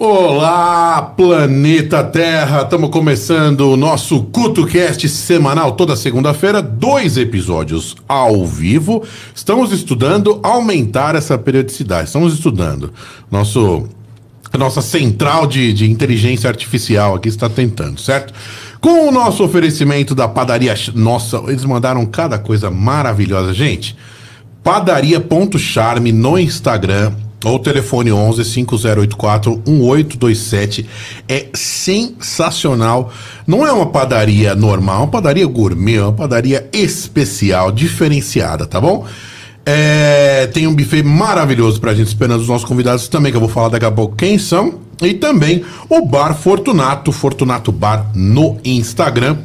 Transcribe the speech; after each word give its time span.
Olá, 0.00 1.02
planeta 1.16 2.04
Terra! 2.04 2.62
Estamos 2.62 2.88
começando 2.90 3.72
o 3.72 3.76
nosso 3.76 4.22
CutoCast 4.26 5.08
semanal 5.08 5.72
toda 5.72 5.96
segunda-feira, 5.96 6.62
dois 6.62 7.16
episódios 7.16 7.96
ao 8.06 8.46
vivo. 8.46 9.02
Estamos 9.34 9.72
estudando 9.72 10.38
aumentar 10.44 11.16
essa 11.16 11.36
periodicidade. 11.36 12.06
Estamos 12.06 12.32
estudando. 12.32 12.92
Nosso, 13.28 13.88
nossa 14.56 14.80
central 14.80 15.48
de, 15.48 15.72
de 15.72 15.90
inteligência 15.90 16.48
artificial 16.48 17.16
aqui 17.16 17.28
está 17.28 17.48
tentando, 17.48 18.00
certo? 18.00 18.32
Com 18.80 19.08
o 19.08 19.10
nosso 19.10 19.42
oferecimento 19.42 20.14
da 20.14 20.28
padaria. 20.28 20.76
Nossa, 20.94 21.42
eles 21.48 21.64
mandaram 21.64 22.06
cada 22.06 22.38
coisa 22.38 22.70
maravilhosa. 22.70 23.52
Gente, 23.52 23.96
padaria.charme 24.62 26.12
no 26.12 26.38
Instagram 26.38 27.12
ou 27.44 27.58
telefone 27.58 28.12
11 28.12 28.44
5084 28.44 29.62
1827 29.66 30.86
é 31.28 31.46
sensacional. 31.54 33.12
Não 33.46 33.66
é 33.66 33.72
uma 33.72 33.86
padaria 33.86 34.54
normal, 34.54 34.96
é 34.96 34.98
uma 35.00 35.08
padaria 35.08 35.46
gourmet, 35.46 35.96
é 35.96 36.02
uma 36.02 36.12
padaria 36.12 36.68
especial, 36.72 37.70
diferenciada, 37.70 38.66
tá 38.66 38.80
bom? 38.80 39.06
É, 39.64 40.46
tem 40.46 40.66
um 40.66 40.74
buffet 40.74 41.02
maravilhoso 41.02 41.80
pra 41.80 41.94
gente 41.94 42.08
esperando 42.08 42.40
os 42.40 42.48
nossos 42.48 42.66
convidados 42.66 43.06
também, 43.06 43.30
que 43.30 43.36
eu 43.36 43.40
vou 43.40 43.50
falar 43.50 43.68
daqui 43.68 43.84
a 43.84 43.90
pouco 43.90 44.16
quem 44.16 44.38
são. 44.38 44.80
E 45.02 45.14
também 45.14 45.62
o 45.88 46.04
Bar 46.06 46.34
Fortunato, 46.34 47.12
Fortunato 47.12 47.70
Bar 47.70 48.10
no 48.14 48.56
Instagram 48.64 49.36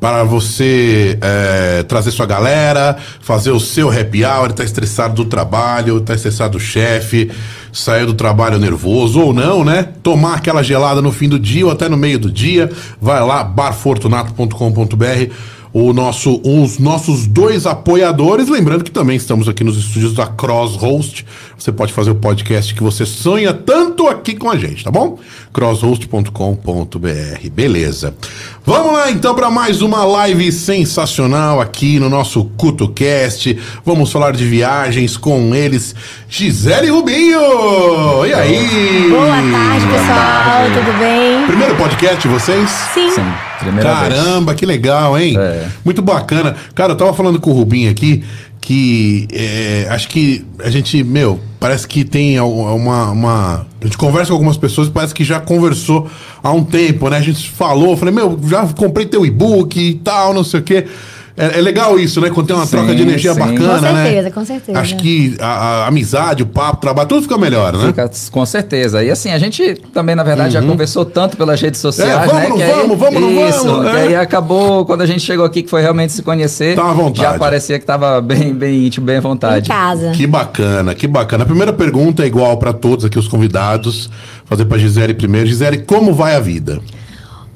para 0.00 0.24
você 0.24 1.18
é, 1.20 1.82
trazer 1.84 2.10
sua 2.10 2.26
galera, 2.26 2.96
fazer 3.20 3.50
o 3.50 3.60
seu 3.60 3.90
happy 3.90 4.24
hour, 4.24 4.52
tá 4.52 4.62
estressado 4.62 5.14
do 5.14 5.24
trabalho, 5.24 6.00
tá 6.00 6.14
estressado 6.14 6.58
do 6.58 6.60
chefe, 6.60 7.30
saiu 7.72 8.06
do 8.06 8.14
trabalho 8.14 8.58
nervoso 8.58 9.20
ou 9.20 9.32
não, 9.32 9.64
né? 9.64 9.88
Tomar 10.02 10.34
aquela 10.34 10.62
gelada 10.62 11.00
no 11.00 11.12
fim 11.12 11.28
do 11.28 11.38
dia 11.38 11.64
ou 11.64 11.72
até 11.72 11.88
no 11.88 11.96
meio 11.96 12.18
do 12.18 12.30
dia, 12.30 12.70
vai 13.00 13.24
lá, 13.24 13.42
barfortunato.com.br 13.42 15.32
o 15.78 15.92
nosso, 15.92 16.40
os 16.42 16.78
nossos 16.78 17.26
dois 17.26 17.66
apoiadores. 17.66 18.48
Lembrando 18.48 18.82
que 18.82 18.90
também 18.90 19.14
estamos 19.14 19.46
aqui 19.46 19.62
nos 19.62 19.76
estúdios 19.76 20.14
da 20.14 20.26
Crosshost. 20.26 21.26
Você 21.58 21.70
pode 21.70 21.92
fazer 21.92 22.12
o 22.12 22.14
podcast 22.14 22.74
que 22.74 22.82
você 22.82 23.04
sonha 23.04 23.52
tanto 23.52 24.08
aqui 24.08 24.34
com 24.34 24.48
a 24.48 24.56
gente, 24.56 24.82
tá 24.82 24.90
bom? 24.90 25.18
crosshost.com.br. 25.52 27.50
Beleza. 27.52 28.14
Vamos 28.64 28.94
lá 28.94 29.10
então 29.10 29.34
para 29.34 29.50
mais 29.50 29.82
uma 29.82 30.02
live 30.02 30.50
sensacional 30.50 31.60
aqui 31.60 31.98
no 31.98 32.08
nosso 32.08 32.46
CutoCast. 32.56 33.58
Vamos 33.84 34.10
falar 34.10 34.32
de 34.32 34.46
viagens 34.46 35.18
com 35.18 35.54
eles, 35.54 35.94
Gisele 36.26 36.88
Rubinho. 36.88 38.24
E 38.26 38.32
aí? 38.32 39.10
Boa 39.10 39.26
tarde, 39.26 39.86
pessoal. 39.86 40.64
Tudo 40.72 40.98
bem? 40.98 41.35
Primeiro 41.46 41.76
podcast 41.76 42.20
de 42.20 42.28
vocês? 42.28 42.68
Sim. 42.92 43.10
Sim, 43.10 43.24
primeira 43.60 43.88
Caramba, 43.88 44.54
que 44.54 44.66
legal, 44.66 45.18
hein? 45.18 45.36
É. 45.38 45.68
Muito 45.84 46.02
bacana. 46.02 46.56
Cara, 46.74 46.92
eu 46.92 46.96
tava 46.96 47.14
falando 47.14 47.40
com 47.40 47.50
o 47.50 47.54
Rubinho 47.54 47.90
aqui 47.90 48.24
que 48.66 49.28
é, 49.32 49.86
acho 49.90 50.08
que 50.08 50.44
a 50.58 50.68
gente, 50.68 51.04
meu, 51.04 51.38
parece 51.60 51.86
que 51.86 52.04
tem 52.04 52.40
uma, 52.40 53.10
uma. 53.12 53.66
A 53.80 53.84
gente 53.84 53.96
conversa 53.96 54.30
com 54.30 54.34
algumas 54.34 54.56
pessoas 54.56 54.88
e 54.88 54.90
parece 54.90 55.14
que 55.14 55.22
já 55.22 55.38
conversou 55.38 56.10
há 56.42 56.50
um 56.50 56.64
tempo, 56.64 57.08
né? 57.08 57.18
A 57.18 57.22
gente 57.22 57.48
falou, 57.48 57.90
eu 57.90 57.96
falei, 57.96 58.12
meu, 58.12 58.40
já 58.48 58.66
comprei 58.66 59.06
teu 59.06 59.24
e-book 59.24 59.78
e 59.78 59.94
tal, 59.94 60.34
não 60.34 60.42
sei 60.42 60.58
o 60.58 60.62
quê. 60.64 60.84
É, 61.36 61.58
é 61.58 61.60
legal 61.60 61.98
isso, 61.98 62.20
né? 62.20 62.30
Quando 62.30 62.46
tem 62.46 62.56
uma 62.56 62.64
Sim, 62.64 62.70
troca 62.78 62.94
de 62.94 63.02
energia 63.02 63.34
sim. 63.34 63.38
bacana, 63.40 63.76
Com 63.76 63.80
né? 63.82 64.04
certeza, 64.04 64.30
com 64.30 64.44
certeza. 64.44 64.78
Acho 64.80 64.96
que 64.96 65.36
a, 65.38 65.46
a 65.46 65.86
amizade, 65.88 66.42
o 66.42 66.46
papo, 66.46 66.78
o 66.78 66.80
trabalho, 66.80 67.08
tudo 67.08 67.22
fica 67.22 67.36
melhor, 67.36 67.74
né? 67.74 67.86
Fica, 67.88 68.10
com 68.30 68.46
certeza. 68.46 69.04
E 69.04 69.10
assim, 69.10 69.30
a 69.30 69.38
gente 69.38 69.74
também, 69.92 70.14
na 70.16 70.22
verdade, 70.22 70.54
já 70.54 70.62
conversou 70.62 71.04
tanto 71.04 71.36
pelas 71.36 71.60
redes 71.60 71.78
sociais, 71.80 72.12
Uhum. 72.14 72.22
É, 72.22 72.26
vamos, 72.26 72.40
né? 72.40 72.48
não 72.48 72.56
que 72.56 72.62
aí- 72.62 72.72
vamos, 72.72 72.98
vamos, 72.98 73.20
não 73.20 73.48
Isso, 73.48 73.64
vamos, 73.66 73.90
que 73.90 73.96
é. 73.96 74.00
aí 74.00 74.16
acabou, 74.16 74.86
quando 74.86 75.02
a 75.02 75.06
gente 75.06 75.20
chegou 75.20 75.44
aqui, 75.44 75.62
que 75.62 75.68
foi 75.68 75.82
realmente 75.82 76.12
se 76.12 76.22
conhecer, 76.22 76.74
Tá 76.74 76.88
à 76.90 76.92
vontade. 76.94 77.18
já 77.32 77.38
parecia 77.38 77.78
que 77.78 77.84
tava 77.84 78.18
bem, 78.22 78.54
bem 78.54 78.86
íntimo, 78.86 79.04
bem 79.04 79.16
à 79.16 79.18
Em 79.18 79.22
vontade. 79.22 79.68
casa. 79.68 80.12
Que 80.12 80.26
bacana, 80.26 80.94
que 80.94 81.06
bacana. 81.06 81.42
A 81.42 81.46
primeira 81.46 81.72
pergunta 81.72 82.22
é 82.22 82.26
igual 82.26 82.56
para 82.56 82.72
todos 82.72 83.04
aqui 83.04 83.18
os 83.18 83.28
convidados. 83.28 84.08
Fazer 84.46 84.64
para 84.64 84.78
Gisele 84.78 85.12
primeiro. 85.12 85.46
Gisele, 85.46 85.78
como 85.78 86.14
vai 86.14 86.34
a 86.34 86.40
vida? 86.40 86.80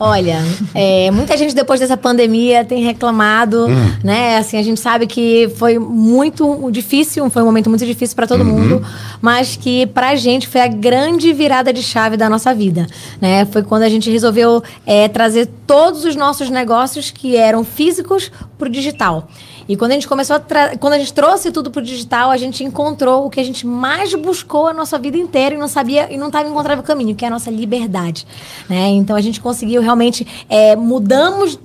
Olha, 0.02 0.38
é, 0.74 1.10
muita 1.10 1.36
gente 1.36 1.54
depois 1.54 1.78
dessa 1.78 1.94
pandemia 1.94 2.64
tem 2.64 2.82
reclamado, 2.82 3.66
Hum. 3.66 3.92
né? 4.02 4.38
Assim, 4.38 4.56
a 4.56 4.62
gente 4.62 4.80
sabe 4.80 5.06
que 5.06 5.52
foi 5.56 5.78
muito 5.78 6.70
difícil, 6.70 7.28
foi 7.28 7.42
um 7.42 7.44
momento 7.44 7.68
muito 7.68 7.84
difícil 7.84 8.16
para 8.16 8.24
Uhum. 8.24 8.28
todo 8.28 8.42
mundo, 8.44 8.82
mas 9.20 9.56
que 9.56 9.86
pra 9.88 10.16
gente 10.16 10.48
foi 10.48 10.62
a 10.62 10.68
grande 10.68 11.34
virada 11.34 11.70
de 11.70 11.82
chave 11.82 12.16
da 12.16 12.30
nossa 12.30 12.54
vida, 12.54 12.86
né? 13.20 13.44
Foi 13.44 13.62
quando 13.62 13.82
a 13.82 13.90
gente 13.90 14.10
resolveu 14.10 14.62
é, 14.86 15.06
trazer 15.06 15.46
todos 15.66 16.02
os 16.06 16.16
nossos 16.16 16.48
negócios 16.48 17.10
que 17.10 17.36
eram 17.36 17.62
físicos 17.62 18.32
pro 18.58 18.70
digital. 18.70 19.28
E 19.70 19.76
quando 19.76 19.92
a 19.92 19.94
gente 19.94 20.08
começou 20.08 20.34
a 20.34 20.40
quando 20.80 20.94
a 20.94 20.98
gente 20.98 21.12
trouxe 21.12 21.52
tudo 21.52 21.70
pro 21.70 21.80
digital, 21.80 22.32
a 22.32 22.36
gente 22.36 22.64
encontrou 22.64 23.26
o 23.26 23.30
que 23.30 23.38
a 23.38 23.44
gente 23.44 23.64
mais 23.64 24.12
buscou 24.16 24.66
a 24.66 24.72
nossa 24.72 24.98
vida 24.98 25.16
inteira 25.16 25.54
e 25.54 25.58
não 25.58 25.68
sabia 25.68 26.12
e 26.12 26.16
não 26.16 26.26
estava 26.26 26.48
encontrando 26.48 26.82
o 26.82 26.84
caminho, 26.84 27.14
que 27.14 27.24
é 27.24 27.28
a 27.28 27.30
nossa 27.30 27.52
liberdade, 27.52 28.26
né? 28.68 28.88
Então 28.88 29.14
a 29.14 29.20
gente 29.20 29.40
conseguiu 29.40 29.80
realmente 29.80 30.26
é, 30.48 30.74
mudamos 30.74 31.56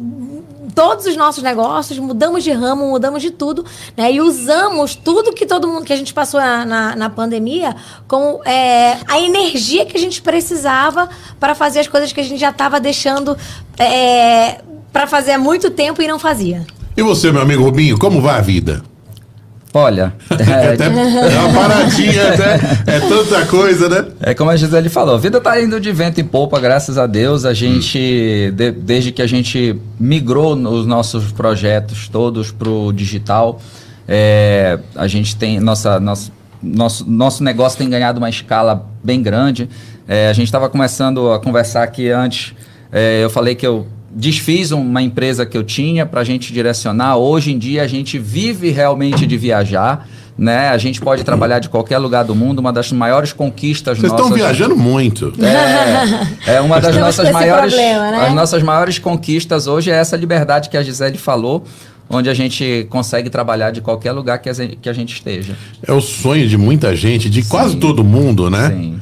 todos 0.76 1.08
os 1.08 1.18
nossos 1.18 1.42
negócios, 1.42 1.98
mudamos 1.98 2.44
de 2.44 2.52
ramo, 2.52 2.88
mudamos 2.88 3.24
de 3.24 3.32
tudo, 3.32 3.66
né? 3.98 4.12
E 4.12 4.22
usamos 4.22 4.94
tudo 4.94 5.34
que 5.34 5.48
todo 5.48 5.68
mundo 5.68 5.84
que 5.84 5.94
a 5.94 5.98
gente 5.98 6.14
passou 6.14 6.40
na, 6.40 6.64
na, 6.64 6.96
na 6.96 7.10
pandemia 7.10 7.76
com 8.08 8.40
é, 8.46 9.00
a 9.08 9.20
energia 9.20 9.84
que 9.84 9.98
a 9.98 10.00
gente 10.00 10.22
precisava 10.22 11.10
para 11.40 11.56
fazer 11.56 11.80
as 11.80 11.88
coisas 11.88 12.14
que 12.14 12.20
a 12.20 12.24
gente 12.24 12.40
já 12.40 12.52
estava 12.52 12.80
deixando 12.80 13.36
é, 13.80 14.62
para 14.94 15.08
fazer 15.08 15.32
há 15.32 15.40
muito 15.40 15.72
tempo 15.72 16.04
e 16.04 16.08
não 16.08 16.20
fazia. 16.20 16.68
E 16.96 17.02
você, 17.04 17.32
meu 17.32 17.42
amigo 17.42 17.64
Rubinho, 17.64 17.98
como 17.98 18.22
vai 18.22 18.38
a 18.38 18.42
vida? 18.42 18.82
Olha, 19.74 20.14
É, 20.30 20.44
é, 20.50 20.74
até, 20.74 20.86
é 20.86 20.90
uma 21.40 21.54
paradinha, 21.62 22.34
até, 22.34 22.96
é 22.96 23.00
tanta 23.02 23.46
coisa, 23.46 23.90
né? 23.90 24.06
É 24.22 24.34
como 24.34 24.50
a 24.50 24.56
Gisele 24.56 24.88
falou, 24.88 25.16
a 25.16 25.18
vida 25.18 25.42
tá 25.42 25.62
indo 25.62 25.78
de 25.82 25.92
vento 25.92 26.22
em 26.22 26.24
polpa, 26.24 26.58
graças 26.62 26.98
a 26.98 27.06
Deus. 27.06 27.44
A 27.44 27.54
gente, 27.54 28.54
de- 28.56 28.72
desde 28.72 29.12
que 29.12 29.22
a 29.22 29.28
gente 29.28 29.76
migrou 30.00 30.54
os 30.56 30.86
nossos 30.86 31.30
projetos 31.34 32.08
todos 32.08 32.52
pro 32.52 32.94
digital, 32.94 33.60
é, 34.08 34.80
a 34.96 35.08
gente 35.08 35.36
tem, 35.36 35.60
nossa, 35.60 36.00
nosso, 36.00 36.32
nosso, 36.64 37.06
nosso 37.10 37.44
negócio 37.44 37.78
tem 37.78 37.90
ganhado 37.90 38.18
uma 38.18 38.30
escala 38.30 38.88
bem 39.04 39.22
grande. 39.22 39.68
É, 40.08 40.30
a 40.30 40.34
gente 40.34 40.46
estava 40.46 40.70
começando 40.70 41.34
a 41.34 41.40
conversar 41.40 41.84
aqui 41.84 42.10
antes, 42.10 42.54
é, 42.94 43.22
eu 43.22 43.30
falei 43.30 43.56
que 43.56 43.68
eu 43.68 43.86
desfiz 44.16 44.72
uma 44.72 45.02
empresa 45.02 45.46
que 45.46 45.58
eu 45.58 45.64
tinha 45.64 46.06
para 46.06 46.22
a 46.22 46.24
gente 46.24 46.54
direcionar. 46.54 47.18
Hoje 47.18 47.52
em 47.52 47.58
dia 47.58 47.84
a 47.84 47.88
gente 47.88 48.18
vive 48.18 48.72
realmente 48.72 49.28
de 49.28 49.38
viajar. 49.38 50.08
Né? 50.38 50.70
A 50.70 50.78
gente 50.78 51.00
pode 51.00 51.24
trabalhar 51.24 51.60
de 51.60 51.70
qualquer 51.70 51.98
lugar 51.98 52.24
do 52.24 52.36
mundo. 52.36 52.60
Uma 52.60 52.72
das 52.72 52.92
maiores 52.92 53.32
conquistas 53.34 53.98
Vocês 53.98 54.12
nossas. 54.12 54.26
estão 54.26 54.38
viajando 54.38 54.76
muito. 54.76 55.34
É, 56.46 56.56
é 56.56 56.62
uma 56.62 56.80
das 56.80 56.96
nossas 56.96 57.30
maiores. 57.32 57.74
problema, 57.74 58.12
né? 58.12 58.28
As 58.28 58.34
nossas 58.34 58.64
maiores 58.64 59.00
conquistas 59.00 59.68
hoje 59.68 59.92
é 59.92 59.96
essa 59.96 60.16
liberdade 60.16 60.70
que 60.70 60.76
a 60.76 60.84
Gisele 60.84 61.18
falou, 61.18 61.64
onde 62.10 62.30
a 62.30 62.34
gente 62.34 62.86
consegue 62.90 63.30
trabalhar 63.30 63.72
de 63.72 63.80
qualquer 63.80 64.12
lugar 64.12 64.40
que 64.40 64.50
a 64.50 64.54
gente, 64.54 64.76
que 64.76 64.90
a 64.90 64.94
gente 64.94 65.14
esteja. 65.14 65.56
É 65.86 65.94
o 65.94 66.02
sonho 66.02 66.48
de 66.48 66.58
muita 66.58 66.96
gente, 66.96 67.30
de 67.30 67.42
quase 67.44 67.78
todo 67.78 68.04
mundo, 68.04 68.50
né? 68.50 68.70
Sim. 68.70 69.00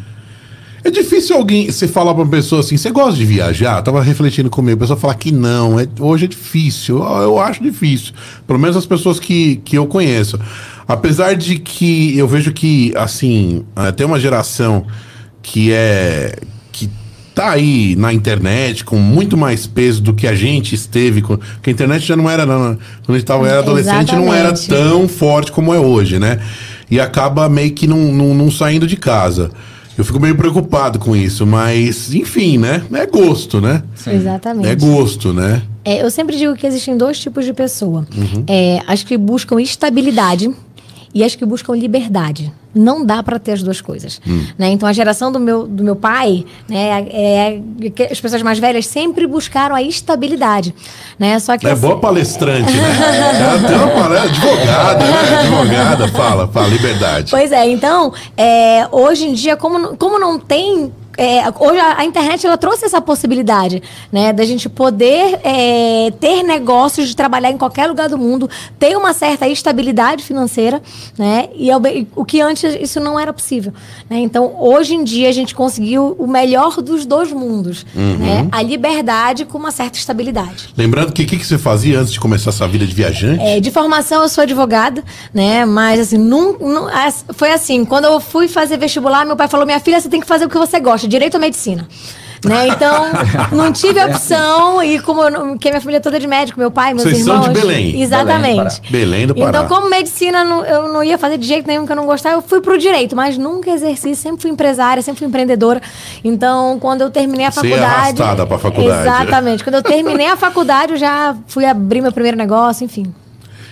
É 0.83 0.91
difícil 0.91 1.35
alguém, 1.37 1.71
você 1.71 1.87
falar 1.87 2.13
pra 2.13 2.23
uma 2.23 2.29
pessoa 2.29 2.59
assim, 2.59 2.75
você 2.75 2.91
gosta 2.91 3.15
de 3.17 3.25
viajar? 3.25 3.77
Eu 3.77 3.83
tava 3.83 4.01
refletindo 4.01 4.49
comigo, 4.49 4.75
a 4.75 4.79
pessoa 4.81 4.99
falar 4.99 5.15
que 5.15 5.31
não, 5.31 5.79
é- 5.79 5.87
hoje 5.99 6.25
é 6.25 6.27
difícil, 6.27 6.97
eu, 7.01 7.21
eu 7.21 7.39
acho 7.39 7.63
difícil. 7.63 8.13
Pelo 8.45 8.59
menos 8.59 8.75
as 8.75 8.85
pessoas 8.85 9.19
que, 9.19 9.57
que 9.63 9.77
eu 9.77 9.87
conheço. 9.87 10.37
Apesar 10.85 11.35
de 11.35 11.57
que 11.57 12.17
eu 12.17 12.27
vejo 12.27 12.51
que, 12.51 12.91
assim, 12.97 13.63
eh, 13.77 13.91
tem 13.93 14.05
uma 14.05 14.19
geração 14.19 14.85
que 15.41 15.71
é. 15.71 16.37
que 16.73 16.89
tá 17.33 17.51
aí 17.51 17.95
na 17.95 18.11
internet 18.11 18.83
com 18.83 18.97
muito 18.97 19.37
mais 19.37 19.65
peso 19.65 20.01
do 20.01 20.13
que 20.13 20.27
a 20.27 20.35
gente 20.35 20.75
esteve. 20.75 21.21
Com, 21.21 21.37
que 21.37 21.69
a 21.69 21.71
internet 21.71 22.05
já 22.05 22.17
não 22.17 22.29
era. 22.29 22.45
Não, 22.45 22.77
quando 23.05 23.09
a 23.09 23.13
gente 23.13 23.25
tava, 23.25 23.47
era 23.47 23.59
adolescente, 23.59 24.13
não 24.13 24.33
era 24.33 24.51
Exatamente. 24.51 24.89
tão 24.89 25.07
forte 25.07 25.51
como 25.53 25.73
é 25.73 25.79
hoje, 25.79 26.19
né? 26.19 26.39
E 26.91 26.99
acaba 26.99 27.47
meio 27.47 27.71
que 27.71 27.87
não, 27.87 27.97
não, 28.11 28.33
não 28.33 28.51
saindo 28.51 28.85
de 28.85 28.97
casa. 28.97 29.49
Eu 29.97 30.03
fico 30.03 30.19
meio 30.19 30.35
preocupado 30.35 30.97
com 30.97 31.15
isso, 31.15 31.45
mas 31.45 32.13
enfim, 32.13 32.57
né? 32.57 32.83
É 32.91 33.05
gosto, 33.05 33.61
né? 33.61 33.83
Exatamente. 34.07 34.67
É 34.67 34.75
gosto, 34.75 35.31
né? 35.31 35.61
É, 35.85 36.03
eu 36.03 36.09
sempre 36.09 36.37
digo 36.37 36.55
que 36.55 36.65
existem 36.65 36.97
dois 36.97 37.19
tipos 37.19 37.45
de 37.45 37.53
pessoa. 37.53 38.05
Uhum. 38.15 38.43
É, 38.47 38.81
as 38.87 39.03
que 39.03 39.17
buscam 39.17 39.61
estabilidade 39.61 40.49
e 41.13 41.23
as 41.23 41.35
que 41.35 41.45
buscam 41.45 41.75
liberdade. 41.75 42.51
Não 42.75 43.05
dá 43.05 43.21
para 43.21 43.37
ter 43.37 43.51
as 43.53 43.61
duas 43.63 43.81
coisas. 43.81 44.19
Hum. 44.27 44.45
Né? 44.57 44.69
Então, 44.69 44.89
a 44.89 44.93
geração 44.93 45.31
do 45.31 45.39
meu, 45.39 45.67
do 45.67 45.83
meu 45.83 45.95
pai, 45.95 46.43
né, 46.67 47.05
é, 47.09 47.61
que 47.93 48.03
as 48.03 48.19
pessoas 48.19 48.41
mais 48.41 48.57
velhas 48.59 48.87
sempre 48.87 49.27
buscaram 49.27 49.75
a 49.75 49.81
estabilidade. 49.81 50.73
Né? 51.19 51.37
Só 51.39 51.57
que 51.57 51.67
É 51.67 51.71
assim- 51.71 51.81
boa 51.81 51.99
palestrante, 51.99 52.71
né? 52.71 53.39
Ela 53.39 53.67
tem 53.67 53.77
uma 53.77 53.87
palestra, 53.89 54.29
advogada, 54.29 55.05
né? 55.05 55.39
Advogada, 55.39 56.07
fala, 56.09 56.47
fala, 56.47 56.67
liberdade. 56.67 57.29
Pois 57.31 57.51
é, 57.51 57.69
então, 57.69 58.13
é, 58.35 58.87
hoje 58.91 59.25
em 59.25 59.33
dia, 59.33 59.55
como, 59.55 59.95
como 59.97 60.17
não 60.19 60.39
tem 60.39 60.91
é, 61.17 61.41
hoje 61.59 61.79
a, 61.79 61.99
a 61.99 62.05
internet 62.05 62.45
ela 62.45 62.57
trouxe 62.57 62.85
essa 62.85 62.99
possibilidade, 63.01 63.81
né, 64.11 64.33
da 64.33 64.43
gente 64.45 64.67
poder 64.69 65.39
é, 65.43 66.11
ter 66.19 66.43
negócios 66.43 67.07
de 67.07 67.15
trabalhar 67.15 67.51
em 67.51 67.57
qualquer 67.57 67.87
lugar 67.87 68.09
do 68.09 68.17
mundo, 68.17 68.49
ter 68.79 68.95
uma 68.97 69.13
certa 69.13 69.47
estabilidade 69.47 70.23
financeira, 70.23 70.81
né, 71.17 71.49
e 71.55 71.69
ao- 71.71 71.81
o 72.15 72.25
que 72.25 72.41
antes 72.41 72.75
isso 72.79 72.99
não 72.99 73.19
era 73.19 73.31
possível, 73.33 73.73
né? 74.09 74.17
Então 74.19 74.55
hoje 74.59 74.95
em 74.95 75.03
dia 75.03 75.29
a 75.29 75.31
gente 75.31 75.53
conseguiu 75.55 76.15
o 76.17 76.27
melhor 76.27 76.81
dos 76.81 77.05
dois 77.05 77.31
mundos, 77.31 77.85
né, 77.95 78.47
a 78.51 78.61
liberdade 78.61 79.45
com 79.45 79.57
uma 79.57 79.71
certa 79.71 79.97
estabilidade. 79.97 80.69
Lembrando 80.77 81.11
que 81.13 81.23
o 81.23 81.25
que, 81.25 81.37
que 81.37 81.45
você 81.45 81.57
fazia 81.57 81.99
antes 81.99 82.11
de 82.13 82.19
começar 82.19 82.49
essa 82.49 82.67
vida 82.67 82.85
de 82.85 82.93
viajante? 82.93 83.41
É, 83.43 83.59
de 83.59 83.71
formação 83.71 84.21
eu 84.21 84.29
sou 84.29 84.41
advogada, 84.43 85.03
né? 85.33 85.65
Mas 85.65 85.99
assim, 85.99 86.17
não, 86.17 86.53
não- 86.59 86.87
foi 87.33 87.51
assim, 87.51 87.85
quando 87.85 88.05
eu 88.05 88.19
fui 88.19 88.47
fazer 88.47 88.77
vestibular, 88.77 89.25
meu 89.25 89.35
pai 89.35 89.47
falou: 89.47 89.65
minha 89.65 89.79
filha, 89.79 89.99
você 89.99 90.09
tem 90.09 90.19
que 90.19 90.27
fazer 90.27 90.45
o 90.45 90.49
que 90.49 90.57
você 90.57 90.79
gosta, 90.79 91.02
direito 91.07 91.35
ou 91.35 91.39
medicina. 91.41 91.87
Né? 92.45 92.67
Então, 92.67 93.05
não 93.55 93.71
tive 93.71 94.03
opção, 94.03 94.83
e 94.83 94.99
como 94.99 95.21
eu 95.23 95.57
que 95.57 95.69
minha 95.69 95.79
família 95.79 95.97
é 95.99 96.01
toda 96.01 96.19
de 96.19 96.27
médico, 96.27 96.59
meu 96.59 96.69
pai, 96.69 96.93
meus 96.93 97.03
Vocês 97.07 97.23
são 97.23 97.35
irmãos. 97.35 97.53
de 97.53 97.61
Belém. 97.61 98.01
Exatamente. 98.01 98.81
Belém 98.91 99.27
do 99.27 99.33
Pará. 99.33 99.47
Então, 99.49 99.67
como 99.69 99.89
medicina 99.89 100.43
não- 100.43 100.65
eu 100.65 100.91
não 100.91 101.01
ia 101.01 101.17
fazer 101.17 101.37
de 101.37 101.47
jeito 101.47 101.65
nenhum 101.65 101.85
que 101.85 101.93
eu 101.93 101.95
não 101.95 102.05
gostava, 102.05 102.35
eu 102.35 102.41
fui 102.41 102.59
pro 102.59 102.77
direito, 102.77 103.15
mas 103.15 103.37
nunca 103.37 103.69
exerci, 103.71 104.13
sempre 104.13 104.41
fui 104.41 104.51
empresária, 104.51 105.01
sempre 105.01 105.19
fui 105.19 105.27
empreendedora. 105.29 105.81
Então, 106.21 106.77
quando 106.81 106.99
eu 106.99 107.09
terminei 107.09 107.45
a 107.45 107.51
Você 107.51 107.61
faculdade. 107.61 107.85
arrastada 108.21 108.45
pra 108.45 108.57
faculdade. 108.59 109.07
Exatamente. 109.07 109.63
Quando 109.63 109.75
eu 109.75 109.83
terminei 109.83 110.27
a 110.27 110.35
faculdade, 110.35 110.91
eu 110.93 110.97
já 110.97 111.37
fui 111.47 111.63
abrir 111.63 112.01
meu 112.01 112.11
primeiro 112.11 112.35
negócio, 112.37 112.83
enfim. 112.83 113.05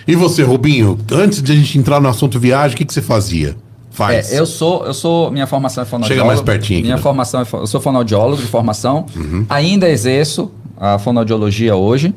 E 0.08 0.16
você, 0.16 0.42
Rubinho, 0.42 0.98
antes 1.12 1.42
de 1.42 1.52
a 1.52 1.54
gente 1.54 1.78
entrar 1.78 2.00
no 2.00 2.08
assunto 2.08 2.40
viagem, 2.40 2.74
o 2.74 2.78
que, 2.78 2.86
que 2.86 2.94
você 2.94 3.02
fazia? 3.02 3.54
Faz. 3.92 4.32
É, 4.32 4.38
eu 4.38 4.46
sou, 4.46 4.86
eu 4.86 4.94
sou, 4.94 5.30
minha 5.30 5.46
formação 5.46 5.82
é 5.82 5.86
fonoaudiólogo. 5.86 6.22
Chega 6.22 6.26
mais 6.26 6.40
pertinho 6.40 6.78
aqui, 6.78 6.86
Minha 6.86 6.96
né? 6.96 7.02
formação 7.02 7.42
é, 7.42 7.46
eu 7.52 7.66
sou 7.66 7.80
fonoaudiólogo 7.80 8.40
de 8.40 8.48
formação. 8.48 9.06
Ainda 9.48 9.88
exerço 9.88 10.50
a 10.78 10.98
fonoaudiologia 10.98 11.76
hoje. 11.76 12.14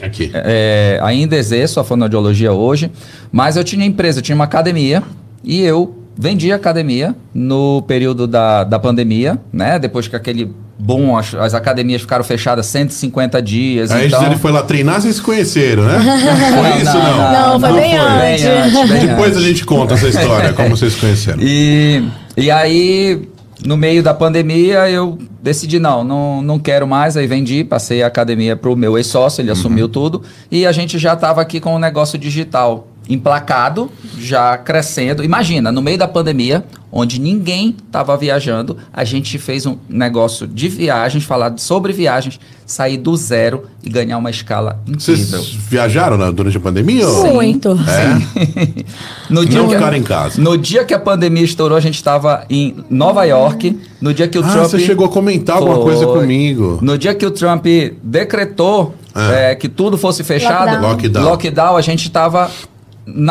Aqui. 0.00 0.30
É, 0.32 1.00
ainda 1.02 1.36
exerço 1.36 1.80
a 1.80 1.84
fonoaudiologia 1.84 2.52
hoje, 2.52 2.90
mas 3.32 3.56
eu 3.56 3.64
tinha 3.64 3.84
empresa, 3.84 4.20
eu 4.20 4.22
tinha 4.22 4.36
uma 4.36 4.44
academia 4.44 5.02
e 5.42 5.60
eu 5.60 5.97
vendi 6.18 6.50
a 6.52 6.56
academia 6.56 7.14
no 7.32 7.80
período 7.82 8.26
da, 8.26 8.64
da 8.64 8.78
pandemia, 8.78 9.38
né? 9.52 9.78
Depois 9.78 10.08
que 10.08 10.16
aquele 10.16 10.52
boom, 10.76 11.16
as, 11.16 11.32
as 11.34 11.54
academias 11.54 12.00
ficaram 12.00 12.24
fechadas 12.24 12.66
150 12.66 13.40
dias. 13.40 13.92
Aí 13.92 14.08
então... 14.08 14.26
ele 14.26 14.36
foi 14.36 14.50
lá 14.50 14.62
treinar, 14.62 15.00
vocês 15.00 15.16
se 15.16 15.22
conheceram, 15.22 15.84
né? 15.84 15.98
Foi 15.98 16.82
isso, 16.82 16.98
não? 16.98 17.32
Não, 17.32 17.60
foi 17.60 17.80
bem 17.80 17.96
antes. 17.96 18.44
Bem 18.44 18.52
antes, 18.52 18.90
bem 18.90 19.06
Depois 19.06 19.28
antes. 19.28 19.38
a 19.38 19.46
gente 19.46 19.64
conta 19.64 19.94
essa 19.94 20.08
história, 20.08 20.52
como 20.52 20.76
vocês 20.76 20.92
se 20.92 21.00
conheceram. 21.00 21.38
E, 21.40 22.02
e 22.36 22.50
aí, 22.50 23.28
no 23.64 23.76
meio 23.76 24.02
da 24.02 24.12
pandemia, 24.14 24.90
eu 24.90 25.18
decidi, 25.42 25.78
não, 25.78 26.02
não, 26.02 26.42
não 26.42 26.58
quero 26.58 26.86
mais. 26.86 27.16
Aí 27.16 27.26
vendi, 27.26 27.64
passei 27.64 28.02
a 28.02 28.06
academia 28.06 28.56
para 28.56 28.70
o 28.70 28.76
meu 28.76 28.96
ex-sócio, 28.96 29.40
ele 29.40 29.50
assumiu 29.50 29.88
tudo. 29.88 30.22
E 30.50 30.66
a 30.66 30.72
gente 30.72 30.98
já 30.98 31.14
estava 31.14 31.40
aqui 31.40 31.60
com 31.60 31.74
o 31.74 31.78
negócio 31.78 32.18
digital 32.18 32.87
emplacado, 33.08 33.90
já 34.18 34.56
crescendo. 34.58 35.24
Imagina, 35.24 35.72
no 35.72 35.80
meio 35.80 35.96
da 35.98 36.06
pandemia, 36.08 36.64
onde 36.92 37.20
ninguém 37.20 37.74
estava 37.86 38.16
viajando, 38.16 38.76
a 38.92 39.04
gente 39.04 39.38
fez 39.38 39.66
um 39.66 39.76
negócio 39.88 40.46
de 40.46 40.68
viagens, 40.68 41.24
falar 41.24 41.54
sobre 41.58 41.92
viagens, 41.92 42.38
sair 42.66 42.96
do 42.98 43.16
zero 43.16 43.64
e 43.82 43.88
ganhar 43.90 44.18
uma 44.18 44.30
escala 44.30 44.80
Vocês 44.86 45.20
incrível. 45.32 45.44
viajaram 45.68 46.16
né, 46.18 46.30
durante 46.32 46.56
a 46.56 46.60
pandemia? 46.60 47.08
ou- 47.08 47.34
Muito. 47.34 47.70
É? 47.72 48.84
No 49.30 49.42
Não 49.42 49.68
que- 49.68 49.74
ficaram 49.74 49.96
em 49.96 50.02
casa. 50.02 50.40
No 50.40 50.56
dia 50.56 50.84
que 50.84 50.94
a 50.94 50.98
pandemia 50.98 51.44
estourou, 51.44 51.76
a 51.76 51.80
gente 51.80 51.96
estava 51.96 52.44
em 52.48 52.76
Nova 52.88 53.24
York. 53.24 53.78
No 54.00 54.14
dia 54.14 54.26
que 54.26 54.38
o 54.38 54.44
Ah, 54.44 54.48
Trump. 54.50 54.64
você 54.70 54.78
chegou 54.78 55.06
a 55.06 55.08
comentar 55.10 55.56
alguma 55.56 55.74
Foi. 55.76 55.84
coisa 55.84 56.06
comigo. 56.06 56.78
No 56.80 56.96
dia 56.96 57.14
que 57.14 57.26
o 57.26 57.30
Trump 57.30 57.66
decretou 58.02 58.94
Ah. 59.14 59.32
é, 59.32 59.54
que 59.54 59.68
tudo 59.68 59.98
fosse 59.98 60.24
fechado, 60.24 60.70
Lockdown. 60.70 60.90
Lockdown. 60.90 61.24
lockdown, 61.24 61.76
a 61.76 61.80
gente 61.82 62.06
estava 62.06 62.50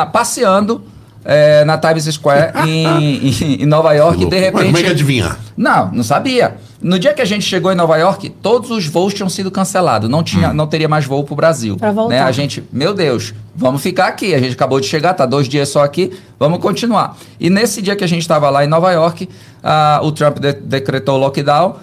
passeando 0.05 0.81
é, 1.25 1.65
na 1.65 1.77
Times 1.77 2.05
Square 2.05 2.53
em, 2.67 3.27
em- 3.27 3.63
em 3.63 3.65
Nova 3.65 3.93
York 3.93 4.21
e 4.23 4.25
de 4.25 4.31
Mas 4.35 4.39
repente. 4.45 4.65
como 4.65 4.77
é 4.77 4.83
que 4.83 4.89
adivinhar? 4.89 5.37
Não, 5.57 5.91
não 5.91 6.03
sabia. 6.03 6.55
No 6.79 6.99
dia 6.99 7.11
que 7.13 7.21
a 7.21 7.25
gente 7.25 7.43
chegou 7.43 7.71
em 7.71 7.75
Nova 7.75 7.97
York, 7.97 8.29
todos 8.29 8.69
os 8.69 8.85
voos 8.85 9.11
tinham 9.13 9.27
sido 9.27 9.49
cancelados. 9.49 10.07
Não, 10.07 10.21
tinha, 10.23 10.53
não 10.53 10.67
teria 10.67 10.87
mais 10.87 11.05
voo 11.05 11.23
para 11.23 11.33
o 11.33 11.35
Brasil. 11.35 11.75
Pra 11.75 11.91
voltar. 11.91 12.13
Né? 12.15 12.21
A 12.21 12.31
gente, 12.31 12.63
meu 12.71 12.93
Deus, 12.93 13.33
vamos 13.55 13.81
ficar 13.81 14.05
aqui. 14.07 14.35
A 14.35 14.39
gente 14.39 14.53
acabou 14.53 14.79
de 14.79 14.85
chegar, 14.85 15.15
tá 15.15 15.25
dois 15.25 15.49
dias 15.49 15.69
só 15.69 15.83
aqui, 15.83 16.11
vamos 16.39 16.59
continuar. 16.59 17.17
E 17.39 17.49
nesse 17.49 17.81
dia 17.81 17.95
que 17.95 18.03
a 18.03 18.07
gente 18.07 18.21
estava 18.21 18.47
lá 18.51 18.63
em 18.63 18.67
Nova 18.67 18.91
York, 18.91 19.27
ah, 19.63 19.99
o 20.03 20.11
Trump 20.11 20.37
de- 20.37 20.53
decretou 20.53 21.15
o 21.15 21.17
lockdown. 21.17 21.77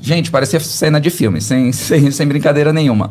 Gente, 0.00 0.30
parecia 0.32 0.58
cena 0.60 1.00
de 1.00 1.10
filme, 1.10 1.40
sem, 1.40 1.70
sem, 1.72 2.10
sem 2.10 2.26
brincadeira 2.26 2.72
nenhuma. 2.72 3.10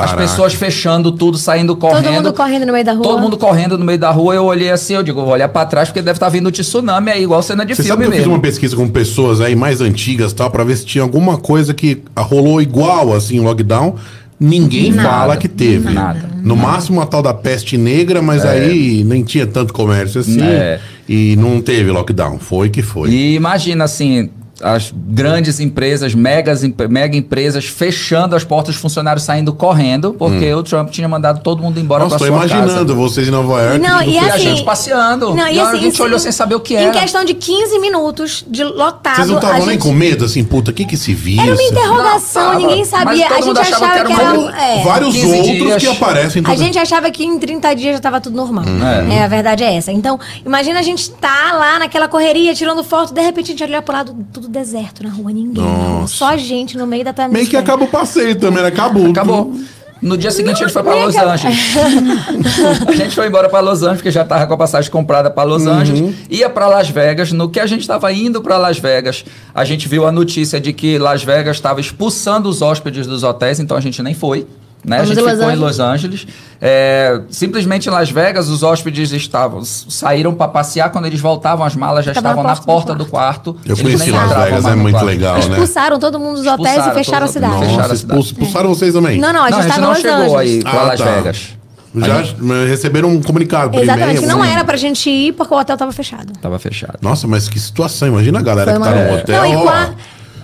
Caraca. 0.00 0.22
As 0.24 0.30
pessoas 0.30 0.54
fechando 0.54 1.12
tudo, 1.12 1.36
saindo 1.38 1.76
correndo. 1.76 2.12
mundo 2.12 2.32
correndo 2.32 2.66
no 2.66 2.72
meio 2.72 2.84
da 2.84 2.92
rua. 2.92 3.02
Todo 3.02 3.18
mundo 3.20 3.36
correndo 3.36 3.78
no 3.78 3.84
meio 3.84 3.98
da 3.98 4.10
rua. 4.10 4.34
Eu 4.34 4.44
olhei 4.44 4.70
assim, 4.70 4.94
eu 4.94 5.02
digo, 5.02 5.20
vou 5.22 5.32
olhar 5.32 5.48
pra 5.48 5.66
trás 5.66 5.88
porque 5.88 6.00
deve 6.02 6.16
estar 6.16 6.28
vindo 6.28 6.46
o 6.46 6.50
tsunami 6.50 7.10
aí, 7.10 7.22
igual 7.22 7.42
cena 7.42 7.64
de 7.64 7.74
Você 7.74 7.82
filme 7.82 7.88
sabe 7.88 8.02
que 8.02 8.08
eu 8.08 8.12
fiz 8.12 8.20
mesmo. 8.20 8.34
uma 8.34 8.40
pesquisa 8.40 8.76
com 8.76 8.88
pessoas 8.88 9.40
aí 9.40 9.54
mais 9.56 9.80
antigas 9.80 10.32
tal, 10.32 10.50
pra 10.50 10.64
ver 10.64 10.76
se 10.76 10.84
tinha 10.84 11.02
alguma 11.02 11.38
coisa 11.38 11.72
que 11.74 12.02
rolou 12.16 12.60
igual 12.60 13.14
assim, 13.14 13.40
lockdown. 13.40 13.94
Ninguém 14.40 14.92
Nada. 14.92 15.08
fala 15.08 15.36
que 15.36 15.48
teve. 15.48 15.92
Nada. 15.92 16.28
No 16.42 16.54
máximo 16.54 17.00
a 17.00 17.06
tal 17.06 17.20
da 17.20 17.34
peste 17.34 17.76
negra, 17.76 18.22
mas 18.22 18.44
aí 18.44 19.02
nem 19.04 19.24
tinha 19.24 19.46
tanto 19.46 19.72
comércio 19.72 20.20
assim. 20.20 20.40
É. 20.40 20.78
E 21.08 21.34
não 21.36 21.60
teve 21.60 21.90
lockdown. 21.90 22.38
Foi 22.38 22.68
que 22.68 22.80
foi. 22.80 23.10
E 23.10 23.34
imagina 23.34 23.84
assim, 23.84 24.30
as 24.62 24.92
grandes 24.94 25.60
empresas, 25.60 26.14
megas, 26.14 26.64
em- 26.64 26.74
mega 26.88 27.16
empresas 27.16 27.64
fechando 27.66 28.34
as 28.34 28.44
portas, 28.44 28.74
os 28.74 28.80
funcionários 28.80 29.24
saindo 29.24 29.52
correndo, 29.52 30.12
porque 30.14 30.52
o 30.52 30.62
Trump 30.62 30.90
tinha 30.90 31.08
mandado 31.08 31.40
todo 31.42 31.62
mundo 31.62 31.78
embora 31.78 32.04
Hum. 32.04 32.08
Nossa, 32.08 32.18
tô 32.18 32.24
pra 32.24 32.34
sua 32.36 32.46
imaginando 32.56 32.86
casa. 32.86 32.94
vocês 32.94 33.28
em 33.28 33.30
Nova 33.30 33.60
York. 33.62 33.78
Não, 33.78 34.02
e 34.02 34.14
E 34.14 34.18
a 34.18 34.34
assim- 34.34 34.38
gente 34.40 34.64
passeando. 34.64 35.34
Não, 35.34 35.48
e 35.48 35.60
a 35.60 35.74
gente 35.76 36.00
olhou 36.02 36.18
sem 36.18 36.32
saber 36.32 36.54
o 36.54 36.60
que 36.60 36.74
Em 36.74 36.78
era. 36.86 37.00
questão 37.00 37.24
de 37.24 37.34
15 37.34 37.78
minutos 37.78 38.44
de 38.48 38.64
lotado. 38.64 39.16
Vocês 39.16 39.28
não 39.28 39.36
estavam 39.36 39.58
nem 39.60 39.70
gente- 39.70 39.82
com 39.82 39.92
medo, 39.92 40.24
assim, 40.24 40.42
puta, 40.44 40.70
o 40.70 40.74
que 40.74 40.84
que 40.84 40.96
se 40.96 41.14
vira? 41.14 41.42
Era 41.42 41.52
uma 41.52 41.62
interrogação, 41.62 42.42
Não, 42.42 42.52
tava. 42.52 42.66
ninguém 42.66 42.84
sabia. 42.84 43.28
A 43.28 43.40
gente 43.40 43.58
achava 43.58 43.84
achava 43.86 44.04
que 44.06 44.14
que 44.14 44.20
era 44.20 44.30
era. 44.30 44.38
uma- 44.38 44.60
é. 44.62 44.82
Vários 44.82 45.14
15 45.14 45.26
outros 45.36 45.56
dias. 45.56 45.82
que 45.82 45.88
aparecem 45.88 46.42
em 46.42 46.46
A 46.50 46.54
gente 46.56 46.78
achava 46.78 47.10
que 47.10 47.24
em 47.24 47.38
30 47.38 47.74
dias 47.74 47.92
já 47.92 47.96
estava 47.98 48.20
tudo 48.20 48.36
normal. 48.36 48.64
É. 49.08 49.22
a 49.22 49.28
verdade 49.28 49.62
é 49.64 49.74
essa. 49.76 49.92
Então, 49.92 50.18
imagina 50.44 50.78
a 50.80 50.82
gente 50.82 51.10
tá 51.10 51.52
lá 51.52 51.78
naquela 51.78 52.08
correria, 52.08 52.54
tirando 52.54 52.82
foto, 52.84 53.12
de 53.12 53.20
repente 53.20 53.46
a 53.46 53.48
gente 53.50 53.62
olha 53.64 53.82
pro 53.82 53.94
lado, 53.94 54.16
tudo 54.32 54.47
deserto 54.48 55.02
na 55.02 55.10
rua, 55.10 55.32
ninguém. 55.32 55.64
Nossa. 55.64 56.14
Só 56.14 56.36
gente 56.36 56.76
no 56.76 56.86
meio 56.86 57.04
da 57.04 57.12
Times 57.12 57.32
Meio 57.32 57.46
que 57.46 57.56
acaba 57.56 57.84
o 57.84 57.88
passeio 57.88 58.36
também, 58.36 58.62
né? 58.62 58.68
Acabou. 58.68 59.10
Acabou. 59.10 59.54
No 60.00 60.16
dia 60.16 60.30
seguinte 60.30 60.62
ele 60.62 60.70
foi 60.70 60.82
para 60.82 60.94
Los. 60.94 61.16
Angeles. 61.16 61.58
a 62.86 62.92
gente 62.92 63.14
foi 63.14 63.26
embora 63.26 63.48
para 63.48 63.60
Los 63.60 63.82
Angeles, 63.82 63.98
porque 63.98 64.10
já 64.10 64.24
tava 64.24 64.46
com 64.46 64.54
a 64.54 64.56
passagem 64.56 64.90
comprada 64.90 65.30
para 65.30 65.42
Los 65.42 65.66
Angeles. 65.66 66.14
Ia 66.30 66.48
para 66.48 66.68
Las 66.68 66.88
Vegas. 66.88 67.32
No 67.32 67.48
que 67.48 67.58
a 67.58 67.66
gente 67.66 67.80
estava 67.80 68.12
indo 68.12 68.40
para 68.40 68.56
Las 68.56 68.78
Vegas, 68.78 69.24
a 69.52 69.64
gente 69.64 69.88
viu 69.88 70.06
a 70.06 70.12
notícia 70.12 70.60
de 70.60 70.72
que 70.72 70.98
Las 70.98 71.24
Vegas 71.24 71.56
estava 71.56 71.80
expulsando 71.80 72.48
os 72.48 72.62
hóspedes 72.62 73.06
dos 73.06 73.24
hotéis, 73.24 73.58
então 73.58 73.76
a 73.76 73.80
gente 73.80 74.00
nem 74.02 74.14
foi. 74.14 74.46
Né? 74.84 75.00
A 75.00 75.04
gente 75.04 75.12
em 75.18 75.22
ficou 75.22 75.28
em 75.30 75.34
Angeles. 75.44 75.58
Los 75.60 75.80
Angeles. 75.80 76.26
É, 76.60 77.20
simplesmente 77.30 77.88
em 77.88 77.90
Las 77.92 78.10
Vegas, 78.10 78.48
os 78.48 78.62
hóspedes 78.62 79.12
estavam 79.12 79.62
saíram 79.64 80.32
para 80.34 80.48
passear. 80.48 80.90
Quando 80.90 81.06
eles 81.06 81.20
voltavam, 81.20 81.64
as 81.66 81.74
malas 81.76 82.04
já 82.04 82.12
estavam 82.12 82.42
na 82.42 82.56
porta 82.56 82.94
do 82.94 83.04
do 83.04 83.10
quarto. 83.10 83.56
Eu 83.64 83.74
Eles 83.76 83.82
conheci 83.82 84.10
Las 84.10 84.32
Vegas, 84.32 84.64
é 84.66 84.74
muito 84.74 84.94
quarto. 84.94 85.06
legal, 85.06 85.34
né? 85.34 85.40
Expulsaram 85.40 85.98
todo 85.98 86.18
mundo 86.18 86.36
dos 86.38 86.46
hotéis 86.46 86.86
e 86.86 86.90
fecharam 86.92 87.26
a 87.26 87.28
cidade. 87.28 87.52
Fecharam 87.58 87.74
a 87.74 87.82
Nossa, 87.82 87.96
cidade. 87.96 88.20
expulsaram 88.20 88.68
vocês 88.70 88.92
também. 88.94 89.20
Não, 89.20 89.32
não, 89.32 89.44
a 89.44 89.50
Não, 89.50 89.58
gente 89.58 89.58
a 89.58 89.62
gente 89.62 89.70
estava 89.70 89.80
não 89.80 89.88
em 89.88 89.94
Los 89.94 90.02
chegou 90.02 90.38
Angeles. 90.38 90.56
aí 90.56 90.62
para 90.62 90.80
Ah, 90.80 90.84
Las 90.84 90.98
tá. 91.00 91.04
Vegas. 91.12 91.48
Já 91.96 92.22
receberam 92.68 93.08
um 93.10 93.22
comunicado 93.22 93.70
por 93.70 93.82
Exatamente, 93.82 94.18
e-mail. 94.18 94.32
não 94.36 94.40
né? 94.44 94.52
era 94.52 94.64
pra 94.64 94.76
gente 94.76 95.08
ir 95.10 95.32
porque 95.32 95.52
o 95.52 95.56
hotel 95.58 95.76
tava 95.76 95.90
fechado. 95.90 96.32
Tava 96.40 96.58
fechado. 96.58 96.98
Nossa, 97.02 97.26
mas 97.26 97.48
que 97.48 97.58
situação. 97.58 98.08
Imagina 98.08 98.38
a 98.38 98.42
galera 98.42 98.70
Foi 98.72 98.80
que 98.80 98.86
tá 98.88 98.94
no 98.94 99.14
hotel. 99.16 99.42
Não, 99.42 99.46
e, 99.60 99.62
qua- 99.64 99.90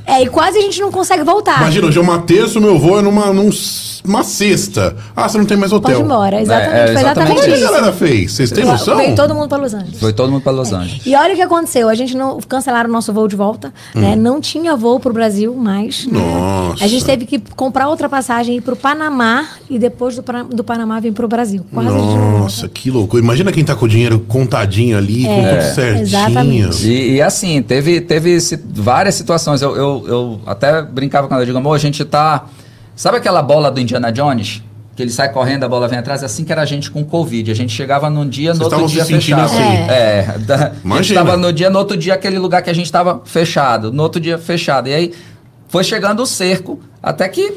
é, 0.06 0.22
e 0.22 0.26
quase 0.28 0.58
a 0.58 0.60
gente 0.62 0.80
não 0.80 0.90
consegue 0.90 1.22
voltar. 1.22 1.58
Imagina, 1.60 1.86
hoje 1.86 1.98
é 1.98 2.02
uma 2.02 2.18
terça, 2.20 2.58
o 2.58 2.62
meu 2.62 2.78
voo 2.78 2.98
é 2.98 3.02
numa, 3.02 3.26
num- 3.32 3.50
uma 4.06 4.22
sexta. 4.22 4.94
Ah, 5.16 5.28
você 5.28 5.38
não 5.38 5.44
tem 5.46 5.56
mais 5.56 5.72
hotel. 5.72 5.90
Pode 5.90 6.02
ir 6.02 6.04
embora. 6.04 6.40
Exatamente, 6.40 6.74
É, 6.74 6.82
é 6.82 6.86
foi 6.86 6.96
exatamente 6.96 7.04
exatamente 7.04 7.40
O 7.40 7.44
que 7.44 7.50
a 7.50 7.56
isso. 7.56 7.64
galera 7.72 7.92
fez? 7.92 8.32
Vocês 8.32 8.50
têm 8.50 8.64
noção? 8.64 8.96
Veio 8.96 9.14
todo 9.16 9.34
mundo 9.34 9.48
para 9.48 9.62
Los 9.62 9.74
Angeles. 9.74 9.98
Foi 10.00 10.12
todo 10.12 10.30
mundo 10.30 10.42
para 10.42 10.52
Los 10.52 10.72
Angeles. 10.72 11.02
E 11.06 11.14
olha 11.16 11.32
o 11.32 11.36
que 11.36 11.42
aconteceu, 11.42 11.88
a 11.88 11.94
gente 11.94 12.16
não 12.16 12.38
cancelaram 12.40 12.88
o 12.90 12.92
nosso 12.92 13.12
voo 13.12 13.26
de 13.26 13.34
volta, 13.36 13.72
né? 13.94 14.14
Não 14.14 14.40
tinha 14.40 14.76
voo 14.76 15.00
pro 15.00 15.12
Brasil 15.12 15.54
mais. 15.54 16.06
né? 16.06 16.18
Hum. 16.18 16.68
Nossa. 16.68 16.84
A 16.84 16.88
gente 16.88 17.04
teve 17.04 17.24
que 17.26 17.38
comprar 17.56 17.88
outra 17.88 18.08
passagem 18.08 18.54
e 18.54 18.58
ir 18.58 18.60
pro 18.60 18.76
Panamá 18.76 19.46
e 19.70 19.78
depois 19.78 20.16
do, 20.16 20.22
do 20.50 20.62
Panamá 20.64 21.00
vir 21.00 21.12
pro 21.12 21.26
Brasil. 21.28 21.64
Quase 21.72 21.88
Nossa, 21.88 22.68
que 22.68 22.90
louco. 22.90 23.18
Imagina 23.18 23.50
quem 23.52 23.64
tá 23.64 23.74
com 23.74 23.86
o 23.86 23.88
dinheiro 23.88 24.18
contadinho 24.20 24.98
ali, 24.98 25.24
com 25.24 25.42
tudo 25.48 25.74
certinho. 25.74 25.98
É, 25.98 26.02
exatamente. 26.02 26.86
E, 26.88 27.12
e 27.14 27.22
assim, 27.22 27.62
teve, 27.62 28.00
teve 28.00 28.36
várias 28.74 29.14
situações. 29.14 29.62
Eu, 29.62 29.74
eu, 29.76 30.04
eu 30.06 30.40
até 30.46 30.82
brincava 30.82 31.26
quando 31.28 31.40
eu 31.40 31.46
digo, 31.46 31.58
amor, 31.58 31.74
a 31.74 31.78
gente 31.78 32.04
tá. 32.04 32.44
Sabe 32.96 33.16
aquela 33.18 33.42
bola 33.42 33.70
do 33.70 33.80
Indiana 33.80 34.10
Jones? 34.12 34.62
que 34.96 35.02
ele 35.02 35.10
sai 35.10 35.28
correndo, 35.32 35.64
a 35.64 35.68
bola 35.68 35.88
vem 35.88 35.98
atrás, 35.98 36.22
assim 36.22 36.44
que 36.44 36.52
era 36.52 36.62
a 36.62 36.64
gente 36.64 36.88
com 36.88 37.04
Covid. 37.04 37.50
A 37.50 37.54
gente 37.54 37.72
chegava 37.72 38.08
num 38.08 38.28
dia, 38.28 38.50
no 38.54 38.60
Vocês 38.60 38.72
outro 38.72 38.86
estavam 38.86 38.88
se 38.88 38.94
dia 38.94 39.04
sentindo 39.04 39.48
fechado. 39.48 39.60
assim? 39.60 39.90
É, 39.90 40.38
da- 40.38 40.72
a 40.84 40.96
gente 40.98 41.08
estava 41.08 41.36
no 41.36 41.52
dia, 41.52 41.68
no 41.68 41.78
outro 41.80 41.96
dia, 41.96 42.14
aquele 42.14 42.38
lugar 42.38 42.62
que 42.62 42.70
a 42.70 42.72
gente 42.72 42.84
estava 42.86 43.20
fechado. 43.24 43.90
No 43.92 44.04
outro 44.04 44.20
dia, 44.20 44.38
fechado. 44.38 44.88
E 44.88 44.94
aí 44.94 45.12
foi 45.68 45.82
chegando 45.82 46.22
o 46.22 46.26
cerco, 46.26 46.78
até 47.02 47.28
que 47.28 47.54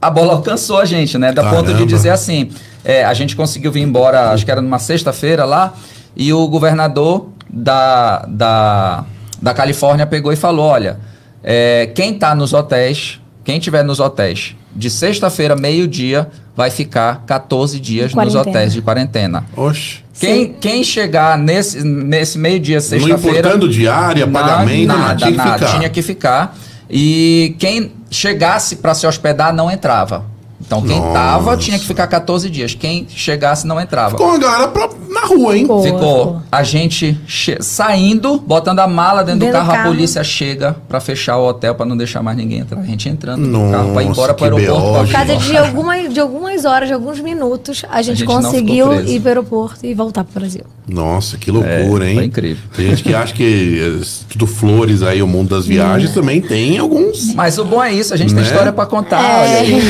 a 0.00 0.08
bola 0.08 0.32
alcançou 0.40 0.78
a 0.78 0.86
gente, 0.86 1.18
né? 1.18 1.30
Da 1.30 1.42
ponto 1.44 1.64
de 1.66 1.72
Caramba. 1.72 1.86
dizer 1.86 2.08
assim, 2.08 2.50
é, 2.82 3.04
a 3.04 3.12
gente 3.12 3.36
conseguiu 3.36 3.70
vir 3.70 3.82
embora, 3.82 4.30
acho 4.30 4.46
que 4.46 4.50
era 4.50 4.62
numa 4.62 4.78
sexta-feira 4.78 5.44
lá, 5.44 5.74
e 6.16 6.32
o 6.32 6.48
governador 6.48 7.28
da, 7.50 8.24
da, 8.26 9.04
da 9.42 9.52
Califórnia 9.52 10.06
pegou 10.06 10.32
e 10.32 10.36
falou, 10.36 10.64
olha, 10.64 10.98
é, 11.44 11.90
quem 11.94 12.14
tá 12.18 12.34
nos 12.34 12.54
hotéis, 12.54 13.20
quem 13.44 13.60
tiver 13.60 13.84
nos 13.84 14.00
hotéis, 14.00 14.56
de 14.74 14.90
sexta-feira, 14.90 15.56
meio-dia, 15.56 16.28
vai 16.56 16.70
ficar 16.70 17.24
14 17.26 17.78
dias 17.80 18.14
nos 18.14 18.34
hotéis 18.34 18.72
de 18.72 18.82
quarentena. 18.82 19.44
Oxe. 19.56 19.98
Quem, 20.18 20.52
quem 20.52 20.82
chegar 20.82 21.38
nesse, 21.38 21.82
nesse 21.84 22.38
meio-dia, 22.38 22.76
Não 22.76 22.82
sexta-feira. 22.82 23.38
importando 23.38 23.68
diária, 23.68 24.26
na- 24.26 24.40
pagamento, 24.40 24.86
nada, 24.88 24.98
nada, 25.00 25.16
tinha 25.16 25.30
que 25.30 25.36
nada, 25.36 25.58
ficar. 25.58 25.76
tinha 25.78 25.88
que 25.88 26.02
ficar. 26.02 26.58
E 26.90 27.54
quem 27.58 27.92
chegasse 28.10 28.76
para 28.76 28.94
se 28.94 29.06
hospedar 29.06 29.54
não 29.54 29.70
entrava. 29.70 30.24
Então 30.60 30.82
quem 30.82 30.98
Nossa. 30.98 31.12
tava 31.12 31.56
tinha 31.56 31.78
que 31.78 31.86
ficar 31.86 32.06
14 32.08 32.50
dias. 32.50 32.74
Quem 32.74 33.06
chegasse 33.08 33.64
não 33.66 33.80
entrava. 33.80 34.10
Ficou 34.10 34.26
uma 34.28 34.38
galera 34.38 34.68
pra- 34.68 34.88
na 35.20 35.26
rua, 35.26 35.56
hein? 35.56 35.62
Ficou. 35.62 35.82
Ficou 35.82 36.42
a 36.50 36.62
gente 36.62 37.18
saindo, 37.60 38.38
botando 38.38 38.80
a 38.80 38.86
mala 38.86 39.22
dentro, 39.22 39.40
Dentro 39.40 39.46
do 39.46 39.52
do 39.52 39.52
carro, 39.52 39.72
a 39.72 39.76
carro. 39.76 39.90
polícia 39.90 40.24
chega 40.24 40.76
para 40.88 41.00
fechar 41.00 41.36
o 41.38 41.46
hotel 41.46 41.74
para 41.74 41.86
não 41.86 41.96
deixar 41.96 42.22
mais 42.22 42.36
ninguém 42.36 42.60
entrar. 42.60 42.80
A 42.80 42.84
gente 42.84 43.08
entrando 43.08 43.46
no 43.46 43.70
carro 43.70 43.92
para 43.92 44.02
ir 44.02 44.08
embora 44.08 44.34
para 44.34 44.54
o 44.54 44.58
aeroporto. 44.58 45.06
Por 45.06 45.12
causa 45.12 45.36
de, 45.36 45.56
alguma, 45.56 46.08
de 46.08 46.20
algumas 46.20 46.64
horas, 46.64 46.88
de 46.88 46.94
alguns 46.94 47.20
minutos, 47.20 47.84
a 47.88 48.02
gente, 48.02 48.18
gente 48.18 48.26
não 48.26 48.36
ficou 48.36 48.50
conseguiu 48.50 48.94
ir 49.02 49.20
para 49.20 49.28
o 49.28 49.28
aeroporto 49.28 49.86
e 49.86 49.94
voltar 49.94 50.24
para 50.24 50.30
o 50.30 50.40
Brasil. 50.40 50.64
Nossa, 50.88 51.36
que 51.36 51.50
loucura, 51.50 52.06
É, 52.06 52.10
hein? 52.10 52.14
foi 52.16 52.24
incrível. 52.24 52.62
Tem 52.74 52.88
gente 52.90 53.02
que 53.02 53.14
acha 53.14 53.34
que 53.34 53.78
é 53.80 54.06
tudo 54.30 54.46
flores 54.46 55.02
aí, 55.02 55.22
o 55.22 55.26
mundo 55.26 55.50
das 55.54 55.66
viagens 55.66 56.12
também 56.12 56.40
tem 56.40 56.78
alguns. 56.78 57.34
Mas 57.34 57.58
o 57.58 57.64
bom 57.64 57.82
é 57.82 57.92
isso, 57.92 58.14
a 58.14 58.16
gente 58.16 58.34
tem 58.34 58.42
Né? 58.42 58.48
história 58.48 58.72
para 58.72 58.86
contar. 58.86 59.20
É. 59.22 59.48
Olha 59.48 59.58
aí. 59.60 59.80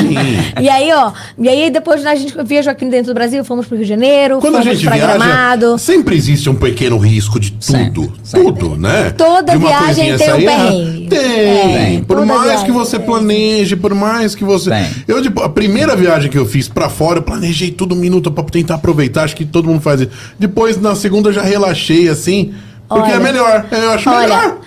Sim. 0.00 0.52
E 0.62 0.68
aí, 0.68 0.92
ó, 0.92 1.12
e 1.38 1.48
aí 1.48 1.70
depois 1.70 2.04
a 2.04 2.14
gente 2.14 2.34
viajou 2.44 2.70
aqui 2.70 2.84
dentro 2.84 3.12
do 3.12 3.14
Brasil, 3.14 3.44
fomos 3.44 3.66
pro 3.66 3.76
Rio 3.76 3.84
de 3.84 3.88
Janeiro, 3.88 4.38
Quando 4.40 4.56
a 4.58 4.62
gente 4.62 4.84
pra 4.84 4.96
viaja, 4.96 5.16
Gramado. 5.18 5.78
sempre 5.78 6.16
existe 6.16 6.48
um 6.48 6.54
pequeno 6.54 6.98
risco 6.98 7.38
de 7.40 7.52
tudo. 7.52 7.62
Sempre, 7.64 8.10
sempre. 8.22 8.52
Tudo, 8.52 8.76
né? 8.76 9.10
Toda 9.16 9.56
viagem 9.56 10.16
tem 10.16 10.30
um 10.30 10.34
ah, 10.34 10.38
perrengue. 10.38 11.08
Tem. 11.08 11.96
É, 11.96 12.00
por 12.06 12.16
toda 12.16 12.26
mais 12.26 12.42
viagem 12.42 12.66
que 12.66 12.72
você 12.72 12.96
tem. 12.98 13.06
planeje, 13.06 13.76
por 13.76 13.94
mais 13.94 14.34
que 14.34 14.44
você. 14.44 14.70
Tem. 14.70 14.86
Eu, 15.08 15.22
tipo, 15.22 15.40
a 15.42 15.48
primeira 15.48 15.96
viagem 15.96 16.30
que 16.30 16.38
eu 16.38 16.46
fiz 16.46 16.68
pra 16.68 16.88
fora, 16.88 17.18
eu 17.18 17.22
planejei 17.22 17.70
tudo 17.70 17.94
um 17.94 17.98
minuto 17.98 18.30
pra 18.30 18.44
tentar 18.44 18.74
aproveitar. 18.76 19.24
Acho 19.24 19.36
que 19.36 19.44
todo 19.44 19.68
mundo 19.68 19.80
faz 19.80 20.00
isso. 20.02 20.10
Depois, 20.38 20.80
na 20.80 20.94
segunda, 20.94 21.32
já 21.32 21.42
relaxei 21.42 22.08
assim. 22.08 22.54
Porque 22.88 23.10
Olha. 23.10 23.14
é 23.14 23.20
melhor. 23.20 23.66
Eu 23.70 23.90
acho 23.92 24.10
Olha. 24.10 24.20
melhor. 24.20 24.58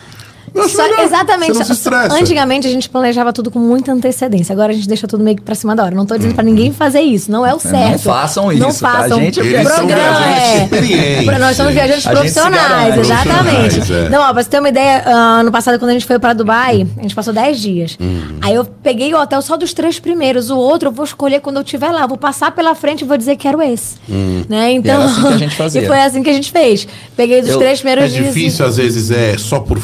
Só- 0.69 0.83
melhor. 0.83 0.99
exatamente. 1.03 1.53
Você 1.53 1.59
não 1.59 1.65
se 1.65 1.71
estressa. 1.73 2.15
Antigamente 2.15 2.67
a 2.67 2.69
gente 2.69 2.89
planejava 2.89 3.31
tudo 3.33 3.51
com 3.51 3.59
muita 3.59 3.91
antecedência. 3.91 4.53
Agora 4.53 4.71
a 4.71 4.75
gente 4.75 4.87
deixa 4.87 5.07
tudo 5.07 5.23
meio 5.23 5.35
que 5.37 5.43
pra 5.43 5.55
cima 5.55 5.75
da 5.75 5.83
hora. 5.83 5.95
Não 5.95 6.05
tô 6.05 6.15
dizendo 6.17 6.33
pra 6.35 6.43
ninguém 6.43 6.71
fazer 6.71 7.01
isso. 7.01 7.31
Não 7.31 7.45
é 7.45 7.53
o 7.53 7.59
certo. 7.59 7.91
Não 7.91 7.99
façam 7.99 8.51
Não 8.53 8.69
isso, 8.69 8.79
tá? 8.81 8.91
façam. 8.91 9.19
Gente, 9.19 9.39
Eles 9.39 9.67
são 9.67 9.77
Programa, 9.85 10.17
viajantes 10.17 10.49
é. 10.49 10.63
experientes. 10.63 11.39
Nós 11.39 11.57
somos 11.57 11.73
viajantes 11.73 12.07
A 12.07 12.11
profissionais, 12.11 12.97
exatamente. 12.97 13.75
Profissionais, 13.75 14.05
é. 14.05 14.09
Não, 14.09 14.21
ó, 14.21 14.33
pra 14.33 14.43
você 14.43 14.49
ter 14.49 14.59
uma 14.59 14.69
ideia, 14.69 15.03
ah, 15.05 15.39
ano 15.39 15.51
passado, 15.51 15.77
quando 15.79 15.89
a 15.89 15.93
gente 15.93 16.05
foi 16.05 16.19
pra 16.19 16.33
Dubai, 16.33 16.87
a 16.97 17.01
gente 17.01 17.15
passou 17.15 17.33
10 17.33 17.59
dias. 17.59 17.97
Uhum. 17.99 18.37
Aí 18.41 18.55
eu 18.55 18.65
peguei 18.65 19.13
o 19.13 19.19
hotel 19.21 19.41
só 19.41 19.57
dos 19.57 19.73
três 19.73 19.99
primeiros. 19.99 20.49
O 20.49 20.57
outro 20.57 20.89
eu 20.89 20.93
vou 20.93 21.05
escolher 21.05 21.39
quando 21.41 21.57
eu 21.57 21.61
estiver 21.63 21.89
lá. 21.91 22.05
Vou 22.07 22.17
passar 22.17 22.51
pela 22.51 22.73
frente 22.75 23.01
e 23.01 23.05
vou 23.05 23.17
dizer 23.17 23.35
que 23.35 23.43
quero 23.43 23.61
esse. 23.61 23.95
Hum. 24.09 24.43
Né? 24.49 24.71
Então, 24.73 24.95
era 25.01 25.05
assim 25.05 25.21
que 25.21 25.27
a 25.33 25.37
gente 25.37 25.55
fazia. 25.57 25.81
e 25.81 25.85
foi 25.87 25.99
assim 26.01 26.23
que 26.23 26.29
a 26.29 26.33
gente 26.33 26.51
fez. 26.51 26.87
Peguei 27.15 27.41
dos 27.41 27.51
Eu- 27.51 27.59
três 27.59 27.79
primeiros 27.79 28.05
É 28.05 28.07
dias. 28.07 28.25
e- 28.25 28.27
difícil, 28.39 28.65
às 28.65 28.77
vezes, 28.77 29.11
é 29.11 29.37
só 29.37 29.59
por 29.59 29.79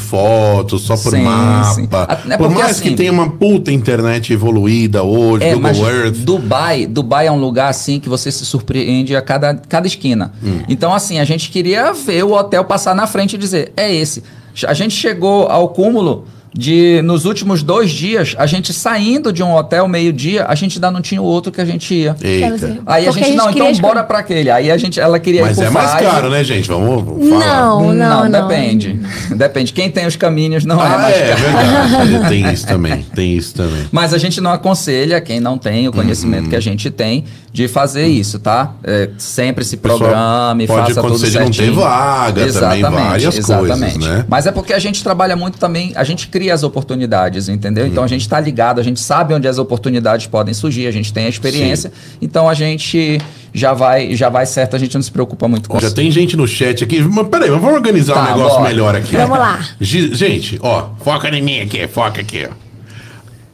foto, 0.61 0.79
só 0.79 0.95
por 0.97 1.11
Sim, 1.11 1.23
mapa. 1.23 1.73
sim. 1.73 1.87
É 2.29 2.37
por 2.37 2.49
mais 2.49 2.79
que 2.79 2.87
assim, 2.87 2.95
tenha 2.95 3.11
uma 3.11 3.29
puta 3.29 3.71
internet 3.71 4.31
evoluída 4.33 5.03
hoje, 5.03 5.45
É, 5.45 5.53
Google 5.53 5.89
Earth. 5.89 6.15
Dubai, 6.17 6.85
Dubai 6.85 7.27
é 7.27 7.31
um 7.31 7.39
lugar 7.39 7.69
assim 7.69 7.99
que 7.99 8.07
você 8.09 8.31
se 8.31 8.45
surpreende 8.45 9.15
a 9.15 9.21
cada, 9.21 9.55
cada 9.55 9.87
esquina. 9.87 10.31
Hum. 10.43 10.61
Então, 10.69 10.93
assim, 10.93 11.19
a 11.19 11.25
gente 11.25 11.49
queria 11.49 11.93
ver 11.93 12.23
o 12.23 12.33
hotel 12.33 12.63
passar 12.65 12.95
na 12.95 13.07
frente 13.07 13.33
e 13.33 13.37
dizer, 13.37 13.73
é 13.75 13.93
esse. 13.93 14.23
A 14.67 14.73
gente 14.73 14.93
chegou 14.95 15.47
ao 15.47 15.69
cúmulo 15.69 16.25
de, 16.53 17.01
nos 17.03 17.23
últimos 17.25 17.63
dois 17.63 17.89
dias, 17.91 18.35
a 18.37 18.45
gente 18.45 18.73
saindo 18.73 19.31
de 19.31 19.41
um 19.41 19.53
hotel 19.55 19.87
meio-dia, 19.87 20.45
a 20.47 20.53
gente 20.55 20.77
ainda 20.77 20.91
não 20.91 21.01
tinha 21.01 21.21
o 21.21 21.25
outro 21.25 21.51
que 21.51 21.61
a 21.61 21.65
gente 21.65 21.93
ia. 21.93 22.15
Eita. 22.21 22.79
Aí 22.85 23.07
a 23.07 23.11
Porque 23.11 23.23
gente, 23.25 23.37
não, 23.37 23.49
então 23.49 23.69
escolher- 23.71 23.81
bora 23.93 24.03
pra 24.03 24.19
aquele. 24.19 24.49
Aí 24.51 24.69
a 24.69 24.77
gente, 24.77 24.99
ela 24.99 25.17
queria 25.19 25.41
Mas 25.43 25.57
ir 25.57 25.61
por 25.61 25.67
é 25.67 25.69
mais 25.69 25.91
caro, 25.93 26.29
né, 26.29 26.43
gente? 26.43 26.67
Vamos, 26.67 27.03
vamos 27.05 27.29
falar. 27.29 27.45
Não, 27.45 27.93
não, 27.93 28.29
não. 28.29 28.47
depende. 28.47 28.99
Depende. 29.35 29.71
Quem 29.73 29.89
tem 29.89 30.05
os 30.05 30.15
caminhos 30.15 30.65
não 30.65 30.79
é 30.81 30.85
Ah, 30.85 30.97
mais 30.97 31.15
é, 31.15 31.27
caro. 31.29 31.41
verdade. 31.41 32.29
tem 32.29 32.53
isso 32.53 32.67
também. 32.67 33.05
Tem 33.15 33.33
isso 33.37 33.55
também. 33.55 33.87
Mas 33.91 34.13
a 34.13 34.17
gente 34.17 34.41
não 34.41 34.51
aconselha 34.51 35.21
quem 35.21 35.39
não 35.39 35.57
tem 35.57 35.87
o 35.87 35.91
conhecimento 35.91 36.49
que 36.49 36.55
a 36.55 36.59
gente 36.59 36.89
tem 36.91 37.23
de 37.53 37.67
fazer 37.67 38.07
isso, 38.07 38.39
tá? 38.39 38.73
É, 38.83 39.09
sempre 39.17 39.63
se 39.65 39.75
Pessoal, 39.77 39.99
programe, 39.99 40.67
pode 40.67 40.79
faça 40.87 41.01
tudo 41.01 41.07
acontecer 41.15 41.31
de 41.31 41.39
não 41.39 41.45
ter 41.47 41.53
certinho. 41.53 41.75
vaga 41.81 42.53
também, 42.53 42.81
várias 42.81 43.39
coisas, 43.39 43.97
né? 43.97 44.25
Mas 44.29 44.47
é 44.47 44.51
porque 44.51 44.73
a 44.73 44.79
gente 44.79 45.03
trabalha 45.03 45.35
muito 45.35 45.57
também, 45.57 45.91
a 45.95 46.03
gente 46.03 46.27
cria 46.27 46.40
as 46.49 46.63
oportunidades, 46.63 47.49
entendeu? 47.49 47.83
Hum. 47.85 47.87
Então 47.89 48.03
a 48.03 48.07
gente 48.07 48.27
tá 48.27 48.39
ligado, 48.39 48.79
a 48.79 48.83
gente 48.83 48.99
sabe 48.99 49.33
onde 49.33 49.47
as 49.47 49.57
oportunidades 49.59 50.25
podem 50.27 50.53
surgir, 50.53 50.87
a 50.87 50.91
gente 50.91 51.11
tem 51.13 51.25
a 51.25 51.29
experiência, 51.29 51.91
então 52.21 52.47
a 52.49 52.53
gente 52.53 53.19
já 53.53 53.73
vai, 53.73 54.15
já 54.15 54.29
vai 54.29 54.45
certo, 54.45 54.75
a 54.75 54.79
gente 54.79 54.95
não 54.95 55.01
se 55.01 55.11
preocupa 55.11 55.47
muito 55.47 55.69
com 55.69 55.79
Já 55.79 55.87
isso. 55.87 55.95
tem 55.95 56.09
gente 56.09 56.35
no 56.37 56.47
chat 56.47 56.83
aqui. 56.83 57.01
Mas 57.01 57.27
peraí, 57.27 57.51
mas 57.51 57.59
vamos 57.61 57.75
organizar 57.75 58.13
Tá, 58.15 58.21
um 58.33 58.37
negócio 58.37 58.57
bora. 58.59 58.69
melhor 58.69 58.95
aqui. 58.95 59.15
Vamos 59.15 59.37
lá. 59.37 59.59
Gi- 59.79 60.15
Gente, 60.15 60.57
ó, 60.61 60.89
foca 61.03 61.27
em 61.29 61.41
mim 61.41 61.59
aqui, 61.59 61.87
foca 61.87 62.21
aqui, 62.21 62.47
ó. 62.49 62.53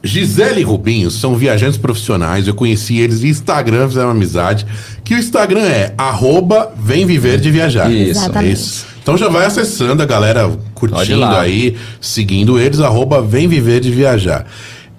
Gisele 0.04 0.62
e 0.62 0.63
Rubinho 0.63 1.10
são 1.12 1.36
viajantes 1.36 1.78
profissionais. 1.78 2.47
Eu 2.47 2.54
conheci 2.54 2.97
eles 3.00 3.21
no 3.21 3.28
Instagram, 3.28 3.88
fizeram 3.88 4.08
uma 4.08 4.13
amizade. 4.13 4.65
Que 5.04 5.15
o 5.15 5.17
Instagram 5.17 5.63
é 5.63 5.93
arroba 5.97 6.71
Vem 6.78 7.06
Viver 7.06 7.39
de 7.39 7.50
Viajar. 7.52 7.91
Isso. 7.91 8.12
Exatamente. 8.12 8.54
Isso. 8.54 8.86
Então 9.08 9.17
já 9.17 9.30
vai 9.30 9.46
acessando 9.46 10.04
a 10.04 10.06
galera, 10.06 10.52
curtindo 10.76 11.22
aí, 11.39 11.78
seguindo 12.02 12.60
eles, 12.60 12.82
arroba 12.82 13.22
Vem 13.22 13.48
Viver 13.48 13.80
de 13.80 13.89
Viajar. 13.89 14.46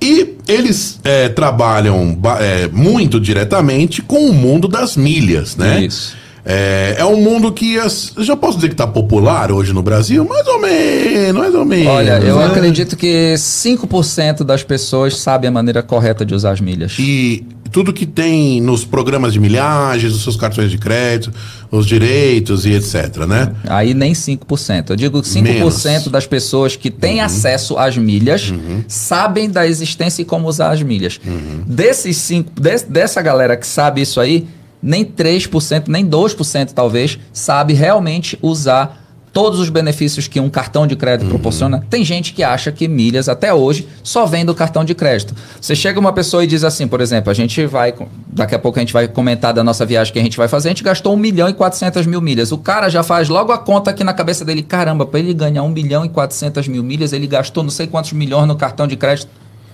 E 0.01 0.35
eles 0.49 0.99
é, 1.05 1.29
trabalham 1.29 2.15
ba- 2.15 2.39
é, 2.41 2.69
muito 2.69 3.21
diretamente 3.21 4.01
com 4.01 4.31
o 4.31 4.33
mundo 4.33 4.67
das 4.67 4.97
milhas, 4.97 5.57
né? 5.57 5.85
Isso. 5.85 6.17
É, 6.51 6.95
é 6.99 7.05
um 7.05 7.21
mundo 7.21 7.53
que 7.53 7.79
as- 7.79 8.11
eu 8.17 8.25
já 8.25 8.35
posso 8.35 8.57
dizer 8.57 8.69
que 8.69 8.75
está 8.75 8.87
popular 8.87 9.53
hoje 9.53 9.75
no 9.75 9.83
Brasil, 9.83 10.25
mais 10.25 10.47
ou 10.47 10.59
menos, 10.63 11.37
mais 11.39 11.55
ou 11.55 11.63
menos. 11.63 11.87
Olha, 11.89 12.19
eu 12.21 12.39
né? 12.39 12.47
acredito 12.47 12.97
que 12.97 13.35
5% 13.37 14.43
das 14.45 14.63
pessoas 14.63 15.19
sabem 15.19 15.49
a 15.49 15.53
maneira 15.53 15.83
correta 15.83 16.25
de 16.25 16.35
usar 16.35 16.53
as 16.53 16.61
milhas. 16.63 16.97
E 16.99 17.45
tudo 17.71 17.93
que 17.93 18.07
tem 18.07 18.63
nos 18.63 18.83
programas 18.83 19.35
de 19.35 19.39
milhagens, 19.41 20.15
os 20.15 20.23
seus 20.23 20.37
cartões 20.37 20.71
de 20.71 20.79
crédito, 20.79 21.35
os 21.71 21.85
direitos 21.85 22.65
e 22.65 22.73
etc, 22.73 23.27
né? 23.29 23.53
Aí 23.69 23.93
nem 23.93 24.15
5%. 24.15 24.89
Eu 24.89 24.97
digo 24.97 25.21
que 25.21 25.29
5% 25.29 25.43
Menos. 25.43 26.07
Uhum. 26.07 26.13
das 26.13 26.27
pessoas 26.27 26.77
que 26.77 26.91
têm 26.91 27.21
acesso 27.21 27.77
às 27.77 27.95
milhas 27.99 28.55
sabem 28.89 29.51
da 29.51 29.67
existência 29.67 30.23
e 30.23 30.25
como 30.25 30.49
usar 30.49 30.71
as 30.71 30.83
milhas. 30.83 31.21
Uhum. 31.27 31.63
Desses 31.67 32.17
cinco, 32.17 32.51
des- 32.59 32.85
dessa 32.85 33.21
galera 33.21 33.55
que 33.55 33.67
sabe 33.67 34.01
isso 34.01 34.19
aí, 34.19 34.47
nem 34.83 35.05
3%, 35.05 35.89
nem 35.89 36.07
2% 36.07 36.73
talvez, 36.73 37.19
sabe 37.33 37.73
realmente 37.75 38.39
usar 38.43 39.05
todos 39.31 39.61
os 39.61 39.69
benefícios 39.69 40.27
que 40.27 40.41
um 40.41 40.49
cartão 40.49 40.87
de 40.87 40.97
crédito 40.97 41.25
Uhum. 41.27 41.31
proporciona. 41.31 41.85
Tem 41.89 42.03
gente 42.05 42.33
que 42.33 42.43
acha 42.43 42.73
que 42.73 42.89
milhas 42.89 43.29
até 43.29 43.53
hoje 43.53 43.87
só 44.03 44.25
vem 44.27 44.45
do 44.45 44.55
cartão 44.55 44.85
de 44.85 44.95
crédito. 44.95 45.35
Você 45.61 45.77
chega 45.77 46.01
uma 46.01 46.13
pessoa 46.13 46.43
e 46.43 46.47
diz 46.47 46.65
assim, 46.65 46.89
por 46.89 47.01
exemplo, 47.01 47.31
a 47.31 47.35
gente 47.35 47.65
vai, 47.67 47.95
daqui 48.27 48.55
a 48.55 48.59
pouco 48.59 48.79
a 48.79 48.81
gente 48.81 48.93
vai 48.93 49.07
comentar 49.07 49.53
da 49.53 49.63
nossa 49.63 49.85
viagem 49.85 50.13
que 50.13 50.19
a 50.19 50.23
gente 50.23 50.37
vai 50.37 50.49
fazer, 50.49 50.69
a 50.69 50.71
gente 50.71 50.83
gastou 50.83 51.15
1 51.15 51.17
milhão 51.17 51.49
e 51.49 51.53
400 51.53 52.07
mil 52.07 52.21
milhas. 52.21 52.51
O 52.53 52.59
cara 52.59 52.89
já 52.89 53.03
faz 53.03 53.29
logo 53.29 53.53
a 53.53 53.59
conta 53.59 53.91
aqui 53.91 54.03
na 54.03 54.15
cabeça 54.15 54.45
dele, 54.45 54.63
caramba, 54.63 55.05
para 55.07 55.21
ele 55.21 55.35
ganhar 55.35 55.63
1 55.63 55.69
milhão 55.69 56.05
e 56.05 56.09
400 56.09 56.67
mil 56.67 56.83
milhas, 56.83 57.13
ele 57.13 57.27
gastou 57.27 57.63
não 57.63 57.71
sei 57.71 57.87
quantos 57.87 58.13
milhões 58.15 58.49
no 58.49 58.57
cartão 58.57 58.87
de 58.89 58.97
crédito. 58.97 59.29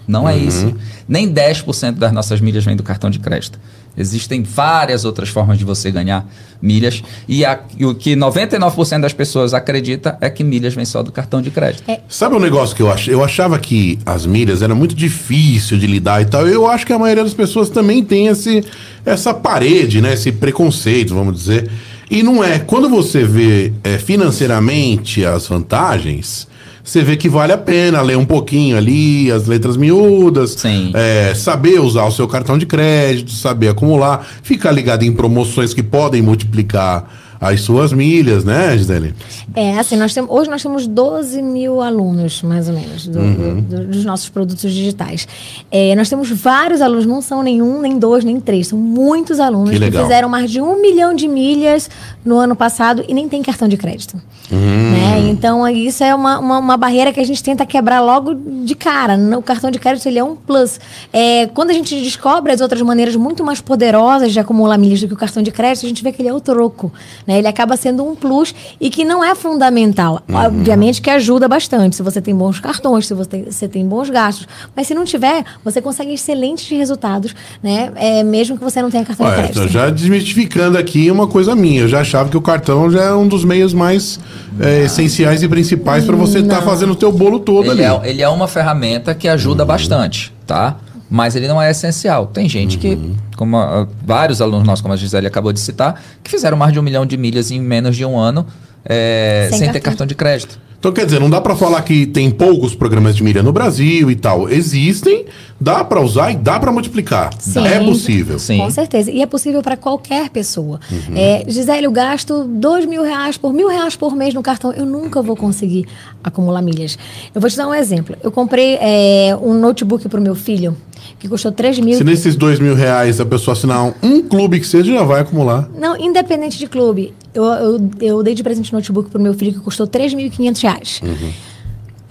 Não 0.06 0.28
é 0.28 0.36
isso. 0.36 0.74
Nem 1.08 1.32
10% 1.32 1.92
das 1.92 2.12
nossas 2.12 2.38
milhas 2.38 2.62
vem 2.64 2.76
do 2.76 2.82
cartão 2.82 3.08
de 3.08 3.18
crédito. 3.18 3.58
Existem 3.96 4.42
várias 4.42 5.04
outras 5.04 5.28
formas 5.28 5.58
de 5.58 5.64
você 5.64 5.90
ganhar 5.90 6.26
milhas. 6.60 7.02
E, 7.28 7.44
a- 7.44 7.60
e 7.78 7.84
o 7.86 7.94
que 7.94 8.16
99% 8.16 9.00
das 9.02 9.12
pessoas 9.12 9.54
acredita 9.54 10.16
é 10.20 10.28
que 10.30 10.42
milhas 10.42 10.74
vem 10.74 10.84
só 10.84 11.02
do 11.02 11.12
cartão 11.12 11.40
de 11.42 11.50
crédito. 11.50 11.84
Sabe 12.08 12.34
um 12.34 12.40
negócio 12.40 12.74
que 12.74 12.82
eu 12.82 12.90
ach... 12.90 13.06
eu 13.08 13.22
achava 13.22 13.58
que 13.58 13.98
as 14.04 14.26
milhas 14.26 14.62
era 14.62 14.74
muito 14.74 14.94
difícil 14.94 15.78
de 15.78 15.86
lidar 15.86 16.22
e 16.22 16.24
tal. 16.26 16.46
Eu 16.48 16.66
acho 16.66 16.86
que 16.86 16.92
a 16.92 16.98
maioria 16.98 17.22
das 17.24 17.34
pessoas 17.34 17.68
também 17.70 18.02
tem 18.02 18.26
esse, 18.28 18.64
essa 19.04 19.32
parede, 19.34 20.00
né? 20.00 20.14
Esse 20.14 20.32
preconceito, 20.32 21.14
vamos 21.14 21.34
dizer. 21.38 21.70
E 22.10 22.22
não 22.22 22.42
é. 22.44 22.58
Quando 22.58 22.88
você 22.88 23.24
vê 23.24 23.72
é, 23.82 23.98
financeiramente 23.98 25.24
as 25.24 25.46
vantagens, 25.46 26.46
você 26.84 27.02
vê 27.02 27.16
que 27.16 27.30
vale 27.30 27.50
a 27.50 27.56
pena 27.58 28.02
ler 28.02 28.18
um 28.18 28.26
pouquinho 28.26 28.76
ali, 28.76 29.32
as 29.32 29.46
letras 29.46 29.74
miúdas, 29.74 30.54
é, 30.94 31.34
saber 31.34 31.80
usar 31.80 32.04
o 32.04 32.10
seu 32.10 32.28
cartão 32.28 32.58
de 32.58 32.66
crédito, 32.66 33.32
saber 33.32 33.68
acumular, 33.68 34.26
ficar 34.42 34.70
ligado 34.70 35.02
em 35.02 35.10
promoções 35.10 35.72
que 35.72 35.82
podem 35.82 36.20
multiplicar 36.20 37.23
as 37.44 37.60
suas 37.60 37.92
milhas, 37.92 38.44
né, 38.44 38.76
Gisele? 38.76 39.14
É, 39.54 39.78
assim, 39.78 39.96
nós 39.96 40.12
temos, 40.14 40.30
hoje 40.30 40.48
nós 40.50 40.62
temos 40.62 40.86
12 40.86 41.40
mil 41.42 41.80
alunos, 41.80 42.42
mais 42.42 42.68
ou 42.68 42.74
menos, 42.74 43.06
do- 43.06 43.18
Uhum. 43.18 43.60
do- 43.60 43.76
do- 43.78 43.86
dos 43.88 44.04
nossos 44.04 44.28
produtos 44.28 44.72
digitais. 44.72 45.28
É, 45.70 45.94
nós 45.94 46.08
temos 46.08 46.30
vários 46.30 46.80
alunos, 46.80 47.06
não 47.06 47.20
são 47.20 47.42
nenhum, 47.42 47.80
nem 47.80 47.98
dois, 47.98 48.24
nem 48.24 48.40
três, 48.40 48.68
são 48.68 48.78
muitos 48.78 49.38
alunos 49.40 49.70
Que 49.70 49.78
que, 49.90 49.98
fizeram 49.98 50.28
mais 50.28 50.50
de 50.50 50.60
um 50.60 50.80
milhão 50.80 51.14
de 51.14 51.28
milhas 51.28 51.88
no 52.24 52.36
ano 52.38 52.56
passado 52.56 53.04
e 53.08 53.14
nem 53.14 53.28
tem 53.28 53.42
cartão 53.42 53.68
de 53.68 53.76
crédito. 53.76 54.20
Hum. 54.52 54.56
Né? 54.92 55.28
Então, 55.30 55.66
isso 55.68 56.04
é 56.04 56.14
uma, 56.14 56.38
uma, 56.38 56.58
uma 56.58 56.76
barreira 56.76 57.12
que 57.12 57.20
a 57.20 57.24
gente 57.24 57.42
tenta 57.42 57.64
quebrar 57.64 58.00
logo 58.00 58.34
de 58.64 58.74
cara. 58.74 59.16
O 59.38 59.42
cartão 59.42 59.70
de 59.70 59.78
crédito 59.78 60.06
ele 60.06 60.18
é 60.18 60.24
um 60.24 60.36
plus. 60.36 60.78
É, 61.12 61.46
quando 61.48 61.70
a 61.70 61.72
gente 61.72 61.94
descobre 62.00 62.52
as 62.52 62.60
outras 62.60 62.80
maneiras 62.82 63.16
muito 63.16 63.42
mais 63.44 63.60
poderosas 63.60 64.32
de 64.32 64.40
acumular 64.40 64.76
milhas 64.78 65.00
do 65.00 65.08
que 65.08 65.14
o 65.14 65.16
cartão 65.16 65.42
de 65.42 65.50
crédito, 65.50 65.86
a 65.86 65.88
gente 65.88 66.02
vê 66.02 66.12
que 66.12 66.20
ele 66.20 66.28
é 66.28 66.32
o 66.34 66.40
troco. 66.40 66.92
Né? 67.26 67.33
Ele 67.38 67.48
acaba 67.48 67.76
sendo 67.76 68.04
um 68.04 68.14
plus 68.14 68.54
e 68.80 68.90
que 68.90 69.04
não 69.04 69.24
é 69.24 69.34
fundamental. 69.34 70.22
Obviamente 70.32 71.00
que 71.00 71.10
ajuda 71.10 71.48
bastante 71.48 71.96
se 71.96 72.02
você 72.02 72.20
tem 72.20 72.34
bons 72.34 72.60
cartões, 72.60 73.06
se 73.06 73.14
você 73.14 73.28
tem, 73.28 73.44
você 73.44 73.68
tem 73.68 73.86
bons 73.86 74.10
gastos. 74.10 74.46
Mas 74.74 74.86
se 74.86 74.94
não 74.94 75.04
tiver, 75.04 75.44
você 75.64 75.80
consegue 75.80 76.12
excelentes 76.14 76.68
resultados, 76.68 77.34
né? 77.62 77.92
É, 77.96 78.22
mesmo 78.22 78.56
que 78.56 78.64
você 78.64 78.80
não 78.82 78.90
tenha 78.90 79.04
cartão 79.04 79.26
de 79.26 79.32
Olha, 79.32 79.42
crédito. 79.42 79.62
tô 79.62 79.68
já 79.68 79.90
desmistificando 79.90 80.78
aqui 80.78 81.10
uma 81.10 81.26
coisa 81.26 81.54
minha. 81.54 81.82
Eu 81.82 81.88
já 81.88 82.00
achava 82.00 82.28
que 82.28 82.36
o 82.36 82.42
cartão 82.42 82.90
já 82.90 83.02
é 83.02 83.12
um 83.12 83.26
dos 83.26 83.44
meios 83.44 83.72
mais 83.74 84.18
é, 84.60 84.82
essenciais 84.84 85.42
e 85.42 85.48
principais 85.48 86.04
para 86.04 86.16
você 86.16 86.38
estar 86.40 86.62
fazendo 86.62 86.92
o 86.92 86.96
teu 86.96 87.10
bolo 87.12 87.40
todo 87.40 87.70
Ele 87.70 87.84
ali. 87.84 88.06
é, 88.06 88.10
ele 88.10 88.22
é 88.22 88.28
uma 88.28 88.46
ferramenta 88.48 89.14
que 89.14 89.28
ajuda 89.28 89.64
bastante, 89.64 90.32
tá? 90.46 90.76
Mas 91.10 91.36
ele 91.36 91.46
não 91.46 91.60
é 91.60 91.70
essencial. 91.70 92.26
Tem 92.26 92.48
gente 92.48 92.78
que, 92.78 92.98
como 93.36 93.56
ah, 93.56 93.86
vários 94.04 94.40
alunos 94.40 94.66
nossos, 94.66 94.80
como 94.80 94.94
a 94.94 94.96
Gisele 94.96 95.26
acabou 95.26 95.52
de 95.52 95.60
citar, 95.60 96.02
que 96.22 96.30
fizeram 96.30 96.56
mais 96.56 96.72
de 96.72 96.78
um 96.78 96.82
milhão 96.82 97.04
de 97.04 97.16
milhas 97.16 97.50
em 97.50 97.60
menos 97.60 97.96
de 97.96 98.04
um 98.04 98.18
ano 98.18 98.46
é, 98.84 99.46
Sem 99.50 99.58
sem, 99.58 99.68
ter 99.68 99.74
cartão. 99.74 99.90
cartão 99.90 100.06
de 100.06 100.14
crédito. 100.14 100.60
Então, 100.78 100.92
quer 100.92 101.06
dizer, 101.06 101.18
não 101.18 101.30
dá 101.30 101.40
para 101.40 101.56
falar 101.56 101.80
que 101.80 102.04
tem 102.04 102.30
poucos 102.30 102.74
programas 102.74 103.16
de 103.16 103.24
milha 103.24 103.42
no 103.42 103.54
Brasil 103.54 104.10
e 104.10 104.14
tal. 104.14 104.50
Existem, 104.50 105.24
dá 105.58 105.82
para 105.82 105.98
usar 105.98 106.30
e 106.30 106.36
dá 106.36 106.60
para 106.60 106.70
multiplicar. 106.70 107.30
Sim. 107.38 107.66
É 107.66 107.80
possível. 107.82 108.38
Sim. 108.38 108.58
Com 108.58 108.68
certeza. 108.70 109.10
E 109.10 109.22
é 109.22 109.26
possível 109.26 109.62
para 109.62 109.78
qualquer 109.78 110.28
pessoa. 110.28 110.78
Uhum. 110.92 111.16
É, 111.16 111.42
Gisele, 111.48 111.86
eu 111.86 111.90
gasto 111.90 112.44
dois 112.44 112.84
mil 112.84 113.02
reais 113.02 113.38
por 113.38 113.54
mil 113.54 113.66
reais 113.66 113.96
por 113.96 114.14
mês 114.14 114.34
no 114.34 114.42
cartão. 114.42 114.74
Eu 114.74 114.84
nunca 114.84 115.22
vou 115.22 115.34
conseguir 115.34 115.86
acumular 116.22 116.60
milhas. 116.60 116.98
Eu 117.34 117.40
vou 117.40 117.48
te 117.48 117.56
dar 117.56 117.66
um 117.66 117.74
exemplo. 117.74 118.14
Eu 118.22 118.30
comprei 118.30 118.76
é, 118.78 119.34
um 119.40 119.54
notebook 119.54 120.06
para 120.06 120.20
o 120.20 120.22
meu 120.22 120.34
filho 120.34 120.76
que 121.18 121.28
custou 121.28 121.50
3 121.52 121.78
mil. 121.80 121.96
Se 121.96 122.04
nesses 122.04 122.36
dois 122.36 122.58
mil 122.58 122.74
reais 122.74 123.20
a 123.20 123.24
pessoa 123.24 123.52
assinar 123.54 123.82
um, 123.84 123.92
um 124.02 124.22
clube 124.22 124.60
que 124.60 124.66
seja, 124.66 124.92
já 124.92 125.02
vai 125.02 125.20
acumular. 125.20 125.68
Não, 125.76 125.96
independente 125.98 126.58
de 126.58 126.66
clube. 126.66 127.14
Eu, 127.32 127.44
eu, 127.44 127.90
eu 128.00 128.22
dei 128.22 128.34
de 128.34 128.42
presente 128.42 128.72
um 128.72 128.76
notebook 128.76 129.10
para 129.10 129.18
o 129.18 129.22
meu 129.22 129.34
filho 129.34 129.52
que 129.54 129.60
custou 129.60 129.86
3.500 129.86 130.62
reais. 130.62 131.00
Uhum. 131.02 131.32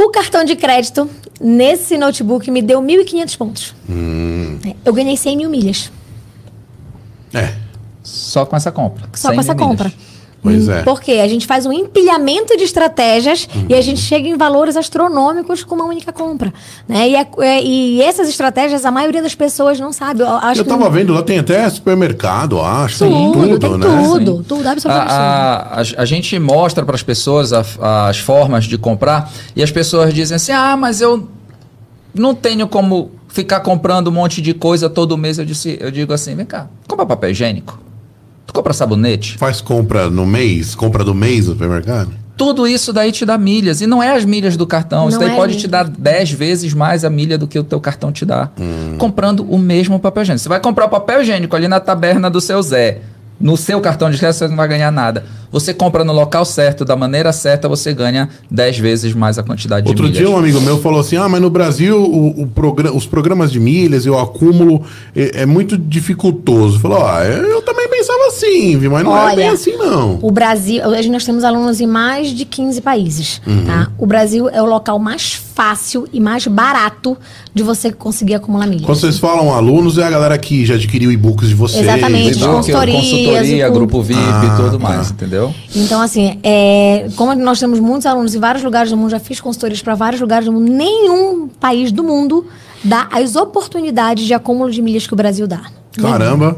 O 0.05 0.09
cartão 0.09 0.43
de 0.43 0.55
crédito 0.55 1.09
nesse 1.39 1.97
notebook 1.97 2.49
me 2.49 2.61
deu 2.61 2.81
1.500 2.81 3.37
pontos. 3.37 3.75
Hum. 3.89 4.57
É, 4.65 4.75
Eu 4.83 4.93
ganhei 4.93 5.15
100 5.15 5.37
mil 5.37 5.49
milhas. 5.49 5.91
É. 7.33 7.53
Só 8.01 8.45
com 8.45 8.55
essa 8.55 8.71
compra. 8.71 9.03
Só 9.13 9.29
100 9.29 9.35
com 9.35 9.41
essa 9.41 9.53
milhas. 9.53 9.67
compra. 9.69 9.93
Pois 10.43 10.67
Hum, 10.67 10.71
é. 10.73 10.83
Porque 10.83 11.13
a 11.13 11.27
gente 11.27 11.47
faz 11.47 11.65
um 11.65 11.71
empilhamento 11.71 12.57
de 12.57 12.63
estratégias 12.65 13.47
e 13.69 13.73
a 13.73 13.79
gente 13.81 14.01
chega 14.01 14.27
em 14.27 14.35
valores 14.35 14.75
astronômicos 14.75 15.63
com 15.63 15.73
uma 15.75 15.85
única 15.85 16.11
compra. 16.11 16.53
Né? 16.85 17.09
E, 17.09 17.15
é- 17.15 17.27
é- 17.39 17.63
e 17.63 18.01
essas 18.01 18.27
estratégias, 18.27 18.83
a 18.85 18.91
maioria 18.91 19.21
das 19.21 19.33
pessoas 19.33 19.79
não 19.79 19.93
sabe. 19.93 20.19
Eu, 20.21 20.27
acho 20.27 20.59
Eu 20.59 20.65
que 20.65 20.69
tava 20.69 20.89
vendo, 20.89 21.13
lá 21.13 21.23
tem 21.23 21.39
até 21.39 21.69
supermercado, 21.69 22.59
acho. 22.59 22.99
tem 23.05 23.31
tudo, 23.31 23.57
tudo, 23.57 23.59
tem 23.69 23.77
né? 23.77 23.85
tudo, 24.03 24.37
Sim. 24.37 24.43
tudo, 24.43 24.67
absolutamente 24.67 25.09
tudo. 25.09 25.21
A, 25.21 25.55
a, 25.77 25.79
a- 25.81 26.01
a 26.01 26.05
gente 26.05 26.37
mostra 26.37 26.83
para 26.85 26.95
as 26.95 27.03
pessoas 27.03 27.53
a- 27.53 27.63
as 28.09 28.17
formas 28.17 28.65
de 28.65 28.77
comprar 28.77 29.31
e 29.55 29.63
as 29.63 29.71
pessoas 29.71 30.13
dizem 30.13 30.35
assim: 30.35 30.51
ah, 30.51 30.75
mas 30.75 30.99
eu 30.99 31.25
não 32.13 32.35
tenho 32.35 32.67
como 32.67 33.11
ficar 33.29 33.61
comprando 33.61 34.09
um 34.09 34.11
monte 34.11 34.41
de 34.41 34.53
coisa 34.53 34.89
todo 34.89 35.17
mês. 35.17 35.39
Eu, 35.39 35.45
disse, 35.45 35.77
eu 35.79 35.89
digo 35.89 36.11
assim: 36.11 36.35
vem 36.35 36.45
cá, 36.45 36.67
compra 36.87 37.05
papel 37.05 37.31
higiênico, 37.31 37.79
tu 38.45 38.53
compra 38.53 38.73
sabonete. 38.73 39.37
Faz 39.37 39.61
compra 39.61 40.09
no 40.09 40.25
mês, 40.25 40.75
compra 40.75 41.03
do 41.03 41.13
mês 41.13 41.47
no 41.47 41.53
supermercado. 41.53 42.11
Tudo 42.35 42.67
isso 42.67 42.91
daí 42.91 43.11
te 43.11 43.25
dá 43.25 43.37
milhas. 43.37 43.79
E 43.79 43.85
não 43.87 44.01
é 44.01 44.15
as 44.15 44.25
milhas 44.25 44.57
do 44.57 44.65
cartão. 44.65 45.07
isso 45.07 45.19
Não 45.19 45.25
daí 45.27 45.35
é 45.35 45.37
pode 45.39 45.51
milha. 45.53 45.61
te 45.61 45.67
dar 45.67 45.87
10 45.87 46.31
vezes 46.31 46.73
mais 46.73 47.05
a 47.05 47.09
milha 47.09 47.37
do 47.37 47.47
que 47.47 47.59
o 47.59 47.63
teu 47.63 47.79
cartão 47.79 48.11
te 48.11 48.25
dá. 48.25 48.49
Comprando 48.97 49.45
o 49.47 49.57
mesmo 49.57 49.99
papel 49.99 50.23
higiênico. 50.23 50.41
Você 50.43 50.49
vai 50.49 50.59
comprar 50.59 50.85
o 50.85 50.89
papel 50.89 51.21
higiênico 51.21 51.55
ali 51.55 51.67
na 51.67 51.79
taberna 51.79 52.29
do 52.29 52.41
seu 52.41 52.61
Zé. 52.63 53.01
No 53.39 53.55
seu 53.57 53.79
cartão 53.81 54.09
de 54.09 54.17
crédito 54.17 54.37
você 54.39 54.47
não 54.47 54.55
vai 54.55 54.67
ganhar 54.67 54.91
nada. 54.91 55.25
Você 55.53 55.73
compra 55.73 56.03
no 56.03 56.11
local 56.11 56.43
certo, 56.43 56.83
da 56.83 56.95
maneira 56.95 57.31
certa, 57.31 57.69
você 57.69 57.93
ganha 57.93 58.27
10 58.51 58.77
vezes 58.79 59.13
mais 59.13 59.37
a 59.37 59.43
quantidade 59.43 59.87
Outro 59.87 60.05
de 60.07 60.11
milhas. 60.11 60.27
dia 60.27 60.35
um 60.35 60.37
amigo 60.37 60.59
meu 60.59 60.79
falou 60.81 60.99
assim: 60.99 61.15
ah, 61.15 61.29
mas 61.29 61.39
no 61.39 61.49
Brasil 61.49 62.01
o, 62.01 62.41
o 62.41 62.47
progra- 62.47 62.91
os 62.91 63.05
programas 63.05 63.51
de 63.51 63.59
milhas 63.59 64.05
e 64.05 64.09
o 64.09 64.17
acúmulo 64.17 64.81
é, 65.15 65.43
é 65.43 65.45
muito 65.45 65.77
dificultoso. 65.77 66.79
Falou, 66.79 67.05
ah, 67.05 67.23
eu 67.23 67.61
também 67.61 67.87
pensava 67.87 68.25
assim, 68.27 68.77
viu? 68.77 68.91
mas 68.91 69.03
não 69.03 69.15
é 69.15 69.25
Olha, 69.25 69.35
bem 69.35 69.49
assim, 69.49 69.77
não. 69.77 70.17
O 70.21 70.31
Brasil, 70.31 70.83
hoje 70.87 71.09
nós 71.09 71.23
temos 71.23 71.43
alunos 71.43 71.79
em 71.79 71.85
mais 71.87 72.29
de 72.29 72.45
15 72.45 72.81
países. 72.81 73.41
Uhum. 73.45 73.63
Tá? 73.65 73.91
O 73.97 74.05
Brasil 74.07 74.49
é 74.49 74.61
o 74.61 74.65
local 74.65 74.97
mais 74.97 75.33
fácil 75.33 76.07
e 76.11 76.19
mais 76.19 76.47
barato 76.47 77.15
de 77.53 77.61
você 77.61 77.91
conseguir 77.91 78.33
acumular 78.33 78.65
milhas. 78.65 78.85
Quando 78.85 78.97
vocês 78.99 79.19
falam 79.19 79.53
alunos, 79.53 79.99
é 79.99 80.03
a 80.03 80.09
galera 80.09 80.35
que 80.37 80.65
já 80.65 80.73
adquiriu 80.73 81.11
e-books 81.11 81.47
de 81.49 81.53
vocês. 81.55 81.83
Exatamente, 81.83 82.39
e. 82.39 82.41
E-book, 82.41 82.55
consultorias, 82.55 83.01
consultoria, 83.03 83.69
grupo 83.69 84.01
VIP 84.01 84.19
Ah, 84.19 84.45
e 84.51 84.55
tudo 84.63 84.79
tá. 84.79 84.89
mais, 84.89 85.11
entendeu? 85.11 85.42
Então, 85.75 86.01
assim, 86.01 86.39
é, 86.43 87.07
como 87.15 87.33
nós 87.35 87.59
temos 87.59 87.79
muitos 87.79 88.05
alunos 88.05 88.35
em 88.35 88.39
vários 88.39 88.63
lugares 88.63 88.91
do 88.91 88.97
mundo, 88.97 89.09
já 89.09 89.19
fiz 89.19 89.41
consultorias 89.41 89.81
para 89.81 89.95
vários 89.95 90.21
lugares 90.21 90.45
do 90.45 90.51
mundo, 90.51 90.71
nenhum 90.71 91.47
país 91.47 91.91
do 91.91 92.03
mundo 92.03 92.45
dá 92.83 93.07
as 93.11 93.35
oportunidades 93.35 94.25
de 94.25 94.33
acúmulo 94.33 94.71
de 94.71 94.81
milhas 94.81 95.07
que 95.07 95.13
o 95.13 95.17
Brasil 95.17 95.47
dá. 95.47 95.61
Caramba. 95.99 96.57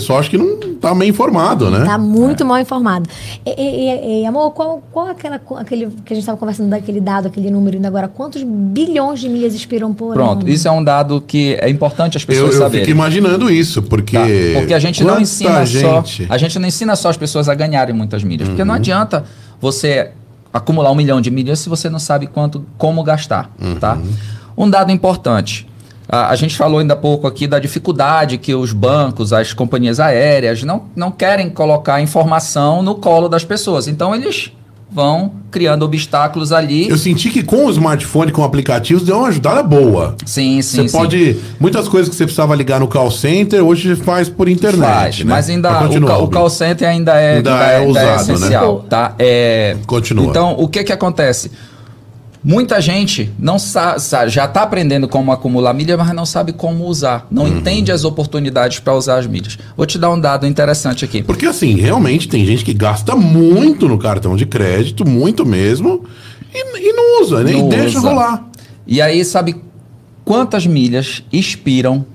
Pessoal 0.00 0.18
acho 0.18 0.30
que 0.30 0.38
não 0.38 0.76
tá 0.80 0.94
meio 0.94 1.10
informado, 1.10 1.70
né? 1.70 1.84
Tá 1.84 1.96
muito 1.98 2.44
mal 2.44 2.58
informado. 2.58 3.08
E, 3.44 3.50
e- 3.50 3.90
e- 3.90 4.22
e, 4.22 4.26
amor, 4.26 4.50
qual, 4.52 4.82
qual 4.92 5.08
aquela, 5.08 5.40
aquele 5.56 5.86
que 6.04 6.12
a 6.12 6.14
gente 6.14 6.20
estava 6.20 6.38
conversando 6.38 6.68
daquele 6.70 7.00
dado, 7.00 7.28
aquele 7.28 7.50
número 7.50 7.76
ainda 7.76 7.88
agora? 7.88 8.08
Quantos 8.08 8.42
bilhões 8.42 9.20
de 9.20 9.28
milhas 9.28 9.54
expiram 9.54 9.92
por 9.94 10.14
Pronto, 10.14 10.42
ano? 10.42 10.48
isso 10.48 10.68
é 10.68 10.70
um 10.70 10.82
dado 10.84 11.20
que 11.20 11.54
é 11.60 11.68
importante 11.68 12.16
as 12.16 12.22
Eu, 12.22 12.26
pessoas 12.28 12.54
eu 12.54 12.60
saberem. 12.60 12.84
fico 12.86 12.96
imaginando 12.96 13.50
isso, 13.50 13.82
porque. 13.82 14.16
Tá? 14.16 14.24
Porque 14.58 14.74
a 14.74 14.78
gente 14.78 15.02
não 15.02 15.20
ensina 15.20 15.64
gente... 15.64 15.84
Uhum. 15.86 16.04
só. 16.04 16.24
A 16.28 16.38
gente 16.38 16.58
não 16.58 16.68
ensina 16.68 16.94
só 16.96 17.08
as 17.08 17.16
pessoas 17.16 17.48
a 17.48 17.54
ganharem 17.54 17.94
muitas 17.94 18.22
milhas. 18.22 18.48
Porque 18.48 18.64
não 18.64 18.74
adianta 18.74 19.24
você 19.60 20.10
acumular 20.52 20.90
um 20.90 20.94
milhão 20.94 21.20
de 21.20 21.30
milhas 21.30 21.58
se 21.58 21.68
você 21.68 21.88
não 21.90 21.98
sabe 21.98 22.26
quanto, 22.26 22.64
como 22.78 23.02
gastar. 23.02 23.50
Uhum. 23.60 23.74
Tá? 23.76 23.98
Um 24.56 24.68
dado 24.70 24.90
importante. 24.92 25.66
A, 26.08 26.30
a 26.30 26.36
gente 26.36 26.56
falou 26.56 26.78
ainda 26.78 26.94
há 26.94 26.96
pouco 26.96 27.26
aqui 27.26 27.46
da 27.46 27.58
dificuldade 27.58 28.38
que 28.38 28.54
os 28.54 28.72
bancos, 28.72 29.32
as 29.32 29.52
companhias 29.52 29.98
aéreas 30.00 30.62
não, 30.62 30.84
não 30.94 31.10
querem 31.10 31.50
colocar 31.50 32.00
informação 32.00 32.82
no 32.82 32.94
colo 32.94 33.28
das 33.28 33.44
pessoas. 33.44 33.88
Então 33.88 34.14
eles 34.14 34.52
vão 34.90 35.32
criando 35.50 35.84
obstáculos 35.84 36.52
ali. 36.52 36.88
Eu 36.88 36.96
senti 36.96 37.28
que 37.30 37.42
com 37.42 37.66
o 37.66 37.70
smartphone, 37.70 38.30
com 38.30 38.44
aplicativos, 38.44 39.02
deu 39.02 39.18
uma 39.18 39.28
ajudada 39.28 39.62
boa. 39.62 40.14
Sim, 40.24 40.62
sim, 40.62 40.82
Você 40.82 40.88
sim. 40.88 40.96
pode. 40.96 41.36
Muitas 41.58 41.88
coisas 41.88 42.08
que 42.08 42.14
você 42.16 42.24
precisava 42.24 42.54
ligar 42.54 42.80
no 42.80 42.88
call 42.88 43.10
center, 43.10 43.62
hoje 43.62 43.96
faz 43.96 44.28
por 44.28 44.48
internet. 44.48 44.80
Faz, 44.80 45.18
né? 45.18 45.24
mas 45.26 45.50
ainda 45.50 45.70
Mas 45.70 45.80
o, 45.80 45.86
continua, 45.88 46.18
o 46.18 46.28
call 46.28 46.48
center 46.48 46.88
ainda 46.88 47.14
é, 47.14 47.36
Ainda 47.36 47.50
é 47.50 47.86
usado, 47.86 48.06
né? 48.06 48.34
essencial, 48.34 48.84
tá? 48.88 49.14
É, 49.18 49.76
Continua. 49.86 50.26
Então, 50.26 50.54
o 50.56 50.68
que 50.68 50.84
que 50.84 50.92
acontece? 50.92 51.50
Muita 52.48 52.80
gente 52.80 53.28
não 53.40 53.58
sa 53.58 53.98
sa- 53.98 54.28
já 54.28 54.44
está 54.44 54.62
aprendendo 54.62 55.08
como 55.08 55.32
acumular 55.32 55.74
milha, 55.74 55.96
mas 55.96 56.14
não 56.14 56.24
sabe 56.24 56.52
como 56.52 56.84
usar. 56.84 57.26
Não 57.28 57.42
Uhum. 57.42 57.58
entende 57.58 57.90
as 57.90 58.04
oportunidades 58.04 58.78
para 58.78 58.94
usar 58.94 59.18
as 59.18 59.26
milhas. 59.26 59.58
Vou 59.76 59.84
te 59.84 59.98
dar 59.98 60.10
um 60.12 60.20
dado 60.20 60.46
interessante 60.46 61.04
aqui. 61.04 61.24
Porque 61.24 61.44
assim, 61.44 61.74
realmente 61.74 62.28
tem 62.28 62.46
gente 62.46 62.64
que 62.64 62.72
gasta 62.72 63.16
muito 63.16 63.88
no 63.88 63.98
cartão 63.98 64.36
de 64.36 64.46
crédito, 64.46 65.04
muito 65.04 65.44
mesmo, 65.44 66.04
e, 66.54 66.88
e 66.88 66.92
não 66.92 67.20
usa, 67.24 67.42
nem 67.42 67.62
Não 67.62 67.68
deixa 67.68 67.98
usa. 67.98 68.08
rolar. 68.10 68.48
E 68.86 69.02
aí, 69.02 69.24
sabe 69.24 69.56
quantas 70.24 70.64
milhas 70.68 71.24
expiram 71.32 72.06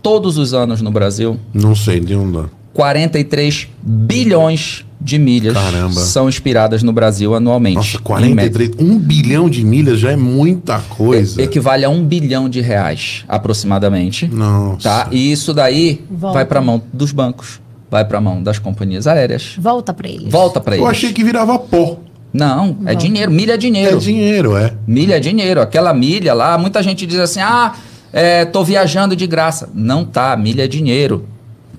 todos 0.00 0.38
os 0.38 0.54
anos 0.54 0.80
no 0.80 0.92
Brasil? 0.92 1.36
Não 1.52 1.74
sei, 1.74 1.98
de 1.98 2.14
um 2.14 2.30
dá. 2.30 2.44
43 2.72 3.66
bilhões 3.82 4.84
de 5.00 5.18
milhas 5.18 5.54
Caramba. 5.54 6.00
são 6.00 6.28
expiradas 6.28 6.82
no 6.82 6.92
Brasil 6.92 7.34
anualmente. 7.34 7.76
Nossa, 7.76 8.26
em 8.26 8.34
média. 8.34 8.50
43, 8.52 8.70
um 8.78 8.98
bilhão 8.98 9.48
de 9.48 9.64
milhas 9.64 9.98
já 9.98 10.12
é 10.12 10.16
muita 10.16 10.78
coisa. 10.80 11.40
equivale 11.40 11.84
a 11.84 11.88
um 11.88 12.04
bilhão 12.04 12.48
de 12.48 12.60
reais, 12.60 13.24
aproximadamente. 13.26 14.26
Nossa. 14.28 14.82
Tá? 14.88 15.08
E 15.10 15.32
isso 15.32 15.54
daí 15.54 16.04
Volta. 16.10 16.34
vai 16.34 16.44
para 16.44 16.60
mão 16.60 16.82
dos 16.92 17.12
bancos, 17.12 17.60
vai 17.90 18.04
para 18.04 18.20
mão 18.20 18.42
das 18.42 18.58
companhias 18.58 19.06
aéreas, 19.06 19.54
Volta 19.58 19.92
para 19.94 20.08
eles. 20.08 20.30
volta 20.30 20.60
para 20.60 20.76
Eu 20.76 20.82
eles. 20.82 20.90
achei 20.90 21.12
que 21.12 21.24
virava 21.24 21.58
pó. 21.58 21.98
Não, 22.32 22.76
é 22.86 22.92
Não. 22.92 22.94
dinheiro. 22.94 23.32
Milha 23.32 23.52
é 23.52 23.54
É 23.54 23.58
dinheiro. 23.58 23.98
dinheiro, 23.98 24.56
é. 24.56 24.72
Milha 24.86 25.16
é 25.16 25.20
dinheiro. 25.20 25.60
Aquela 25.60 25.92
milha 25.92 26.32
lá, 26.32 26.56
muita 26.56 26.80
gente 26.82 27.04
diz 27.04 27.18
assim: 27.18 27.40
ah, 27.40 27.72
é, 28.12 28.44
tô 28.44 28.62
viajando 28.62 29.16
de 29.16 29.26
graça. 29.26 29.68
Não 29.74 30.04
tá, 30.04 30.36
milha 30.36 30.64
é 30.64 30.68
dinheiro. 30.68 31.26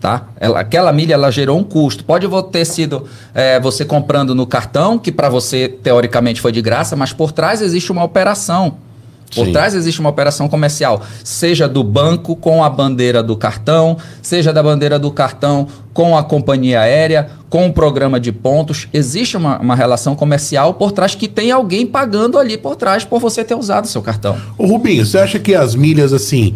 Tá? 0.02 0.30
Ela- 0.40 0.60
aquela 0.60 0.92
milha 0.92 1.14
ela 1.14 1.30
gerou 1.30 1.60
um 1.60 1.64
custo. 1.64 2.04
Pode 2.04 2.28
ter 2.52 2.66
sido 2.66 3.06
é, 3.36 3.60
você 3.60 3.86
comprando 3.86 4.34
no 4.34 4.48
cartão, 4.48 4.98
que 4.98 5.12
para 5.12 5.30
você 5.30 5.70
teoricamente 5.70 6.42
foi 6.42 6.52
de 6.52 6.60
graça, 6.60 6.96
mas 6.96 7.14
por 7.14 7.32
trás 7.32 7.62
existe 7.62 7.92
uma 7.92 8.04
operação. 8.04 8.78
Por 9.36 9.46
Sim. 9.46 9.54
trás 9.54 9.76
existe 9.76 10.00
uma 10.02 10.10
operação 10.10 10.50
comercial, 10.50 11.04
seja 11.24 11.70
do 11.70 11.84
banco 11.84 12.36
com 12.36 12.64
a 12.64 12.70
bandeira 12.70 13.24
do 13.24 13.38
cartão, 13.38 13.96
seja 14.22 14.52
da 14.52 14.62
bandeira 14.62 15.00
do 15.00 15.10
cartão 15.10 15.68
com 15.94 16.18
a 16.18 16.24
companhia 16.24 16.82
aérea, 16.82 17.30
com 17.50 17.68
o 17.68 17.72
programa 17.72 18.20
de 18.20 18.32
pontos. 18.32 18.88
Existe 18.92 19.38
uma, 19.38 19.60
uma 19.60 19.76
relação 19.76 20.16
comercial 20.16 20.74
por 20.74 20.92
trás 20.92 21.16
que 21.16 21.28
tem 21.30 21.52
alguém 21.52 21.86
pagando 21.86 22.38
ali 22.40 22.58
por 22.58 22.76
trás 22.76 23.06
por 23.06 23.22
você 23.22 23.44
ter 23.44 23.56
usado 23.56 23.86
o 23.86 23.88
seu 23.88 24.02
cartão. 24.02 24.36
Ô 24.58 24.66
Rubinho, 24.66 25.06
você 25.06 25.20
acha 25.20 25.40
que 25.40 25.56
as 25.56 25.76
milhas, 25.76 26.12
assim, 26.12 26.56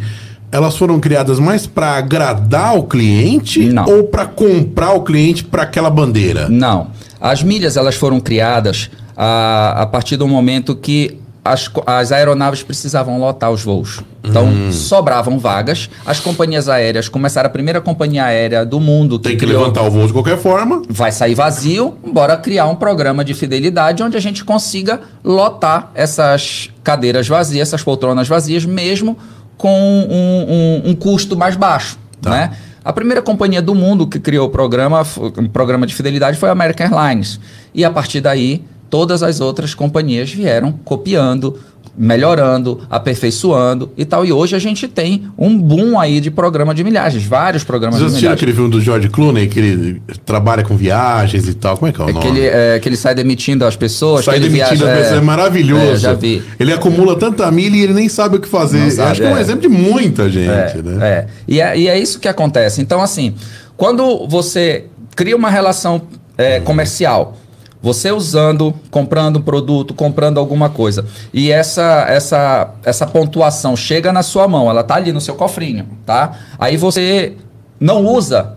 elas 0.51 0.75
foram 0.77 0.99
criadas 0.99 1.39
mais 1.39 1.65
pra 1.67 1.97
agradar 1.97 2.77
o 2.77 2.83
cliente 2.83 3.65
Não. 3.67 3.85
ou 3.85 4.03
pra 4.05 4.25
comprar 4.25 4.93
o 4.93 5.01
cliente 5.01 5.43
pra 5.43 5.63
aquela 5.63 5.89
bandeira? 5.89 6.47
Não. 6.49 6.87
As 7.19 7.43
milhas 7.43 7.75
elas 7.77 7.95
foram 7.95 8.19
criadas 8.19 8.89
a, 9.17 9.81
a 9.81 9.85
partir 9.85 10.17
do 10.17 10.27
momento 10.27 10.75
que 10.75 11.19
as, 11.43 11.69
as 11.85 12.11
aeronaves 12.11 12.63
precisavam 12.63 13.19
lotar 13.19 13.51
os 13.51 13.61
voos. 13.63 14.01
Então, 14.23 14.47
Hum. 14.47 14.71
sobravam 14.71 15.37
vagas. 15.37 15.87
As 16.03 16.19
companhias 16.19 16.67
aéreas 16.67 17.07
começaram 17.07 17.45
a 17.45 17.49
primeira 17.51 17.79
companhia 17.79 18.25
aérea 18.25 18.65
do 18.65 18.79
mundo 18.79 19.19
Tem 19.19 19.33
que 19.37 19.45
criou- 19.45 19.59
levantar 19.61 19.83
o 19.83 19.91
voo 19.91 20.07
de 20.07 20.13
qualquer 20.13 20.37
forma. 20.39 20.81
vai 20.89 21.11
sair 21.11 21.35
vazio, 21.35 21.95
bora 22.11 22.35
criar 22.35 22.65
um 22.65 22.75
programa 22.75 23.23
de 23.23 23.35
fidelidade 23.35 24.01
onde 24.01 24.17
a 24.17 24.19
gente 24.19 24.43
consiga 24.43 25.01
lotar 25.23 25.91
essas 25.93 26.71
cadeiras 26.83 27.27
vazias, 27.27 27.67
essas 27.67 27.83
poltronas 27.83 28.27
vazias, 28.27 28.65
mesmo 28.65 29.15
com 29.57 29.69
um, 29.79 30.87
um- 30.87 30.89
um 30.91 30.95
custo 30.95 31.35
mais 31.35 31.55
baixo, 31.55 31.97
Tá. 32.21 32.29
né? 32.29 32.51
A 32.83 32.93
primeira 32.93 33.21
companhia 33.21 33.61
do 33.63 33.73
mundo 33.73 34.05
que 34.05 34.19
criou 34.19 34.47
o 34.47 34.49
programa, 34.49 35.01
um 35.39 35.47
programa 35.47 35.87
de 35.87 35.95
fidelidade 35.95 36.37
foi 36.37 36.49
a 36.49 36.51
American 36.51 36.85
Airlines. 36.87 37.39
E 37.73 37.83
a 37.83 37.89
partir 37.89 38.21
daí, 38.21 38.63
todas 38.91 39.23
as 39.23 39.39
outras 39.41 39.73
companhias 39.73 40.31
vieram 40.31 40.71
copiando, 40.71 41.59
melhorando, 41.97 42.81
aperfeiçoando 42.89 43.91
e 43.97 44.05
tal. 44.05 44.25
E 44.25 44.31
hoje 44.31 44.55
a 44.55 44.59
gente 44.59 44.87
tem 44.87 45.27
um 45.37 45.57
boom 45.57 45.99
aí 45.99 46.19
de 46.19 46.29
programa 46.29 46.73
de 46.73 46.83
milhagens, 46.83 47.23
vários 47.23 47.63
programas 47.63 47.99
Vocês 47.99 48.11
de 48.11 48.17
milhagens. 48.17 48.37
aquele 48.37 48.53
filme 48.53 48.69
do 48.69 48.81
George 48.81 49.09
Clooney, 49.09 49.47
que 49.47 49.59
ele 49.59 50.01
trabalha 50.25 50.63
com 50.63 50.75
viagens 50.75 51.47
e 51.47 51.53
tal? 51.53 51.77
Como 51.77 51.89
é 51.89 51.93
que 51.93 52.01
é 52.01 52.05
o 52.05 52.09
É 52.09 52.13
nome? 52.13 52.25
que, 52.25 52.31
ele, 52.31 52.45
é, 52.45 52.79
que 52.79 52.89
ele 52.89 52.97
sai 52.97 53.15
demitindo 53.15 53.65
as 53.65 53.75
pessoas. 53.75 54.25
Sai 54.25 54.39
demitindo 54.39 54.85
viaja, 54.85 54.93
a 54.93 54.97
pessoa, 54.97 55.17
é, 55.17 55.21
maravilhoso. 55.21 55.93
É, 55.93 55.95
já 55.97 56.13
vi. 56.13 56.43
Ele 56.59 56.73
acumula 56.73 57.17
tanta 57.17 57.49
milha 57.51 57.75
e 57.75 57.81
ele 57.83 57.93
nem 57.93 58.09
sabe 58.09 58.37
o 58.37 58.39
que 58.39 58.47
fazer. 58.47 58.91
Sabe, 58.91 59.11
Acho 59.11 59.21
que 59.21 59.27
é 59.27 59.31
um 59.33 59.37
é. 59.37 59.41
exemplo 59.41 59.61
de 59.61 59.67
muita 59.69 60.29
gente, 60.29 60.49
É, 60.49 60.81
né? 60.83 61.07
é. 61.07 61.27
E, 61.47 61.61
é, 61.61 61.77
e 61.77 61.87
é 61.87 61.97
isso 61.97 62.19
que 62.19 62.27
acontece. 62.27 62.81
Então, 62.81 63.01
assim, 63.01 63.33
quando 63.77 64.27
você 64.27 64.85
cria 65.15 65.35
uma 65.35 65.49
relação 65.49 66.01
é, 66.37 66.59
comercial, 66.59 67.37
você 67.85 68.11
usando, 68.11 68.73
comprando 68.89 69.37
um 69.37 69.41
produto, 69.43 69.93
comprando 69.93 70.39
alguma 70.39 70.71
coisa, 70.71 71.05
e 71.31 71.51
essa, 71.51 72.07
essa, 72.09 72.71
essa 72.83 73.05
pontuação 73.05 73.75
chega 73.75 74.11
na 74.11 74.23
sua 74.23 74.47
mão, 74.47 74.67
ela 74.67 74.83
tá 74.83 74.95
ali 74.95 75.13
no 75.13 75.21
seu 75.21 75.35
cofrinho, 75.35 75.85
tá? 76.03 76.31
Aí 76.57 76.77
você 76.77 77.33
não 77.79 78.03
usa 78.07 78.53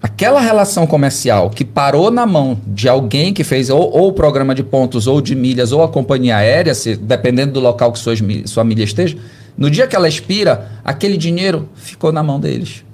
aquela 0.00 0.40
relação 0.40 0.86
comercial 0.86 1.50
que 1.50 1.64
parou 1.64 2.08
na 2.08 2.24
mão 2.24 2.56
de 2.64 2.88
alguém 2.88 3.34
que 3.34 3.42
fez 3.42 3.68
ou, 3.68 3.80
ou 3.80 4.10
o 4.10 4.12
programa 4.12 4.54
de 4.54 4.62
pontos 4.62 5.08
ou 5.08 5.20
de 5.20 5.34
milhas 5.34 5.72
ou 5.72 5.82
a 5.82 5.88
companhia 5.88 6.36
aérea, 6.36 6.72
se, 6.72 6.94
dependendo 6.94 7.54
do 7.54 7.60
local 7.60 7.90
que 7.90 7.98
suas, 7.98 8.20
sua 8.44 8.62
milha 8.62 8.84
esteja, 8.84 9.16
no 9.58 9.68
dia 9.68 9.88
que 9.88 9.96
ela 9.96 10.08
expira, 10.08 10.70
aquele 10.84 11.16
dinheiro 11.16 11.68
ficou 11.74 12.12
na 12.12 12.22
mão 12.22 12.38
deles. 12.38 12.84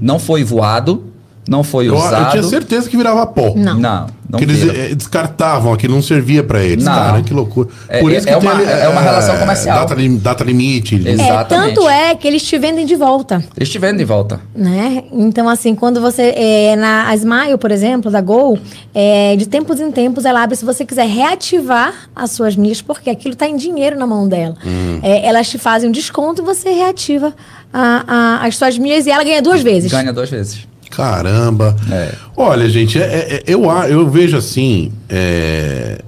Não 0.00 0.18
foi 0.18 0.42
voado, 0.42 1.04
não 1.46 1.62
foi 1.62 1.88
Eu, 1.88 1.92
eu 1.92 1.98
usado. 1.98 2.30
tinha 2.30 2.42
certeza 2.42 2.88
que 2.88 2.96
virava 2.96 3.26
pó. 3.26 3.52
Não. 3.54 3.78
Não, 3.78 4.06
não 4.30 4.38
que 4.38 4.44
eles 4.44 4.62
eh, 4.62 4.94
descartavam, 4.94 5.72
aquilo 5.72 5.94
não 5.94 6.02
servia 6.02 6.42
pra 6.42 6.62
eles. 6.62 6.84
Não. 6.84 6.92
Cara, 6.92 7.22
que 7.22 7.32
loucura. 7.34 7.68
É- 7.88 8.00
Por 8.00 8.12
é- 8.12 8.16
isso 8.16 8.26
que 8.26 8.32
é 8.32 8.36
uma- 8.36 8.52
ali, 8.52 8.64
é 8.64 8.88
uma 8.88 9.00
eh, 9.00 9.04
relação 9.04 9.36
comercial. 9.38 9.86
Data, 9.86 9.96
data 10.20 10.44
limite. 10.44 10.94
Exato. 10.96 11.08
É, 11.08 11.12
Exatamente. 11.24 11.74
tanto 11.74 11.88
é 11.88 12.14
que 12.14 12.26
eles 12.28 12.42
te 12.42 12.58
vendem 12.58 12.86
de 12.86 12.94
volta. 12.96 13.44
Eles 13.56 13.68
te 13.68 13.78
vendem 13.78 13.98
de 13.98 14.04
volta. 14.04 14.40
Né? 14.54 15.04
Então, 15.12 15.48
assim, 15.48 15.74
quando 15.74 16.00
você. 16.00 16.32
É, 16.36 16.76
na 16.76 17.08
a 17.08 17.14
Smile, 17.16 17.58
por 17.58 17.70
exemplo, 17.70 18.10
da 18.10 18.20
Gol, 18.20 18.58
é, 18.94 19.34
de 19.36 19.46
tempos 19.48 19.80
em 19.80 19.90
tempos 19.90 20.24
ela 20.24 20.42
abre 20.42 20.56
se 20.56 20.64
você 20.64 20.84
quiser 20.84 21.06
reativar 21.06 21.92
as 22.14 22.30
suas 22.32 22.56
milhas, 22.56 22.80
porque 22.82 23.10
aquilo 23.10 23.32
está 23.34 23.48
em 23.48 23.56
dinheiro 23.56 23.98
na 23.98 24.06
mão 24.06 24.28
dela. 24.28 24.54
Hum. 24.64 25.00
É, 25.02 25.26
elas 25.26 25.48
te 25.48 25.58
fazem 25.58 25.88
um 25.88 25.92
desconto 25.92 26.42
e 26.42 26.44
você 26.44 26.70
reativa 26.70 27.34
a- 27.72 28.04
a- 28.42 28.46
as 28.46 28.56
suas 28.56 28.76
milhas 28.78 29.06
e 29.06 29.10
ela 29.10 29.24
ganha 29.24 29.40
duas 29.42 29.60
vezes. 29.62 29.90
Ganha 29.90 30.12
duas 30.12 30.28
vezes. 30.30 30.66
Caramba. 30.90 31.76
É. 31.90 32.12
Olha, 32.36 32.68
gente, 32.68 33.00
é- 33.00 33.04
é- 33.04 33.34
é- 33.36 33.42
eu, 33.46 33.64
eu 33.88 34.08
vejo 34.10 34.36
assim 34.36 34.90
é, 35.08 36.00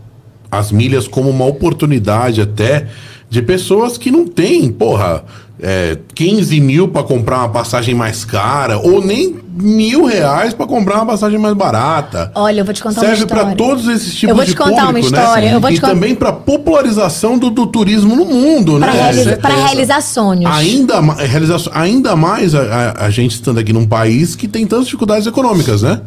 as 0.51 0.71
milhas 0.73 1.07
como 1.09 1.31
uma 1.31 1.47
oportunidade 1.47 2.40
até 2.40 2.87
de 3.31 3.40
pessoas 3.40 3.97
que 3.97 4.11
não 4.11 4.27
têm, 4.27 4.71
porra, 4.71 5.25
é, 5.61 5.97
15 6.14 6.61
mil 6.61 6.88
para 6.88 7.03
comprar 7.05 7.38
uma 7.38 7.49
passagem 7.49 7.95
mais 7.95 8.25
cara 8.25 8.79
ou 8.79 9.03
nem 9.03 9.37
mil 9.54 10.04
reais 10.06 10.54
para 10.54 10.66
comprar 10.66 10.96
uma 10.96 11.06
passagem 11.06 11.38
mais 11.38 11.54
barata. 11.54 12.30
Olha, 12.34 12.60
eu 12.60 12.64
vou 12.64 12.72
te 12.72 12.82
contar 12.82 13.00
Serve 13.00 13.16
uma 13.16 13.24
história. 13.26 13.44
para 13.46 13.54
todos 13.56 13.86
esses 13.88 14.14
tipos 14.14 14.28
Eu 14.30 14.34
vou 14.36 14.44
de 14.44 14.52
te 14.52 14.56
contar 14.56 14.82
uma 14.84 14.86
público, 14.86 15.06
história, 15.06 15.48
né? 15.50 15.56
eu 15.56 15.60
vou 15.60 15.70
e 15.70 15.74
te 15.74 15.80
con- 15.80 15.86
também 15.88 16.14
para 16.14 16.32
popularização 16.32 17.36
do, 17.38 17.50
do 17.50 17.66
turismo 17.66 18.14
no 18.16 18.24
mundo, 18.24 18.78
Para 18.78 18.92
né? 18.92 19.00
realiza- 19.02 19.36
pra 19.36 19.54
realizar 19.54 20.00
sonhos. 20.00 20.50
Ainda, 20.50 21.00
realização, 21.00 21.72
ainda 21.74 22.14
mais 22.16 22.54
a, 22.54 22.62
a- 22.62 23.06
a 23.06 23.10
gente 23.10 23.32
estando 23.32 23.58
aqui 23.58 23.72
num 23.72 23.86
país 23.86 24.36
que 24.36 24.46
tem 24.46 24.66
tantas 24.66 24.86
dificuldades 24.86 25.26
econômicas, 25.26 25.82
né? 25.82 26.00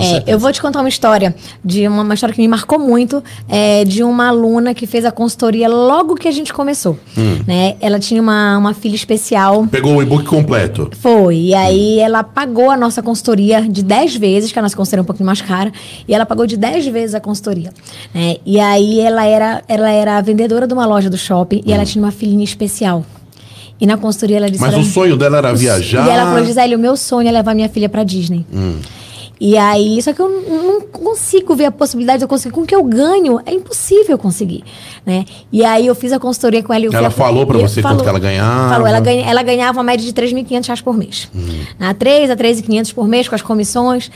É, 0.00 0.32
eu 0.32 0.38
vou 0.38 0.52
te 0.52 0.60
contar 0.60 0.80
uma 0.80 0.88
história 0.88 1.34
de 1.64 1.86
uma, 1.88 2.02
uma 2.02 2.14
história 2.14 2.34
que 2.34 2.40
me 2.40 2.48
marcou 2.48 2.78
muito 2.78 3.22
é, 3.48 3.84
de 3.84 4.02
uma 4.02 4.28
aluna 4.28 4.74
que 4.74 4.86
fez 4.86 5.04
a 5.04 5.10
consultoria 5.12 5.68
logo 5.68 6.14
que 6.14 6.28
a 6.28 6.32
gente 6.32 6.52
começou. 6.52 6.98
Hum. 7.16 7.38
Né? 7.46 7.74
Ela 7.80 7.98
tinha 7.98 8.20
uma, 8.20 8.58
uma 8.58 8.74
filha 8.74 8.94
especial. 8.94 9.66
Pegou 9.70 9.96
o 9.96 10.02
e-book 10.02 10.24
completo. 10.24 10.90
Foi. 11.00 11.36
E 11.36 11.54
aí 11.54 11.98
ela 11.98 12.22
pagou 12.22 12.70
a 12.70 12.76
nossa 12.76 12.91
consultoria 13.00 13.62
de 13.62 13.82
10 13.84 14.16
vezes, 14.16 14.50
que 14.50 14.58
a 14.58 14.62
nossa 14.62 14.76
consultoria 14.76 15.00
é 15.00 15.04
um 15.04 15.06
pouquinho 15.06 15.26
mais 15.26 15.40
cara, 15.40 15.72
e 16.08 16.12
ela 16.12 16.26
pagou 16.26 16.44
de 16.46 16.56
10 16.56 16.86
vezes 16.88 17.14
a 17.14 17.20
consultoria. 17.20 17.70
né? 18.12 18.36
E 18.44 18.58
aí 18.58 18.98
ela 18.98 19.24
era, 19.24 19.62
ela 19.68 19.88
era 19.90 20.20
vendedora 20.20 20.66
de 20.66 20.74
uma 20.74 20.84
loja 20.84 21.08
do 21.08 21.16
shopping 21.16 21.62
e 21.64 21.72
ela 21.72 21.84
tinha 21.84 22.04
uma 22.04 22.10
filhinha 22.10 22.42
especial. 22.44 23.06
E 23.80 23.86
na 23.86 23.96
consultoria 23.96 24.36
ela 24.38 24.50
disse... 24.50 24.62
Hum. 24.62 24.66
Mas 24.66 24.74
"Olha, 24.74 24.82
o 24.82 24.86
sonho 24.86 25.16
dela 25.16 25.38
era 25.38 25.54
viajar. 25.54 26.06
e 26.06 26.10
ela 26.10 26.24
falou, 26.26 26.44
Gisele, 26.44 26.74
o 26.74 26.78
meu 26.78 26.96
sonho 26.96 27.28
é 27.28 27.32
levar 27.32 27.54
minha 27.54 27.68
filha 27.68 27.88
pra 27.88 28.02
Disney. 28.04 28.44
Hum. 28.52 28.76
E 29.44 29.58
aí, 29.58 30.00
só 30.00 30.12
que 30.12 30.22
eu 30.22 30.28
não 30.28 30.80
consigo 30.82 31.56
ver 31.56 31.64
a 31.64 31.72
possibilidade 31.72 32.18
de 32.18 32.24
eu 32.24 32.28
conseguir. 32.28 32.54
Com 32.54 32.60
o 32.60 32.66
que 32.66 32.72
eu 32.72 32.84
ganho, 32.84 33.40
é 33.44 33.52
impossível 33.52 34.16
conseguir, 34.16 34.62
né? 35.04 35.24
E 35.50 35.64
aí 35.64 35.84
eu 35.84 35.96
fiz 35.96 36.12
a 36.12 36.20
consultoria 36.20 36.62
com 36.62 36.72
ela. 36.72 36.84
e 36.84 36.86
eu 36.86 36.92
Ela 36.92 37.10
falou 37.10 37.44
pra 37.44 37.58
e 37.58 37.62
você 37.62 37.82
quanto 37.82 38.04
que 38.04 38.08
ela 38.08 38.20
ganhava? 38.20 38.68
Falou, 38.74 38.86
ela, 38.86 39.00
ganha, 39.00 39.26
ela 39.28 39.42
ganhava 39.42 39.78
uma 39.78 39.82
média 39.82 40.06
de 40.06 40.12
3.500 40.12 40.66
reais 40.66 40.80
por 40.80 40.96
mês. 40.96 41.28
Hum. 41.34 41.64
Na 41.76 41.92
3 41.92 42.30
a 42.30 42.36
3.500 42.36 42.94
por 42.94 43.08
mês, 43.08 43.26
com 43.28 43.34
as 43.34 43.42
comissões. 43.42 44.12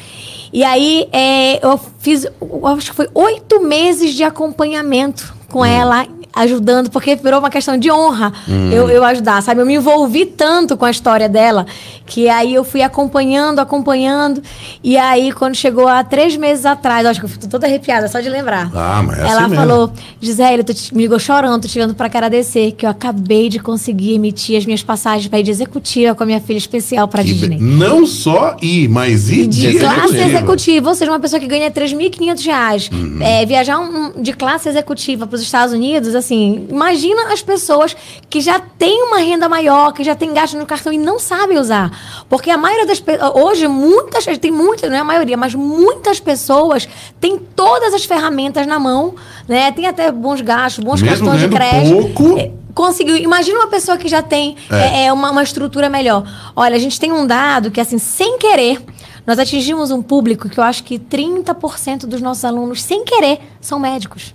E 0.53 0.62
aí, 0.62 1.09
é, 1.11 1.59
eu 1.67 1.77
fiz, 1.99 2.25
eu 2.41 2.65
acho 2.69 2.91
que 2.91 2.97
foi 2.97 3.09
oito 3.12 3.61
meses 3.65 4.15
de 4.15 4.23
acompanhamento 4.23 5.35
com 5.51 5.62
Hum. 5.62 5.65
ela, 5.65 6.07
ajudando, 6.37 6.90
porque 6.90 7.16
virou 7.16 7.40
uma 7.40 7.51
questão 7.51 7.77
de 7.77 7.90
honra 7.90 8.33
Hum. 8.49 8.70
eu, 8.70 8.88
eu 8.90 9.03
ajudar, 9.05 9.42
sabe? 9.42 9.61
Eu 9.62 9.66
me 9.66 9.75
envolvi 9.75 10.27
tanto 10.27 10.77
com 10.77 10.85
a 10.85 10.90
história 10.90 11.29
dela, 11.29 11.66
que 12.05 12.29
aí 12.29 12.55
eu 12.55 12.62
fui 12.62 12.83
acompanhando, 12.83 13.59
acompanhando. 13.59 14.42
E 14.85 14.96
aí, 14.96 15.33
quando 15.33 15.55
chegou 15.55 15.88
há 15.88 16.05
três 16.05 16.37
meses 16.37 16.64
atrás, 16.66 17.07
acho 17.07 17.18
que 17.20 17.27
eu 17.27 17.31
fico 17.31 17.49
toda 17.49 17.66
arrepiada 17.66 18.07
só 18.09 18.20
de 18.20 18.29
lembrar. 18.29 18.70
Ah, 18.75 19.03
mas 19.05 19.18
é 19.18 19.22
Ela 19.27 19.46
assim 19.46 19.55
falou, 19.57 19.90
Gisele, 20.20 20.62
tu 20.62 20.72
me 20.92 21.03
ligou 21.03 21.18
chorando, 21.18 21.62
tô 21.62 21.68
te 21.68 21.75
ligando 21.79 21.94
pra 21.94 22.07
agradecer 22.07 22.72
que 22.72 22.85
eu 22.85 22.90
acabei 22.90 23.49
de 23.49 23.59
conseguir 23.59 24.14
emitir 24.14 24.59
as 24.59 24.66
minhas 24.66 24.83
passagens 24.83 25.29
pra 25.29 25.38
ir 25.40 25.42
de 25.42 25.51
executiva 25.51 26.14
com 26.14 26.22
a 26.22 26.27
minha 26.27 26.40
filha 26.40 26.59
especial 26.59 27.09
pra 27.09 27.22
Que 27.22 27.33
Disney. 27.33 27.57
be- 27.57 27.62
Não 27.62 28.07
só 28.07 28.57
ir, 28.61 28.88
mas 28.88 29.31
ir 29.31 29.46
de, 29.46 29.72
De 29.72 29.79
classe 29.79 29.96
executiva. 30.14 30.27
executiva, 30.29 30.88
ou 30.90 30.94
seja, 30.94 31.11
uma 31.11 31.20
pessoa 31.20 31.40
que 31.40 31.46
ganha 31.46 31.70
3.500 31.70 32.44
reais. 32.44 32.90
Uhum. 32.92 33.18
É, 33.22 33.46
viajar 33.46 33.79
um- 33.79 34.12
um- 34.18 34.22
de 34.22 34.33
classe 34.33 34.68
executiva 34.68 35.27
para 35.27 35.37
os 35.37 35.42
Estados 35.42 35.72
Unidos, 35.75 36.14
assim, 36.14 36.26
imagina 36.35 37.33
as 37.33 37.43
pessoas 37.43 37.97
que 38.29 38.41
já 38.41 38.59
têm 38.59 39.03
uma 39.05 39.19
renda 39.19 39.49
maior, 39.49 39.93
que 39.93 40.03
já 40.05 40.15
têm 40.15 40.33
gasto 40.33 40.57
no 40.57 40.67
cartão 40.67 40.93
e 40.93 40.99
não 40.99 41.19
sabem 41.19 41.59
usar. 41.59 41.91
Porque 42.29 42.51
a 42.51 42.57
maioria 42.59 42.87
das 42.87 43.01
pessoas, 43.01 43.33
hoje, 43.35 43.69
muitas, 43.69 44.25
tem 44.39 44.51
muitas, 44.51 44.91
não 44.91 44.97
é 44.97 45.01
a 45.01 45.05
maioria, 45.05 45.37
mas 45.37 45.55
muitas 45.55 46.21
pessoas 46.21 46.89
têm 47.21 47.39
todas 47.39 47.95
as 47.95 48.05
ferramentas 48.05 48.67
na 48.67 48.79
mão, 48.79 49.15
né? 49.49 49.71
Tem 49.73 49.87
até 49.87 50.11
bons 50.11 50.41
gastos, 50.41 50.85
bons 50.85 51.03
Mesmo 51.03 51.27
cartões 51.27 51.41
de 51.41 51.49
crédito. 51.49 52.15
pouco. 52.15 52.39
É, 52.39 52.51
Conseguiu. 52.75 53.17
Imagina 53.17 53.61
uma 53.61 53.69
pessoa 53.69 53.97
que 53.97 54.07
já 54.07 54.21
tem 54.21 54.55
É. 54.71 54.77
é, 54.77 55.07
é, 55.07 55.12
uma, 55.12 55.31
uma 55.31 55.43
estrutura 55.43 55.89
melhor. 55.89 56.25
Olha, 56.55 56.77
a 56.77 56.79
gente 56.79 57.01
tem 57.01 57.11
um 57.11 57.27
dado 57.27 57.71
que, 57.71 57.81
assim, 57.81 57.97
sem 57.97 58.37
querer, 58.37 58.83
nós 59.27 59.39
atingimos 59.39 59.91
um 59.91 60.03
público 60.03 60.47
que 60.47 60.59
eu 60.61 60.62
acho 60.62 60.85
que 60.85 60.99
30% 60.99 62.01
dos 62.07 62.21
nossos 62.21 62.45
alunos, 62.45 62.83
sem 62.83 63.03
querer, 63.03 63.41
são 63.62 63.79
médicos. 63.79 64.35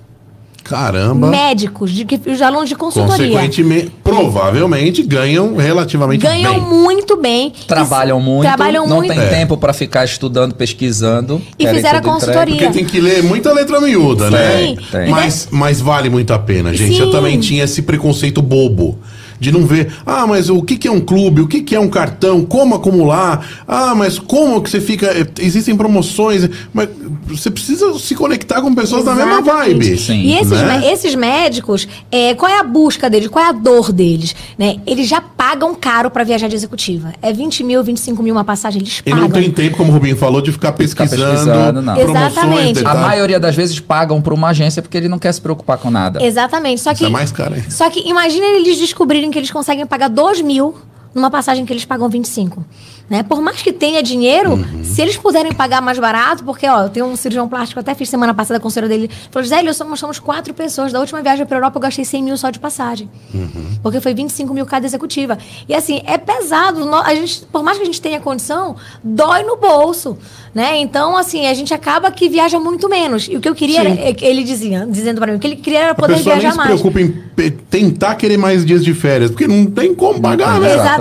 Caramba. 0.75 1.27
médicos, 1.27 1.91
de, 1.91 2.05
que- 2.05 2.19
os 2.29 2.41
alunos 2.41 2.69
de 2.69 2.75
consultoria. 2.75 3.27
Consequentemente, 3.27 3.91
provavelmente 4.03 5.03
ganham 5.03 5.55
relativamente 5.55 6.21
Ganham 6.21 6.53
bem. 6.53 6.62
muito 6.62 7.17
bem. 7.17 7.51
Trabalham 7.67 8.19
E- 8.19 8.23
muito, 8.23 8.43
Trabalham 8.47 8.88
não 8.88 8.97
muito. 8.97 9.13
tem 9.13 9.19
É. 9.21 9.27
tempo 9.27 9.57
para 9.57 9.73
ficar 9.73 10.05
estudando, 10.05 10.53
pesquisando. 10.55 11.41
E 11.57 11.67
fizeram 11.67 11.99
a 11.99 12.01
tudo 12.01 12.15
entregue. 12.17 12.25
consultoria. 12.25 12.57
Porque 12.57 12.73
tem 12.79 12.86
que 12.86 12.99
ler 12.99 13.23
muita 13.23 13.51
letra 13.53 13.79
miúda, 13.81 14.25
Sim. 14.25 14.31
né? 14.31 14.75
Tem. 14.91 15.10
Mas, 15.10 15.47
mas 15.51 15.81
vale 15.81 16.10
muito 16.10 16.31
a 16.34 16.39
pena, 16.39 16.73
gente. 16.73 16.99
Eu 16.99 17.07
Sim. 17.07 17.12
também 17.12 17.39
tinha 17.39 17.63
esse 17.63 17.81
preconceito 17.81 18.41
bobo. 18.41 18.97
De 19.41 19.51
não 19.51 19.65
ver, 19.65 19.91
ah, 20.06 20.27
mas 20.27 20.51
o 20.51 20.62
que, 20.62 20.77
que 20.77 20.88
é 20.88 20.91
um 20.91 21.01
clube? 21.01 21.41
O 21.41 21.47
que, 21.47 21.62
que 21.62 21.75
é 21.75 21.80
um 21.80 21.89
cartão? 21.89 22.45
Como 22.45 22.75
acumular? 22.75 23.43
Ah, 23.67 23.95
mas 23.95 24.19
como 24.19 24.62
que 24.62 24.69
você 24.69 24.80
fica. 24.80 25.08
eh, 25.08 25.25
Existem 25.39 25.75
promoções, 25.75 26.47
mas 26.71 26.88
você 27.25 27.49
precisa 27.49 27.97
se 27.97 28.13
conectar 28.13 28.62
com 28.62 28.73
pessoas 28.75 29.04
da 29.04 29.15
mesma 29.15 29.39
Exatamente. 29.39 29.73
vibe. 29.73 29.97
Sim. 29.97 30.21
E 30.21 30.34
esses, 30.36 30.51
né? 30.62 30.82
esses 30.93 31.15
médicos, 31.15 31.88
é, 32.12 32.36
qual 32.36 32.51
é 32.51 32.60
a 32.60 32.63
busca 32.63 33.10
deles? 33.10 33.30
Qual 33.30 33.43
é 33.43 33.49
a 33.49 33.51
dor 33.51 33.91
deles? 33.91 34.36
Né? 34.60 34.75
Eles 34.86 35.08
já 35.08 35.19
pagam 35.19 35.73
caro 35.73 36.12
para 36.12 36.23
viajar 36.23 36.47
de 36.47 36.56
executiva. 36.56 37.12
É 37.19 37.34
20 37.34 37.63
mil, 37.63 37.84
25 37.84 38.21
mil 38.21 38.36
uma 38.36 38.43
passagem, 38.43 38.80
eles 38.84 38.99
E 39.04 39.10
pagam. 39.10 39.21
não 39.23 39.30
tem 39.32 39.49
tempo, 39.49 39.75
como 39.75 39.89
o 39.89 39.93
Rubinho 39.95 40.15
falou, 40.17 40.39
de 40.41 40.51
ficar 40.51 40.73
pesquisando, 40.73 41.32
pesquisando, 41.32 41.82
não. 41.82 41.95
promoções, 41.95 42.27
Exatamente. 42.30 42.69
A 42.69 42.73
detalhes. 42.84 43.01
maioria 43.01 43.39
das 43.39 43.56
vezes 43.56 43.80
pagam 43.80 44.21
para 44.21 44.36
uma 44.36 44.49
agência 44.49 44.84
porque 44.84 44.97
ele 44.97 45.10
não 45.10 45.17
quer 45.17 45.32
se 45.34 45.41
preocupar 45.41 45.80
com 45.80 45.89
nada. 45.89 46.23
Exatamente. 46.23 46.80
Só 46.80 46.91
que, 46.91 46.97
Isso 46.97 47.06
é 47.06 47.10
mais 47.10 47.32
caro 47.32 47.56
ainda. 47.56 47.71
só 47.71 47.89
que 47.89 48.08
imagina 48.08 48.45
eles 48.45 48.77
descobrirem 48.77 49.31
que 49.32 49.39
eles 49.39 49.52
conseguem 49.52 49.86
pagar 49.86 50.10
2 50.10 50.41
mil 50.41 50.76
numa 51.13 51.30
passagem 51.30 51.65
que 51.65 51.74
eles 51.74 51.86
pagam 51.86 52.08
25. 52.10 52.65
Né? 53.10 53.24
Por 53.24 53.41
mais 53.41 53.62
que 53.62 53.74
tenha 53.74 54.02
dinheiro, 54.02 54.52
Uhum. 54.54 54.84
se 54.86 55.02
eles 55.02 55.17
puderem 55.17 55.52
pagar 55.52 55.82
mais 55.82 56.00
barato, 56.00 56.45
porque 56.45 56.65
ó, 56.65 56.84
eu 56.84 56.89
tenho 56.89 57.06
um 57.08 57.15
cirurgião 57.17 57.45
plástico, 57.50 57.78
até 57.78 57.93
fiz 57.93 58.08
semana 58.08 58.34
passada 58.34 58.58
com 58.58 58.63
a 58.63 58.69
conselheira 58.71 58.95
dele, 58.95 59.10
falou, 59.30 59.45
Zélio, 59.45 59.74
somos, 59.74 60.00
somos 60.00 60.17
quatro 60.17 60.54
pessoas. 60.54 60.93
Da 60.93 61.00
última 61.02 61.21
viagem 61.21 61.45
para 61.45 61.58
Europa 61.58 61.78
eu 61.78 61.82
gastei 61.82 62.06
100 62.06 62.24
mil 62.24 62.38
só 62.38 62.50
de 62.50 62.58
passagem. 62.60 63.10
Uhum. 63.34 63.50
Porque 63.84 64.00
foi 64.00 64.13
25 64.13 64.54
mil 64.54 64.65
cada 64.65 64.86
executiva. 64.86 65.38
E 65.67 65.76
assim, 65.76 66.02
é 66.06 66.17
pesado. 66.17 66.89
A 66.95 67.13
gente, 67.13 67.41
por 67.52 67.62
mais 67.63 67.76
que 67.78 67.84
a 67.84 67.86
gente 67.86 68.00
tenha 68.02 68.21
condição, 68.21 68.78
dói 69.04 69.43
no 69.43 69.58
bolso. 69.58 70.17
Né? 70.56 70.78
Então, 70.80 71.15
assim, 71.17 71.47
a 71.47 71.54
gente 71.54 71.74
acaba 71.74 72.12
que 72.12 72.28
viaja 72.30 72.60
muito 72.60 72.88
menos. 72.89 73.28
E 73.30 73.36
o 73.38 73.41
que 73.41 73.47
eu 73.50 73.56
queria, 73.56 73.80
era, 73.82 73.89
é 73.89 74.15
ele 74.21 74.43
dizia, 74.43 74.86
dizendo 74.89 75.19
para 75.19 75.32
mim, 75.32 75.38
o 75.38 75.39
que 75.39 75.47
ele 75.47 75.56
queria 75.58 75.80
era 75.80 75.91
A 75.91 75.95
poder 75.95 76.15
pessoa 76.15 76.36
nem 76.36 76.41
viajar 76.41 76.52
se 76.52 76.58
mais. 76.58 76.69
preocupa 76.82 77.02
em 77.02 77.52
tentar 77.69 78.15
querer 78.15 78.38
mais 78.38 78.65
dias 78.65 78.84
de 78.84 78.93
férias, 78.93 79.32
porque 79.32 79.47
não 79.47 79.65
tem 79.65 79.93
como 79.95 80.19
pagar, 80.21 80.60
né? 80.60 80.74
Exatamente. 80.74 81.00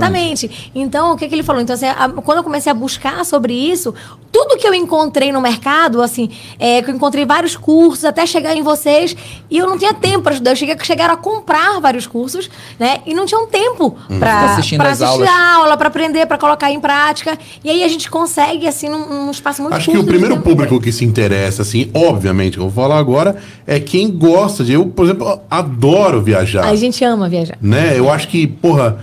Então, 0.74 1.12
o 1.12 1.16
que, 1.16 1.28
que 1.28 1.34
ele 1.34 1.42
falou? 1.42 1.60
Então, 1.60 1.74
assim, 1.74 1.86
a- 1.86 2.08
quando 2.24 2.38
eu 2.38 2.44
comecei 2.44 2.70
a 2.70 2.74
buscar 2.74 3.24
sobre 3.24 3.52
isso, 3.52 3.94
tudo 4.32 4.56
que 4.56 4.66
eu 4.66 4.72
encontrei 4.74 5.32
no 5.32 5.40
mercado, 5.40 6.00
assim, 6.00 6.30
é, 6.58 6.80
que 6.82 6.90
eu 6.90 6.94
encontrei 6.94 7.24
vários 7.26 7.56
cursos 7.56 8.04
até 8.04 8.24
chegar 8.26 8.56
em 8.56 8.62
vocês, 8.62 9.16
e 9.50 9.58
eu 9.58 9.66
não 9.66 9.76
tinha 9.78 9.92
tempo 9.92 10.22
para 10.22 10.32
estudar. 10.32 10.52
Eu 10.52 10.56
cheguei, 10.56 10.76
chegaram 10.82 11.14
a 11.14 11.16
comprar 11.16 11.80
vários 11.80 12.06
cursos, 12.06 12.48
né? 12.78 13.00
E 13.06 13.12
não 13.14 13.26
tinham 13.26 13.46
tempo 13.46 13.96
para 14.18 14.52
Assistindo 14.52 14.78
para 14.80 14.90
as 14.90 15.02
assistir 15.02 15.26
aulas. 15.26 15.28
a 15.28 15.54
aula, 15.56 15.76
para 15.76 15.88
aprender, 15.88 16.26
para 16.26 16.38
colocar 16.38 16.70
em 16.70 16.80
prática. 16.80 17.36
E 17.64 17.70
aí 17.70 17.82
a 17.82 17.88
gente 17.88 18.08
consegue, 18.10 18.66
assim, 18.66 18.88
num, 18.88 19.24
num 19.24 19.30
espaço 19.30 19.60
muito 19.62 19.74
Acho 19.74 19.86
que 19.86 19.92
curto 19.92 20.02
o 20.02 20.06
de 20.06 20.10
primeiro 20.10 20.36
tempo. 20.36 20.48
público 20.48 20.80
que 20.80 20.92
se 20.92 21.04
interessa, 21.04 21.62
assim, 21.62 21.90
obviamente, 21.94 22.54
que 22.54 22.60
eu 22.60 22.68
vou 22.68 22.84
falar 22.84 22.98
agora, 22.98 23.36
é 23.66 23.80
quem 23.80 24.10
gosta 24.10 24.62
de. 24.64 24.72
Eu, 24.74 24.86
por 24.86 25.04
exemplo, 25.04 25.40
adoro 25.50 26.20
viajar. 26.22 26.64
A 26.66 26.76
gente 26.76 27.02
ama 27.04 27.28
viajar. 27.28 27.58
Né? 27.60 27.98
Eu 27.98 28.10
acho 28.10 28.28
que, 28.28 28.46
porra, 28.46 28.98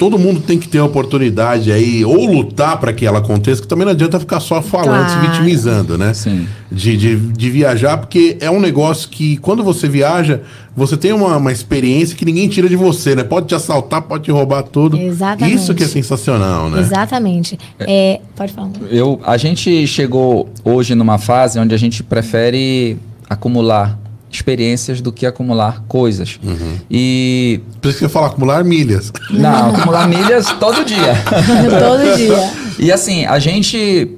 todo 0.00 0.18
mundo 0.18 0.40
tem 0.40 0.58
que 0.58 0.66
ter 0.66 0.78
a 0.78 0.84
oportunidade 0.86 1.70
aí, 1.70 2.02
ou 2.06 2.24
lutar 2.24 2.80
para 2.80 2.90
que 2.90 3.04
ela 3.04 3.18
aconteça, 3.18 3.60
que 3.60 3.68
também 3.68 3.84
não 3.84 3.92
adianta 3.92 4.18
ficar 4.18 4.40
só 4.40 4.62
falando, 4.62 5.10
se 5.10 5.14
Claro. 5.16 5.30
vitimizando, 5.30 5.98
né? 5.98 6.14
Sim. 6.14 6.48
De, 6.72 6.96
de, 6.96 7.16
de 7.16 7.50
viajar, 7.50 7.98
porque 7.98 8.38
é 8.40 8.50
um 8.50 8.58
negócio 8.58 9.10
que, 9.10 9.36
quando 9.36 9.62
você 9.62 9.86
viaja, 9.90 10.40
você 10.74 10.96
tem 10.96 11.12
uma, 11.12 11.36
uma 11.36 11.52
experiência 11.52 12.16
que 12.16 12.24
ninguém 12.24 12.48
tira 12.48 12.66
de 12.66 12.76
você, 12.76 13.14
né? 13.14 13.22
Pode 13.22 13.48
te 13.48 13.54
assaltar, 13.54 14.00
pode 14.00 14.24
te 14.24 14.30
roubar 14.30 14.62
tudo. 14.62 14.96
Exatamente. 14.96 15.56
Isso 15.56 15.74
que 15.74 15.84
é 15.84 15.86
sensacional, 15.86 16.70
né? 16.70 16.80
Exatamente. 16.80 17.58
É, 17.78 18.20
pode 18.34 18.54
falar. 18.54 18.70
Eu, 18.90 19.20
a 19.22 19.36
gente 19.36 19.86
chegou 19.86 20.48
hoje 20.64 20.94
numa 20.94 21.18
fase 21.18 21.58
onde 21.58 21.74
a 21.74 21.78
gente 21.78 22.02
prefere 22.02 22.96
acumular 23.28 23.98
experiências 24.30 25.00
do 25.00 25.12
que 25.12 25.26
acumular 25.26 25.82
coisas. 25.88 26.38
Uhum. 26.42 26.76
E 26.90 27.60
Por 27.80 27.88
isso 27.88 27.98
que 27.98 28.04
eu 28.04 28.08
falar 28.10 28.28
acumular 28.28 28.62
milhas. 28.64 29.12
não, 29.30 29.70
acumular 29.74 30.06
milhas 30.08 30.46
todo 30.60 30.84
dia. 30.84 31.14
Todo 31.80 32.16
dia. 32.16 32.52
E 32.78 32.90
assim, 32.92 33.24
a 33.26 33.38
gente. 33.38 34.16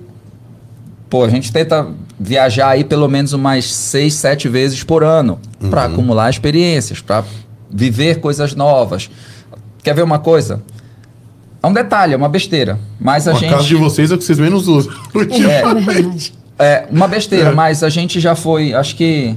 Pô, 1.09 1.25
a 1.25 1.29
gente 1.29 1.53
tenta 1.53 1.88
viajar 2.18 2.68
aí 2.68 2.85
pelo 2.85 3.09
menos 3.09 3.33
umas 3.33 3.64
seis, 3.72 4.14
sete 4.14 4.48
vezes 4.48 4.83
por 4.85 5.03
ano 5.03 5.38
para 5.70 5.85
acumular 5.85 6.31
experiências, 6.31 7.01
para 7.01 7.25
viver 7.70 8.20
coisas 8.20 8.55
novas. 8.55 9.11
Quer 9.83 9.94
ver 9.94 10.03
uma 10.03 10.18
coisa? 10.18 10.62
É 11.62 11.66
um 11.66 11.72
detalhe, 11.72 12.12
é 12.14 12.16
uma 12.16 12.29
besteira. 12.29 12.79
Mas 13.01 13.27
a 13.29 13.33
A 13.33 13.40
casa 13.40 13.62
de 13.62 13.68
gente. 13.70 13.81
vocês 13.81 14.11
é 14.11 14.14
o 14.14 14.18
que 14.18 14.25
vocês 14.25 14.38
menos 14.38 14.68
usam. 14.68 14.92
É, 16.59 16.64
é 16.64 16.87
uma 16.90 17.09
besteira, 17.09 17.48
É. 17.51 17.55
mas 17.55 17.83
a 17.83 17.88
gente 17.88 18.20
já 18.20 18.35
foi, 18.37 18.72
acho 18.75 18.94
que 18.94 19.35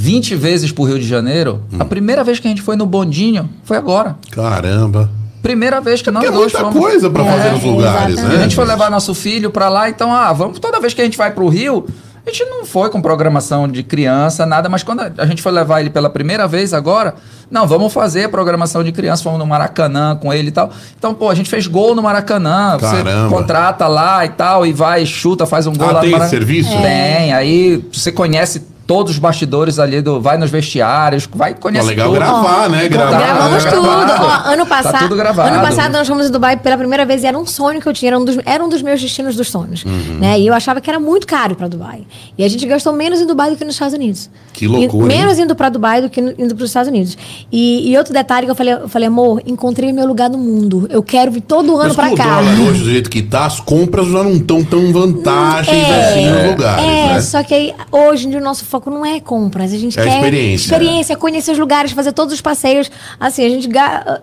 20 0.00 0.34
vezes 0.34 0.72
pro 0.72 0.84
Rio 0.84 0.98
de 0.98 1.06
Janeiro. 1.06 1.62
Hum. 1.70 1.76
A 1.78 1.84
primeira 1.84 2.24
vez 2.24 2.40
que 2.40 2.46
a 2.48 2.50
gente 2.50 2.62
foi 2.62 2.74
no 2.74 2.86
bondinho 2.86 3.50
foi 3.64 3.76
agora. 3.76 4.16
Caramba. 4.30 5.10
Primeira 5.42 5.78
vez 5.78 6.00
que 6.00 6.10
nós 6.10 6.22
Porque 6.24 6.34
é 6.34 6.38
dois 6.38 6.52
muita 6.52 6.66
fomos. 6.68 6.80
coisa 6.80 7.10
pra 7.10 7.22
É, 7.22 7.30
fazer 7.36 7.50
nos 7.52 7.62
lugares, 7.64 8.12
exatamente. 8.14 8.32
né? 8.34 8.38
A 8.38 8.42
gente 8.44 8.56
foi 8.56 8.64
levar 8.64 8.90
nosso 8.90 9.14
filho 9.14 9.50
pra 9.50 9.68
lá, 9.68 9.90
então, 9.90 10.10
ah, 10.10 10.32
vamos 10.32 10.58
toda 10.58 10.80
vez 10.80 10.94
que 10.94 11.02
a 11.02 11.04
gente 11.04 11.18
vai 11.18 11.30
pro 11.32 11.48
Rio, 11.48 11.84
a 12.26 12.30
gente 12.30 12.44
não 12.46 12.64
foi 12.64 12.88
com 12.90 13.00
programação 13.02 13.68
de 13.68 13.82
criança, 13.82 14.44
nada, 14.46 14.68
mas 14.70 14.82
quando 14.82 15.00
a 15.18 15.26
gente 15.26 15.42
foi 15.42 15.52
levar 15.52 15.80
ele 15.80 15.90
pela 15.90 16.08
primeira 16.08 16.46
vez 16.48 16.72
agora, 16.74 17.14
não, 17.50 17.66
vamos 17.66 17.92
fazer 17.92 18.24
a 18.24 18.28
programação 18.28 18.82
de 18.84 18.92
criança, 18.92 19.22
fomos 19.22 19.38
no 19.38 19.46
Maracanã 19.46 20.14
com 20.16 20.32
ele 20.32 20.48
e 20.48 20.52
tal. 20.52 20.70
Então, 20.98 21.12
pô, 21.14 21.28
a 21.30 21.34
gente 21.34 21.48
fez 21.50 21.66
gol 21.66 21.94
no 21.94 22.02
Maracanã, 22.02 22.76
Caramba. 22.78 23.28
você 23.28 23.34
contrata 23.34 23.86
lá 23.86 24.24
e 24.24 24.28
tal, 24.30 24.64
e 24.66 24.72
vai, 24.72 25.04
chuta, 25.04 25.44
faz 25.46 25.66
um 25.66 25.74
gol 25.74 25.88
Ah, 25.88 25.92
lá 25.92 26.00
tem 26.00 26.10
no 26.10 26.16
esse 26.16 26.20
Maracanã. 26.24 26.38
serviço? 26.46 26.70
Tem, 26.82 27.32
aí 27.32 27.84
você 27.92 28.12
conhece 28.12 28.62
todos 28.90 29.12
os 29.12 29.18
bastidores 29.20 29.78
ali 29.78 30.02
do. 30.02 30.20
Vai 30.20 30.36
nos 30.36 30.50
vestiários, 30.50 31.28
vai 31.32 31.54
conhecer. 31.54 31.82
Pô, 31.84 31.88
legal 31.90 32.08
tudo. 32.08 32.18
gravar, 32.18 32.68
né? 32.68 32.88
Gravar. 32.88 33.18
Gravamos 33.18 33.64
né? 33.64 33.70
tudo. 33.70 33.86
Ó, 33.88 34.50
ano 34.52 34.66
Tá 34.66 34.82
passado, 34.82 35.02
tudo 35.02 35.14
gravado. 35.16 35.54
ano 35.54 35.62
passado 35.62 35.92
nós 35.92 36.08
fomos 36.08 36.26
em 36.26 36.30
Dubai 36.32 36.56
pela 36.56 36.76
primeira 36.76 37.06
vez 37.06 37.22
e 37.22 37.26
era 37.28 37.38
um 37.38 37.46
sonho 37.46 37.80
que 37.80 37.88
eu 37.88 37.92
tinha, 37.92 38.10
era 38.10 38.18
um 38.18 38.24
dos, 38.24 38.36
era 38.44 38.64
um 38.64 38.68
dos 38.68 38.82
meus 38.82 39.00
destinos 39.00 39.36
dos 39.36 39.48
sonhos, 39.48 39.84
Uhum. 39.84 40.18
né? 40.18 40.40
E 40.40 40.46
eu 40.48 40.52
achava 40.54 40.80
que 40.80 40.90
era 40.90 40.98
muito 40.98 41.24
caro 41.26 41.54
para 41.54 41.68
Dubai. 41.68 42.02
E 42.36 42.42
a 42.44 42.48
gente 42.48 42.66
gastou 42.66 42.92
menos 42.92 43.20
em 43.20 43.26
Dubai 43.26 43.50
do 43.50 43.56
que 43.56 43.64
nos 43.64 43.74
Estados 43.76 43.94
Unidos. 43.94 44.28
Que 44.52 44.66
loucura, 44.66 45.12
E 45.12 45.16
hein? 45.16 45.20
menos 45.22 45.38
indo 45.38 45.54
para 45.54 45.68
Dubai 45.68 46.02
do 46.02 46.10
que 46.10 46.20
no- 46.20 46.32
indo 46.36 46.54
para 46.56 46.64
os 46.64 46.70
Estados 46.70 46.88
Unidos. 46.88 47.16
E, 47.52 47.90
e 47.92 47.96
outro 47.96 48.12
detalhe 48.12 48.46
que 48.46 48.50
eu 48.50 48.56
falei, 48.56 48.74
eu 48.74 48.88
falei, 48.88 49.06
amor, 49.06 49.40
encontrei 49.46 49.92
meu 49.92 50.06
lugar 50.06 50.28
no 50.28 50.38
mundo. 50.38 50.88
Eu 50.90 51.02
quero 51.02 51.30
vir 51.30 51.42
todo 51.42 51.76
ano 51.76 51.94
Mas 51.94 51.96
para 51.96 52.16
cá. 52.16 52.24
dólar 52.40 52.60
hoje, 52.68 52.82
do 52.82 52.90
jeito 52.90 53.08
que 53.10 53.22
tá, 53.22 53.46
as 53.46 53.60
compras 53.60 54.08
já 54.08 54.22
não 54.24 54.32
estão 54.32 54.64
tão 54.64 54.92
vantagens 54.92 55.84
assim 55.88 56.26
nos 56.30 56.50
lugares, 56.50 56.84
é, 56.84 57.06
né? 57.14 57.20
só 57.20 57.42
que 57.42 57.54
aí, 57.54 57.74
hoje 57.92 58.26
em 58.26 58.30
dia 58.30 58.40
o 58.40 58.42
nosso 58.42 58.64
foco 58.64 58.79
não 58.88 59.04
é 59.04 59.20
compras, 59.20 59.72
a 59.72 59.76
gente 59.76 59.98
É 59.98 60.02
quer 60.04 60.14
experiência. 60.16 60.64
experiência, 60.72 61.16
conhecer 61.16 61.50
os 61.52 61.58
lugares, 61.58 61.90
fazer 61.92 62.12
todos 62.12 62.32
os 62.32 62.40
passeios. 62.40 62.90
Assim, 63.18 63.44
a 63.44 63.48
gente 63.48 63.68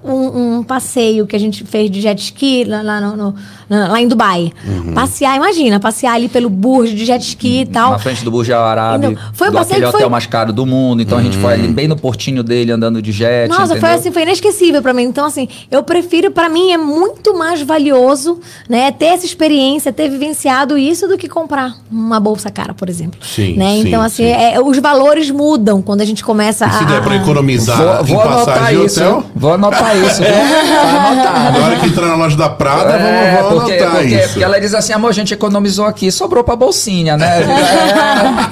um, 0.03 0.57
um 0.59 0.63
passeio 0.63 1.27
que 1.27 1.35
a 1.35 1.39
gente 1.39 1.63
fez 1.65 1.91
de 1.91 2.01
jet 2.01 2.19
ski 2.19 2.63
lá, 2.63 2.81
lá 2.81 3.01
no- 3.01 3.15
no- 3.17 3.35
lá 3.69 4.01
em 4.01 4.07
Dubai. 4.07 4.51
Uhum. 4.65 4.93
Passear, 4.93 5.35
imagina, 5.35 5.79
passear 5.79 6.13
ali 6.13 6.29
pelo 6.29 6.49
Burj 6.49 6.93
de 6.93 7.05
jet 7.05 7.21
ski 7.21 7.61
e 7.61 7.65
tal. 7.65 7.91
Na 7.91 7.99
frente 7.99 8.23
do 8.23 8.31
Burj 8.31 8.51
Al 8.51 8.63
Arab, 8.63 9.03
Então, 9.03 9.15
foi 9.33 9.47
um 9.47 9.51
do 9.51 9.57
passeio 9.57 9.75
aquele 9.77 9.85
que 9.87 9.91
foi- 9.91 9.99
hotel 10.01 10.09
mais 10.09 10.25
caro 10.25 10.53
do 10.53 10.65
mundo. 10.65 11.01
Então 11.01 11.17
a 11.17 11.21
gente 11.21 11.37
foi 11.37 11.53
ali 11.53 11.67
bem 11.67 11.87
no 11.87 11.95
portinho 11.97 12.43
dele, 12.43 12.71
andando 12.71 13.01
de 13.01 13.11
jet. 13.11 13.49
Nossa, 13.49 13.67
foi 13.67 13.77
entendeu? 13.77 13.95
assim, 13.95 14.11
foi 14.11 14.21
inesquecível 14.23 14.81
pra 14.81 14.93
mim. 14.93 15.03
Então, 15.03 15.25
assim, 15.25 15.47
eu 15.69 15.83
prefiro, 15.83 16.31
pra 16.31 16.47
mim, 16.49 16.71
é 16.71 16.77
muito 16.77 17.37
mais 17.37 17.61
valioso, 17.61 18.39
né, 18.69 18.91
ter 18.91 19.05
essa 19.07 19.25
experiência, 19.25 19.91
ter 19.91 20.09
vivenciado 20.09 20.77
isso 20.77 21.07
do 21.07 21.17
que 21.17 21.27
comprar 21.27 21.73
uma 21.91 22.19
bolsa 22.19 22.49
cara, 22.49 22.73
por 22.73 22.89
exemplo. 22.89 23.19
Sim, 23.23 23.55
né? 23.57 23.71
sim, 23.81 23.87
Então, 23.87 24.01
assim, 24.01 24.23
sim. 24.23 24.29
é, 24.31 24.59
os 24.61 24.77
valores 24.79 25.29
mudam 25.31 25.81
quando 25.81 26.01
a 26.01 26.05
gente 26.05 26.23
começa 26.23 26.65
E 26.67 26.71
se 26.71 26.85
der 26.85 27.01
pra 27.01 27.13
a. 27.13 27.15
economizar 27.17 27.77
Vou, 27.77 28.01
em 28.01 28.05
vou 28.05 28.21
anotar 28.21 28.45
passagem 28.45 28.79
de 28.79 28.85
isso. 28.85 28.99
hotel, 29.01 29.23
Vou 29.35 29.53
anotar 29.53 29.97
isso. 29.97 30.21
viu? 30.21 30.27
Tá 30.77 31.07
anotado. 31.11 31.59
na 31.59 31.65
hora 31.65 31.75
que 31.77 31.85
entrar 31.87 32.07
na 32.07 32.15
loja 32.15 32.37
da 32.37 32.49
Prada, 32.49 32.93
É, 32.93 33.35
vamos, 33.37 33.49
vamos 33.49 33.56
porque, 33.59 33.73
anotar 33.73 33.91
porque, 34.01 34.15
isso. 34.15 34.27
porque 34.29 34.43
ela 34.43 34.59
diz 34.59 34.73
assim, 34.73 34.93
amor, 34.93 35.09
a 35.09 35.13
gente 35.13 35.33
economizou 35.33 35.85
aqui, 35.85 36.11
sobrou 36.11 36.43
pra 36.43 36.55
bolsinha, 36.55 37.17
né? 37.17 37.27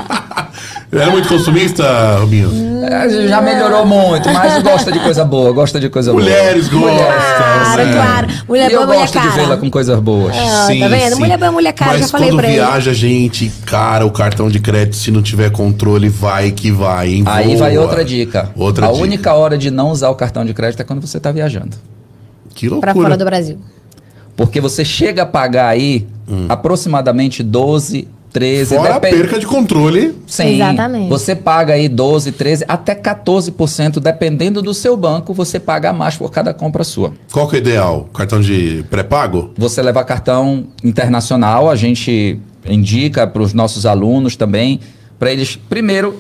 Era 0.92 1.12
muito 1.12 1.28
consumista, 1.28 2.18
Rubinho? 2.20 2.86
É, 2.86 3.28
já 3.28 3.42
melhorou 3.42 3.86
muito, 3.86 4.30
mas 4.32 4.62
gosta 4.64 4.92
de 4.92 5.00
coisa 5.00 5.26
boa, 5.26 5.52
gosta 5.52 5.78
de 5.80 5.90
coisa 5.90 6.14
Mulheres 6.14 6.70
boa. 6.70 6.90
gostam. 6.90 7.06
Claro, 7.38 7.84
né? 7.86 7.94
claro. 7.94 8.28
Mulher 8.48 8.70
e 8.70 8.74
eu 8.74 8.80
boa, 8.82 8.88
mulher 8.94 9.02
gosto 9.02 9.20
de 9.20 9.28
vê-la 9.30 9.58
com 9.58 9.70
coisas 9.70 10.00
boas. 10.00 10.34
Ah, 10.38 10.68
tá 10.80 10.88
vendo? 10.88 11.18
Mulher 11.18 11.38
boa, 11.38 11.52
mulher 11.52 11.74
cara, 11.74 11.92
Mas 11.94 12.02
já 12.02 12.08
falei 12.08 12.30
quando 12.30 12.38
pra 12.40 12.48
ele. 12.48 12.56
viaja, 12.58 12.94
gente, 12.94 13.52
cara, 13.66 14.06
o 14.06 14.12
cartão 14.12 14.50
de 14.50 14.60
crédito, 14.60 14.96
se 14.96 15.12
não 15.12 15.22
tiver 15.22 15.50
controle, 15.52 16.08
vai 16.08 16.52
que 16.52 16.72
vai, 16.72 17.10
hein? 17.10 17.24
Aí 17.26 17.48
Voa. 17.48 17.58
vai 17.58 17.78
outra 17.78 18.06
dica. 18.06 18.52
Outra 18.56 18.88
a 18.88 18.92
dica. 18.92 19.04
única 19.04 19.34
hora 19.34 19.58
de 19.58 19.70
não 19.72 19.90
usar 19.90 20.10
o 20.10 20.16
cartão 20.16 20.46
de 20.46 20.54
crédito 20.54 20.80
é 20.80 20.84
quando 20.86 21.06
você 21.06 21.18
está 21.18 21.32
viajando. 21.32 21.76
Que 22.54 22.68
Pra 22.70 22.76
loucura. 22.78 22.94
fora 22.94 23.18
do 23.18 23.26
Brasil. 23.26 23.58
Porque 24.36 24.60
você 24.60 24.84
chega 24.84 25.24
a 25.24 25.26
pagar 25.26 25.68
aí 25.70 26.06
Hum. 26.28 26.46
aproximadamente 26.50 27.42
12, 27.44 28.08
13. 28.34 28.76
Fora 28.76 28.96
a 28.96 29.00
depende- 29.00 29.22
perca 29.22 29.40
de 29.40 29.46
controle. 29.48 30.14
Sim. 30.28 30.56
Exatamente. 30.56 31.08
Você 31.10 31.34
paga 31.36 31.74
aí 31.74 31.88
12, 31.88 32.32
13, 32.34 32.66
até 32.68 32.94
14%, 32.94 34.00
dependendo 34.02 34.62
do 34.62 34.74
seu 34.74 34.98
banco, 34.98 35.34
você 35.34 35.58
paga 35.60 35.94
mais 35.94 36.18
por 36.18 36.30
cada 36.32 36.54
compra 36.54 36.84
sua. 36.84 37.14
Qual 37.32 37.48
que 37.48 37.56
é 37.56 37.60
o 37.60 37.62
ideal? 37.62 38.10
Cartão 38.14 38.42
de 38.42 38.84
pré-pago? 38.90 39.52
Você 39.58 39.82
levar 39.82 40.04
cartão 40.04 40.66
internacional, 40.84 41.70
a 41.70 41.76
gente 41.76 42.40
indica 42.68 43.26
para 43.28 43.42
os 43.42 43.54
nossos 43.54 43.86
alunos 43.86 44.36
também, 44.36 44.80
para 45.20 45.32
eles, 45.32 45.56
primeiro, 45.70 46.20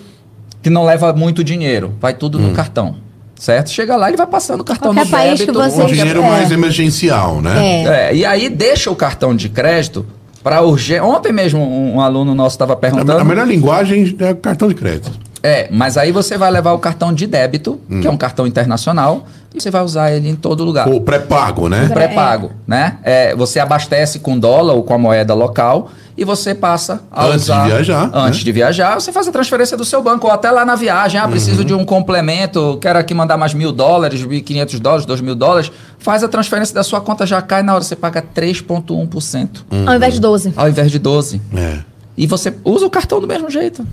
que 0.61 0.69
não 0.69 0.85
leva 0.85 1.11
muito 1.13 1.43
dinheiro, 1.43 1.93
vai 1.99 2.13
tudo 2.13 2.37
Hum. 2.37 2.41
no 2.49 2.51
cartão, 2.53 2.95
certo? 3.39 3.69
Chega 3.69 3.95
lá, 3.95 4.07
ele 4.07 4.17
vai 4.17 4.27
passando 4.27 4.61
o 4.61 4.63
cartão 4.63 4.93
Qualquer 4.93 5.05
no 5.05 5.11
país 5.11 5.39
que 5.41 5.45
débito, 5.51 5.59
você- 5.59 5.81
Um 5.83 5.85
dinheiro 5.87 6.21
é. 6.21 6.29
mais 6.29 6.51
emergencial, 6.51 7.41
né? 7.41 7.83
É. 7.83 7.83
É, 8.11 8.15
e 8.15 8.25
aí 8.25 8.49
deixa 8.49 8.89
o 8.91 8.95
cartão 8.95 9.35
de 9.35 9.49
crédito 9.49 10.05
para 10.43 10.61
urgência. 10.61 11.03
Ontem 11.03 11.31
mesmo 11.33 11.59
um, 11.61 11.95
um 11.95 12.01
aluno 12.01 12.33
nosso 12.35 12.55
estava 12.55 12.73
A, 12.73 12.75
perguntando. 12.75 13.19
a 13.19 13.23
melhor 13.23 13.47
linguagem 13.47 14.15
é 14.19 14.33
cartão 14.33 14.67
de 14.67 14.75
crédito. 14.75 15.11
É, 15.47 15.67
mas 15.71 15.95
aí 15.95 16.11
você 16.11 16.37
vai 16.39 16.49
levar 16.49 16.71
o 16.73 16.79
cartão 16.79 17.13
de 17.13 17.27
débito, 17.27 17.79
Hum. 17.87 18.01
que 18.01 18.07
é 18.07 18.09
um 18.09 18.17
cartão 18.17 18.47
internacional, 18.47 19.27
e 19.53 19.61
você 19.61 19.69
vai 19.69 19.83
usar 19.83 20.11
ele 20.11 20.27
em 20.27 20.35
todo 20.35 20.63
lugar. 20.65 20.87
O 20.89 20.99
pré-pago, 21.01 21.69
né? 21.69 21.87
Pré-pago, 21.87 22.51
né? 22.65 22.97
É, 23.03 23.35
você 23.35 23.59
abastece 23.59 24.17
com 24.19 24.39
dólar 24.39 24.73
ou 24.73 24.81
com 24.83 24.93
a 24.95 24.97
moeda 24.97 25.33
local 25.35 25.89
e 26.17 26.25
você 26.25 26.55
passa 26.55 27.01
a 27.11 27.25
Antes 27.25 27.45
de 27.45 27.51
usar... 27.51 27.65
viajar, 27.67 28.09
Antes 28.13 28.39
né? 28.39 28.43
de 28.45 28.51
viajar, 28.51 28.95
você 28.99 29.11
faz 29.11 29.27
a 29.27 29.31
transferência 29.31 29.77
do 29.77 29.85
seu 29.85 30.01
banco, 30.01 30.25
ou 30.27 30.33
até 30.33 30.49
lá 30.49 30.65
na 30.65 30.75
viagem. 30.75 31.19
Ah, 31.21 31.27
preciso 31.27 31.59
Uhum. 31.59 31.65
de 31.65 31.73
um 31.75 31.85
complemento, 31.85 32.77
quero 32.81 32.97
aqui 32.97 33.13
mandar 33.13 33.37
mais 33.37 33.53
mil 33.53 33.71
dólares, 33.71 34.23
1.500 34.25 34.79
dólares, 34.79 35.05
2 35.05 35.21
mil 35.21 35.35
dólares. 35.35 35.71
Faz 35.99 36.23
a 36.23 36.27
transferência 36.27 36.73
da 36.73 36.83
sua 36.83 36.99
conta, 37.01 37.23
já 37.25 37.39
cai 37.41 37.61
na 37.61 37.75
hora, 37.75 37.83
você 37.83 37.95
paga 37.95 38.21
3,1%, 38.21 39.63
Hum. 39.71 39.87
Ao 39.87 39.95
invés 39.95 40.13
de 40.15 40.19
12. 40.19 40.53
ao 40.55 40.67
invés 40.67 40.91
de 40.91 40.99
12%. 40.99 41.39
É. 41.55 41.79
E 42.17 42.25
você 42.25 42.53
usa 42.63 42.85
o 42.85 42.89
cartão 42.89 43.19
do 43.21 43.27
mesmo 43.27 43.49
jeito. 43.49 43.85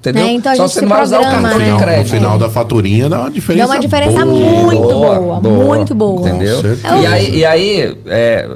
Entendeu? 0.00 0.24
É, 0.24 0.32
então 0.32 0.56
Só 0.56 0.66
você 0.66 0.80
não 0.80 0.88
vai 0.88 1.02
usar 1.02 1.20
o 1.20 1.22
cartão 1.22 1.42
né? 1.42 1.48
de 1.50 1.58
final, 1.58 1.78
no 1.78 1.84
crédito. 1.84 2.10
final 2.10 2.38
da 2.38 2.48
faturinha 2.48 3.08
dá 3.08 3.20
uma 3.20 3.30
diferença. 3.30 3.68
Dá 3.68 3.74
uma 3.74 3.80
diferença 3.80 4.24
boa. 4.24 4.62
muito 4.62 4.88
boa, 4.88 5.40
muito 5.40 5.94
boa. 5.94 6.28
Entendeu? 6.28 6.60
Certeza. 6.62 6.96
E 6.96 7.06
aí, 7.06 7.36
e 7.36 7.44
aí 7.44 7.98
é, 8.06 8.48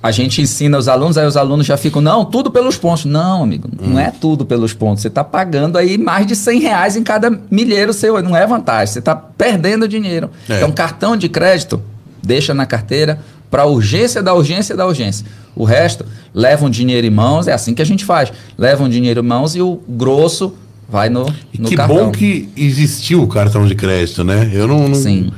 a 0.00 0.12
gente 0.12 0.40
ensina 0.40 0.78
os 0.78 0.86
alunos, 0.86 1.18
aí 1.18 1.26
os 1.26 1.36
alunos 1.36 1.66
já 1.66 1.76
ficam, 1.76 2.00
não, 2.00 2.24
tudo 2.24 2.52
pelos 2.52 2.76
pontos. 2.76 3.04
Não, 3.04 3.42
amigo, 3.42 3.68
não 3.80 3.98
é 3.98 4.12
tudo 4.12 4.46
pelos 4.46 4.72
pontos. 4.72 5.02
Você 5.02 5.08
está 5.08 5.24
pagando 5.24 5.76
aí 5.76 5.98
mais 5.98 6.24
de 6.24 6.36
100 6.36 6.60
reais 6.60 6.94
em 6.94 7.02
cada 7.02 7.30
milheiro 7.50 7.92
seu. 7.92 8.22
Não 8.22 8.36
é 8.36 8.46
vantagem, 8.46 8.92
você 8.92 9.00
está 9.00 9.16
perdendo 9.16 9.88
dinheiro. 9.88 10.30
É. 10.48 10.58
Então, 10.58 10.70
cartão 10.70 11.16
de 11.16 11.28
crédito, 11.28 11.82
deixa 12.22 12.54
na 12.54 12.64
carteira 12.64 13.18
para 13.54 13.66
urgência 13.66 14.20
da 14.20 14.34
urgência 14.34 14.76
da 14.76 14.84
urgência. 14.84 15.24
O 15.54 15.62
resto, 15.62 16.04
leva 16.34 16.64
um 16.66 16.68
dinheiro 16.70 17.06
em 17.06 17.10
mãos, 17.10 17.46
é 17.46 17.52
assim 17.52 17.72
que 17.72 17.80
a 17.80 17.84
gente 17.86 18.04
faz. 18.04 18.32
Leva 18.58 18.82
um 18.82 18.88
dinheiro 18.88 19.20
em 19.20 19.22
mãos 19.24 19.54
e 19.54 19.62
o 19.62 19.80
grosso 19.88 20.54
vai 20.88 21.08
no, 21.08 21.32
E 21.52 21.60
no 21.60 21.68
que 21.68 21.76
cartão. 21.76 22.06
bom 22.06 22.10
que 22.10 22.48
existiu 22.56 23.22
o 23.22 23.28
cartão 23.28 23.64
de 23.64 23.76
crédito, 23.76 24.24
né? 24.24 24.50
Eu 24.52 24.66
não, 24.66 24.88
não- 24.88 24.94
Sim. 24.96 25.30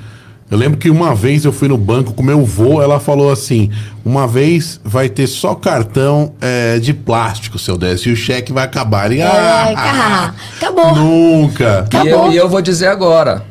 Eu 0.51 0.57
lembro 0.57 0.79
que 0.79 0.89
uma 0.89 1.15
vez 1.15 1.45
eu 1.45 1.53
fui 1.53 1.69
no 1.69 1.77
banco 1.77 2.15
com 2.15 2.23
meu 2.23 2.43
vô, 2.43 2.81
ela 2.81 2.99
falou 2.99 3.31
assim: 3.31 3.69
uma 4.03 4.27
vez 4.27 4.81
vai 4.83 5.11
ter 5.11 5.27
só 5.27 5.55
cartão 5.55 6.33
é, 6.41 6.79
de 6.79 6.95
plástico, 6.95 7.59
seu 7.59 7.77
Décio, 7.77 8.09
e 8.09 8.13
o 8.15 8.17
cheque 8.17 8.51
vai 8.51 8.65
acabar. 8.65 9.13
E, 9.13 9.21
É, 9.21 9.27
ah, 9.27 9.73
cara, 9.75 10.35
acabou. 10.57 10.95
Nunca. 10.97 11.87
E 12.03 12.09
eu, 12.09 12.33
e 12.33 12.37
eu 12.39 12.49
vou 12.49 12.63
dizer 12.63 12.87
agora, 12.87 13.45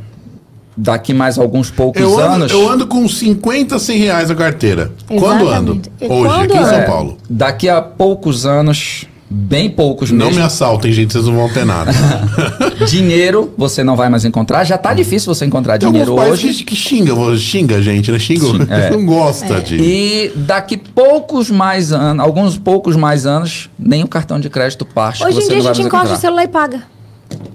daqui 0.75 1.13
mais 1.13 1.37
alguns 1.37 1.69
poucos 1.69 2.01
Eu 2.01 2.19
ando, 2.19 2.33
anos. 2.35 2.51
eu 2.51 2.69
ando 2.69 2.87
com 2.87 3.07
50, 3.07 3.79
100 3.79 3.97
reais 3.97 4.29
na 4.29 4.35
carteira. 4.35 4.91
Quando 5.07 5.47
ando? 5.47 5.73
Exatamente. 5.73 5.91
E 6.01 6.05
Hoje, 6.07 6.23
quando 6.29 6.51
aqui 6.51 6.57
em 6.57 6.65
São? 6.65 6.83
Paulo. 6.83 7.17
Daqui 7.29 7.69
a 7.69 7.81
poucos 7.81 8.45
anos, 8.45 9.05
bem 9.29 9.69
poucos 9.69 10.11
Não 10.11 10.27
mesmo, 10.27 10.39
me 10.41 10.45
assaltem, 10.45 10.91
gente, 10.91 11.13
vocês 11.13 11.25
não 11.25 11.35
vão 11.35 11.49
ter 11.49 11.65
nada. 11.65 11.91
dinheiro 12.87 13.53
você 13.57 13.83
não 13.83 13.95
vai 13.95 14.09
mais 14.09 14.25
encontrar. 14.25 14.63
Já 14.63 14.77
tá 14.77 14.93
difícil 14.93 15.33
você 15.33 15.45
encontrar 15.45 15.77
Tem 15.77 15.89
dinheiro 15.89 16.13
hoje. 16.13 16.53
que, 16.53 16.63
que 16.65 16.75
xinga, 16.75 17.13
xinga 17.37 17.77
a 17.77 17.81
gente, 17.81 18.11
né? 18.11 18.19
Xinga, 18.19 18.45
Sim, 18.45 18.67
é. 18.69 18.89
não 18.91 19.05
gosta 19.05 19.61
de. 19.61 19.77
E 19.77 20.31
daqui 20.35 20.77
poucos 20.77 21.49
mais 21.49 21.91
anos, 21.91 22.23
alguns 22.23 22.57
poucos 22.57 22.95
mais 22.95 23.25
anos, 23.25 23.69
nem 23.79 24.03
o 24.03 24.07
cartão 24.07 24.39
de 24.39 24.49
crédito 24.49 24.85
plástico 24.85 25.27
Hoje 25.27 25.37
em 25.37 25.41
você 25.41 25.47
dia 25.53 25.63
não 25.63 25.71
a 25.71 25.73
gente 25.73 25.87
encosta 25.87 26.13
o 26.15 26.17
celular 26.17 26.43
e 26.43 26.47
paga. 26.47 26.94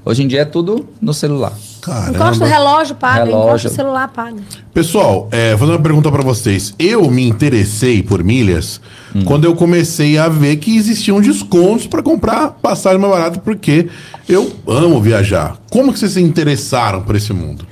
Hoje 0.04 0.22
em 0.22 0.26
dia 0.28 0.40
é 0.42 0.44
tudo 0.44 0.88
no 1.00 1.12
celular. 1.12 1.52
Encosta 1.52 2.10
o 2.10 2.14
Caramba. 2.14 2.46
relógio, 2.46 2.94
paga. 2.96 3.20
Encosta 3.28 3.38
Relógio. 3.44 3.70
o 3.70 3.74
celular, 3.74 4.08
paga. 4.08 4.36
Pessoal, 4.72 5.28
é, 5.30 5.50
vou 5.50 5.60
fazer 5.60 5.72
uma 5.72 5.82
pergunta 5.82 6.10
pra 6.10 6.22
vocês. 6.22 6.74
Eu 6.78 7.10
me 7.10 7.26
interessei 7.28 8.02
por 8.02 8.22
milhas 8.24 8.80
Hum. 9.14 9.24
quando 9.24 9.44
eu 9.44 9.54
comecei 9.56 10.16
a 10.18 10.28
ver 10.28 10.56
que 10.56 10.76
existiam 10.76 11.20
descontos 11.20 11.86
pra 11.86 12.02
comprar 12.02 12.50
passagem 12.62 12.98
mais 12.98 13.12
barata, 13.12 13.38
porque 13.40 13.88
eu 14.28 14.52
amo 14.66 15.00
viajar. 15.00 15.56
Como 15.70 15.92
que 15.92 15.98
vocês 15.98 16.12
se 16.12 16.22
interessaram 16.22 17.02
por 17.02 17.16
esse 17.16 17.32
mundo? 17.32 17.66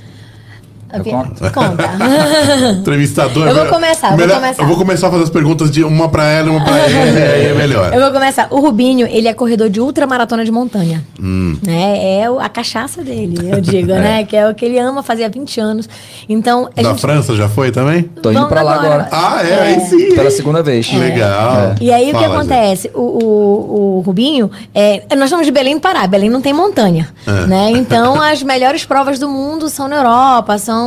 Conto. 1.05 1.53
Conta. 1.53 1.91
Entrevistador. 2.81 3.47
Eu 3.47 3.55
vou 3.55 3.65
melhor- 3.65 3.71
começar, 3.75 4.11
eu 4.13 4.17
vou 4.19 4.29
começar. 4.37 4.63
Eu 4.63 4.67
vou 4.69 4.77
começar 4.77 5.09
a 5.09 5.11
fazer 5.11 5.23
as 5.25 5.31
perguntas 5.31 5.71
de 5.71 5.85
uma 5.85 6.09
pra 6.09 6.25
ela 6.31 6.49
e 6.49 6.51
uma 6.51 6.65
pra 6.65 6.79
ele, 6.89 7.23
aí 7.23 7.47
é 7.47 7.55
melhor. 7.55 7.93
Eu 7.95 8.01
vou 8.01 8.11
começar. 8.13 8.47
O 8.51 8.61
Rubinho, 8.61 9.07
ele 9.07 9.29
é 9.29 9.35
corredor 9.35 9.69
de 9.69 9.81
ultramaratona 9.81 10.45
de 10.45 10.51
montanha. 10.51 11.05
Hum. 11.23 11.57
Né? 11.63 12.21
É 12.23 12.31
o- 12.31 12.39
a 12.41 12.49
cachaça 12.49 13.03
dele, 13.03 13.37
eu 13.51 13.61
digo, 13.61 13.89
né? 13.93 14.25
Que 14.25 14.37
é 14.37 14.49
o 14.49 14.55
que 14.55 14.65
ele 14.65 14.79
ama 14.79 15.03
fazer 15.03 15.25
há 15.25 15.29
20 15.29 15.61
anos. 15.61 15.89
Então, 16.29 16.69
a 16.77 16.83
Da 16.83 16.89
gente... 16.91 17.01
França 17.01 17.35
já 17.37 17.49
foi 17.49 17.71
também? 17.71 18.03
Tô 18.05 18.31
indo 18.31 18.35
Vamos 18.39 18.49
pra 18.49 18.63
lá 18.63 18.75
agora. 18.77 19.09
Ah, 19.13 19.43
é, 19.47 19.61
aí 19.63 19.81
sim. 19.81 20.15
Pela 20.15 20.31
segunda 20.31 20.63
vez. 20.63 20.91
Legal. 20.93 21.75
E 21.81 21.93
aí 21.93 22.05
o 22.11 22.15
que 22.15 22.23
Fala, 22.25 22.35
acontece? 22.39 22.91
O, 22.95 23.01
o, 23.01 23.99
o 23.99 24.01
Rubinho, 24.01 24.51
é, 24.75 25.03
nós 25.17 25.29
somos 25.31 25.45
de 25.47 25.53
Belém 25.53 25.75
do 25.75 25.81
Pará, 25.81 26.07
Belém 26.07 26.31
não 26.31 26.41
tem 26.41 26.53
montanha. 26.53 27.09
É. 27.27 27.47
Né? 27.47 27.71
Então 27.73 28.21
as 28.21 28.43
melhores 28.43 28.85
provas 28.85 29.19
do 29.19 29.29
mundo 29.29 29.69
são 29.69 29.87
na 29.89 29.97
Europa, 29.97 30.57
são 30.59 30.78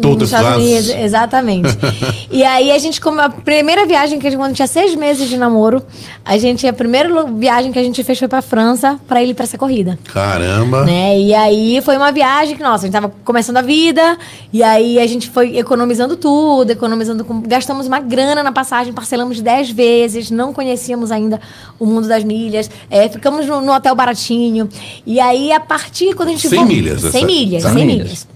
Todas 0.00 0.30
nos 0.30 0.40
Estados. 0.40 0.64
Unidos. 0.64 0.88
Exatamente. 0.90 1.68
e 2.30 2.42
aí 2.44 2.70
a 2.70 2.78
gente, 2.78 3.00
como 3.00 3.20
a 3.20 3.28
primeira 3.28 3.86
viagem 3.86 4.18
que 4.18 4.26
a 4.26 4.30
gente, 4.30 4.38
quando 4.38 4.54
tinha 4.54 4.66
seis 4.68 4.94
meses 4.94 5.28
de 5.28 5.36
namoro, 5.36 5.82
a 6.24 6.36
gente, 6.38 6.66
a 6.66 6.72
primeira 6.72 7.24
viagem 7.24 7.72
que 7.72 7.78
a 7.78 7.82
gente 7.82 8.02
fez 8.04 8.18
foi 8.18 8.28
pra 8.28 8.42
França 8.42 8.98
pra 9.06 9.22
ele 9.22 9.32
ir 9.32 9.34
pra 9.34 9.44
essa 9.44 9.56
corrida. 9.58 9.98
Caramba. 10.12 10.84
Né? 10.84 11.18
E 11.20 11.34
aí 11.34 11.80
foi 11.82 11.96
uma 11.96 12.12
viagem 12.12 12.56
que, 12.56 12.62
nossa, 12.62 12.84
a 12.84 12.86
gente 12.86 12.92
tava 12.92 13.12
começando 13.24 13.56
a 13.56 13.62
vida, 13.62 14.16
e 14.52 14.62
aí 14.62 14.98
a 14.98 15.06
gente 15.06 15.28
foi 15.30 15.56
economizando 15.58 16.16
tudo, 16.16 16.70
economizando, 16.70 17.24
gastamos 17.46 17.86
uma 17.86 18.00
grana 18.00 18.42
na 18.42 18.52
passagem, 18.52 18.92
parcelamos 18.92 19.40
10 19.40 19.70
vezes, 19.70 20.30
não 20.30 20.52
conhecíamos 20.52 21.10
ainda 21.10 21.40
o 21.78 21.86
mundo 21.86 22.08
das 22.08 22.24
milhas, 22.24 22.70
é, 22.90 23.08
ficamos 23.08 23.46
no, 23.46 23.60
no 23.60 23.72
hotel 23.72 23.94
baratinho. 23.94 24.68
E 25.06 25.18
aí, 25.20 25.52
a 25.52 25.60
partir 25.60 26.14
quando 26.14 26.28
a 26.28 26.32
gente 26.32 26.48
100 26.48 26.58
vol- 26.58 26.66
milhas, 26.68 26.98
essa- 27.04 27.10
100 27.12 27.24
milhas, 27.26 27.62
100 27.62 27.72
100 27.72 27.86
milhas. 27.86 28.02
milhas. 28.04 28.28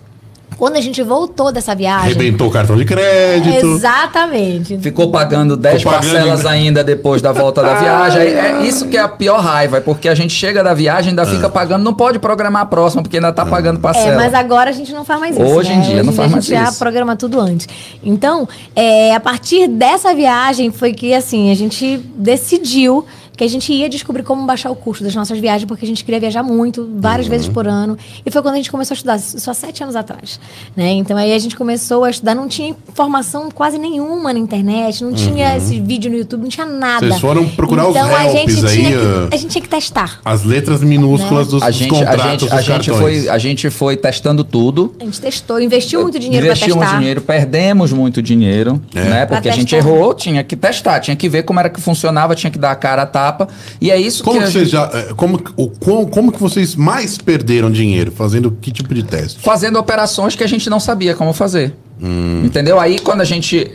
Quando 0.63 0.77
a 0.77 0.81
gente 0.81 1.03
voltou 1.03 1.51
dessa 1.51 1.75
viagem. 1.75 2.13
Arrebentou 2.13 2.47
o 2.47 2.51
cartão 2.53 2.77
de 2.77 2.85
crédito. 2.85 3.67
Exatamente. 3.67 4.79
Ficou 4.79 5.11
pagando 5.11 5.57
10 5.57 5.79
Ficou 5.79 5.93
pagando 5.93 6.13
parcelas 6.13 6.47
ainda. 6.47 6.51
ainda 6.51 6.85
depois 6.85 7.21
da 7.21 7.33
volta 7.33 7.61
da 7.61 7.75
viagem. 7.75 8.23
É 8.23 8.63
isso 8.63 8.87
que 8.87 8.97
é 8.97 9.01
a 9.01 9.09
pior 9.09 9.41
raiva, 9.41 9.79
é 9.79 9.81
porque 9.81 10.09
a 10.09 10.15
gente 10.15 10.33
chega 10.33 10.63
da 10.63 10.73
viagem 10.73 11.11
ainda 11.11 11.27
fica 11.27 11.51
pagando, 11.51 11.83
não 11.83 11.93
pode 11.93 12.21
programar 12.21 12.63
a 12.63 12.67
próxima, 12.67 13.03
porque 13.03 13.17
ainda 13.17 13.33
tá 13.33 13.45
pagando 13.45 13.81
parcela. 13.81 14.13
É, 14.13 14.17
mas 14.17 14.35
agora 14.35 14.71
a 14.71 14.73
gente 14.73 14.93
não 14.93 15.05
faz 15.05 15.19
mais 15.19 15.35
isso. 15.35 15.45
Hoje 15.45 15.73
em 15.73 15.79
né? 15.79 15.83
dia 15.83 15.95
Hoje 15.97 16.07
não 16.07 16.13
faz 16.13 16.31
a 16.31 16.33
mais 16.37 16.45
gente 16.45 16.57
já 16.57 16.69
isso. 16.71 16.79
programa 16.79 17.17
tudo 17.17 17.41
antes. 17.41 17.69
Então, 18.01 18.49
é, 18.77 19.17
a 19.17 19.19
partir 19.19 19.67
dessa 19.67 20.15
viagem 20.15 20.71
foi 20.71 20.93
que 20.93 21.13
assim 21.13 21.51
a 21.51 21.57
gente 21.57 21.97
decidiu 22.15 23.05
que 23.37 23.43
a 23.45 23.49
gente 23.49 23.73
ia 23.73 23.89
descobrir 23.89 24.23
como 24.23 24.45
baixar 24.47 24.71
o 24.71 24.77
custo 24.77 25.03
das 25.05 25.15
nossas 25.15 25.39
viagens, 25.39 25.65
porque 25.67 25.85
a 25.85 25.89
gente 25.89 26.05
queria 26.05 26.21
viajar 26.21 26.43
muito, 26.43 26.89
várias 26.99 27.27
vezes 27.27 27.49
por 27.49 27.67
ano. 27.67 27.97
E 28.25 28.31
foi 28.31 28.43
quando 28.43 28.55
a 28.55 28.57
gente 28.59 28.71
começou 28.71 28.95
a 28.95 28.97
estudar, 28.97 29.15
há 29.15 29.55
sete 29.55 29.83
anos 29.83 29.97
atrás. 29.97 30.39
Né? 30.77 30.91
Então 30.93 31.17
aí 31.17 31.33
a 31.33 31.39
gente 31.39 31.57
começou 31.57 32.05
a 32.05 32.11
estudar, 32.11 32.35
não 32.35 32.47
tinha 32.49 32.69
informação 32.89 33.49
quase 33.51 33.79
nenhuma 33.79 34.33
na 34.33 34.39
internet, 34.39 35.03
não 35.03 35.13
tinha 35.13 35.57
esse 35.57 35.81
vídeo 35.81 36.11
no 36.11 36.17
YouTube, 36.19 36.43
não 36.43 36.49
tinha 36.49 36.67
nada. 36.67 37.07
Vocês 37.09 37.21
foram 37.21 37.49
procurar 37.49 37.89
os 37.89 37.97
então, 37.97 38.15
a 38.15 38.25
helps 38.27 38.55
gente 38.57 38.67
aí, 38.67 38.77
tinha 38.77 38.91
que, 38.91 39.35
A 39.35 39.37
gente 39.39 39.51
tinha 39.51 39.63
que 39.63 39.69
testar. 39.69 40.21
As 40.25 40.45
letras 40.45 40.83
minúsculas 40.83 41.49
dos, 41.49 41.63
a 41.63 41.67
dos 41.69 41.77
gente, 41.77 41.95
a 41.95 41.99
contratos 42.07 42.23
gente, 42.25 42.53
a 42.53 42.57
dos 42.57 42.65
gente, 42.67 42.91
cartões. 42.91 42.99
foi, 43.25 43.29
a 43.29 43.39
gente 43.39 43.71
foi 43.71 43.97
testando 43.97 44.45
tudo. 44.45 44.95
A 45.01 45.05
gente 45.05 45.21
testou, 45.21 45.61
investiu 45.61 46.03
muito 46.03 46.19
dinheiro 46.19 46.47
para 46.47 46.55
Investimos 46.55 46.83
testar. 46.85 46.99
dinheiro, 46.99 47.21
perdemos 47.23 47.93
muito 47.93 48.23
dinheiro, 48.23 48.81
É. 48.95 49.01
né? 49.05 49.27
Pra 49.27 49.37
Porque 49.37 49.49
a 49.49 49.53
gente 49.53 49.71
testar. 49.75 49.89
errou, 49.91 50.15
tinha 50.15 50.45
que 50.45 50.57
testar, 50.57 51.01
tinha 51.01 51.17
que 51.17 51.29
ver 51.29 51.43
como 51.45 51.59
era 51.61 51.71
que 51.71 51.81
funcionava, 51.81 52.35
tinha 52.35 52.51
que 52.51 52.59
dar 52.59 52.73
a 52.73 52.77
cara 52.77 53.03
a 53.03 53.07
tapa. 53.23 53.49
E 53.81 53.91
é 53.91 54.01
isso 54.01 54.25
Como 54.25 54.39
que, 54.41 54.47
que 54.47 54.51
gente- 54.53 54.69
já. 54.71 54.91
eh, 54.93 55.13
Como, 55.17 55.41
o, 55.57 55.69
como, 55.69 56.07
como 56.09 56.33
que 56.33 56.41
vocês 56.41 56.75
mais 56.75 57.19
perderam 57.19 57.71
dinheiro? 57.71 58.11
Fazendo 58.13 58.51
que 58.51 58.71
tipo 58.73 58.93
de 58.95 59.03
teste? 59.03 59.41
fazendo 59.41 59.79
operações 59.79 60.35
que 60.35 60.43
a 60.43 60.47
gente 60.49 60.69
não 60.69 60.81
sabia 60.81 61.15
como 61.15 61.33
fazer. 61.33 61.75
Hum. 62.03 62.43
Entendeu? 62.45 62.81
Aí 62.81 62.99
quando 62.99 63.21
a 63.21 63.25
gente 63.25 63.71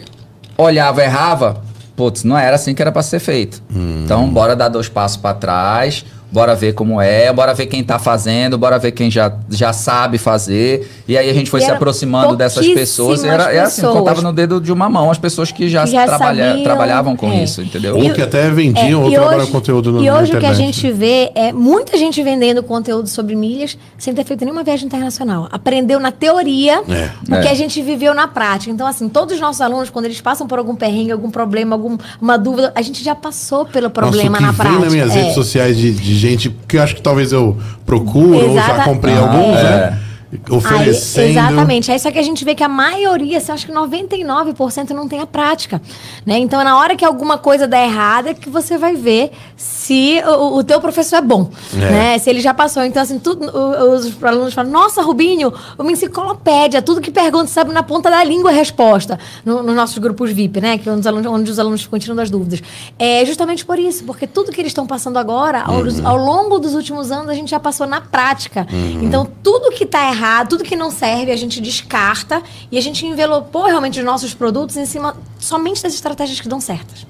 olhava, 0.57 1.03
errava, 1.03 1.61
putz, 1.95 2.23
não 2.23 2.37
era 2.37 2.55
assim 2.55 2.73
que 2.75 2.81
era 2.81 2.91
para 2.91 3.01
ser 3.03 3.19
feito. 3.19 3.61
Hum. 3.73 4.01
Então, 4.03 4.27
bora 4.29 4.55
dar 4.55 4.69
dois 4.69 4.89
passos 4.89 5.17
para 5.17 5.33
trás, 5.35 6.03
bora 6.31 6.53
ver 6.55 6.73
como 6.73 6.99
é, 7.01 7.31
bora 7.31 7.53
ver 7.53 7.65
quem 7.67 7.83
tá 7.83 7.97
fazendo, 7.97 8.57
bora 8.57 8.77
ver 8.77 8.91
quem 8.91 9.09
já, 9.09 9.31
já 9.49 9.71
sabe 9.73 10.17
fazer. 10.17 10.89
E 11.07 11.17
aí 11.17 11.29
a 11.29 11.33
gente 11.33 11.49
foi 11.49 11.59
E 11.59 11.63
se 11.63 11.67
era 11.69 11.77
aproximando 11.77 12.35
dessas 12.35 12.67
pessoas. 12.67 13.23
E 13.23 13.27
era, 13.27 13.51
é 13.53 13.59
assim, 13.59 13.81
contava 13.81 14.21
no 14.21 14.33
dedo 14.33 14.59
de 14.59 14.71
uma 14.71 14.89
mão 14.89 15.09
as 15.09 15.17
pessoas 15.17 15.51
que 15.51 15.69
já, 15.69 15.85
Que 15.85 15.91
já 15.91 16.05
trabalha- 16.05 16.47
sabiam, 16.49 16.63
trabalhavam 16.63 17.15
com 17.15 17.31
é. 17.31 17.43
isso, 17.43 17.61
entendeu? 17.61 17.97
Ou 17.97 18.13
que 18.13 18.21
até 18.21 18.49
vendiam 18.49 19.03
ou 19.03 19.09
e 19.09 19.13
trabalham 19.13 19.41
hoje- 19.43 19.51
conteúdo 19.51 19.91
no, 19.91 20.03
E 20.03 20.11
hoje 20.11 20.33
o 20.35 20.39
que 20.39 20.45
a 20.45 20.53
gente 20.53 20.91
vê 20.91 21.31
é 21.33 21.51
muita 21.53 21.97
gente 21.97 22.21
vendendo 22.21 22.61
conteúdo 22.61 23.07
sobre 23.07 23.35
milhas 23.35 23.77
sem 23.97 24.13
ter 24.13 24.23
feito 24.25 24.43
nenhuma 24.43 24.63
viagem 24.63 24.85
internacional. 24.85 25.47
Aprendeu 25.51 25.99
na 25.99 26.11
teoria 26.11 26.81
É. 26.89 27.09
o 27.31 27.35
É. 27.35 27.41
que 27.41 27.47
a 27.47 27.53
gente 27.53 27.81
viveu 27.81 28.13
na 28.13 28.27
prática. 28.27 28.71
Então, 28.71 28.85
assim, 28.85 29.07
todos 29.09 29.35
os 29.35 29.39
nossos 29.39 29.61
alunos, 29.61 29.89
quando 29.89 30.05
eles 30.05 30.19
passam 30.21 30.45
por 30.47 30.59
algum 30.59 30.75
perrengue, 30.75 31.11
algum 31.11 31.31
problema, 31.31 31.75
alguma 31.75 32.37
dúvida, 32.37 32.71
a 32.75 32.81
gente 32.81 33.03
já 33.03 33.15
passou 33.15 33.65
pelo 33.65 33.89
problema 33.89 34.39
Nossa, 34.39 34.51
o 34.51 34.55
que 34.55 34.57
na 34.57 34.63
vem 34.63 34.71
prática. 34.71 34.83
nas 34.85 34.93
minhas 34.93 35.11
É. 35.15 35.19
redes 35.21 35.33
sociais 35.35 35.77
de, 35.77 35.91
de 35.93 36.16
gente 36.17 36.49
que 36.67 36.77
eu 36.77 36.83
acho 36.83 36.95
que 36.95 37.01
talvez 37.01 37.31
eu 37.31 37.57
procuro 37.85 38.49
ou 38.49 38.55
já 38.55 38.63
Exata- 38.65 38.83
comprei 38.83 39.13
Ah, 39.15 39.19
alguns, 39.19 39.57
é. 39.57 39.63
né? 39.63 39.99
Aí, 40.31 40.39
Oferecendo. 40.57 41.29
exatamente. 41.29 41.91
Aí 41.91 41.97
só 41.99 42.11
que 42.11 42.19
a 42.19 42.23
gente 42.23 42.43
vê 42.43 42.53
que 42.53 42.63
a 42.63 42.67
maioria, 42.67 43.37
assim, 43.37 43.51
acho 43.51 43.65
que 43.65 43.71
99% 43.71 44.89
não 44.91 45.07
tem 45.07 45.21
a 45.21 45.25
prática. 45.25 45.81
Né? 46.25 46.37
Então, 46.37 46.61
na 46.63 46.77
hora 46.77 46.95
que 46.95 47.05
alguma 47.05 47.37
coisa 47.37 47.65
der 47.67 47.85
errada, 47.87 48.31
é 48.31 48.33
que 48.33 48.49
você 48.49 48.77
vai 48.77 48.95
ver 48.95 49.31
se 49.55 50.21
o, 50.25 50.57
o 50.57 50.63
teu 50.63 50.81
professor 50.81 51.17
é 51.17 51.21
bom. 51.21 51.49
É. 51.73 51.77
Né? 51.77 52.17
Se 52.19 52.29
ele 52.29 52.41
já 52.41 52.53
passou. 52.53 52.83
Então, 52.83 53.01
assim, 53.01 53.19
tudo, 53.19 53.45
os 53.93 54.21
alunos 54.23 54.53
falam, 54.53 54.71
nossa, 54.71 55.01
Rubinho, 55.01 55.53
uma 55.77 55.91
enciclopédia, 55.91 56.81
tudo 56.81 56.99
que 56.99 57.09
pergunta, 57.11 57.47
sabe 57.47 57.71
na 57.71 57.83
ponta 57.83 58.09
da 58.09 58.23
língua 58.23 58.49
a 58.49 58.53
resposta. 58.53 59.17
No- 59.45 59.63
nos 59.63 59.75
nossos 59.75 59.97
grupos 59.97 60.31
VIP, 60.31 60.59
né? 60.59 60.77
Que 60.77 60.89
é 60.89 60.91
onde 60.91 61.01
os 61.01 61.07
alunos, 61.07 61.31
onde 61.31 61.51
os 61.51 61.59
alunos 61.59 61.81
ficam 61.83 61.99
tirando 61.99 62.19
as 62.19 62.29
dúvidas. 62.29 62.61
É 62.99 63.23
justamente 63.25 63.65
por 63.65 63.79
isso, 63.79 64.03
porque 64.03 64.27
tudo 64.27 64.51
que 64.51 64.59
eles 64.59 64.71
estão 64.71 64.85
passando 64.85 65.17
agora, 65.17 65.61
ao, 65.63 65.77
Uhum. 65.77 66.07
ao 66.07 66.17
longo 66.17 66.59
dos 66.59 66.73
últimos 66.73 67.11
anos, 67.11 67.29
a 67.29 67.33
gente 67.33 67.49
já 67.49 67.59
passou 67.59 67.87
na 67.87 68.01
prática. 68.01 68.67
Então, 69.01 69.27
tudo 69.41 69.69
que 69.71 69.83
está 69.85 70.09
errado, 70.09 70.16
tudo 70.47 70.63
que 70.63 70.75
não 70.75 70.91
serve, 70.91 71.31
a 71.31 71.35
gente 71.35 71.61
descarta 71.61 72.41
e 72.71 72.77
a 72.77 72.81
gente 72.81 73.05
envelopou 73.05 73.65
realmente 73.65 73.99
os 73.99 74.05
nossos 74.05 74.33
produtos 74.33 74.75
em 74.77 74.85
cima 74.85 75.15
somente 75.39 75.81
das 75.83 75.93
estratégias 75.93 76.39
que 76.39 76.47
dão 76.47 76.59
certas. 76.59 77.05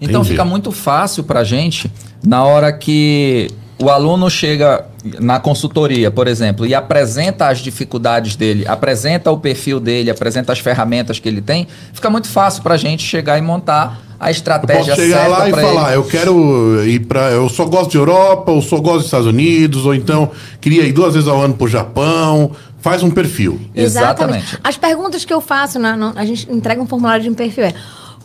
Então 0.00 0.20
Entendi. 0.20 0.30
fica 0.30 0.44
muito 0.44 0.72
fácil 0.72 1.24
para 1.24 1.40
a 1.40 1.44
gente 1.44 1.90
na 2.24 2.44
hora 2.44 2.72
que 2.72 3.50
o 3.80 3.88
aluno 3.88 4.28
chega 4.30 4.86
na 5.20 5.40
consultoria, 5.40 6.10
por 6.10 6.28
exemplo, 6.28 6.64
e 6.66 6.74
apresenta 6.74 7.48
as 7.48 7.58
dificuldades 7.58 8.36
dele, 8.36 8.64
apresenta 8.66 9.30
o 9.30 9.38
perfil 9.38 9.80
dele, 9.80 10.10
apresenta 10.10 10.52
as 10.52 10.58
ferramentas 10.60 11.18
que 11.18 11.28
ele 11.28 11.40
tem, 11.40 11.66
fica 11.92 12.08
muito 12.08 12.28
fácil 12.28 12.62
para 12.62 12.74
a 12.74 12.78
gente 12.78 13.02
chegar 13.02 13.38
e 13.38 13.42
montar 13.42 14.00
a 14.20 14.28
Eu 14.28 14.30
estratégia 14.30 14.94
posso 14.94 15.00
chegar 15.02 15.16
certa 15.26 15.28
lá 15.38 15.48
e 15.48 15.52
pra 15.52 15.62
ele. 15.62 15.68
falar, 15.74 15.94
eu 15.94 16.04
quero 16.04 16.84
ir 16.86 17.00
para, 17.00 17.30
eu 17.32 17.48
só 17.48 17.64
gosto 17.64 17.90
de 17.90 17.96
Europa, 17.96 18.52
ou 18.52 18.62
só 18.62 18.76
gosto 18.78 18.98
dos 18.98 19.06
Estados 19.06 19.26
Unidos, 19.26 19.84
ou 19.84 19.94
então 19.94 20.30
queria 20.60 20.84
ir 20.84 20.92
duas 20.92 21.14
vezes 21.14 21.28
ao 21.28 21.40
ano 21.40 21.54
pro 21.54 21.66
Japão. 21.66 22.52
Faz 22.80 23.00
um 23.04 23.10
perfil. 23.12 23.60
Exatamente. 23.76 24.58
As 24.62 24.76
perguntas 24.76 25.24
que 25.24 25.32
eu 25.32 25.40
faço, 25.40 25.78
na, 25.78 25.96
na- 25.96 26.12
a 26.16 26.24
gente 26.24 26.50
entrega 26.50 26.82
um 26.82 26.86
formulário 26.86 27.22
de 27.22 27.30
um 27.30 27.34
perfil 27.34 27.62
é 27.64 27.74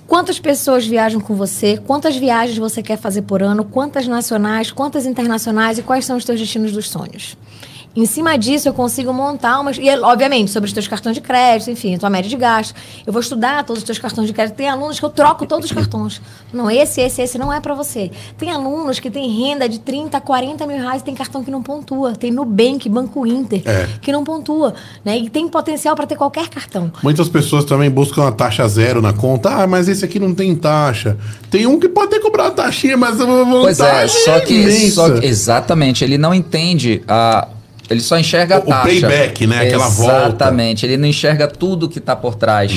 quantas 0.07 0.39
pessoas 0.39 0.87
viajam 0.87 1.19
com 1.19 1.35
você, 1.35 1.77
quantas 1.85 2.15
viagens 2.15 2.57
você 2.57 2.81
quer 2.81 2.97
fazer 2.97 3.23
por 3.23 3.43
ano, 3.43 3.65
quantas 3.65 4.07
nacionais, 4.07 4.71
quantas 4.71 5.05
internacionais? 5.05 5.77
E 5.77 5.83
quais 5.83 6.05
são 6.05 6.17
os 6.17 6.25
teus 6.25 6.39
destinos 6.39 6.71
dos 6.71 6.89
sonhos. 6.89 7.37
Em 7.97 8.05
cima 8.05 8.37
disso, 8.37 8.69
eu 8.69 8.73
consigo 8.73 9.11
montar 9.11 9.59
umas. 9.59 9.75
E, 9.77 9.89
obviamente, 9.89 10.51
sobre 10.51 10.67
os 10.67 10.73
teus 10.73 10.87
cartões 10.87 11.15
de 11.15 11.21
crédito, 11.21 11.71
enfim, 11.71 11.95
a 11.95 11.97
tua 11.97 12.11
média 12.11 12.29
de 12.29 12.37
gasto. 12.37 12.75
Eu 13.05 13.11
vou 13.11 13.19
estudar 13.19 13.63
todos 13.63 13.81
os 13.81 13.85
teus 13.87 13.97
cartões 13.97 14.27
de 14.27 14.33
crédito. 14.33 14.55
Tem 14.55 14.69
alunos 14.69 14.99
que 14.99 15.05
eu 15.05 15.09
troco 15.09 15.47
todos 15.47 15.65
os 15.65 15.71
cartões. 15.71 16.21
Não, 16.53 16.69
esse, 16.69 17.01
esse, 17.01 17.23
esse 17.23 17.39
não 17.39 17.51
é 17.51 17.59
para 17.59 17.73
você. 17.73 18.11
Tem 18.37 18.51
alunos 18.51 18.99
que 18.99 19.09
têm 19.09 19.27
renda 19.31 19.67
de 19.67 19.79
30, 19.79 20.21
40 20.21 20.67
mil 20.67 20.77
reais 20.77 21.01
e 21.01 21.05
tem 21.05 21.15
cartão 21.15 21.43
que 21.43 21.49
não 21.49 21.63
pontua. 21.63 22.13
Tem 22.13 22.29
Nubank, 22.29 22.87
Banco 22.87 23.25
Inter, 23.25 23.63
É. 23.65 23.87
que 23.99 24.11
não 24.11 24.23
pontua. 24.23 24.75
Né? 25.03 25.17
E 25.17 25.27
tem 25.27 25.47
potencial 25.49 25.95
para 25.95 26.05
ter 26.05 26.15
qualquer 26.17 26.49
cartão. 26.49 26.91
Muitas 27.01 27.27
pessoas 27.27 27.65
também 27.65 27.89
buscam 27.89 28.27
a 28.27 28.31
taxa 28.31 28.67
zero 28.67 29.01
na 29.01 29.11
conta. 29.11 29.49
Ah, 29.49 29.65
mas 29.65 29.87
esse 29.89 30.05
aqui 30.05 30.19
não 30.19 30.35
tem 30.35 30.55
taxa. 30.55 31.17
Tem 31.49 31.65
um 31.65 31.79
que 31.79 31.89
pode 31.89 32.11
ter 32.11 32.19
cobrado 32.19 32.53
taxinha, 32.53 32.95
mas 32.95 33.19
a 33.19 33.25
vantagem 33.25 33.61
Pois 33.61 33.79
é, 33.79 34.07
só 34.07 34.39
que, 34.41 34.53
imensa. 34.53 34.91
só 34.91 35.09
que- 35.19 35.25
exatamente, 35.25 36.03
ele 36.03 36.17
não 36.19 36.31
entende 36.31 37.01
a 37.07 37.47
ele 37.89 38.01
só 38.01 38.17
enxerga 38.19 38.55
a 38.55 38.59
O- 38.59 38.63
o 38.63 38.65
taxa. 38.65 38.83
payback, 38.87 39.47
né? 39.47 39.61
Aquela 39.61 39.87
volta. 39.89 40.13
Uhum. 40.13 40.25
Exatamente. 40.27 40.85
Ele 40.85 40.97
não 40.97 41.07
enxerga 41.07 41.47
tudo 41.47 41.87
que 41.87 41.99
está 41.99 42.15
por 42.15 42.35
trás 42.35 42.71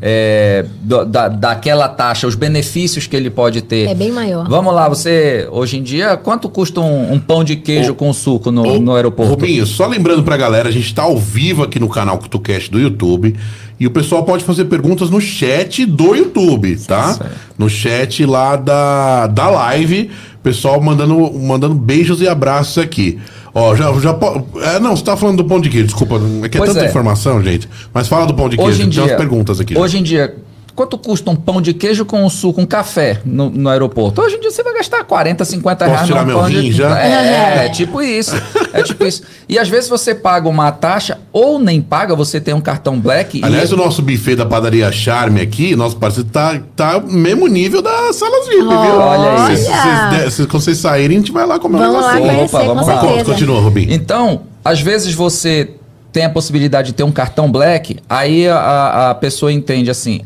é, 0.00 0.64
do- 0.80 1.04
da, 1.04 1.28
daquela 1.28 1.88
taxa, 1.88 2.26
os 2.26 2.34
benefícios 2.34 3.06
que 3.06 3.16
ele 3.16 3.30
pode 3.30 3.62
ter. 3.62 3.88
É 3.88 3.94
bem 3.94 4.10
maior. 4.12 4.48
Vamos 4.48 4.74
lá, 4.74 4.88
você, 4.88 5.46
hoje 5.50 5.78
em 5.78 5.82
dia, 5.82 6.16
quanto 6.16 6.48
custa 6.48 6.80
um, 6.80 7.12
um 7.14 7.18
pão 7.18 7.42
de 7.44 7.56
queijo 7.56 7.92
Ô, 7.92 7.94
com 7.94 8.12
suco 8.12 8.50
no, 8.50 8.66
Ô, 8.66 8.78
no 8.80 8.94
aeroporto? 8.94 9.30
Rubinho, 9.32 9.66
só 9.66 9.86
lembrando 9.86 10.22
pra 10.22 10.36
galera, 10.36 10.68
a 10.68 10.72
gente 10.72 10.94
tá 10.94 11.02
ao 11.02 11.18
vivo 11.18 11.62
aqui 11.62 11.78
no 11.80 11.88
canal 11.88 12.18
CutuCast 12.18 12.70
do 12.70 12.78
YouTube. 12.80 13.34
E 13.80 13.86
o 13.86 13.90
pessoal 13.90 14.22
pode 14.24 14.44
fazer 14.44 14.66
perguntas 14.66 15.10
no 15.10 15.20
chat 15.20 15.84
do 15.84 16.14
YouTube, 16.14 16.76
tá? 16.86 17.14
Certo. 17.14 17.32
No 17.58 17.68
chat 17.68 18.24
lá 18.24 18.54
da, 18.54 19.26
da 19.26 19.50
live. 19.50 20.08
Pessoal 20.40 20.80
mandando, 20.80 21.32
mandando 21.34 21.74
beijos 21.74 22.20
e 22.20 22.28
abraços 22.28 22.78
aqui. 22.78 23.18
Ó, 23.54 23.74
já, 23.76 23.92
já 24.00 24.14
po- 24.14 24.46
é, 24.60 24.78
não, 24.80 24.96
você 24.96 25.04
tá 25.04 25.16
falando 25.16 25.36
do 25.38 25.44
pão 25.44 25.60
de 25.60 25.68
queijo, 25.68 25.86
desculpa. 25.86 26.20
É 26.42 26.48
que 26.48 26.56
é 26.56 26.60
Pois 26.60 26.72
tanta 26.72 26.86
é. 26.86 26.88
informação, 26.88 27.42
gente. 27.42 27.68
Mas 27.92 28.08
fala 28.08 28.24
do 28.26 28.34
pão 28.34 28.48
de 28.48 28.56
queijo, 28.56 28.70
Hoje 28.70 28.80
em 28.80 28.84
tem 28.84 28.90
dia, 28.90 29.02
umas 29.02 29.12
perguntas 29.16 29.60
aqui. 29.60 29.74
já. 29.74 29.80
Hoje 29.80 29.98
em 29.98 30.02
dia, 30.02 30.34
quanto 30.74 30.96
custa 30.98 31.30
um 31.30 31.36
pão 31.36 31.60
de 31.60 31.72
queijo 31.74 32.04
com 32.04 32.24
um 32.24 32.30
suco, 32.30 32.60
um 32.60 32.66
café 32.66 33.20
no, 33.24 33.50
no 33.50 33.68
aeroporto? 33.68 34.20
Hoje 34.22 34.36
em 34.36 34.40
dia 34.40 34.50
você 34.50 34.62
vai 34.62 34.74
gastar 34.74 35.04
40, 35.04 35.44
50 35.44 35.84
Posso 35.84 35.90
reais 35.94 36.06
tirar 36.06 36.24
meu 36.24 36.38
pão 36.38 36.48
de- 36.50 36.72
já? 36.72 36.98
É, 37.00 37.66
é 37.66 37.68
tipo 37.68 38.00
isso. 38.02 38.34
É 38.72 38.82
tipo 38.82 39.04
isso. 39.04 39.22
E 39.48 39.58
às 39.58 39.68
vezes 39.68 39.88
você 39.88 40.14
paga 40.14 40.48
uma 40.48 40.72
taxa 40.72 41.18
ou 41.32 41.58
nem 41.58 41.80
paga, 41.82 42.14
você 42.16 42.40
tem 42.40 42.54
um 42.54 42.60
cartão 42.60 42.98
black 42.98 43.38
e- 43.38 43.44
Aliás, 43.44 43.72
o 43.72 43.76
nosso 43.76 44.00
buffet 44.02 44.34
da 44.36 44.46
padaria 44.46 44.90
Charme 44.90 45.40
aqui, 45.40 45.76
nosso 45.76 45.96
parceiro, 45.96 46.28
tá, 46.32 46.60
tá 46.74 47.00
mesmo 47.00 47.46
nível 47.46 47.82
das 47.82 48.16
salas 48.16 48.46
VIP, 48.46 48.60
viu? 48.62 48.68
Olha 48.72 49.44
aí. 49.46 49.56
Se, 49.56 50.30
se, 50.30 50.46
vocês- 50.46 50.78
saírem, 50.78 51.18
a 51.18 51.20
gente 51.20 51.32
vai 51.32 51.46
lá 51.46 51.58
comer 51.58 51.76
um 51.76 51.80
Vamos 51.80 51.94
lá 52.00 52.14
negocinho. 52.14 52.34
conhecer, 52.34 52.56
Opa, 52.56 52.60
com 52.60 52.74
vamos 52.74 52.86
lá. 52.88 53.00
certeza. 53.00 53.24
Continua, 53.24 53.60
Rubinho. 53.60 53.92
Então, 53.92 54.42
às 54.64 54.80
vezes 54.80 55.14
você 55.14 55.70
tem 56.12 56.24
a 56.24 56.30
possibilidade 56.30 56.88
de 56.88 56.94
ter 56.94 57.02
um 57.04 57.12
cartão 57.12 57.50
black, 57.50 57.96
aí 58.08 58.48
a, 58.48 59.10
a 59.10 59.14
pessoa 59.14 59.52
entende 59.52 59.90
assim. 59.90 60.20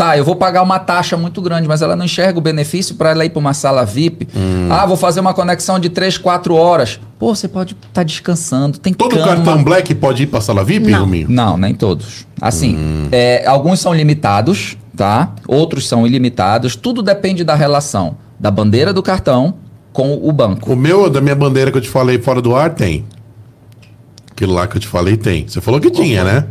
Tá, 0.00 0.16
eu 0.16 0.24
vou 0.24 0.34
pagar 0.34 0.62
uma 0.62 0.78
taxa 0.78 1.14
muito 1.14 1.42
grande, 1.42 1.68
mas 1.68 1.82
ela 1.82 1.94
não 1.94 2.06
enxerga 2.06 2.38
o 2.38 2.40
benefício 2.40 2.94
para 2.94 3.10
ela 3.10 3.22
ir 3.22 3.28
para 3.28 3.38
uma 3.38 3.52
sala 3.52 3.84
VIP. 3.84 4.26
Hum. 4.34 4.68
Ah, 4.70 4.86
vou 4.86 4.96
fazer 4.96 5.20
uma 5.20 5.34
conexão 5.34 5.78
de 5.78 5.90
3, 5.90 6.16
4 6.16 6.54
horas. 6.54 6.98
Pô, 7.18 7.34
você 7.34 7.46
pode 7.46 7.76
estar 7.86 8.02
descansando, 8.02 8.78
tem 8.78 8.94
Todo 8.94 9.14
cama. 9.14 9.26
cartão 9.26 9.62
Black 9.62 9.94
pode 9.94 10.22
ir 10.22 10.26
pra 10.28 10.40
sala 10.40 10.64
VIP, 10.64 10.90
Não. 10.90 11.00
Rubinho? 11.00 11.26
Não, 11.28 11.58
nem 11.58 11.74
todos. 11.74 12.26
Assim, 12.40 12.74
Hum. 12.78 13.08
é, 13.12 13.44
alguns 13.46 13.78
são 13.80 13.92
limitados, 13.92 14.78
tá? 14.96 15.34
Outros 15.46 15.86
são 15.86 16.06
ilimitados. 16.06 16.74
Tudo 16.76 17.02
depende 17.02 17.44
da 17.44 17.54
relação 17.54 18.16
da 18.38 18.50
bandeira 18.50 18.94
do 18.94 19.02
cartão 19.02 19.52
com 19.92 20.14
o 20.26 20.32
banco. 20.32 20.72
O 20.72 20.76
meu, 20.76 21.10
da 21.10 21.20
minha 21.20 21.34
bandeira 21.34 21.70
que 21.70 21.76
eu 21.76 21.82
te 21.82 21.90
falei 21.90 22.18
fora 22.18 22.40
do 22.40 22.56
ar, 22.56 22.70
tem. 22.70 23.04
Aquilo 24.30 24.54
lá 24.54 24.66
que 24.66 24.78
eu 24.78 24.80
te 24.80 24.88
falei, 24.88 25.18
tem. 25.18 25.46
Você 25.46 25.60
falou 25.60 25.78
que 25.78 25.90
tinha, 25.90 26.24
né? 26.24 26.46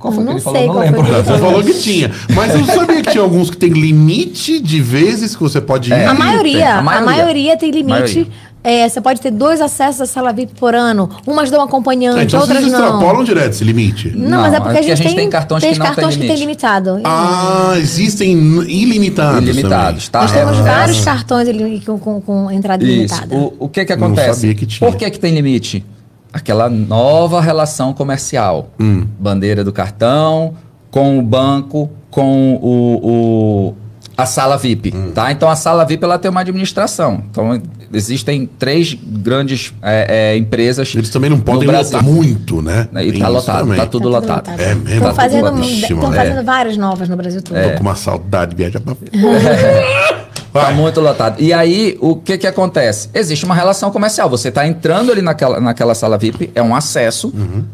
Qual 0.00 0.12
foi 0.14 0.22
que 0.24 0.26
Não 0.30 0.32
ele 0.36 0.40
falou? 0.42 0.58
sei 0.58 0.66
Não 0.66 0.78
lembro. 0.80 1.04
que 1.04 1.10
Você 1.10 1.38
falou 1.38 1.62
que 1.62 1.74
tinha. 1.74 2.10
Mas 2.34 2.54
eu 2.54 2.64
sabia 2.64 3.02
que 3.02 3.10
tinha 3.10 3.22
alguns 3.22 3.50
que 3.50 3.56
tem 3.58 3.68
limite 3.70 4.58
de 4.58 4.80
vezes 4.80 5.36
que 5.36 5.42
você 5.42 5.60
pode 5.60 5.90
ir. 5.90 5.92
É. 5.92 6.06
A 6.06 6.10
tem, 6.10 6.18
maioria, 6.18 6.68
a 6.74 6.78
a 6.78 6.82
maioria. 6.82 7.06
maioria, 7.16 7.56
tem 7.58 7.70
limite. 7.70 7.90
Maioria. 7.90 8.26
É, 8.62 8.86
você 8.86 9.00
pode 9.00 9.20
ter 9.22 9.30
dois 9.30 9.58
acessos 9.60 10.02
à 10.02 10.06
sala 10.06 10.32
VIP 10.34 10.52
por 10.58 10.74
ano. 10.74 11.08
Umas 11.26 11.50
dão 11.50 11.62
acompanhante, 11.62 12.24
então 12.24 12.40
outras 12.40 12.58
vocês 12.60 12.72
não. 12.72 12.78
extrapolam 12.80 13.24
direto 13.24 13.52
esse 13.52 13.64
limite. 13.64 14.10
Não, 14.14 14.40
mas 14.42 14.52
é 14.54 14.60
porque 14.60 14.78
a 14.78 14.82
gente, 14.82 15.14
tem, 15.14 15.30
cartões 15.30 15.62
tem 15.62 15.72
que 15.72 15.78
não 15.78 15.86
tem 15.86 15.94
cartões 15.94 16.16
que 16.16 16.26
tem 16.26 16.36
limitado. 16.36 17.00
Ah, 17.04 17.72
existem 17.78 18.32
ilimitados. 18.68 19.48
Ilimitados, 19.48 20.08
também. 20.08 20.28
tá? 20.28 20.32
Nós 20.44 20.52
temos 20.54 20.58
É. 20.66 20.70
vários 20.70 21.00
cartões 21.04 21.48
com, 21.86 21.98
com, 21.98 22.20
com 22.20 22.50
entrada 22.50 22.82
Isso. 22.84 22.92
ilimitada. 22.92 23.34
O, 23.34 23.54
o 23.60 23.68
que 23.68 23.82
que 23.84 23.96
Não 23.96 24.06
acontece? 24.08 24.40
sabia 24.40 24.54
que 24.54 24.66
tinha. 24.66 24.90
Por 24.90 24.98
que 24.98 25.10
que 25.10 25.18
tem 25.18 25.34
limite? 25.34 25.84
Aquela 26.32 26.68
nova 26.68 27.40
relação 27.40 27.92
comercial. 27.92 28.70
Hum. 28.78 29.06
Bandeira 29.18 29.64
do 29.64 29.72
cartão, 29.72 30.54
com 30.90 31.18
o 31.18 31.22
banco, 31.22 31.90
com 32.10 32.54
o, 32.62 33.68
o- 33.70 33.74
a 34.16 34.26
sala 34.26 34.56
VIP, 34.58 34.92
Hum. 34.94 35.12
tá? 35.14 35.32
Então 35.32 35.48
a 35.48 35.56
sala 35.56 35.84
VIP 35.84 36.04
ela 36.04 36.18
tem 36.18 36.30
uma 36.30 36.40
administração. 36.42 37.22
Então 37.30 37.60
existem 37.92 38.46
três 38.58 38.94
grandes 38.94 39.72
é, 39.82 40.32
é, 40.34 40.36
empresas. 40.36 40.92
Eles 40.94 41.08
também 41.10 41.30
não 41.30 41.40
podem 41.40 41.66
lotar 41.68 42.04
muito, 42.04 42.60
né? 42.60 42.86
E 43.02 43.12
Tem 43.12 43.20
tá 43.22 43.28
lotado, 43.28 43.60
também. 43.60 43.78
tá 43.78 43.86
tudo 43.86 44.08
lotado. 44.10 44.50
É 44.60 44.74
mesmo? 44.74 44.90
Estão 44.92 45.08
Tá 45.08 45.14
fazendo, 45.14 45.52
né? 45.52 46.16
fazendo 46.16 46.44
várias 46.44 46.76
novas 46.76 47.08
no 47.08 47.16
Brasil 47.16 47.40
todo. 47.42 47.56
Tô 47.60 47.70
com 47.76 47.80
uma 47.82 47.94
saudade 47.96 48.50
de 48.50 48.56
viajar 48.58 48.80
pra... 48.80 48.94
Tá 50.52 50.62
Vai. 50.64 50.74
muito 50.74 51.00
lotado. 51.00 51.40
E 51.40 51.52
aí, 51.52 51.96
o 52.00 52.16
que 52.16 52.36
que 52.36 52.46
acontece? 52.46 53.08
Existe 53.14 53.44
uma 53.44 53.54
relação 53.54 53.90
comercial. 53.90 54.28
Você 54.28 54.48
está 54.48 54.66
entrando 54.66 55.12
ali 55.12 55.22
naquela, 55.22 55.60
naquela 55.60 55.94
sala 55.94 56.18
VIP, 56.18 56.50
é 56.54 56.62
um 56.62 56.74
acesso, 56.74 57.28
Uhum. 57.28 57.64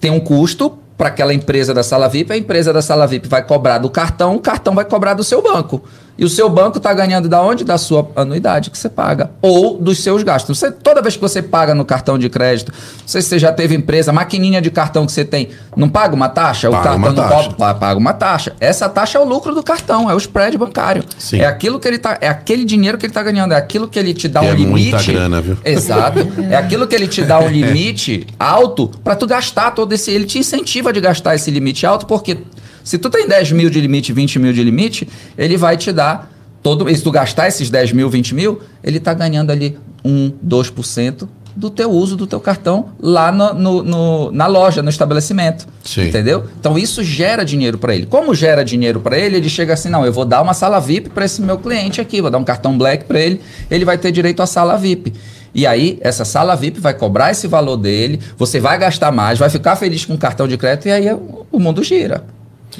tem 0.00 0.10
um 0.10 0.20
custo 0.20 0.76
para 0.98 1.08
aquela 1.08 1.32
empresa 1.32 1.72
da 1.72 1.82
sala 1.82 2.08
VIP, 2.08 2.30
a 2.32 2.36
empresa 2.36 2.74
da 2.74 2.82
sala 2.82 3.06
VIP 3.06 3.26
vai 3.26 3.42
cobrar 3.42 3.78
do 3.78 3.88
cartão, 3.88 4.34
o 4.36 4.38
cartão 4.38 4.74
vai 4.74 4.84
cobrar 4.84 5.14
do 5.14 5.24
seu 5.24 5.40
banco. 5.42 5.82
E 6.20 6.24
o 6.24 6.28
seu 6.28 6.50
banco 6.50 6.76
está 6.76 6.92
ganhando 6.92 7.30
da 7.30 7.40
onde? 7.42 7.64
Da 7.64 7.78
sua 7.78 8.10
anuidade 8.14 8.70
que 8.70 8.76
você 8.76 8.90
paga. 8.90 9.30
Ou 9.40 9.78
dos 9.78 10.02
seus 10.02 10.22
gastos. 10.22 10.58
Você, 10.58 10.70
toda 10.70 11.00
vez 11.00 11.16
que 11.16 11.22
você 11.22 11.40
paga 11.40 11.74
no 11.74 11.82
cartão 11.82 12.18
de 12.18 12.28
crédito, 12.28 12.70
não 12.72 13.08
sei 13.08 13.22
se 13.22 13.28
você 13.28 13.38
já 13.38 13.50
teve 13.54 13.74
empresa, 13.74 14.12
maquininha 14.12 14.60
de 14.60 14.70
cartão 14.70 15.06
que 15.06 15.12
você 15.12 15.24
tem, 15.24 15.48
não 15.74 15.88
paga 15.88 16.14
uma 16.14 16.28
taxa? 16.28 16.70
Paga 16.70 16.80
o 16.82 16.84
cartão 16.84 17.12
não 17.14 17.28
taxa. 17.56 17.74
paga 17.74 17.98
uma 17.98 18.12
taxa. 18.12 18.52
Essa 18.60 18.86
taxa 18.86 19.16
é 19.16 19.20
o 19.22 19.24
lucro 19.24 19.54
do 19.54 19.62
cartão, 19.62 20.10
é 20.10 20.14
o 20.14 20.18
spread 20.18 20.58
bancário. 20.58 21.02
Sim. 21.18 21.40
É 21.40 21.46
aquilo 21.46 21.80
que 21.80 21.88
ele 21.88 21.98
tá, 21.98 22.18
é 22.20 22.28
aquele 22.28 22.66
dinheiro 22.66 22.98
que 22.98 23.06
ele 23.06 23.10
está 23.12 23.22
ganhando, 23.22 23.54
é 23.54 23.56
aquilo 23.56 23.88
que 23.88 23.98
ele 23.98 24.12
te 24.12 24.28
dá 24.28 24.40
Que 24.40 24.46
um 24.46 24.50
é 24.50 24.54
limite. 24.54 24.90
muita 24.92 25.02
grana, 25.12 25.40
viu? 25.40 25.56
Exato. 25.64 26.18
É 26.50 26.56
aquilo 26.56 26.86
que 26.86 26.94
ele 26.94 27.08
te 27.08 27.22
dá 27.22 27.38
um 27.40 27.48
limite 27.48 28.26
alto 28.38 28.88
para 29.02 29.16
tu 29.16 29.26
gastar 29.26 29.70
todo 29.70 29.90
esse. 29.94 30.10
Ele 30.10 30.26
te 30.26 30.38
incentiva 30.38 30.92
de 30.92 31.00
gastar 31.00 31.34
esse 31.34 31.50
limite 31.50 31.86
alto, 31.86 32.04
porque 32.04 32.36
se 32.84 32.98
tu 32.98 33.08
tem 33.10 33.26
10 33.28 33.52
mil 33.52 33.70
de 33.70 33.80
limite, 33.80 34.12
20 34.12 34.38
mil 34.38 34.52
de 34.52 34.62
limite, 34.62 35.08
ele 35.36 35.56
vai 35.56 35.76
te 35.76 35.92
dar 35.92 36.30
todo. 36.62 36.88
Se 36.94 37.02
tu 37.02 37.10
gastar 37.10 37.48
esses 37.48 37.70
10 37.70 37.92
mil, 37.92 38.08
20 38.10 38.34
mil, 38.34 38.60
ele 38.82 39.00
tá 39.00 39.12
ganhando 39.14 39.50
ali 39.50 39.78
1, 40.04 40.32
2% 40.46 41.28
do 41.56 41.68
teu 41.68 41.90
uso 41.90 42.16
do 42.16 42.28
teu 42.28 42.38
cartão 42.38 42.90
lá 43.00 43.32
no, 43.32 43.52
no- 43.52 43.82
no- 43.82 44.30
na 44.32 44.46
loja, 44.46 44.82
no 44.82 44.88
estabelecimento. 44.88 45.66
Sim. 45.84 46.06
Entendeu? 46.08 46.44
Então 46.60 46.78
isso 46.78 47.02
gera 47.02 47.44
dinheiro 47.44 47.76
para 47.76 47.94
ele. 47.94 48.06
Como 48.06 48.34
gera 48.34 48.64
dinheiro 48.64 49.00
para 49.00 49.18
ele, 49.18 49.36
ele 49.36 49.48
chega 49.48 49.74
assim: 49.74 49.88
não, 49.88 50.06
eu 50.06 50.12
vou 50.12 50.24
dar 50.24 50.40
uma 50.42 50.54
sala 50.54 50.78
VIP 50.78 51.10
para 51.10 51.24
esse 51.24 51.42
meu 51.42 51.58
cliente 51.58 52.00
aqui, 52.00 52.20
vou 52.22 52.30
dar 52.30 52.38
um 52.38 52.44
cartão 52.44 52.78
black 52.78 53.04
para 53.04 53.18
ele, 53.20 53.40
ele 53.70 53.84
vai 53.84 53.98
ter 53.98 54.12
direito 54.12 54.40
à 54.42 54.46
sala 54.46 54.76
VIP. 54.76 55.12
E 55.52 55.66
aí, 55.66 55.98
essa 56.00 56.24
sala 56.24 56.54
VIP 56.54 56.78
vai 56.78 56.94
cobrar 56.94 57.32
esse 57.32 57.48
valor 57.48 57.76
dele, 57.76 58.20
você 58.38 58.60
vai 58.60 58.78
gastar 58.78 59.10
mais, 59.10 59.36
vai 59.36 59.50
ficar 59.50 59.74
feliz 59.74 60.04
com 60.04 60.14
o 60.14 60.18
cartão 60.18 60.46
de 60.46 60.56
crédito 60.56 60.86
e 60.86 60.92
aí 60.92 61.12
o 61.12 61.40
o 61.50 61.58
mundo 61.58 61.82
gira. 61.82 62.22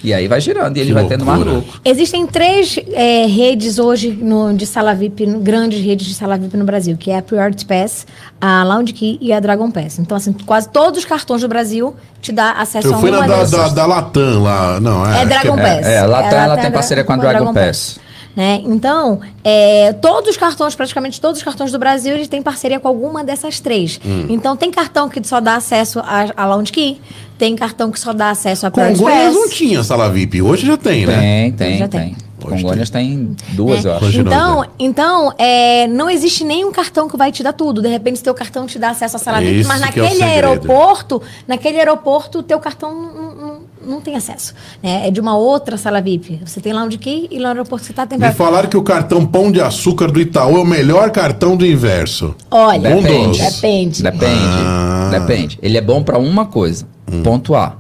E 0.04 0.14
aí 0.14 0.28
vai 0.28 0.40
girando 0.40 0.76
e 0.76 0.80
ele 0.80 0.88
Que 0.88 0.94
vai 0.94 1.04
tendo 1.06 1.24
mais 1.24 1.38
loucura. 1.38 1.58
lucro. 1.66 1.80
Existem 1.84 2.26
três 2.26 2.78
é, 2.92 3.26
redes 3.26 3.78
hoje 3.78 4.10
no- 4.10 4.52
de 4.54 4.66
sala 4.66 4.94
VIP, 4.94 5.26
no- 5.26 5.40
grandes 5.40 5.80
redes 5.84 6.06
de 6.06 6.14
sala 6.14 6.38
VIP 6.38 6.56
no 6.56 6.64
Brasil, 6.64 6.96
que 6.96 7.10
é 7.10 7.18
a 7.18 7.22
Priority 7.22 7.64
Pass, 7.66 8.06
a 8.40 8.62
Lounge 8.64 8.92
Key 8.92 9.18
e 9.20 9.32
a 9.32 9.40
Dragon 9.40 9.70
Pass. 9.70 9.98
Então, 9.98 10.16
assim, 10.16 10.32
quase 10.46 10.68
todos 10.68 11.00
os 11.00 11.04
cartões 11.04 11.42
do 11.42 11.48
Brasil 11.48 11.94
te 12.22 12.32
dá 12.32 12.52
acesso 12.52 12.88
Eu 12.88 12.94
a 12.94 12.98
fui 12.98 13.10
uma 13.10 13.26
na 13.26 13.26
da, 13.26 13.44
da, 13.44 13.68
da 13.68 13.86
Latam 13.86 14.42
lá. 14.42 14.78
Não, 14.80 15.04
é. 15.06 15.16
É 15.16 15.20
que 15.20 15.26
Dragon 15.26 15.56
Pass. 15.56 15.86
É, 15.86 15.98
a 15.98 16.06
Latam, 16.06 16.38
ela 16.38 16.56
tem 16.56 16.66
a 16.66 16.70
parceria 16.70 17.04
com 17.04 17.12
a 17.12 17.16
Dragon 17.16 17.52
Pass. 17.54 17.98
Né? 18.34 18.62
Então, 18.64 19.20
é, 19.42 19.92
todos 19.94 20.30
os 20.30 20.36
cartões, 20.36 20.74
praticamente 20.74 21.20
todos 21.20 21.38
os 21.38 21.44
cartões 21.44 21.72
do 21.72 21.78
Brasil, 21.78 22.14
eles 22.14 22.28
têm 22.28 22.40
parceria 22.40 22.78
com 22.78 22.86
alguma 22.86 23.24
dessas 23.24 23.58
três. 23.58 24.00
Hum. 24.04 24.26
Então, 24.28 24.56
tem 24.56 24.70
cartão 24.70 25.08
que 25.08 25.26
só 25.26 25.40
dá 25.40 25.56
acesso 25.56 25.98
a, 26.00 26.26
a 26.36 26.46
Lounge 26.46 26.70
Key, 26.70 27.00
tem 27.36 27.56
cartão 27.56 27.90
que 27.90 27.98
só 27.98 28.12
dá 28.12 28.30
acesso 28.30 28.66
a 28.66 28.70
Congonhas 28.70 29.00
Pass. 29.00 29.34
não 29.34 29.48
tinha 29.48 29.82
sala 29.82 30.08
VIP. 30.10 30.42
Hoje 30.42 30.66
já 30.66 30.76
tem, 30.76 31.06
né? 31.06 31.20
Tem, 31.20 31.52
tem, 31.52 31.78
Já 31.78 31.88
tem. 31.88 32.00
tem. 32.00 32.30
Hoje 32.42 32.62
Congonhas 32.62 32.90
tem 32.90 33.36
duas, 33.52 33.84
né? 33.84 33.90
eu 33.90 33.96
acho. 33.96 34.20
Então, 34.20 34.64
então 34.78 35.34
é, 35.36 35.86
não 35.88 36.08
existe 36.08 36.44
nenhum 36.44 36.72
cartão 36.72 37.08
que 37.08 37.16
vai 37.16 37.30
te 37.30 37.42
dar 37.42 37.52
tudo. 37.52 37.82
De 37.82 37.88
repente, 37.88 38.22
teu 38.22 38.34
cartão 38.34 38.66
te 38.66 38.78
dá 38.78 38.90
acesso 38.90 39.16
à 39.16 39.18
sala 39.18 39.40
VIP, 39.40 39.66
mas 39.66 39.82
é 39.82 39.86
naquele 39.86 40.08
segredo. 40.08 40.24
aeroporto, 40.24 41.22
naquele 41.46 41.78
aeroporto, 41.78 42.38
o 42.38 42.42
teu 42.42 42.58
cartão 42.58 42.94
não, 42.94 43.60
não, 43.84 44.00
tem 44.00 44.16
acesso. 44.16 44.54
né? 44.82 45.08
É 45.08 45.10
de 45.10 45.20
uma 45.20 45.36
outra 45.36 45.76
sala 45.76 46.00
VIP. 46.00 46.40
Você 46.44 46.60
tem 46.60 46.72
lá 46.72 46.84
onde 46.84 46.98
que 46.98 47.28
e 47.30 47.38
lá 47.38 47.50
no 47.54 47.60
aeroporto 47.60 47.84
você 47.84 47.92
está 47.92 48.06
tem 48.06 48.18
Me 48.18 48.32
falaram 48.32 48.68
que 48.68 48.76
o 48.76 48.82
cartão 48.82 49.24
Pão 49.26 49.50
de 49.50 49.60
Açúcar 49.60 50.10
do 50.10 50.20
Itaú 50.20 50.56
é 50.58 50.60
o 50.60 50.64
melhor 50.66 51.10
cartão 51.10 51.56
do 51.56 51.66
inverso. 51.66 52.34
Olha, 52.50 52.90
Um 52.96 53.02
Depende. 53.02 53.38
dos. 53.38 53.54
Depende. 53.54 54.02
Depende. 54.02 54.24
Ah. 54.26 55.08
Depende. 55.12 55.58
Ele 55.62 55.76
é 55.78 55.80
bom 55.80 56.02
para 56.02 56.18
uma 56.18 56.46
coisa, 56.46 56.86
ponto 57.24 57.54
A. 57.54 57.76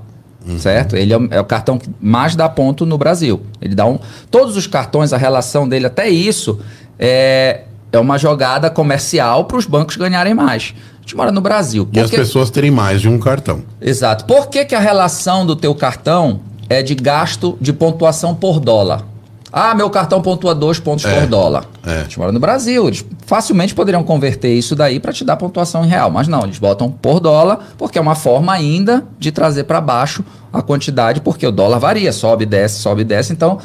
Certo? 0.58 0.96
Ele 0.96 1.12
é 1.12 1.18
o, 1.18 1.28
é 1.30 1.40
o 1.40 1.44
cartão 1.44 1.78
que 1.78 1.88
mais 2.00 2.34
dá 2.34 2.48
ponto 2.48 2.86
no 2.86 2.96
Brasil. 2.96 3.42
Ele 3.60 3.74
dá 3.74 3.84
um. 3.86 3.98
Todos 4.30 4.56
os 4.56 4.66
cartões, 4.66 5.12
a 5.12 5.16
relação 5.18 5.68
dele, 5.68 5.86
até 5.86 6.08
isso, 6.08 6.58
é, 6.98 7.64
é 7.92 7.98
uma 7.98 8.16
jogada 8.18 8.70
comercial 8.70 9.44
para 9.44 9.58
os 9.58 9.66
bancos 9.66 9.96
ganharem 9.96 10.34
mais. 10.34 10.74
A 11.10 11.12
gente 11.12 11.16
mora 11.16 11.32
no 11.32 11.40
Brasil. 11.40 11.88
E 11.90 11.94
Por 11.94 12.04
as 12.04 12.10
pessoas 12.10 12.50
terem 12.50 12.70
mais 12.70 13.00
de 13.00 13.08
um 13.08 13.18
cartão. 13.18 13.62
Exato. 13.80 14.24
Por 14.26 14.48
que, 14.48 14.64
que 14.64 14.76
a 14.76 14.78
relação 14.78 15.44
do 15.44 15.56
teu 15.56 15.74
cartão 15.74 16.40
é 16.68 16.82
de 16.82 16.94
gasto 16.94 17.58
de 17.60 17.72
pontuação 17.72 18.32
por 18.32 18.60
dólar? 18.60 19.02
Ah, 19.52 19.74
meu 19.74 19.90
cartão 19.90 20.22
pontua 20.22 20.54
dois 20.54 20.78
pontos 20.78 21.04
É, 21.04 21.18
por 21.18 21.26
dólar. 21.26 21.64
é. 21.84 21.90
A 21.94 22.02
gente 22.02 22.16
mora 22.16 22.30
no 22.30 22.38
Brasil. 22.38 22.86
Eles 22.86 23.04
facilmente 23.26 23.74
poderiam 23.74 24.04
converter 24.04 24.54
isso 24.54 24.76
daí 24.76 25.00
para 25.00 25.12
te 25.12 25.24
dar 25.24 25.36
pontuação 25.36 25.84
em 25.84 25.88
real. 25.88 26.12
Mas 26.12 26.28
não, 26.28 26.44
eles 26.44 26.58
botam 26.58 26.88
por 26.88 27.18
dólar, 27.18 27.58
porque 27.76 27.98
é 27.98 28.00
uma 28.00 28.14
forma 28.14 28.52
ainda 28.52 29.02
de 29.18 29.32
trazer 29.32 29.64
para 29.64 29.80
baixo 29.80 30.24
a 30.52 30.62
quantidade, 30.62 31.20
porque 31.20 31.44
o 31.44 31.50
dólar 31.50 31.80
varia, 31.80 32.12
sobe, 32.12 32.46
desce, 32.46 32.78
sobe, 32.78 33.02
desce. 33.02 33.32
Então, 33.32 33.58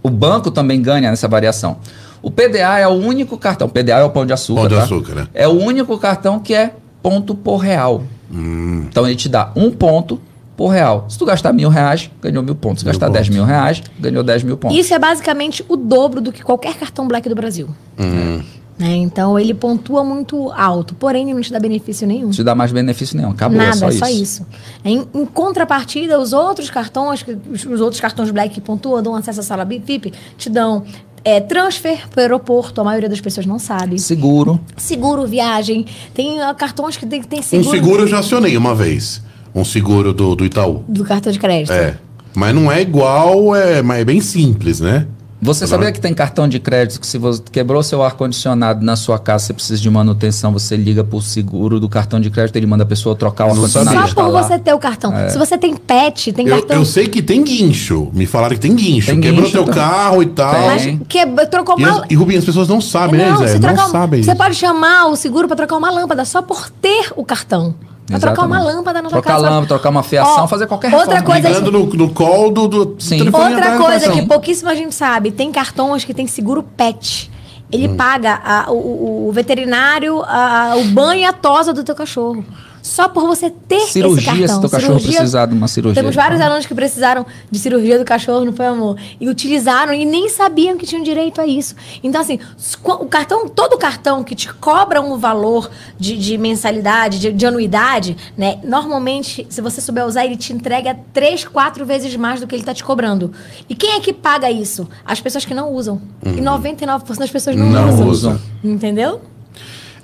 o 0.00 0.08
banco 0.08 0.48
também 0.52 0.80
ganha 0.80 1.10
nessa 1.10 1.26
variação. 1.26 1.78
O 2.22 2.30
PDA 2.30 2.78
é 2.78 2.86
o 2.86 2.92
único 2.92 3.36
cartão. 3.36 3.68
PDA 3.68 3.94
é 3.98 4.04
o 4.04 4.10
pão 4.10 4.24
de 4.24 4.32
açúcar. 4.32 4.60
Pão 4.60 4.68
de 4.68 4.76
tá? 4.76 4.84
açúcar, 4.84 5.14
né? 5.14 5.26
É 5.34 5.48
o 5.48 5.52
único 5.52 5.98
cartão 5.98 6.38
que 6.38 6.54
é 6.54 6.70
ponto 7.04 7.34
por 7.34 7.58
real. 7.58 8.02
Hum. 8.32 8.86
Então 8.88 9.06
ele 9.06 9.14
te 9.16 9.28
dá 9.28 9.52
um 9.54 9.70
ponto 9.70 10.18
por 10.56 10.68
real. 10.68 11.04
Se 11.08 11.18
tu 11.18 11.26
gastar 11.26 11.52
mil 11.52 11.68
reais, 11.68 12.10
ganhou 12.22 12.42
mil 12.42 12.54
pontos. 12.54 12.80
Se 12.80 12.86
Mil 12.86 12.92
gastar 12.92 13.08
dez 13.10 13.26
pontos. 13.26 13.36
mil 13.36 13.44
reais, 13.44 13.82
ganhou 14.00 14.22
dez 14.24 14.42
mil 14.42 14.56
pontos. 14.56 14.78
Isso 14.78 14.94
é 14.94 14.98
basicamente 14.98 15.62
o 15.68 15.76
dobro 15.76 16.20
do 16.22 16.32
que 16.32 16.42
qualquer 16.42 16.74
cartão 16.76 17.06
black 17.06 17.28
do 17.28 17.34
Brasil. 17.34 17.68
Hum. 17.98 18.40
né? 18.78 18.94
Então, 18.96 19.38
ele 19.38 19.52
pontua 19.52 20.02
muito 20.02 20.50
alto, 20.52 20.94
porém, 20.94 21.32
não 21.34 21.40
te 21.42 21.52
dá 21.52 21.60
benefício 21.60 22.06
nenhum. 22.06 22.24
Não 22.26 22.30
te 22.30 22.42
dá 22.42 22.54
mais 22.54 22.72
benefício 22.72 23.16
nenhum. 23.16 23.30
Acabou, 23.32 23.58
Nada, 23.58 23.70
é 23.70 23.74
só, 23.78 23.86
é 23.86 23.90
isso. 23.90 23.98
só 23.98 24.08
isso. 24.08 24.46
Em, 24.84 25.06
em 25.14 25.26
contrapartida, 25.26 26.18
os 26.18 26.32
outros 26.32 26.70
cartões, 26.70 27.22
que- 27.22 27.36
os, 27.52 27.64
os 27.66 27.80
outros 27.80 28.00
cartões 28.00 28.30
Black 28.30 28.54
que 28.54 28.60
pontuam, 28.60 29.02
dão 29.02 29.14
acesso 29.14 29.40
à 29.40 29.42
sala 29.42 29.64
VIP, 29.64 30.12
te 30.38 30.48
dão 30.48 30.82
é, 31.24 31.40
transfer 31.40 32.08
para 32.08 32.18
o 32.18 32.22
aeroporto, 32.22 32.80
a 32.80 32.84
maioria 32.84 33.08
das 33.08 33.20
pessoas 33.20 33.46
não 33.46 33.58
sabe. 33.58 33.98
Seguro. 33.98 34.60
Seguro, 34.76 35.26
viagem. 35.26 35.86
Tem 36.12 36.40
ah, 36.40 36.54
cartões 36.54 36.96
que 36.96 37.06
tem, 37.06 37.22
tem 37.22 37.40
Um 37.40 37.42
seguro, 37.42 37.70
seguro 37.70 38.02
eu 38.02 38.06
já 38.06 38.18
acionei 38.18 38.56
uma 38.56 38.74
vez. 38.74 39.22
Um 39.54 39.64
seguro 39.64 40.12
do, 40.12 40.34
do 40.34 40.44
Itaú. 40.44 40.84
do 40.86 41.04
cartão 41.04 41.32
de 41.32 41.38
crédito. 41.38 41.72
É. 41.72 41.96
Mas 42.34 42.54
não 42.54 42.70
é 42.70 42.82
igual, 42.82 43.54
é, 43.54 43.80
mas 43.80 44.00
é 44.00 44.04
bem 44.04 44.20
simples, 44.20 44.80
né? 44.80 45.06
Você 45.44 45.66
sabia 45.66 45.92
que 45.92 46.00
tem 46.00 46.14
cartão 46.14 46.48
de 46.48 46.58
crédito 46.58 46.98
que 46.98 47.06
se 47.06 47.18
você 47.18 47.42
quebrou 47.52 47.82
seu 47.82 48.02
ar-condicionado 48.02 48.82
na 48.82 48.96
sua 48.96 49.18
casa, 49.18 49.44
você 49.44 49.52
precisa 49.52 49.78
de 49.82 49.90
manutenção, 49.90 50.50
você 50.50 50.74
liga 50.74 51.04
pro 51.04 51.20
seguro 51.20 51.78
do 51.78 51.86
cartão 51.86 52.18
de 52.18 52.30
crédito, 52.30 52.56
ele 52.56 52.64
manda 52.66 52.82
a 52.82 52.86
pessoa 52.86 53.14
trocar 53.14 53.44
o 53.44 53.48
Não 53.48 53.54
ar-condicionado. 53.56 53.90
Só 53.94 54.02
por 54.02 54.08
instalar. 54.08 54.42
você 54.44 54.58
ter 54.58 54.72
o 54.72 54.78
cartão. 54.78 55.14
É. 55.14 55.28
Se 55.28 55.36
você 55.36 55.58
tem 55.58 55.76
pet, 55.76 56.32
tem 56.32 56.48
Eu, 56.48 56.56
cartão. 56.60 56.76
eu 56.78 56.84
sei 56.86 57.06
que 57.08 57.20
tem 57.20 57.44
guincho. 57.44 58.08
Me 58.14 58.24
falaram 58.24 58.54
que 58.54 58.60
tem 58.62 58.74
guincho. 58.74 59.08
Tem 59.08 59.20
Quebrou 59.20 59.42
guincho 59.42 59.52
teu 59.52 59.64
também. 59.66 59.80
carro 59.80 60.22
e 60.22 60.26
tal. 60.26 60.54
Tem. 60.54 60.66
Mas 60.96 61.06
que, 61.06 61.26
trocou 61.50 61.78
E, 61.78 61.84
uma. 61.84 62.00
as, 62.04 62.10
e 62.10 62.14
Rubinho, 62.14 62.38
as 62.38 62.44
pessoas 62.46 62.66
não 62.66 62.80
sabem, 62.80 63.18
né, 63.20 63.36
Zé? 63.36 63.46
você 63.48 63.58
Não 63.58 63.68
trocar- 63.74 63.88
sabem 63.90 64.22
Você 64.22 64.30
isso. 64.30 64.38
pode 64.38 64.54
chamar 64.54 65.08
o 65.08 65.16
seguro 65.16 65.46
para 65.46 65.56
trocar 65.58 65.76
uma 65.76 65.90
lâmpada 65.90 66.24
só 66.24 66.40
por 66.40 66.70
ter 66.70 67.12
o 67.16 67.22
cartão. 67.22 67.74
Pra 68.06 68.18
trocar 68.18 68.42
uma 68.46 68.56
Exatamente. 68.56 68.76
lâmpada 68.76 69.02
na 69.02 69.08
sua 69.08 69.22
Trocar 69.22 69.34
casa. 69.36 69.46
lâmpada, 69.50 69.66
trocar 69.66 69.88
uma 69.90 70.02
fiação, 70.02 70.46
fazer 70.46 70.66
qualquer 70.66 70.92
Outra 70.94 71.14
reforma. 71.20 71.40
coisa 71.40 71.48
Ligando 71.48 71.72
no, 71.72 71.86
no 71.86 72.10
call 72.10 72.50
do, 72.52 72.68
do 72.68 72.96
Sim. 72.98 73.22
Outra 73.22 73.78
coisa 73.78 74.10
que 74.12 74.22
pouquíssima 74.26 74.74
gente 74.76 74.94
sabe, 74.94 75.30
tem 75.30 75.50
cartões 75.50 76.04
que 76.04 76.12
tem 76.12 76.26
seguro 76.26 76.62
pet. 76.62 77.30
Ele 77.72 77.88
Hum. 77.88 77.96
paga 77.96 78.40
a- 78.44 78.70
o, 78.70 78.74
o- 78.74 79.28
o 79.28 79.32
veterinário, 79.32 80.22
a- 80.26 80.74
o 80.76 80.84
banho 80.84 81.22
e 81.22 81.24
a 81.24 81.32
tosa 81.32 81.72
do 81.72 81.82
teu 81.82 81.94
cachorro. 81.94 82.44
Só 82.84 83.08
por 83.08 83.26
você 83.26 83.48
ter 83.48 83.76
esse 83.76 83.92
Cirurgia, 83.94 84.26
cartão. 84.30 84.54
se 84.56 84.60
teu 84.60 84.68
cachorro 84.70 85.00
precisar 85.00 85.46
de 85.46 85.54
uma 85.54 85.66
cirurgia. 85.66 86.02
Temos 86.02 86.14
vários 86.14 86.38
alunos 86.38 86.66
que 86.66 86.74
precisaram 86.74 87.24
de 87.50 87.58
cirurgia 87.58 87.98
do 87.98 88.04
cachorro, 88.04 88.44
não 88.44 88.52
foi, 88.52 88.66
amor? 88.66 88.98
E 89.18 89.26
utilizaram 89.26 89.94
e 89.94 90.04
nem 90.04 90.28
sabiam 90.28 90.76
que 90.76 90.84
tinham 90.84 91.02
direito 91.02 91.40
a 91.40 91.46
isso. 91.46 91.74
Então, 92.02 92.20
assim, 92.20 92.38
o 92.84 93.06
cartão, 93.06 93.48
todo 93.48 93.78
cartão 93.78 94.22
que 94.22 94.34
te 94.34 94.52
cobra 94.52 95.00
um 95.00 95.16
valor 95.16 95.70
de, 95.98 96.14
de 96.18 96.36
mensalidade, 96.36 97.18
de, 97.18 97.32
de 97.32 97.46
anuidade, 97.46 98.18
né? 98.36 98.58
Normalmente, 98.62 99.46
se 99.48 99.62
você 99.62 99.80
souber 99.80 100.04
usar, 100.06 100.26
ele 100.26 100.36
te 100.36 100.52
entrega 100.52 100.94
três, 101.14 101.42
quatro 101.42 101.86
vezes 101.86 102.14
mais 102.16 102.38
do 102.40 102.46
que 102.46 102.54
ele 102.54 102.60
está 102.62 102.74
te 102.74 102.84
cobrando. 102.84 103.32
E 103.66 103.74
quem 103.74 103.92
é 103.94 104.00
que 104.00 104.12
paga 104.12 104.50
isso? 104.50 104.86
As 105.06 105.22
pessoas 105.22 105.46
que 105.46 105.54
não 105.54 105.72
usam. 105.72 106.02
E 106.22 106.38
99% 106.38 107.16
das 107.18 107.30
pessoas 107.30 107.56
não, 107.56 107.64
Uhum. 107.64 107.72
Não 107.72 107.88
usam. 107.94 108.08
usam. 108.08 108.40
Entendeu? 108.62 109.22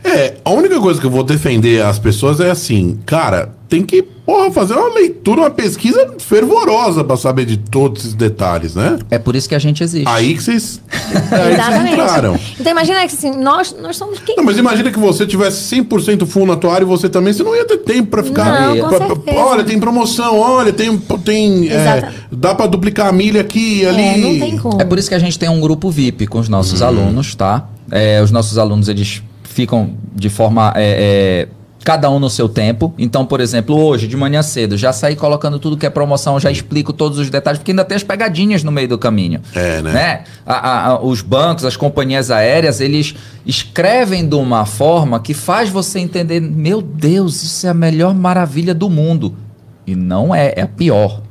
É, 0.03 0.35
a 0.45 0.51
única 0.51 0.81
coisa 0.81 0.99
que 1.01 1.07
eu 1.07 1.11
vou 1.11 1.23
defender 1.23 1.83
as 1.83 1.99
pessoas 1.99 2.41
é 2.41 2.51
assim, 2.51 2.99
cara, 3.05 3.55
tem 3.69 3.83
que, 3.83 4.03
porra, 4.03 4.51
fazer 4.51 4.73
uma 4.75 4.93
leitura, 4.95 5.43
uma 5.43 5.51
pesquisa 5.51 6.15
fervorosa 6.19 7.05
pra 7.05 7.17
saber 7.17 7.45
de 7.45 7.59
todos 7.59 8.01
esses 8.03 8.15
detalhes, 8.15 8.75
né? 8.75 8.99
É 9.11 9.19
por 9.19 9.37
isso 9.37 9.49
que 9.49 9.55
a 9.55 9.59
gente 9.59 9.83
existe. 9.83 10.09
Aí 10.09 10.35
que 10.35 10.43
vocês, 10.43 10.81
aí 10.91 11.21
que 11.21 11.29
vocês 11.29 11.53
Exatamente. 11.53 11.93
entraram. 11.93 12.41
Então 12.59 12.73
imagina 12.73 13.01
que 13.07 13.15
assim, 13.15 13.31
nós, 13.37 13.77
nós 13.81 13.97
somos 13.97 14.19
quem? 14.21 14.37
Não, 14.37 14.45
mas 14.45 14.57
imagina 14.57 14.91
que 14.91 14.99
você 14.99 15.27
tivesse 15.27 15.77
100% 15.77 16.27
full 16.27 16.47
na 16.47 16.57
tua 16.57 16.73
área 16.75 16.85
e 16.85 16.89
você 16.89 17.09
também, 17.09 17.33
você 17.33 17.43
não 17.43 17.55
ia 17.55 17.67
ter 17.67 17.79
tempo 17.79 18.09
pra 18.09 18.25
ficar... 18.25 18.75
Não, 18.75 18.89
com 18.89 18.89
pra- 18.89 19.17
pra- 19.17 19.35
olha, 19.35 19.65
tem 19.65 19.79
promoção, 19.79 20.39
olha, 20.39 20.73
tem... 20.73 20.97
tem 21.25 21.69
é, 21.69 22.11
dá 22.33 22.55
pra 22.55 22.67
duplicar 22.67 23.09
a 23.09 23.13
milha 23.13 23.43
aqui 23.43 23.83
e 23.83 23.87
ali. 23.87 24.01
É, 24.03 24.17
não 24.17 24.39
tem 24.41 24.57
como. 24.57 24.81
É 24.81 24.85
por 24.85 24.99
isso 24.99 25.09
que 25.11 25.15
a 25.15 25.19
gente 25.19 25.39
tem 25.39 25.49
um 25.49 25.61
grupo 25.61 25.91
VIP 25.91 26.27
com 26.27 26.39
os 26.39 26.49
nossos 26.49 26.81
alunos, 26.81 27.35
tá? 27.35 27.69
É, 27.91 28.23
os 28.23 28.31
nossos 28.31 28.57
alunos, 28.57 28.89
eles 28.89 29.23
ficam 29.51 29.91
de 30.15 30.29
forma 30.31 30.73
é, 30.77 31.47
é, 31.47 31.49
cada 31.85 32.09
um 32.11 32.19
no 32.19 32.31
seu 32.31 32.49
tempo. 32.49 32.95
Então, 32.99 33.25
por 33.27 33.41
exemplo, 33.41 33.75
hoje, 33.77 34.07
de 34.07 34.17
manhã 34.17 34.43
cedo, 34.43 34.77
já 34.77 34.93
saí 34.93 35.17
colocando 35.17 35.59
tudo 35.59 35.77
que 35.77 35.85
é 35.87 35.91
promoção, 35.91 36.39
já 36.39 36.51
explico 36.51 36.93
todos 36.93 37.19
os 37.19 37.29
detalhes, 37.31 37.59
porque 37.59 37.73
ainda 37.73 37.85
tem 37.85 37.97
as 37.97 38.03
pegadinhas 38.05 38.63
no 38.63 38.71
meio 38.71 38.87
do 38.89 38.99
caminho. 38.99 39.41
É, 39.55 39.81
né? 39.83 40.25
A- 40.47 40.55
a- 40.55 40.87
a- 40.89 41.01
os 41.03 41.21
bancos, 41.23 41.65
as 41.65 41.77
companhias 41.77 42.31
aéreas, 42.31 42.81
eles 42.81 43.15
escrevem 43.45 44.29
de 44.29 44.35
uma 44.37 44.65
forma 44.65 45.19
que 45.21 45.35
faz 45.35 45.69
você 45.69 45.99
entender, 45.99 46.41
meu 46.41 46.81
Deus, 46.81 47.43
isso 47.43 47.67
é 47.67 47.71
a 47.71 47.75
melhor 47.75 48.15
maravilha 48.15 48.75
do 48.75 48.89
mundo. 48.89 49.35
E 49.87 49.95
não 49.97 50.35
é, 50.35 50.53
é 50.57 50.63
a 50.63 50.69
pior. 50.69 51.23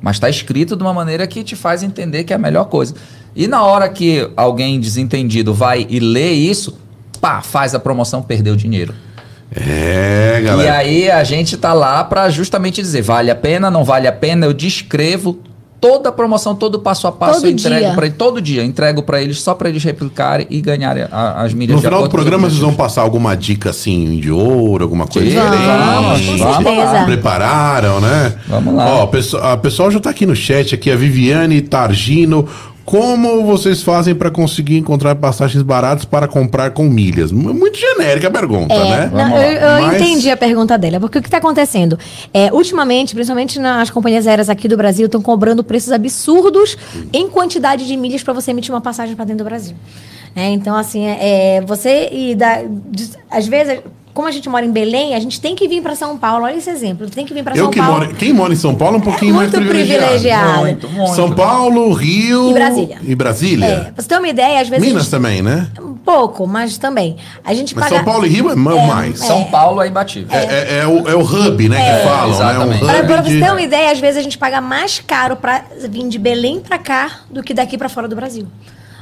Mas 0.00 0.16
está 0.16 0.30
escrito 0.30 0.76
de 0.76 0.82
uma 0.82 0.94
maneira 0.94 1.26
que 1.26 1.42
te 1.42 1.54
faz 1.56 1.82
entender 1.82 2.24
que 2.24 2.32
é 2.32 2.36
a 2.36 2.38
melhor 2.38 2.64
coisa. 2.66 2.94
E 3.34 3.46
na 3.46 3.62
hora 3.64 3.88
que 3.88 4.30
alguém 4.36 4.80
desentendido 4.80 5.52
vai 5.52 5.86
e 5.90 5.98
lê 6.00 6.30
isso, 6.32 6.78
pá, 7.20 7.40
faz 7.42 7.74
a 7.74 7.78
promoção, 7.78 8.22
perdeu 8.22 8.56
dinheiro. 8.56 8.94
É, 9.54 10.38
E 10.40 10.44
galera. 10.44 10.76
aí 10.76 11.10
a 11.10 11.24
gente 11.24 11.56
tá 11.56 11.72
lá 11.72 12.04
para 12.04 12.30
justamente 12.30 12.80
dizer, 12.80 13.02
vale 13.02 13.30
a 13.30 13.34
pena, 13.34 13.70
não 13.70 13.82
vale 13.84 14.06
a 14.06 14.12
pena, 14.12 14.46
eu 14.46 14.52
descrevo 14.52 15.38
toda 15.80 16.10
a 16.10 16.12
promoção, 16.12 16.54
todo 16.54 16.74
o 16.74 16.78
passo 16.78 17.06
a 17.08 17.12
passo, 17.12 17.36
Todo 17.40 17.46
eu 17.46 17.50
entrego 17.52 17.94
para 17.94 18.04
eles, 18.06 18.18
todo 18.18 18.40
dia, 18.40 18.62
entrego 18.62 19.02
para 19.02 19.20
eles 19.22 19.40
só 19.40 19.54
para 19.54 19.68
eles 19.70 19.82
replicarem 19.82 20.46
e 20.50 20.60
ganharem 20.60 21.04
a- 21.10 21.40
as 21.42 21.54
milhas 21.54 21.74
No 21.74 21.80
de 21.80 21.86
final 21.88 22.02
do 22.02 22.10
programa 22.10 22.48
vocês 22.50 22.60
vão 22.60 22.74
passar 22.74 23.00
alguma 23.00 23.34
dica 23.34 23.70
assim 23.70 24.20
de 24.20 24.30
ouro, 24.30 24.84
alguma 24.84 25.06
coisa 25.06 25.28
Sim, 25.30 25.34
diferente? 25.36 25.64
vamos, 25.64 26.20
com 26.20 26.36
vamos 26.36 26.56
certeza. 26.64 26.92
lá. 26.92 27.04
Prepararam, 27.06 28.00
né? 28.00 28.34
Vamos 28.46 28.74
lá. 28.74 28.86
Ó, 28.90 29.04
o 29.04 29.08
pessoal, 29.08 29.52
a 29.52 29.56
pessoal 29.56 29.90
já 29.90 29.98
tá 29.98 30.10
aqui 30.10 30.26
no 30.26 30.36
chat, 30.36 30.74
aqui 30.74 30.90
a 30.92 30.96
Viviane 30.96 31.62
Targino. 31.62 32.46
Como 32.90 33.44
vocês 33.46 33.84
fazem 33.84 34.16
para 34.16 34.32
conseguir 34.32 34.76
encontrar 34.76 35.14
passagens 35.14 35.62
baratas 35.62 36.04
para 36.04 36.26
comprar 36.26 36.72
com 36.72 36.82
milhas? 36.88 37.30
Muito 37.30 37.78
genérica 37.78 38.26
a 38.26 38.30
pergunta, 38.32 38.74
É, 38.74 38.84
né? 39.06 39.10
não, 39.14 39.36
eu, 39.36 39.52
eu 39.52 39.82
Mas- 39.86 40.02
entendi 40.02 40.28
a 40.28 40.36
pergunta 40.36 40.76
dela, 40.76 40.98
porque 40.98 41.18
o 41.18 41.22
que 41.22 41.28
está 41.28 41.36
acontecendo? 41.38 41.96
É, 42.34 42.52
ultimamente, 42.52 43.14
principalmente 43.14 43.60
nas 43.60 43.90
companhias 43.90 44.26
aéreas 44.26 44.48
aqui 44.50 44.66
do 44.66 44.76
Brasil, 44.76 45.06
estão 45.06 45.22
cobrando 45.22 45.62
preços 45.62 45.92
absurdos 45.92 46.76
em 47.12 47.28
quantidade 47.28 47.86
de 47.86 47.96
milhas 47.96 48.24
para 48.24 48.32
você 48.32 48.50
emitir 48.50 48.74
uma 48.74 48.80
passagem 48.80 49.14
para 49.14 49.24
dentro 49.24 49.44
do 49.44 49.48
Brasil. 49.48 49.76
É, 50.34 50.48
então, 50.48 50.74
assim, 50.76 51.06
é, 51.06 51.56
é, 51.56 51.60
você 51.60 52.08
e 52.10 52.34
da, 52.34 52.62
de- 52.90 53.10
às 53.30 53.46
vezes, 53.46 53.78
como 54.20 54.28
a 54.28 54.32
gente 54.32 54.50
mora 54.50 54.66
em 54.66 54.70
Belém, 54.70 55.14
a 55.14 55.18
gente 55.18 55.40
tem 55.40 55.54
que 55.54 55.66
vir 55.66 55.82
para 55.82 55.94
São 55.94 56.18
Paulo. 56.18 56.44
Olha 56.44 56.54
esse 56.56 56.68
exemplo, 56.68 57.08
tem 57.08 57.24
que 57.24 57.32
vir 57.32 57.42
para 57.42 57.56
São 57.56 57.70
que 57.70 57.78
Paulo. 57.78 58.00
moro, 58.00 58.14
quem 58.14 58.34
mora 58.34 58.52
em 58.52 58.56
São 58.56 58.74
Paulo 58.74 58.96
é 58.96 58.98
um 58.98 59.02
pouquinho 59.02 59.34
mais 59.34 59.50
muito 59.50 59.66
privilegiado. 59.66 60.04
privilegiado. 60.10 60.58
Muito, 60.60 60.88
muito. 60.90 61.14
São 61.14 61.32
Paulo, 61.32 61.92
Rio 61.94 62.50
E 62.50 62.52
Brasília. 62.52 62.98
E 63.02 63.14
Brasília. 63.14 63.66
É, 63.66 63.80
pra 63.92 64.02
você 64.02 64.08
ter 64.08 64.18
uma 64.18 64.28
ideia, 64.28 64.60
às 64.60 64.68
vezes. 64.68 64.86
Minas 64.86 65.04
gente- 65.04 65.10
também, 65.10 65.40
né? 65.40 65.68
Um 65.80 65.94
pouco, 65.94 66.46
mas 66.46 66.76
também. 66.76 67.16
A 67.42 67.54
gente 67.54 67.74
Mas 67.74 67.84
paga. 67.84 67.96
São 67.96 68.04
Paulo 68.04 68.26
e 68.26 68.28
Rio 68.28 68.50
é, 68.50 68.54
ma- 68.54 68.76
mais. 68.86 69.18
São 69.20 69.44
Paulo 69.44 69.80
é 69.80 69.88
imbatível. 69.88 70.28
É, 70.30 70.44
é- 70.44 70.78
é 70.80 70.86
o, 70.86 71.08
é 71.08 71.14
o 71.14 71.20
hub, 71.22 71.68
né, 71.68 71.76
que 72.00 72.06
falam, 72.08 72.30
exatamente. 72.34 72.84
né? 72.84 72.92
Pra, 72.92 73.02
Um 73.02 73.06
pra 73.06 73.20
hub 73.20 73.28
você 73.28 73.34
de... 73.36 73.42
ter 73.42 73.50
uma 73.50 73.62
ideia, 73.62 73.90
às 73.92 73.98
vezes 74.00 74.18
a 74.18 74.22
gente 74.22 74.36
paga 74.36 74.60
mais 74.60 75.00
caro 75.00 75.36
pra 75.36 75.62
vir 75.88 76.06
de 76.08 76.18
Belém 76.18 76.60
pra 76.60 76.76
cá 76.78 77.20
do 77.30 77.42
que 77.42 77.54
daqui 77.54 77.78
pra 77.78 77.88
fora 77.88 78.06
do 78.06 78.14
Brasil. 78.14 78.46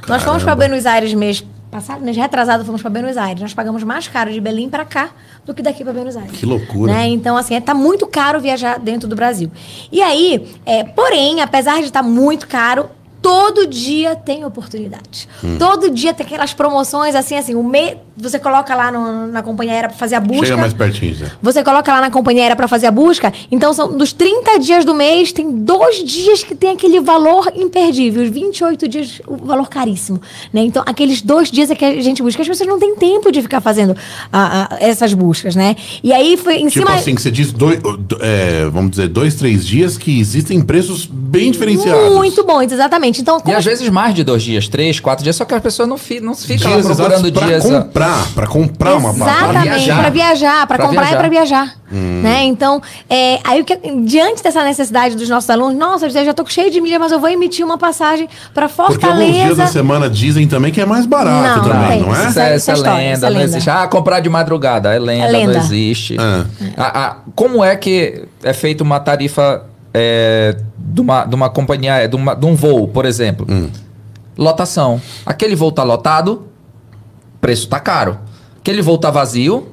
Nós 0.07 0.23
fomos 0.23 0.43
pra 0.43 0.55
Buenos 0.55 0.85
Aires 0.85 1.13
mês 1.13 1.43
passado, 1.69 2.01
mês 2.03 2.17
retrasado, 2.17 2.65
fomos 2.65 2.81
pra 2.81 2.89
Buenos 2.89 3.17
Aires. 3.17 3.41
Nós 3.41 3.53
pagamos 3.53 3.83
mais 3.83 4.07
caro 4.07 4.31
de 4.31 4.41
Belém 4.41 4.69
pra 4.69 4.83
cá 4.83 5.09
do 5.45 5.53
que 5.53 5.61
daqui 5.61 5.83
pra 5.83 5.93
Buenos 5.93 6.17
Aires. 6.17 6.31
Que 6.31 6.45
loucura. 6.45 6.93
Né? 6.93 7.07
Então, 7.07 7.37
assim, 7.37 7.55
é, 7.55 7.61
tá 7.61 7.73
muito 7.73 8.07
caro 8.07 8.39
viajar 8.39 8.79
dentro 8.79 9.07
do 9.07 9.15
Brasil. 9.15 9.51
E 9.91 10.01
aí, 10.01 10.47
é, 10.65 10.83
porém, 10.83 11.41
apesar 11.41 11.77
de 11.79 11.85
estar 11.85 12.03
muito 12.03 12.47
caro, 12.47 12.89
todo 13.21 13.67
dia 13.67 14.15
tem 14.15 14.45
oportunidade. 14.45 15.27
Hum. 15.43 15.57
Todo 15.57 15.89
dia 15.89 16.13
tem 16.13 16.25
aquelas 16.25 16.53
promoções, 16.53 17.15
assim, 17.15 17.35
assim, 17.35 17.55
o 17.55 17.63
me... 17.63 17.97
você 18.17 18.39
coloca 18.39 18.73
lá 18.75 18.91
no- 18.91 19.27
na 19.27 19.41
companhia 19.43 19.73
aérea 19.73 19.89
pra 19.89 19.97
fazer 19.97 20.15
a 20.15 20.19
busca. 20.19 20.45
Chega 20.45 20.57
mais 20.57 20.73
pertinho, 20.73 21.13
Zé. 21.15 21.31
Você 21.41 21.63
coloca 21.63 21.91
lá 21.93 22.01
na 22.01 22.09
companhia 22.11 22.43
aérea 22.43 22.55
para 22.55 22.67
fazer 22.67 22.87
a 22.87 22.91
busca. 22.91 23.31
Então, 23.51 23.73
são 23.73 23.97
dos 23.97 24.13
30 24.13 24.57
dias 24.59 24.85
do 24.85 24.93
mês, 24.93 25.31
tem 25.31 25.49
dois 25.51 26.03
dias 26.03 26.43
que 26.43 26.55
tem 26.55 26.71
aquele 26.71 26.99
valor 26.99 27.51
imperdível. 27.55 28.23
Os 28.23 28.29
28 28.29 28.87
dias, 28.87 29.21
o 29.27 29.37
valor 29.37 29.67
caríssimo. 29.69 30.21
Né? 30.53 30.61
Então, 30.61 30.83
aqueles 30.85 31.21
dois 31.21 31.49
dias 31.51 31.69
é 31.71 31.75
que 31.75 31.85
a 31.85 32.01
gente 32.01 32.21
busca. 32.21 32.41
As 32.41 32.47
pessoas 32.47 32.67
não 32.69 32.79
têm 32.79 32.95
tempo 32.95 33.31
de 33.31 33.41
ficar 33.41 33.61
fazendo 33.61 33.95
essas 34.79 35.13
buscas, 35.13 35.55
né? 35.55 35.75
E 36.03 36.13
aí 36.13 36.37
foi 36.37 36.55
em 36.57 36.67
Tipo 36.67 36.85
cima. 36.87 36.95
assim, 36.99 37.15
que 37.15 37.21
você 37.21 37.31
diz, 37.31 37.51
dois, 37.51 37.79
é, 38.21 38.65
vamos 38.69 38.91
dizer, 38.91 39.07
dois, 39.07 39.35
três 39.35 39.65
dias 39.65 39.97
que 39.97 40.19
existem 40.19 40.61
preços 40.61 41.05
bem 41.05 41.51
diferenciados. 41.51 42.15
Muito 42.15 42.43
bom, 42.43 42.61
exatamente. 42.61 43.08
Então, 43.17 43.41
E 43.45 43.53
às 43.53 43.65
vezes 43.65 43.89
mais 43.89 44.13
de 44.13 44.23
dois 44.23 44.43
dias, 44.43 44.67
três, 44.67 44.99
quatro 44.99 45.23
dias, 45.23 45.35
só 45.35 45.45
que 45.45 45.53
a 45.55 45.59
pessoa 45.61 45.87
não, 45.87 45.97
fi, 45.97 46.19
não 46.19 46.35
fica 46.35 46.67
lá 46.69 46.75
Dias 46.75 46.85
procurando 46.85 47.25
exatos 47.27 47.31
pra 47.31 47.47
dias. 47.47 47.65
ah, 47.65 47.81
comprar, 47.81 48.27
pra 48.35 48.47
comprar 48.47 48.95
uma 48.95 49.13
passagem. 49.13 49.39
Exatamente, 49.49 49.63
viajar. 49.85 49.99
para 49.99 50.09
viajar, 50.09 50.67
para 50.67 50.77
Pra 50.77 50.85
comprar 50.87 51.01
viajar. 51.01 51.15
e 51.15 51.19
para 51.19 51.29
viajar. 51.29 51.75
Hum. 51.91 52.21
Né? 52.21 52.43
Então, 52.43 52.79
é, 53.09 53.39
aí 53.43 53.61
o 53.61 53.65
que, 53.65 53.75
diante 54.05 54.43
dessa 54.43 54.63
necessidade 54.63 55.15
dos 55.15 55.27
nossos 55.27 55.49
alunos, 55.49 55.75
nossa, 55.75 56.05
eu 56.05 56.09
já 56.25 56.33
tô 56.33 56.45
cheio 56.45 56.69
de 56.69 56.79
milha, 56.79 56.99
mas 56.99 57.11
eu 57.11 57.19
vou 57.19 57.29
emitir 57.29 57.65
uma 57.65 57.77
passagem 57.79 58.29
para 58.53 58.69
Porque 58.69 59.03
alguns 59.05 59.19
dias 59.25 59.35
Fortaleza. 59.37 59.55
da 59.63 59.67
semana 59.67 60.09
dizem 60.09 60.47
também 60.47 60.71
que 60.71 60.79
é 60.79 60.85
mais 60.85 61.05
barato 61.07 61.59
Não, 61.61 61.69
também, 61.69 62.01
não 62.01 62.09
não, 62.09 62.15
é? 62.15 62.29
Isso 62.29 62.39
é, 62.39 62.43
Essa 62.43 62.55
isso 62.55 62.71
é 62.71 62.73
história, 62.75 62.97
lenda, 62.97 63.27
é 63.27 63.29
não 63.29 63.37
lenda. 63.39 63.43
existe. 63.51 63.69
Ah, 63.69 63.87
comprar 63.87 64.19
de 64.19 64.29
madrugada, 64.29 64.93
é 64.93 64.99
lenda, 64.99 65.25
É 65.25 65.31
lenda. 65.31 65.53
não 65.53 65.59
existe. 65.59 66.15
Ah. 66.19 66.45
A- 66.77 67.05
a- 67.07 67.15
como 67.35 67.63
é 67.63 67.75
que 67.75 68.23
é 68.43 68.53
feita 68.53 68.83
uma 68.83 68.99
tarifa 68.99 69.63
é, 69.93 70.55
de, 70.77 71.01
uma, 71.01 71.25
de 71.25 71.35
uma 71.35 71.49
companhia, 71.49 72.07
de, 72.07 72.15
uma- 72.15 72.35
de 72.35 72.45
um 72.45 72.55
voo, 72.55 72.87
por 72.87 73.05
exemplo? 73.05 73.45
Hum. 73.49 73.69
Lotação. 74.37 75.01
Aquele 75.25 75.55
voo 75.55 75.71
tá 75.71 75.83
lotado, 75.83 76.47
preço 77.41 77.67
tá 77.67 77.79
caro. 77.79 78.17
Aquele 78.59 78.81
voo 78.81 78.97
tá 78.97 79.09
vazio, 79.11 79.69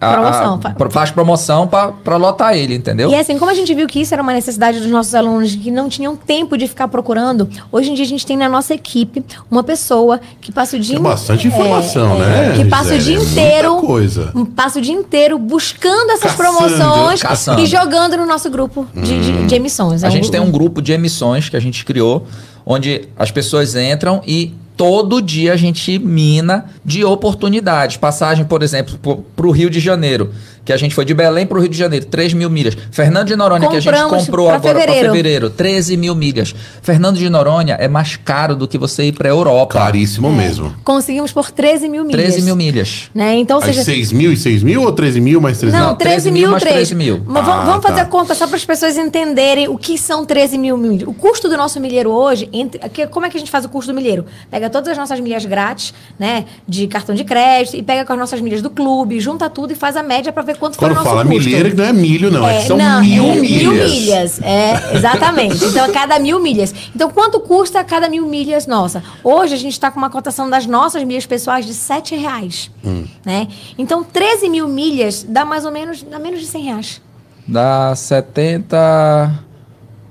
a- 0.00 0.12
Promoção. 0.12 0.60
a- 0.64 0.90
faz 0.90 1.10
promoção 1.10 1.66
para 1.68 2.16
lotar 2.16 2.56
ele, 2.56 2.74
entendeu? 2.74 3.10
E 3.10 3.14
assim, 3.14 3.38
como 3.38 3.50
a 3.50 3.54
gente 3.54 3.74
viu 3.74 3.86
que 3.86 4.00
isso 4.00 4.14
era 4.14 4.22
uma 4.22 4.32
necessidade 4.32 4.78
dos 4.80 4.88
nossos 4.90 5.14
alunos 5.14 5.54
que 5.54 5.70
não 5.70 5.88
tinham 5.88 6.16
tempo 6.16 6.56
de 6.56 6.66
ficar 6.66 6.88
procurando, 6.88 7.48
hoje 7.70 7.90
em 7.90 7.94
dia 7.94 8.04
a 8.04 8.08
gente 8.08 8.24
tem 8.24 8.36
na 8.36 8.48
nossa 8.48 8.72
equipe 8.72 9.22
uma 9.50 9.62
pessoa 9.62 10.20
que 10.40 10.50
passa 10.50 10.76
o 10.76 10.80
dia 10.80 10.96
É 10.96 11.00
bastante 11.00 11.46
informação, 11.46 12.14
é, 12.16 12.48
né, 12.48 12.52
Que 12.56 12.64
passa 12.64 12.94
o 12.94 12.98
dia 12.98 13.16
É 13.16 13.18
muita 13.18 13.30
inteiro, 13.32 13.76
coisa. 13.76 14.32
um- 14.34 14.44
passa 14.44 14.78
o 14.78 14.82
dia 14.82 14.94
inteiro 14.94 15.38
buscando 15.38 16.10
essas 16.12 16.34
Caçando, 16.34 16.56
promoções 16.58 17.22
caçando. 17.22 17.60
e 17.60 17.66
jogando 17.66 18.16
no 18.16 18.24
nosso 18.26 18.48
grupo 18.50 18.86
de, 18.94 19.20
de- 19.20 19.46
de 19.46 19.54
emissões. 19.54 20.02
A 20.02 20.08
É 20.08 20.10
gente 20.10 20.30
tem 20.30 20.40
um 20.40 20.50
grupo 20.50 20.80
de 20.80 20.92
emissões 20.92 21.48
que 21.48 21.56
a 21.56 21.60
gente 21.60 21.84
criou, 21.84 22.26
onde 22.64 23.08
as 23.18 23.30
pessoas 23.30 23.74
entram 23.74 24.22
e 24.26 24.54
todo 24.80 25.20
dia 25.20 25.52
a 25.52 25.56
gente 25.56 25.98
mina 25.98 26.64
de 26.82 27.04
oportunidades. 27.04 27.98
Passagem, 27.98 28.46
por 28.46 28.62
exemplo, 28.62 29.22
para 29.36 29.46
o 29.46 29.50
Rio 29.50 29.68
de 29.68 29.78
Janeiro, 29.78 30.32
que 30.64 30.72
a 30.72 30.76
gente 30.76 30.94
foi 30.94 31.04
de 31.04 31.14
Belém 31.14 31.46
para 31.46 31.56
o 31.58 31.60
Rio 31.60 31.68
de 31.70 31.76
Janeiro, 31.78 32.04
3 32.06 32.32
mil 32.34 32.50
milhas. 32.50 32.76
Fernando 32.90 33.26
de 33.28 33.36
Noronha, 33.36 33.68
que 33.68 33.76
a 33.76 33.80
gente 33.80 33.92
Compramos 33.92 34.24
comprou 34.26 34.46
pra 34.46 34.56
agora 34.56 34.74
para 34.74 34.82
fevereiro. 34.82 35.10
fevereiro, 35.14 35.50
13 35.50 35.96
mil 35.96 36.14
milhas. 36.14 36.54
Fernando 36.82 37.16
de 37.16 37.28
Noronha 37.30 37.74
é 37.74 37.88
mais 37.88 38.16
caro 38.16 38.54
do 38.54 38.68
que 38.68 38.76
você 38.78 39.04
ir 39.04 39.12
para 39.12 39.28
Europa. 39.28 39.78
Caríssimo 39.78 40.30
mesmo. 40.32 40.74
Conseguimos 40.84 41.32
por 41.32 41.50
13 41.50 41.88
mil 41.88 42.04
milhas. 42.04 42.22
13 42.22 42.42
mil 42.42 42.56
milhas. 42.56 43.10
Né? 43.14 43.36
Então, 43.36 43.58
ou 43.58 43.62
Aí 43.64 43.70
seja, 43.72 43.84
6 43.84 44.12
mil 44.12 44.32
e 44.32 44.36
6 44.36 44.62
mil 44.62 44.82
ou 44.82 44.92
13 44.92 45.20
mil 45.20 45.40
mais 45.40 45.58
13 45.58 45.76
Não, 45.76 45.88
mil? 45.88 45.96
13 45.96 46.14
13 46.16 46.30
mil, 46.30 46.50
mais 46.50 46.62
13 46.62 46.76
13 46.76 46.94
mil. 46.94 47.22
Mas 47.26 47.44
vamos, 47.44 47.60
Ah, 47.62 47.64
vamos 47.64 47.82
fazer 47.82 47.96
tá. 47.96 48.02
a 48.02 48.06
conta 48.06 48.34
só 48.34 48.46
para 48.46 48.56
as 48.56 48.64
pessoas 48.64 48.96
entenderem 48.96 49.68
o 49.68 49.76
que 49.78 49.96
são 49.98 50.24
13 50.24 50.58
mil 50.58 50.76
milhas. 50.76 51.08
O 51.08 51.12
custo 51.14 51.48
do 51.48 51.56
nosso 51.56 51.80
milheiro 51.80 52.10
hoje, 52.10 52.48
entre, 52.52 52.78
que- 52.90 53.06
como 53.06 53.26
é 53.26 53.30
que 53.30 53.36
a 53.36 53.40
gente 53.40 53.50
faz 53.50 53.64
o 53.64 53.68
custo 53.68 53.92
do 53.92 53.96
milheiro? 53.96 54.24
Pega 54.50 54.68
todas 54.70 54.88
as 54.88 54.98
nossas 54.98 55.18
milhas 55.20 55.44
grátis, 55.44 55.92
né, 56.18 56.44
de 56.68 56.86
cartão 56.86 57.14
de 57.14 57.24
crédito, 57.24 57.76
e 57.76 57.82
pega 57.82 58.04
com 58.04 58.12
as 58.12 58.18
nossas 58.18 58.40
milhas 58.40 58.60
do 58.62 58.70
clube, 58.70 59.18
junta 59.20 59.48
tudo 59.48 59.72
e 59.72 59.74
faz 59.76 59.96
a 59.96 60.02
média 60.02 60.32
para 60.32 60.42
ver 60.52 60.58
quanto 60.58 60.76
foi 60.76 60.88
Quando 60.88 60.92
o 60.92 60.94
nosso 60.96 61.08
fala 61.08 61.24
custo. 61.24 61.38
milheiro, 61.38 61.76
não 61.76 61.84
é 61.84 61.92
milho, 61.92 62.30
não. 62.30 62.46
É, 62.46 62.60
que 62.60 62.66
são 62.66 62.76
não, 62.76 63.00
mil 63.00 63.24
é 63.24 63.34
milhas. 63.36 63.62
Mil 63.62 63.72
milhas, 63.72 64.40
é, 64.42 64.96
exatamente. 64.96 65.64
Então, 65.64 65.84
é 65.84 65.92
cada 65.92 66.18
mil 66.18 66.40
milhas. 66.40 66.74
Então, 66.94 67.10
quanto 67.10 67.40
custa 67.40 67.82
cada 67.84 68.08
mil 68.08 68.26
milhas 68.26 68.66
nossa? 68.66 69.02
Hoje, 69.22 69.54
a 69.54 69.56
gente 69.56 69.72
está 69.72 69.90
com 69.90 69.98
uma 69.98 70.10
cotação 70.10 70.48
das 70.48 70.66
nossas 70.66 71.04
milhas 71.04 71.26
pessoais 71.26 71.66
de 71.66 71.74
7 71.74 72.16
reais. 72.16 72.70
Hum. 72.84 73.04
Né? 73.24 73.48
Então, 73.78 74.02
13 74.02 74.48
mil 74.48 74.68
milhas 74.68 75.24
dá 75.28 75.44
mais 75.44 75.64
ou 75.64 75.72
menos, 75.72 76.02
dá 76.02 76.18
menos 76.18 76.40
de 76.40 76.46
100 76.46 76.62
reais. 76.62 77.02
Dá 77.46 77.94
70... 77.94 79.44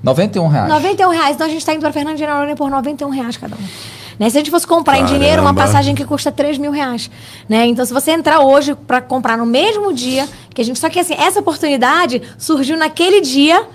91 0.01 0.47
reais. 0.47 0.69
91 0.69 1.09
reais. 1.09 1.35
Então, 1.35 1.47
a 1.47 1.49
gente 1.49 1.59
está 1.59 1.73
indo 1.73 1.81
para 1.81 1.91
Fernando 1.91 2.17
de 2.17 2.25
Noronha 2.25 2.55
por 2.55 2.69
91 2.69 3.09
reais 3.09 3.37
cada 3.37 3.55
um. 3.55 3.98
Né? 4.19 4.29
Se 4.29 4.37
a 4.37 4.41
gente 4.41 4.51
fosse 4.51 4.67
comprar 4.67 4.97
em 4.97 5.03
Caramba. 5.03 5.17
dinheiro, 5.17 5.41
uma 5.41 5.53
passagem 5.53 5.95
que 5.95 6.03
custa 6.03 6.29
3 6.29 6.57
mil 6.57 6.71
reais. 6.71 7.09
Né? 7.47 7.65
Então, 7.67 7.85
se 7.85 7.93
você 7.93 8.11
entrar 8.11 8.41
hoje 8.41 8.75
para 8.75 9.01
comprar 9.01 9.37
no 9.37 9.45
mesmo 9.45 9.93
dia, 9.93 10.27
que 10.53 10.61
a 10.61 10.65
gente. 10.65 10.77
Só 10.77 10.89
que 10.89 10.99
assim, 10.99 11.15
essa 11.17 11.39
oportunidade 11.39 12.21
surgiu 12.37 12.77
naquele 12.77 13.21
dia. 13.21 13.65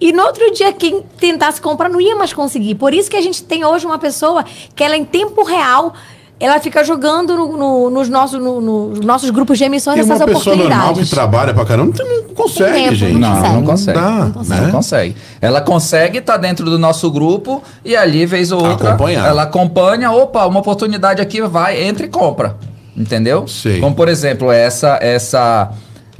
E 0.00 0.12
no 0.12 0.22
outro 0.22 0.50
dia, 0.52 0.72
quem 0.72 1.02
tentasse 1.18 1.60
comprar 1.60 1.90
não 1.90 2.00
ia 2.00 2.16
mais 2.16 2.32
conseguir. 2.32 2.74
Por 2.76 2.94
isso 2.94 3.10
que 3.10 3.16
a 3.16 3.20
gente 3.20 3.44
tem 3.44 3.66
hoje 3.66 3.84
uma 3.84 3.98
pessoa 3.98 4.42
que 4.74 4.82
ela, 4.82 4.96
em 4.96 5.04
tempo 5.04 5.44
real, 5.44 5.92
ela 6.40 6.58
fica 6.58 6.82
jogando 6.82 7.36
no- 7.36 7.56
no- 7.56 7.90
nos, 7.90 8.08
nossos, 8.08 8.40
no- 8.40 8.60
nos 8.60 9.00
nossos 9.04 9.28
grupos 9.30 9.58
de 9.58 9.64
emissões 9.64 9.98
E 9.98 10.00
essas 10.00 10.18
uma 10.18 10.26
pessoa 10.26 10.56
normal 10.56 10.68
que 10.70 10.74
oportunidades. 10.78 11.10
trabalha 11.10 11.54
pra 11.54 11.64
caramba 11.66 11.92
não 11.98 12.34
consegue, 12.34 12.72
tempo, 12.72 12.94
gente. 12.94 13.18
não 13.18 13.34
Não, 13.40 13.52
não 13.54 13.64
consegue. 13.64 13.98
dá, 14.00 14.10
Não 14.10 14.30
consegue. 14.32 14.60
né? 14.60 14.66
Não 14.66 14.72
consegue. 14.72 15.16
Ela 15.40 15.60
consegue 15.60 16.18
estar 16.18 16.36
dentro 16.38 16.64
do 16.64 16.78
nosso 16.78 17.10
grupo 17.10 17.62
e 17.84 17.94
ali, 17.94 18.24
vez 18.26 18.50
ou 18.50 18.64
outra, 18.66 18.90
Acompanhar. 18.90 19.26
ela 19.28 19.42
acompanha. 19.42 20.10
Opa, 20.10 20.46
uma 20.46 20.60
oportunidade 20.60 21.20
aqui, 21.20 21.42
vai, 21.42 21.82
entra 21.82 22.06
e 22.06 22.08
compra. 22.08 22.56
Entendeu? 22.96 23.46
Sei. 23.46 23.78
Como, 23.80 23.94
por 23.94 24.08
exemplo, 24.08 24.50
essa 24.50 24.98
essa 25.00 25.70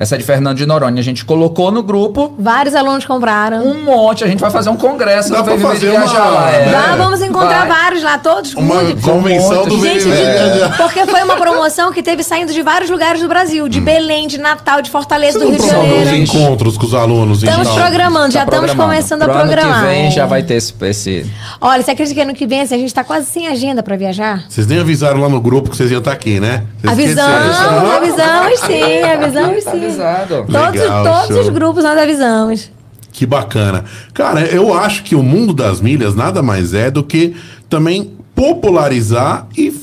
essa 0.00 0.16
de 0.18 0.24
Fernando 0.24 0.56
de 0.56 0.64
Noronha. 0.66 0.98
A 0.98 1.04
gente 1.04 1.24
colocou 1.24 1.70
no 1.70 1.82
grupo 1.82 2.32
Vários 2.38 2.74
alunos 2.74 3.04
compraram. 3.04 3.62
um 3.62 3.84
monte. 3.84 4.24
A 4.24 4.26
gente 4.26 4.40
vai 4.40 4.50
fazer 4.50 4.70
um 4.70 4.76
congresso 4.76 5.30
Dá 5.30 5.42
do 5.42 5.54
de 5.56 5.62
fazer 5.62 5.90
uma- 5.90 6.00
viajar 6.06 6.24
lá. 6.30 6.50
é. 6.50 6.70
Lá 6.72 6.96
vamos 6.96 7.20
encontrar 7.20 7.66
Vai. 7.66 7.68
vários 7.68 8.02
lá, 8.02 8.16
todos 8.18 8.54
Uma 8.54 8.76
muito- 8.82 9.02
convenção 9.02 9.66
do 9.68 9.78
Gente, 9.78 10.04
de- 10.06 10.76
porque 10.78 11.04
foi 11.06 11.22
uma 11.22 11.36
promoção 11.36 11.92
que 11.92 12.02
teve 12.02 12.22
saindo 12.22 12.52
de 12.52 12.62
vários 12.62 12.88
lugares 12.90 13.20
do 13.20 13.28
Brasil, 13.28 13.68
de 13.68 13.78
Belém, 13.80 14.26
de 14.26 14.38
Natal, 14.38 14.80
de 14.80 14.88
Fortaleza, 14.90 15.38
Você 15.38 15.44
do 15.44 15.50
Rio 15.50 15.60
de 15.60 15.66
Janeiro. 15.68 16.16
encontros 16.16 16.78
com 16.78 16.86
os 16.86 16.94
alunos 16.94 17.42
Estamos 17.42 17.68
então? 17.68 17.78
programando, 17.80 18.32
já 18.32 18.46
Tá 18.46 18.56
estamos 18.56 18.72
começando 18.74 19.22
a 19.22 19.26
Pro 19.26 19.34
programar. 19.34 19.76
Ano 19.80 19.86
que 19.86 19.94
vem 19.94 20.10
já 20.10 20.24
vai 20.24 20.42
ter 20.42 20.54
esse, 20.54 20.72
esse 20.82 21.30
Olha, 21.60 21.82
você 21.82 21.90
acredita 21.90 22.14
que 22.14 22.20
ano 22.22 22.34
que 22.34 22.46
vem 22.46 22.62
assim, 22.62 22.74
a 22.74 22.78
gente 22.78 22.94
tá 22.94 23.04
quase 23.04 23.26
sem 23.26 23.46
agenda 23.48 23.82
pra 23.82 23.96
viajar? 23.96 24.44
Vocês 24.48 24.66
nem 24.66 24.80
avisaram 24.80 25.20
lá 25.20 25.28
no 25.28 25.40
grupo 25.40 25.68
que 25.68 25.76
vocês 25.76 25.90
iam 25.90 25.98
estar 25.98 26.12
aqui, 26.12 26.40
né? 26.40 26.64
Vocês 26.82 26.92
Avisamos, 26.92 27.56
avisamos 27.96 28.60
sim, 28.60 29.02
avisamos 29.02 29.64
Tá 29.64 29.70
sim. 29.72 29.89
Avisado. 29.98 30.36
Todos, 30.46 30.54
Legal, 30.54 31.04
todos 31.04 31.36
show. 31.36 31.40
os 31.40 31.48
grupos 31.48 31.84
nós 31.84 31.98
avisamos. 31.98 32.70
Que 33.12 33.26
bacana. 33.26 33.84
Cara, 34.14 34.42
eu 34.42 34.72
acho 34.72 35.02
que 35.02 35.14
o 35.14 35.22
mundo 35.22 35.52
das 35.52 35.80
milhas 35.80 36.14
nada 36.14 36.42
mais 36.42 36.74
é 36.74 36.90
do 36.90 37.02
que 37.02 37.34
também 37.68 38.12
popularizar 38.34 39.46
e 39.56 39.74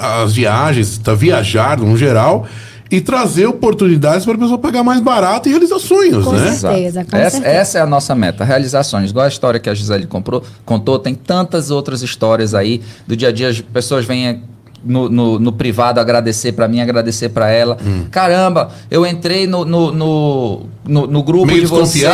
as 0.00 0.34
viagens, 0.34 0.98
tá, 0.98 1.14
viajar 1.14 1.78
no 1.78 1.96
geral 1.96 2.46
e 2.90 3.00
trazer 3.00 3.46
oportunidades 3.46 4.24
para 4.24 4.34
a 4.34 4.38
pessoa 4.38 4.58
pagar 4.58 4.84
mais 4.84 5.00
barato 5.00 5.48
e 5.48 5.52
realizar 5.52 5.78
sonhos, 5.78 6.24
Com 6.24 6.32
né? 6.32 6.52
certeza. 6.52 7.04
com 7.04 7.16
essa, 7.16 7.30
certeza. 7.30 7.56
essa 7.56 7.78
é 7.78 7.80
a 7.80 7.86
nossa 7.86 8.14
meta, 8.14 8.44
realizações. 8.44 9.10
Igual 9.10 9.24
a 9.24 9.28
história 9.28 9.58
que 9.58 9.68
a 9.68 9.74
Gisele 9.74 10.06
comprou, 10.06 10.42
contou, 10.64 10.98
tem 10.98 11.14
tantas 11.14 11.70
outras 11.70 12.02
histórias 12.02 12.54
aí 12.54 12.82
do 13.06 13.16
dia 13.16 13.28
a 13.28 13.32
dia. 13.32 13.48
As 13.48 13.60
pessoas 13.60 14.04
vêm 14.04 14.42
no, 14.84 15.08
no, 15.08 15.38
no 15.38 15.52
privado 15.52 15.98
agradecer 15.98 16.52
pra 16.52 16.68
mim, 16.68 16.80
agradecer 16.80 17.30
pra 17.30 17.50
ela. 17.50 17.76
Hum. 17.84 18.06
Caramba, 18.10 18.70
eu 18.90 19.06
entrei 19.06 19.46
no, 19.46 19.64
no, 19.64 19.92
no, 19.92 20.66
no, 20.86 21.06
no 21.06 21.22
grupo 21.22 21.46
Meio 21.46 21.60
de 21.60 21.66
você. 21.66 22.06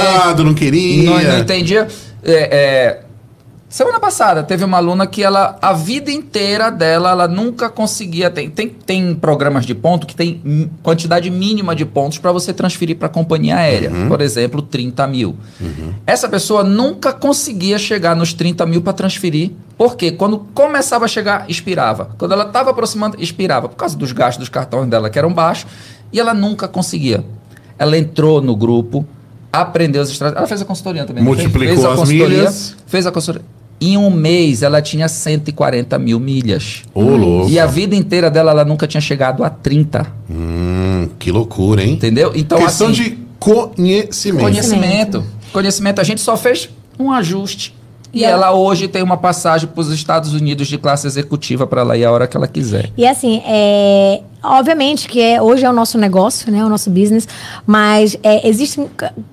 não 0.44 0.54
queria. 0.54 1.10
Não, 1.10 1.22
não 1.22 1.38
entendia. 1.38 1.88
É, 2.22 2.32
é, 2.32 3.00
semana 3.68 3.98
passada 3.98 4.42
teve 4.42 4.64
uma 4.64 4.76
aluna 4.76 5.06
que 5.06 5.22
ela, 5.22 5.58
a 5.60 5.72
vida 5.72 6.10
inteira 6.10 6.70
dela, 6.70 7.10
ela 7.10 7.28
nunca 7.28 7.68
conseguia. 7.70 8.30
Tem, 8.30 8.50
tem, 8.50 8.68
tem 8.68 9.14
programas 9.14 9.64
de 9.64 9.74
ponto 9.74 10.06
que 10.06 10.14
tem 10.14 10.70
quantidade 10.82 11.30
mínima 11.30 11.74
de 11.74 11.84
pontos 11.84 12.18
para 12.18 12.32
você 12.32 12.52
transferir 12.52 12.96
para 12.96 13.06
a 13.06 13.10
companhia 13.10 13.56
aérea. 13.56 13.90
Por 14.08 14.20
exemplo, 14.20 14.60
30 14.62 15.06
mil. 15.06 15.36
Essa 16.06 16.28
pessoa 16.28 16.62
nunca 16.62 17.12
conseguia 17.12 17.78
chegar 17.78 18.14
nos 18.14 18.32
30 18.34 18.66
mil 18.66 18.82
para 18.82 18.92
transferir. 18.92 19.52
Porque 19.80 20.10
quando 20.12 20.40
começava 20.52 21.06
a 21.06 21.08
chegar, 21.08 21.46
expirava. 21.48 22.10
Quando 22.18 22.32
ela 22.32 22.44
estava 22.44 22.68
aproximando, 22.68 23.16
expirava. 23.18 23.66
Por 23.66 23.76
causa 23.76 23.96
dos 23.96 24.12
gastos 24.12 24.40
dos 24.40 24.48
cartões 24.50 24.90
dela 24.90 25.08
que 25.08 25.18
eram 25.18 25.32
baixos. 25.32 25.70
E 26.12 26.20
ela 26.20 26.34
nunca 26.34 26.68
conseguia. 26.68 27.24
Ela 27.78 27.96
entrou 27.96 28.42
no 28.42 28.54
grupo, 28.54 29.06
aprendeu 29.50 30.02
as 30.02 30.10
estratégias. 30.10 30.38
Ela 30.38 30.46
fez 30.46 30.60
a 30.60 30.64
consultoria 30.66 31.06
também. 31.06 31.24
fez? 31.24 31.34
Multiplicou 31.34 31.76
fez 31.76 31.86
a 31.86 32.02
as 32.02 32.08
milhas. 32.10 32.76
Fez 32.86 33.06
a 33.06 33.10
consultoria. 33.10 33.48
Em 33.80 33.96
um 33.96 34.10
mês, 34.10 34.62
ela 34.62 34.82
tinha 34.82 35.08
140 35.08 35.98
mil 35.98 36.20
milhas. 36.20 36.82
Ô, 36.92 37.00
louco. 37.00 37.48
E 37.48 37.58
a 37.58 37.64
vida 37.64 37.96
inteira 37.96 38.30
dela, 38.30 38.50
ela 38.50 38.66
nunca 38.66 38.86
tinha 38.86 39.00
chegado 39.00 39.42
a 39.42 39.48
30. 39.48 40.06
Hum, 40.28 41.08
que 41.18 41.32
loucura, 41.32 41.82
hein? 41.82 41.94
Entendeu? 41.94 42.32
Então, 42.34 42.58
Questão 42.58 42.88
assim, 42.88 43.02
de 43.02 43.18
conhecimento. 43.38 44.42
conhecimento. 44.42 45.24
Conhecimento. 45.50 46.02
A 46.02 46.04
gente 46.04 46.20
só 46.20 46.36
fez 46.36 46.68
um 46.98 47.10
ajuste. 47.10 47.79
E 48.12 48.20
E 48.20 48.24
ela 48.24 48.46
ela- 48.48 48.56
hoje 48.56 48.88
tem 48.88 49.02
uma 49.02 49.16
passagem 49.16 49.68
para 49.68 49.80
os 49.80 49.90
Estados 49.92 50.32
Unidos 50.34 50.66
de 50.68 50.76
classe 50.78 51.06
executiva 51.06 51.66
para 51.66 51.80
ela 51.82 51.96
ir 51.96 52.04
a 52.04 52.10
hora 52.12 52.26
que 52.26 52.36
ela 52.36 52.48
quiser. 52.48 52.90
E 52.96 53.06
assim, 53.06 53.40
é, 53.46 54.20
obviamente 54.42 55.06
que 55.08 55.20
é, 55.20 55.40
hoje 55.40 55.64
é 55.64 55.70
o 55.70 55.72
nosso 55.72 55.96
negócio, 55.96 56.50
né, 56.50 56.64
o 56.64 56.68
nosso 56.68 56.90
business, 56.90 57.28
mas 57.66 58.16
é, 58.22 58.48
existem 58.48 58.88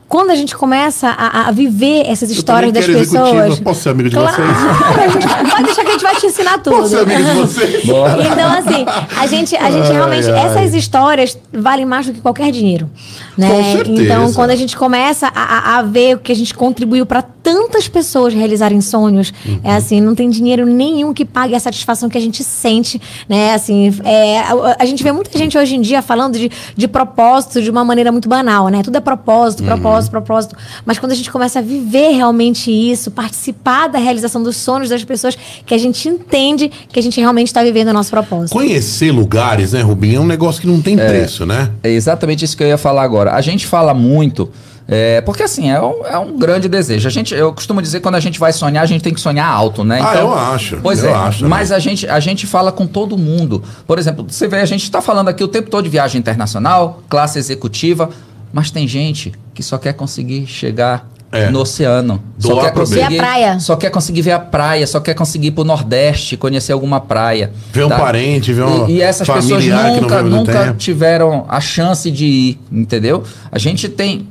quando 0.08 0.30
a 0.32 0.36
gente 0.36 0.56
começa 0.56 1.10
a, 1.10 1.48
a 1.48 1.52
viver 1.52 2.06
essas 2.08 2.30
histórias 2.32 2.72
das 2.72 2.86
pessoas. 2.86 3.60
Posso 3.60 3.82
ser 3.82 3.90
amigo 3.90 4.10
de 4.10 4.16
Claro, 4.16 4.36
vocês? 4.36 4.48
a 4.48 5.08
gente- 5.10 5.50
pode 5.52 5.64
deixar 5.64 5.82
que 5.84 5.90
a 5.90 5.92
gente 5.92 6.04
vai 6.04 6.16
te 6.16 6.26
ensinar 6.28 6.58
tudo. 6.60 6.78
Posso 6.78 6.90
ser 6.90 7.00
amigo 7.02 7.24
de 7.24 7.34
vocês? 7.34 7.84
Então, 7.84 8.52
assim, 8.58 8.86
a 9.18 9.28
gente, 9.28 9.56
a 9.56 9.70
gente 9.72 9.86
Ai, 9.88 9.92
realmente. 9.94 10.30
ai. 10.30 10.46
Essas 10.46 10.74
histórias 10.74 11.38
valem 11.52 11.86
mais 11.86 12.06
do 12.06 12.14
que 12.14 12.22
qualquer 12.22 12.52
dinheiro. 12.52 12.90
Né? 13.38 13.50
Com 13.50 13.64
certeza. 13.78 14.02
Então, 14.04 14.34
quando 14.34 14.50
a 14.52 14.56
gente 14.56 14.76
começa 14.78 15.32
a, 15.34 15.78
a- 15.78 15.82
ver 15.82 16.16
o 16.16 16.20
que 16.20 16.32
a 16.32 16.36
gente 16.36 16.54
contribuiu 16.54 17.06
para 17.06 17.22
tantas 17.22 17.88
pessoas 17.88 18.34
realizarem 18.34 18.82
sonhos, 18.82 19.32
Uhum. 19.46 19.60
é 19.64 19.76
assim, 19.76 20.02
não 20.02 20.16
tem 20.16 20.30
dinheiro 20.30 20.66
nenhum 20.66 21.14
que 21.14 21.24
pague 21.26 21.54
a 21.56 21.60
satisfação 21.60 22.10
que 22.10 22.18
a 22.18 22.22
gente 22.22 22.44
sente, 22.44 23.00
né? 23.30 23.54
Assim, 23.54 23.94
é, 24.04 24.40
a, 24.40 24.78
a 24.80 24.86
gente 24.86 25.04
vê 25.04 25.12
muita 25.12 25.38
gente 25.38 25.58
hoje 25.58 25.76
em 25.76 25.82
dia 25.82 26.02
falando 26.02 26.38
de, 26.38 26.50
de 26.76 26.88
propósito 26.88 27.62
de 27.62 27.70
uma 27.70 27.86
maneira 27.86 28.12
muito 28.12 28.28
banal, 28.28 28.68
né? 28.70 28.82
Tudo 28.84 28.98
é 28.98 29.00
propósito, 29.02 29.62
Uhum. 29.62 29.68
Propósito, 30.06 30.12
propósito. 30.12 30.56
Mas 30.86 31.00
quando 31.00 31.12
a 31.12 31.16
gente 31.16 31.32
começa 31.32 31.60
a 31.60 31.62
viver 31.62 32.12
realmente 32.12 32.72
isso, 32.72 33.12
participar 33.12 33.88
da 33.88 34.00
realização 34.00 34.44
dos 34.44 34.58
sonhos 34.58 34.90
das 34.90 35.04
pessoas, 35.04 35.38
que 35.66 35.74
a 35.74 35.78
gente 35.78 36.08
entende 36.08 36.70
que 36.90 37.00
a 37.00 37.04
gente 37.04 37.20
realmente 37.20 37.48
está 37.48 37.64
vivendo 37.64 37.90
o 37.90 37.94
nosso 37.94 38.10
propósito. 38.10 38.54
Conhecer 38.54 39.12
lugares, 39.12 39.74
né, 39.74 39.82
Rubinho? 39.82 40.18
É 40.18 40.20
um 40.20 40.26
negócio 40.28 40.62
que 40.62 40.68
não 40.68 40.82
tem 40.82 40.96
preço, 40.96 41.46
né? 41.46 41.72
É 41.84 41.90
exatamente 41.90 42.46
isso 42.46 42.56
que 42.56 42.64
eu 42.64 42.68
ia 42.68 42.78
falar 42.78 43.04
agora. 43.04 43.34
A 43.34 43.42
gente 43.42 43.66
fala 43.66 43.94
muito. 43.94 44.50
é, 44.88 45.20
porque 45.22 45.44
assim, 45.44 45.70
é 45.70 45.82
um, 45.82 46.06
é 46.06 46.18
um 46.18 46.38
grande 46.38 46.70
desejo. 46.70 47.08
A 47.08 47.12
gente, 47.12 47.34
eu 47.34 47.52
costumo 47.54 47.82
dizer 47.82 47.98
que 48.00 48.04
quando 48.04 48.16
a 48.16 48.20
gente 48.22 48.40
vai 48.40 48.54
sonhar, 48.54 48.84
a 48.84 48.86
gente 48.86 49.02
tem 49.02 49.14
que 49.14 49.20
sonhar 49.20 49.46
alto, 49.46 49.84
né? 49.84 50.00
Ah, 50.02 50.16
eu 50.16 50.34
acho, 50.34 50.78
Pois 50.82 51.04
eu 51.04 51.10
é, 51.10 51.14
acho 51.14 51.46
mas 51.48 51.72
a 51.72 51.80
gente, 51.80 52.08
a 52.08 52.20
gente 52.20 52.48
fala 52.48 52.72
com 52.72 52.88
todo 52.88 53.18
mundo. 53.18 53.62
Por 53.86 54.00
exemplo, 54.00 54.26
você 54.28 54.48
vê, 54.48 54.58
a 54.58 54.66
gente 54.66 54.84
está 54.84 55.02
falando 55.02 55.28
aqui 55.28 55.44
o 55.44 55.48
tempo 55.48 55.70
todo 55.70 55.84
de 55.84 55.90
viagem 55.90 56.20
internacional, 56.20 57.04
classe 57.10 57.38
executiva, 57.38 58.10
mas 58.54 58.72
tem 58.72 58.88
gente 58.88 59.32
que 59.54 59.62
só 59.64 59.78
quer 59.78 59.94
conseguir 59.94 60.46
chegar 60.48 61.10
É. 61.32 61.50
no 61.50 61.60
oceano. 61.60 62.22
Do 62.38 62.48
Só 62.48 62.62
quer 62.62 62.72
conseguir, 62.74 63.08
Ver 63.10 63.16
a 63.16 63.18
praia. 63.20 63.60
Só 63.60 63.76
quer 63.76 63.90
conseguir 63.90 64.22
ver 64.22 64.32
a 64.32 64.40
praia, 64.40 64.88
só 64.88 65.00
quer 65.02 65.14
conseguir 65.14 65.48
ir 65.48 65.52
pro 65.52 65.64
Nordeste, 65.66 66.38
conhecer 66.38 66.72
alguma 66.72 67.02
praia. 67.02 67.52
Ver 67.74 67.84
um 67.86 67.90
tá? 67.90 67.98
parente, 68.00 68.54
ver 68.54 68.64
um 68.64 68.88
E, 68.88 68.94
e 68.98 69.02
essas 69.02 69.28
pessoas 69.28 69.46
familiar 69.50 69.86
que 69.94 69.96
não 69.96 70.02
nunca, 70.02 70.24
muito 70.24 70.36
nunca 70.52 70.74
tiveram 70.78 71.46
a 71.50 71.60
chance 71.60 72.10
de 72.10 72.26
ir, 72.26 72.60
entendeu? 72.72 73.24
A 73.52 73.60
gente 73.60 73.90
tem 73.90 74.26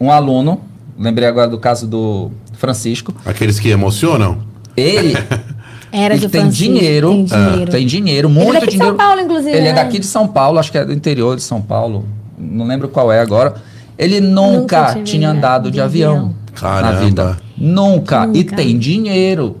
um 0.00 0.10
aluno, 0.10 0.60
lembrei 0.98 1.28
agora 1.28 1.48
do 1.48 1.58
caso 1.58 1.86
do 1.86 2.30
Francisco, 2.54 3.14
Aqueles 3.24 3.60
que 3.60 3.68
emocionam. 3.68 4.38
ele 4.76 5.14
Era 5.90 6.14
ele 6.14 6.20
de 6.26 6.28
tem 6.28 6.40
Francisco, 6.42 6.64
dinheiro, 6.74 7.08
Tem 7.10 7.24
dinheiro. 7.24 7.70
tem 7.72 7.86
dinheiro, 7.86 8.28
Ele 8.28 8.38
é 8.38 8.42
muito 8.44 8.52
daqui 8.54 8.66
de 8.66 8.72
dinheiro. 8.72 8.96
São 8.98 9.06
Paulo, 9.06 9.20
inclusive, 9.22 9.50
Ele 9.56 9.68
é 9.68 9.72
né? 9.72 9.82
daqui 9.84 9.98
de 9.98 10.06
São 10.06 10.28
Paulo, 10.28 10.58
acho 10.58 10.70
que 10.70 10.76
é 10.78 10.84
do 10.84 10.92
interior 10.92 11.34
de 11.36 11.42
São 11.42 11.62
Paulo, 11.62 12.04
não 12.38 12.66
lembro 12.66 12.88
qual 12.88 13.10
é 13.12 13.20
agora. 13.20 13.54
Ele 13.98 14.20
nunca, 14.20 14.58
Nunca 14.80 14.92
tinha 14.92 15.04
tinha 15.04 15.20
viajado 15.32 15.38
andado 15.38 15.64
de 15.66 15.72
de 15.72 15.80
avião, 15.80 16.34
avião. 16.62 16.82
na 16.82 16.92
vida. 16.92 17.38
Nunca. 17.56 18.24
E 18.32 18.38
Nunca. 18.44 18.56
tem 18.56 18.78
dinheiro. 18.78 19.56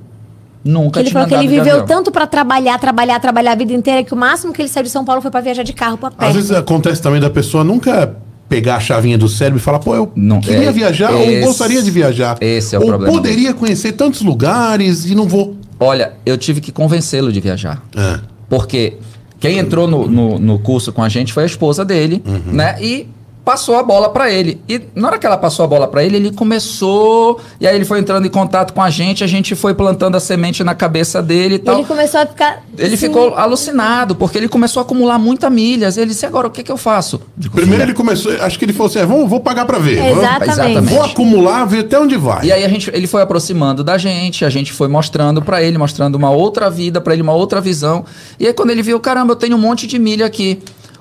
Nunca 0.64 1.00
Ele 1.00 1.08
tinha 1.08 1.24
falou 1.24 1.28
que 1.40 1.46
ele 1.46 1.48
viveu 1.58 1.84
tanto 1.84 2.10
pra 2.10 2.26
trabalhar, 2.26 2.78
trabalhar, 2.78 3.18
trabalhar 3.20 3.52
a 3.52 3.54
vida 3.54 3.72
inteira 3.72 4.02
que 4.04 4.12
o 4.12 4.16
máximo 4.16 4.52
que 4.52 4.60
ele 4.60 4.68
saiu 4.68 4.84
de 4.84 4.90
São 4.90 5.04
Paulo 5.04 5.22
foi 5.22 5.30
pra 5.30 5.40
viajar 5.40 5.62
de 5.62 5.72
carro 5.72 5.96
pra 5.96 6.10
pé. 6.10 6.26
Às 6.26 6.34
vezes 6.34 6.50
acontece 6.50 7.00
também 7.00 7.20
da 7.20 7.30
pessoa 7.30 7.64
nunca 7.64 8.16
pegar 8.48 8.76
a 8.76 8.80
chavinha 8.80 9.16
do 9.16 9.28
cérebro 9.28 9.58
e 9.58 9.62
falar, 9.62 9.78
pô, 9.78 9.94
eu 9.94 10.12
Não, 10.16 10.40
queria 10.40 10.68
é, 10.68 10.72
viajar 10.72 11.12
ou 11.12 11.22
esse- 11.22 11.46
gostaria 11.46 11.82
de 11.82 11.90
viajar. 11.90 12.36
esse 12.40 12.74
é 12.74 12.78
o 12.78 12.82
ou 12.82 12.88
problema 12.88 13.12
poderia 13.12 13.54
conhecer 13.54 13.92
tantos 13.92 14.20
lugares 14.22 15.04
e 15.08 15.14
não 15.14 15.26
vou. 15.28 15.56
Olha, 15.80 16.12
eu 16.26 16.36
tive 16.36 16.60
que 16.60 16.72
convencê-lo 16.72 17.32
de 17.32 17.40
viajar. 17.40 17.82
É. 17.96 18.18
Porque 18.48 18.94
quem 19.40 19.58
entrou 19.58 19.86
no, 19.86 20.08
no, 20.08 20.38
no 20.38 20.58
curso 20.58 20.92
com 20.92 21.02
a 21.02 21.08
gente 21.08 21.32
foi 21.32 21.44
a 21.44 21.46
esposa 21.46 21.84
dele, 21.84 22.22
Uhum. 22.26 22.52
né? 22.52 22.76
E 22.82 23.06
passou 23.48 23.76
a 23.78 23.82
bola 23.82 24.10
pra 24.10 24.30
ele. 24.30 24.60
E 24.68 24.78
na 24.94 25.08
hora 25.08 25.18
que 25.18 25.24
ela 25.24 25.38
passou 25.38 25.64
a 25.64 25.66
bola 25.66 25.88
pra 25.88 26.04
ele, 26.04 26.16
ele 26.16 26.32
começou. 26.32 27.40
E 27.58 27.66
aí 27.66 27.74
ele 27.74 27.86
foi 27.86 27.98
entrando 27.98 28.26
em 28.26 28.28
contato 28.30 28.74
com 28.74 28.82
a 28.82 28.90
gente, 28.90 29.24
a 29.24 29.26
gente 29.26 29.54
foi 29.54 29.72
plantando 29.72 30.18
a 30.18 30.20
semente 30.20 30.62
na 30.62 30.74
cabeça 30.74 31.22
dele 31.22 31.54
e 31.54 31.56
E 31.56 31.58
tal. 31.58 31.78
ele 31.78 31.86
começou 31.86 32.20
a 32.20 32.26
ficar. 32.26 32.62
Ele 32.76 32.88
assim, 32.88 33.06
ficou 33.06 33.34
alucinado, 33.34 34.14
porque 34.14 34.36
ele 34.36 34.48
começou 34.48 34.80
a 34.80 34.84
acumular 34.84 35.18
muitas 35.18 35.50
milhas. 35.50 35.96
Ele 35.96 36.08
disse: 36.08 36.26
agora 36.26 36.46
o 36.46 36.50
que, 36.50 36.62
que 36.62 36.70
eu 36.70 36.76
faço? 36.76 37.22
Digo, 37.34 37.54
Primeiro 37.54 37.80
"Filha, 37.80 37.90
ele 37.90 37.94
começou, 37.96 38.32
acho 38.38 38.58
que 38.58 38.66
ele 38.66 38.74
falou 38.74 38.90
assim: 38.90 38.98
é, 38.98 39.06
vamos, 39.06 39.30
vou 39.30 39.40
pagar 39.40 39.64
pra 39.64 39.78
ver. 39.78 39.98
Exatamente. 39.98 40.50
Exatamente. 40.50 40.92
Vou 40.94 41.02
acumular, 41.02 41.64
ver 41.64 41.80
até 41.80 41.98
onde 41.98 42.18
vai. 42.18 42.44
E 42.44 42.52
aí 42.52 42.62
a 42.62 42.68
gente, 42.68 42.90
ele 42.92 43.06
foi 43.06 43.22
aproximando 43.22 43.82
da 43.82 43.96
gente, 43.96 44.44
a 44.44 44.50
gente 44.50 44.74
foi 44.74 44.88
mostrando 44.88 45.40
pra 45.40 45.62
ele, 45.62 45.78
mostrando 45.78 46.16
uma 46.16 46.30
outra 46.30 46.68
vida 46.68 47.00
pra 47.00 47.14
ele, 47.14 47.22
uma 47.22 47.32
outra 47.32 47.62
visão. 47.62 48.04
E 48.38 48.46
aí 48.46 48.52
quando 48.52 48.68
ele 48.72 48.82
viu, 48.82 49.00
caramba, 49.00 49.32
eu 49.32 49.36
tenho 49.36 49.56
um 49.56 49.60
monte 49.60 49.86
de 49.86 49.98
milha 49.98 50.26
aqui. 50.26 50.60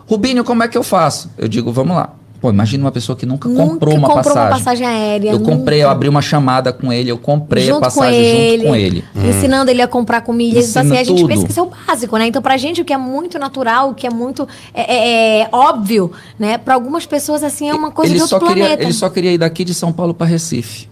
Rubinho, 0.10 0.42
como 0.46 0.64
é 0.64 0.70
que 0.70 0.78
eu 0.78 0.84
faço? 0.84 1.30
Eu 1.38 1.50
digo, 1.50 1.70
vamos 1.74 1.94
lá. 1.98 2.12
Pô, 2.40 2.52
imagina 2.52 2.84
uma 2.84 2.92
pessoa 2.92 3.16
que 3.16 3.26
nunca, 3.26 3.50
Nunca 3.50 3.64
comprou 3.64 3.96
uma 3.96 4.08
comprou 4.08 4.24
passagem. 4.24 4.50
uma 4.50 4.58
passagem 4.58 4.88
aérea. 4.88 5.32
Eu 5.32 5.40
comprei, 5.40 5.80
nunca. 5.80 5.88
eu 5.88 5.90
abri 5.90 6.08
uma 6.08 6.22
chamada 6.22 6.72
com 6.72 6.94
ele, 6.94 7.10
eu 7.10 7.18
comprei 7.18 7.66
junto 7.66 7.78
a 7.78 7.82
passagem 7.82 8.22
com 8.22 8.26
ele, 8.28 8.58
junto 8.58 8.68
com 8.68 8.76
ele. 8.76 9.04
ensinando 9.28 9.72
ele 9.72 9.82
a 9.82 9.88
comprar 9.88 10.22
com 10.22 10.34
milhas. 10.34 10.70
Então, 10.70 10.82
assim, 10.84 10.90
Ensina 10.92 11.02
a 11.02 11.04
gente 11.04 11.22
tudo. 11.22 11.28
pensa 11.30 11.46
que 11.46 11.52
isso 11.52 11.60
é 11.60 11.64
o 11.64 11.72
básico, 11.88 12.18
né? 12.18 12.28
Então, 12.28 12.42
pra 12.42 12.56
gente, 12.58 12.80
o 12.82 12.86
que 12.86 12.94
é 12.94 12.98
muito 12.98 13.40
natural, 13.40 13.90
o 13.90 13.94
que 13.96 14.06
é 14.06 14.10
muito 14.12 14.48
é, 14.74 14.82
é, 14.82 15.40
é, 15.42 15.50
óbvio, 15.52 16.12
né? 16.38 16.60
Pra 16.60 16.76
algumas 16.76 17.08
pessoas, 17.08 17.44
assim, 17.44 17.70
é 17.70 17.74
uma 17.74 17.90
coisa 17.90 18.12
ele 18.12 18.18
de 18.20 18.24
outro 18.24 18.40
só 18.40 18.46
queria, 18.48 18.64
planeta. 18.66 18.84
ele 18.84 18.94
só 18.94 19.10
queria 19.10 19.32
ir 19.34 19.38
daqui 19.40 19.64
de 19.64 19.74
São 19.74 19.92
Paulo 19.92 20.14
para 20.14 20.28
Recife. 20.28 20.88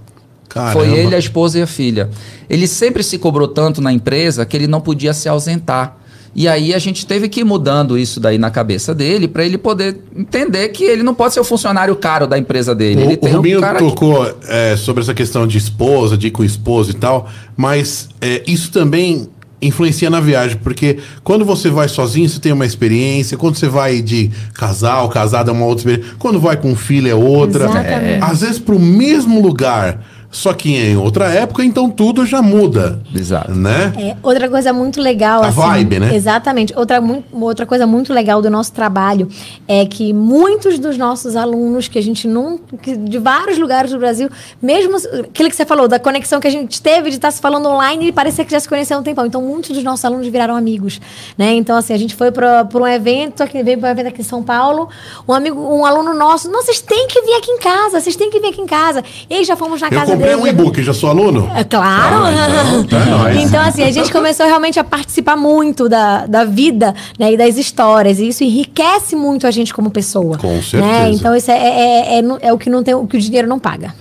Caramba. 0.50 0.72
Foi 0.74 0.90
ele, 0.98 1.14
a 1.14 1.20
esposa 1.20 1.60
e 1.60 1.62
a 1.62 1.68
filha. 1.68 2.10
Ele 2.50 2.66
sempre 2.66 3.04
se 3.04 3.18
cobrou 3.18 3.48
tanto 3.48 3.82
na 3.82 3.92
empresa 3.92 4.46
que 4.46 4.56
ele 4.56 4.68
não 4.68 4.80
podia 4.82 5.14
se 5.14 5.28
ausentar. 5.30 5.98
E 6.36 6.50
aí 6.50 6.74
a 6.74 6.80
gente 6.80 7.06
teve 7.06 7.30
que 7.30 7.40
ir 7.40 7.44
mudando 7.46 7.98
isso 7.98 8.20
daí 8.20 8.38
na 8.38 8.52
cabeça 8.52 8.94
dele 8.94 9.26
para 9.26 9.46
ele 9.46 9.58
poder 9.58 9.98
entender 10.14 10.68
que 10.70 10.84
ele 10.84 11.02
não 11.02 11.14
pode 11.16 11.34
ser 11.34 11.40
o 11.40 11.46
funcionário 11.46 11.96
caro 11.96 12.28
da 12.28 12.38
empresa 12.38 12.76
dele. 12.76 13.02
O, 13.04 13.10
ele 13.12 13.20
o 13.22 13.28
Rubinho 13.38 13.58
um 13.60 13.62
cara 13.62 13.80
que- 13.80 13.86
tocou 13.86 14.36
é, 14.50 14.76
sobre 14.76 15.02
essa 15.02 15.14
questão 15.14 15.48
de 15.48 15.58
esposa, 15.58 16.18
de 16.18 16.28
ir 16.28 16.32
com 16.32 16.44
esposa 16.44 16.92
e 16.92 16.94
tal, 16.94 17.30
mas 17.56 18.10
é, 18.20 18.44
isso 18.46 18.70
também 18.70 19.30
influencia 19.62 20.10
na 20.10 20.20
viagem, 20.20 20.58
porque 20.58 20.98
quando 21.24 21.46
você 21.46 21.70
vai 21.70 21.88
sozinho, 21.88 22.28
você 22.28 22.40
tem 22.40 22.52
uma 22.52 22.66
experiência, 22.66 23.38
quando 23.38 23.56
você 23.56 23.68
vai 23.70 24.02
de 24.02 24.30
casal, 24.54 25.08
casada 25.10 25.50
é 25.50 25.54
uma 25.54 25.66
outra 25.66 25.90
experiência, 25.90 26.16
quando 26.20 26.40
vai 26.40 26.58
com 26.58 26.76
filho 26.76 27.08
é 27.10 27.16
outra. 27.16 27.64
Exatamente. 27.66 28.22
Às 28.24 28.42
vezes 28.42 28.60
pro 28.60 28.78
mesmo 28.78 29.42
lugar, 29.42 30.06
só 30.36 30.54
que 30.54 30.76
em 30.76 30.98
outra 30.98 31.30
época, 31.30 31.64
então 31.64 31.90
tudo 31.90 32.26
já 32.26 32.42
muda. 32.42 33.02
Exato. 33.16 33.56
Né? 33.56 33.94
É, 33.98 34.18
outra 34.22 34.50
coisa 34.50 34.74
muito 34.74 35.00
legal, 35.00 35.42
A 35.42 35.48
assim, 35.48 35.62
vibe, 35.62 36.00
né? 36.02 36.14
Exatamente. 36.14 36.78
Outra, 36.78 37.02
outra 37.32 37.66
coisa 37.66 37.88
muito 37.88 38.12
legal 38.12 38.42
do 38.42 38.50
nosso 38.50 38.74
trabalho 38.74 39.30
é 39.66 39.86
que 39.86 40.12
muitos 40.12 40.78
dos 40.78 40.98
nossos 40.98 41.38
alunos, 41.38 41.88
que 41.88 41.98
a 41.98 42.04
gente 42.04 42.28
não. 42.28 42.60
que 42.82 42.98
de 42.98 43.18
vários 43.18 43.58
lugares 43.58 43.92
do 43.92 43.98
Brasil, 43.98 44.30
mesmo 44.62 44.98
aquilo 44.98 45.50
que 45.50 45.56
você 45.56 45.66
falou, 45.66 45.88
da 45.88 46.00
conexão 46.00 46.42
que 46.42 46.48
a 46.48 46.52
gente 46.52 46.82
teve 46.82 47.12
de 47.12 47.16
estar 47.16 47.32
se 47.32 47.40
falando 47.40 47.70
online 47.70 48.10
e 48.10 48.12
parecer 48.12 48.44
que 48.44 48.52
já 48.52 48.60
se 48.60 48.68
conheceu 48.68 48.98
há 48.98 49.00
um 49.00 49.04
tempão. 49.04 49.26
Então, 49.26 49.42
muitos 49.42 49.70
dos 49.70 49.86
nossos 49.86 50.04
alunos 50.04 50.28
viraram 50.28 50.54
amigos. 50.58 51.00
Né? 51.38 51.54
Então, 51.54 51.78
assim, 51.78 51.94
a 51.94 51.98
gente 51.98 52.14
foi 52.14 52.30
para 52.34 52.68
um 52.76 52.88
evento, 52.88 53.42
aqui, 53.42 53.64
veio 53.64 53.78
para 53.78 53.88
um 53.88 53.92
evento 53.94 54.08
aqui 54.08 54.20
em 54.20 54.26
São 54.26 54.44
Paulo, 54.44 54.90
um 55.26 55.32
amigo, 55.32 55.62
um 55.62 55.86
aluno 55.86 56.14
nosso, 56.14 56.52
não, 56.52 56.62
vocês 56.62 56.82
têm 56.82 57.08
que 57.08 57.22
vir 57.22 57.36
aqui 57.36 57.52
em 57.52 57.60
casa, 57.60 58.02
vocês 58.02 58.18
têm 58.18 58.30
que 58.30 58.38
vir 58.42 58.50
aqui 58.50 58.60
em 58.60 58.66
casa. 58.66 59.02
E 59.30 59.34
aí 59.34 59.46
já 59.46 59.56
fomos 59.56 59.80
na 59.80 59.88
Eu 59.88 59.98
casa 59.98 60.25
comprei 60.28 60.36
um 60.36 60.48
e-book, 60.48 60.82
já 60.84 60.94
sou 60.94 61.10
aluno? 61.10 61.50
é 61.56 61.64
claro. 61.64 62.24
Ah, 62.26 62.32
então, 62.80 62.84
tá 62.86 63.06
nóis. 63.06 63.38
então, 63.44 63.62
assim, 63.62 63.84
a 63.84 63.92
gente 63.92 64.12
começou 64.12 64.46
realmente 64.46 64.80
a 64.80 64.84
participar 64.84 65.36
muito 65.36 65.88
da, 65.88 66.26
da 66.26 66.44
vida 66.44 66.94
né, 67.20 67.34
e 67.34 67.38
das 67.38 67.58
histórias. 67.58 68.20
E 68.20 68.28
isso 68.28 68.44
enriquece 68.44 69.16
muito 69.16 69.46
a 69.48 69.52
gente 69.52 69.74
como 69.74 69.90
pessoa. 69.90 70.38
Com 70.38 70.48
né? 70.54 70.62
certeza. 70.62 71.10
Então, 71.10 71.36
isso 71.36 71.52
é, 71.52 71.56
é, 71.58 72.16
é, 72.16 72.20
é- 72.20 72.24
é 72.48 72.54
o 72.54 72.58
que 72.58 72.70
não 72.70 72.84
tem, 72.84 72.94
o 72.94 73.06
que 73.08 73.18
o 73.18 73.20
dinheiro 73.22 73.48
não 73.48 73.60
paga. 73.60 73.94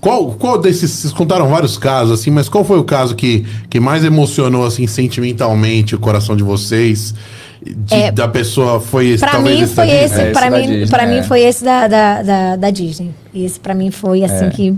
Qual, 0.00 0.32
qual 0.32 0.56
desses, 0.58 0.90
vocês 0.90 1.12
contaram 1.12 1.46
vários 1.48 1.76
casos, 1.76 2.18
assim, 2.18 2.30
mas 2.30 2.48
qual 2.48 2.64
foi 2.64 2.78
o 2.78 2.84
caso 2.84 3.14
que, 3.14 3.44
que 3.68 3.78
mais 3.78 4.02
emocionou, 4.02 4.64
assim, 4.64 4.86
sentimentalmente 4.86 5.94
o 5.94 5.98
coração 5.98 6.34
de 6.34 6.42
vocês? 6.42 7.14
De- 7.62 8.10
da 8.12 8.26
pessoa 8.26 8.80
foi 8.80 9.08
esse, 9.08 9.18
Pra 9.20 9.32
talvez 9.32 9.60
mim 9.60 9.66
foi 9.66 9.86
da 9.86 9.92
Disney? 9.92 10.04
esse, 10.06 10.20
É, 10.20 10.32
pra 10.32 10.46
esse 10.46 10.50
da 10.50 10.74
mim, 10.74 10.88
pra 10.88 11.02
é. 11.02 11.06
mim 11.06 11.22
foi 11.22 11.40
esse 11.42 11.62
da, 11.62 11.86
da, 11.86 12.22
da, 12.22 12.56
da 12.56 12.70
Disney. 12.70 13.10
Esse 13.34 13.60
pra 13.60 13.74
mim 13.74 13.90
foi 13.90 14.24
assim 14.24 14.48
que 14.48 14.74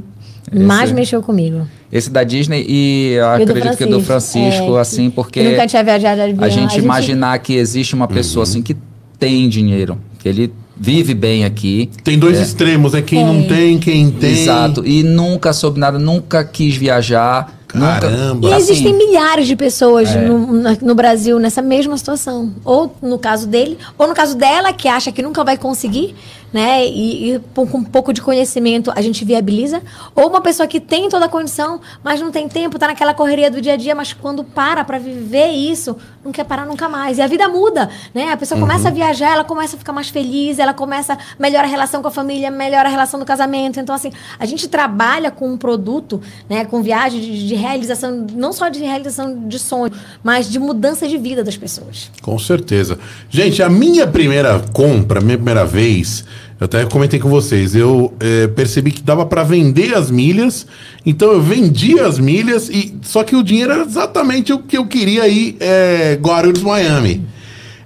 mais 0.53 0.93
mexeu 0.93 1.23
comigo. 1.23 1.67
Esse 1.91 2.11
da 2.11 2.25
Disney 2.25 2.65
e 2.69 3.13
eu 3.15 3.25
E 3.25 3.43
acredito 3.43 3.77
que 3.77 3.87
do 3.87 4.01
Francisco, 4.01 4.77
é, 4.77 4.81
assim, 4.81 5.11
que- 5.11 5.17
porque 5.17 5.43
que 5.43 5.49
nunca 5.51 5.67
tinha 5.67 5.83
viajado 5.85 6.17
de 6.17 6.23
avião. 6.23 6.45
a 6.45 6.49
gente 6.49 6.79
imaginar 6.79 7.39
que 7.39 7.55
existe 7.55 7.95
uma 7.95 8.07
Uhum. 8.07 8.15
pessoa 8.15 8.43
assim 8.45 8.63
que 8.63 8.77
tem 9.19 9.49
dinheiro, 9.49 9.99
que 10.19 10.29
ele 10.29 10.53
vive 10.77 11.15
bem 11.15 11.45
aqui. 11.45 11.91
Tem 12.03 12.19
dois 12.19 12.41
extremos, 12.41 12.93
né? 12.95 13.03
Quem 13.03 13.25
não 13.25 13.43
tem, 13.47 13.79
quem 13.79 14.11
tem. 14.11 14.33
Exato. 14.33 14.83
E 14.87 15.03
nunca 15.03 15.53
soube 15.53 15.79
nada, 15.79 15.99
nunca 15.99 16.43
quis 16.45 16.75
viajar. 16.77 17.59
Caramba. 17.69 18.49
E 18.49 18.53
assim, 18.53 18.73
existem 18.73 18.95
milhares 18.97 19.47
de 19.47 19.57
pessoas 19.57 20.11
É. 20.15 20.21
no, 20.27 20.63
no 20.83 20.95
Brasil 20.95 21.39
nessa 21.39 21.63
mesma 21.63 21.97
situação. 21.97 22.53
Ou 22.65 22.95
no 23.01 23.19
caso 23.19 23.47
dele, 23.47 23.79
ou 23.97 24.07
no 24.09 24.15
caso 24.15 24.37
dela, 24.37 24.73
que 24.75 24.89
acha 24.89 25.11
que 25.11 25.23
nunca 25.23 25.43
vai 25.43 25.57
conseguir, 25.57 26.15
né? 26.53 26.87
E, 26.87 27.35
e 27.35 27.39
com 27.55 27.63
um 27.63 27.85
pouco 27.85 28.13
de 28.13 28.21
conhecimento 28.21 28.93
a 28.95 29.01
gente 29.01 29.25
viabiliza. 29.25 29.83
Ou 30.15 30.29
uma 30.29 30.41
pessoa 30.41 30.67
que 30.67 30.81
tem 30.81 31.09
toda 31.09 31.27
a 31.27 31.29
condição, 31.29 31.81
mas 32.03 32.21
não 32.21 32.31
tem 32.31 32.49
tempo, 32.49 32.79
tá 32.79 32.87
naquela 32.87 33.15
correria 33.15 33.51
do 33.51 33.61
dia 33.61 33.75
a 33.75 33.77
dia, 33.77 33.95
mas 33.95 34.13
quando 34.13 34.45
para 34.45 34.85
pra 34.85 34.99
viver 34.99 35.51
isso, 35.51 35.97
não 36.25 36.31
quer 36.31 36.45
parar 36.45 36.67
nunca 36.67 36.89
mais. 36.89 37.19
E 37.19 37.23
a 37.23 37.27
vida 37.27 37.49
muda, 37.49 37.89
né? 38.15 38.33
A 38.33 38.37
pessoa 38.37 38.61
começa 38.61 38.89
a 38.89 38.91
viajar, 38.91 39.33
ela 39.33 39.45
começa 39.45 39.77
a 39.77 39.79
ficar 39.79 39.93
mais 39.93 40.09
feliz, 40.09 40.59
ela 40.59 40.75
começa 40.75 41.15
a 41.15 41.19
melhorar 41.39 41.65
a 41.65 41.71
relação 41.71 42.03
com 42.03 42.09
a 42.09 42.11
família, 42.11 42.51
melhora 42.51 42.89
a 42.89 42.91
relação 42.91 43.19
do 43.19 43.27
casamento. 43.27 43.81
Então, 43.81 43.95
assim, 43.95 44.13
a 44.39 44.47
gente 44.47 44.69
trabalha 44.69 45.31
com 45.31 45.49
um 45.49 45.57
produto, 45.57 46.21
né? 46.49 46.65
Com 46.65 46.83
viagem 46.83 47.21
de, 47.21 47.49
de 47.49 47.55
realização, 47.55 48.27
não 48.33 48.53
só 48.53 48.69
de 48.69 48.81
realização 48.81 49.49
de 49.49 49.59
sonho, 49.59 49.93
mas 50.23 50.51
de 50.51 50.59
mudança 50.59 51.09
de 51.09 51.17
vida 51.17 51.43
das 51.43 51.57
pessoas. 51.57 52.11
Com 52.21 52.39
certeza. 52.39 52.99
Gente, 53.29 53.63
a 53.63 53.69
minha 53.69 54.07
primeira 54.07 54.61
compra, 54.73 55.19
a 55.19 55.23
minha 55.23 55.37
primeira 55.37 55.65
vez, 55.65 56.25
eu 56.63 56.67
até 56.67 56.85
comentei 56.85 57.19
com 57.19 57.29
vocês, 57.29 57.75
eu 57.75 58.15
eh, 58.21 58.47
percebi 58.47 58.93
que 58.93 59.03
dava 59.03 59.27
para 59.27 59.43
vender 59.43 59.95
as 59.95 60.11
milhas, 60.13 60.65
então 61.05 61.33
eu 61.33 61.43
vendi 61.43 61.99
as 61.99 62.21
milhas, 62.21 62.69
e 62.69 62.95
só 63.03 63.25
que 63.25 63.35
o 63.35 63.43
dinheiro 63.43 63.73
era 63.73 63.83
exatamente 63.83 64.53
o 64.53 64.61
que 64.61 64.79
eu 64.79 64.87
queria 64.87 65.27
ir 65.27 65.57
eh, 65.59 66.17
Guarulhos, 66.23 66.63
Miami. 66.63 67.21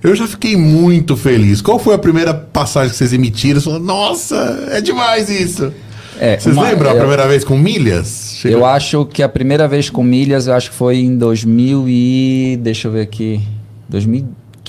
Eu 0.02 0.14
já 0.14 0.26
fiquei 0.28 0.56
muito 0.56 1.16
feliz. 1.16 1.62
Qual 1.62 1.78
foi 1.78 1.94
a 1.94 1.98
primeira 1.98 2.34
passagem 2.34 2.90
que 2.90 2.96
vocês 2.96 3.12
emitiram? 3.14 3.58
Você 3.60 3.64
falou, 3.64 3.80
Nossa, 3.80 4.68
é 4.70 4.80
demais 4.82 5.30
isso. 5.30 5.72
É, 6.20 6.38
vocês 6.38 6.54
uma- 6.54 6.68
lembram 6.68 6.90
a 6.90 6.92
eu- 6.94 6.98
primeira 6.98 7.26
vez 7.26 7.44
com 7.44 7.56
milhas? 7.58 8.44
Eu 8.44 8.64
acho 8.64 9.06
que 9.06 9.22
a 9.22 9.28
primeira 9.28 9.66
vez 9.66 9.88
com 9.88 10.02
milhas, 10.02 10.46
eu 10.46 10.54
acho 10.54 10.70
que 10.70 10.76
foi 10.76 10.98
em 10.98 11.16
2000 11.16 11.86
e... 11.88 12.58
Deixa 12.62 12.88
eu 12.88 12.92
ver 12.92 13.00
aqui. 13.00 13.40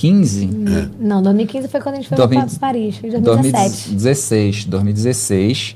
2015? 0.01 0.49
Não, 0.99 1.21
2015 1.21 1.67
foi 1.67 1.81
quando 1.81 1.95
a 1.95 1.97
gente 1.97 2.07
foi 2.09 2.17
2000 2.17 2.39
para 2.39 2.59
Paris, 2.59 2.97
foi 2.97 3.09
2017. 3.09 3.89
2016. 3.89 4.65
2016. 4.65 5.75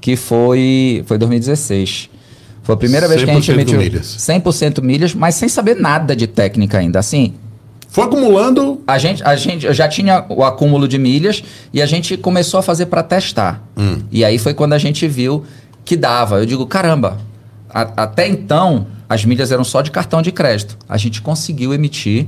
Que 0.00 0.16
foi... 0.16 1.02
Foi 1.06 1.18
2016. 1.18 2.08
Foi 2.62 2.74
a 2.74 2.78
primeira 2.78 3.08
vez 3.08 3.22
que 3.24 3.30
a 3.30 3.34
gente 3.34 3.50
100% 3.50 3.54
emitiu... 3.54 3.78
milhas. 3.78 4.06
100% 4.18 4.82
milhas, 4.82 5.14
mas 5.14 5.34
sem 5.34 5.48
saber 5.48 5.74
nada 5.76 6.14
de 6.14 6.26
técnica 6.26 6.78
ainda. 6.78 6.98
Assim, 6.98 7.34
Foi 7.88 8.04
acumulando. 8.04 8.80
A 8.86 8.98
gente, 8.98 9.22
a 9.24 9.34
gente 9.36 9.66
eu 9.66 9.74
já 9.74 9.88
tinha 9.88 10.24
o 10.28 10.44
acúmulo 10.44 10.86
de 10.86 10.96
milhas 10.98 11.42
e 11.72 11.82
a 11.82 11.86
gente 11.86 12.16
começou 12.16 12.58
a 12.60 12.62
fazer 12.62 12.86
para 12.86 13.02
testar. 13.02 13.62
E 14.12 14.24
aí 14.24 14.38
foi 14.38 14.54
quando 14.54 14.74
a 14.74 14.78
gente 14.78 15.06
viu 15.08 15.44
que 15.84 15.96
dava. 15.96 16.38
Eu 16.38 16.46
digo, 16.46 16.64
caramba, 16.66 17.18
a- 17.68 17.90
até 18.04 18.28
então 18.28 18.86
as 19.08 19.24
milhas 19.24 19.50
eram 19.50 19.64
só 19.64 19.82
de 19.82 19.90
cartão 19.90 20.22
de 20.22 20.30
crédito. 20.30 20.78
A 20.88 20.96
gente 20.96 21.20
conseguiu 21.20 21.74
emitir, 21.74 22.26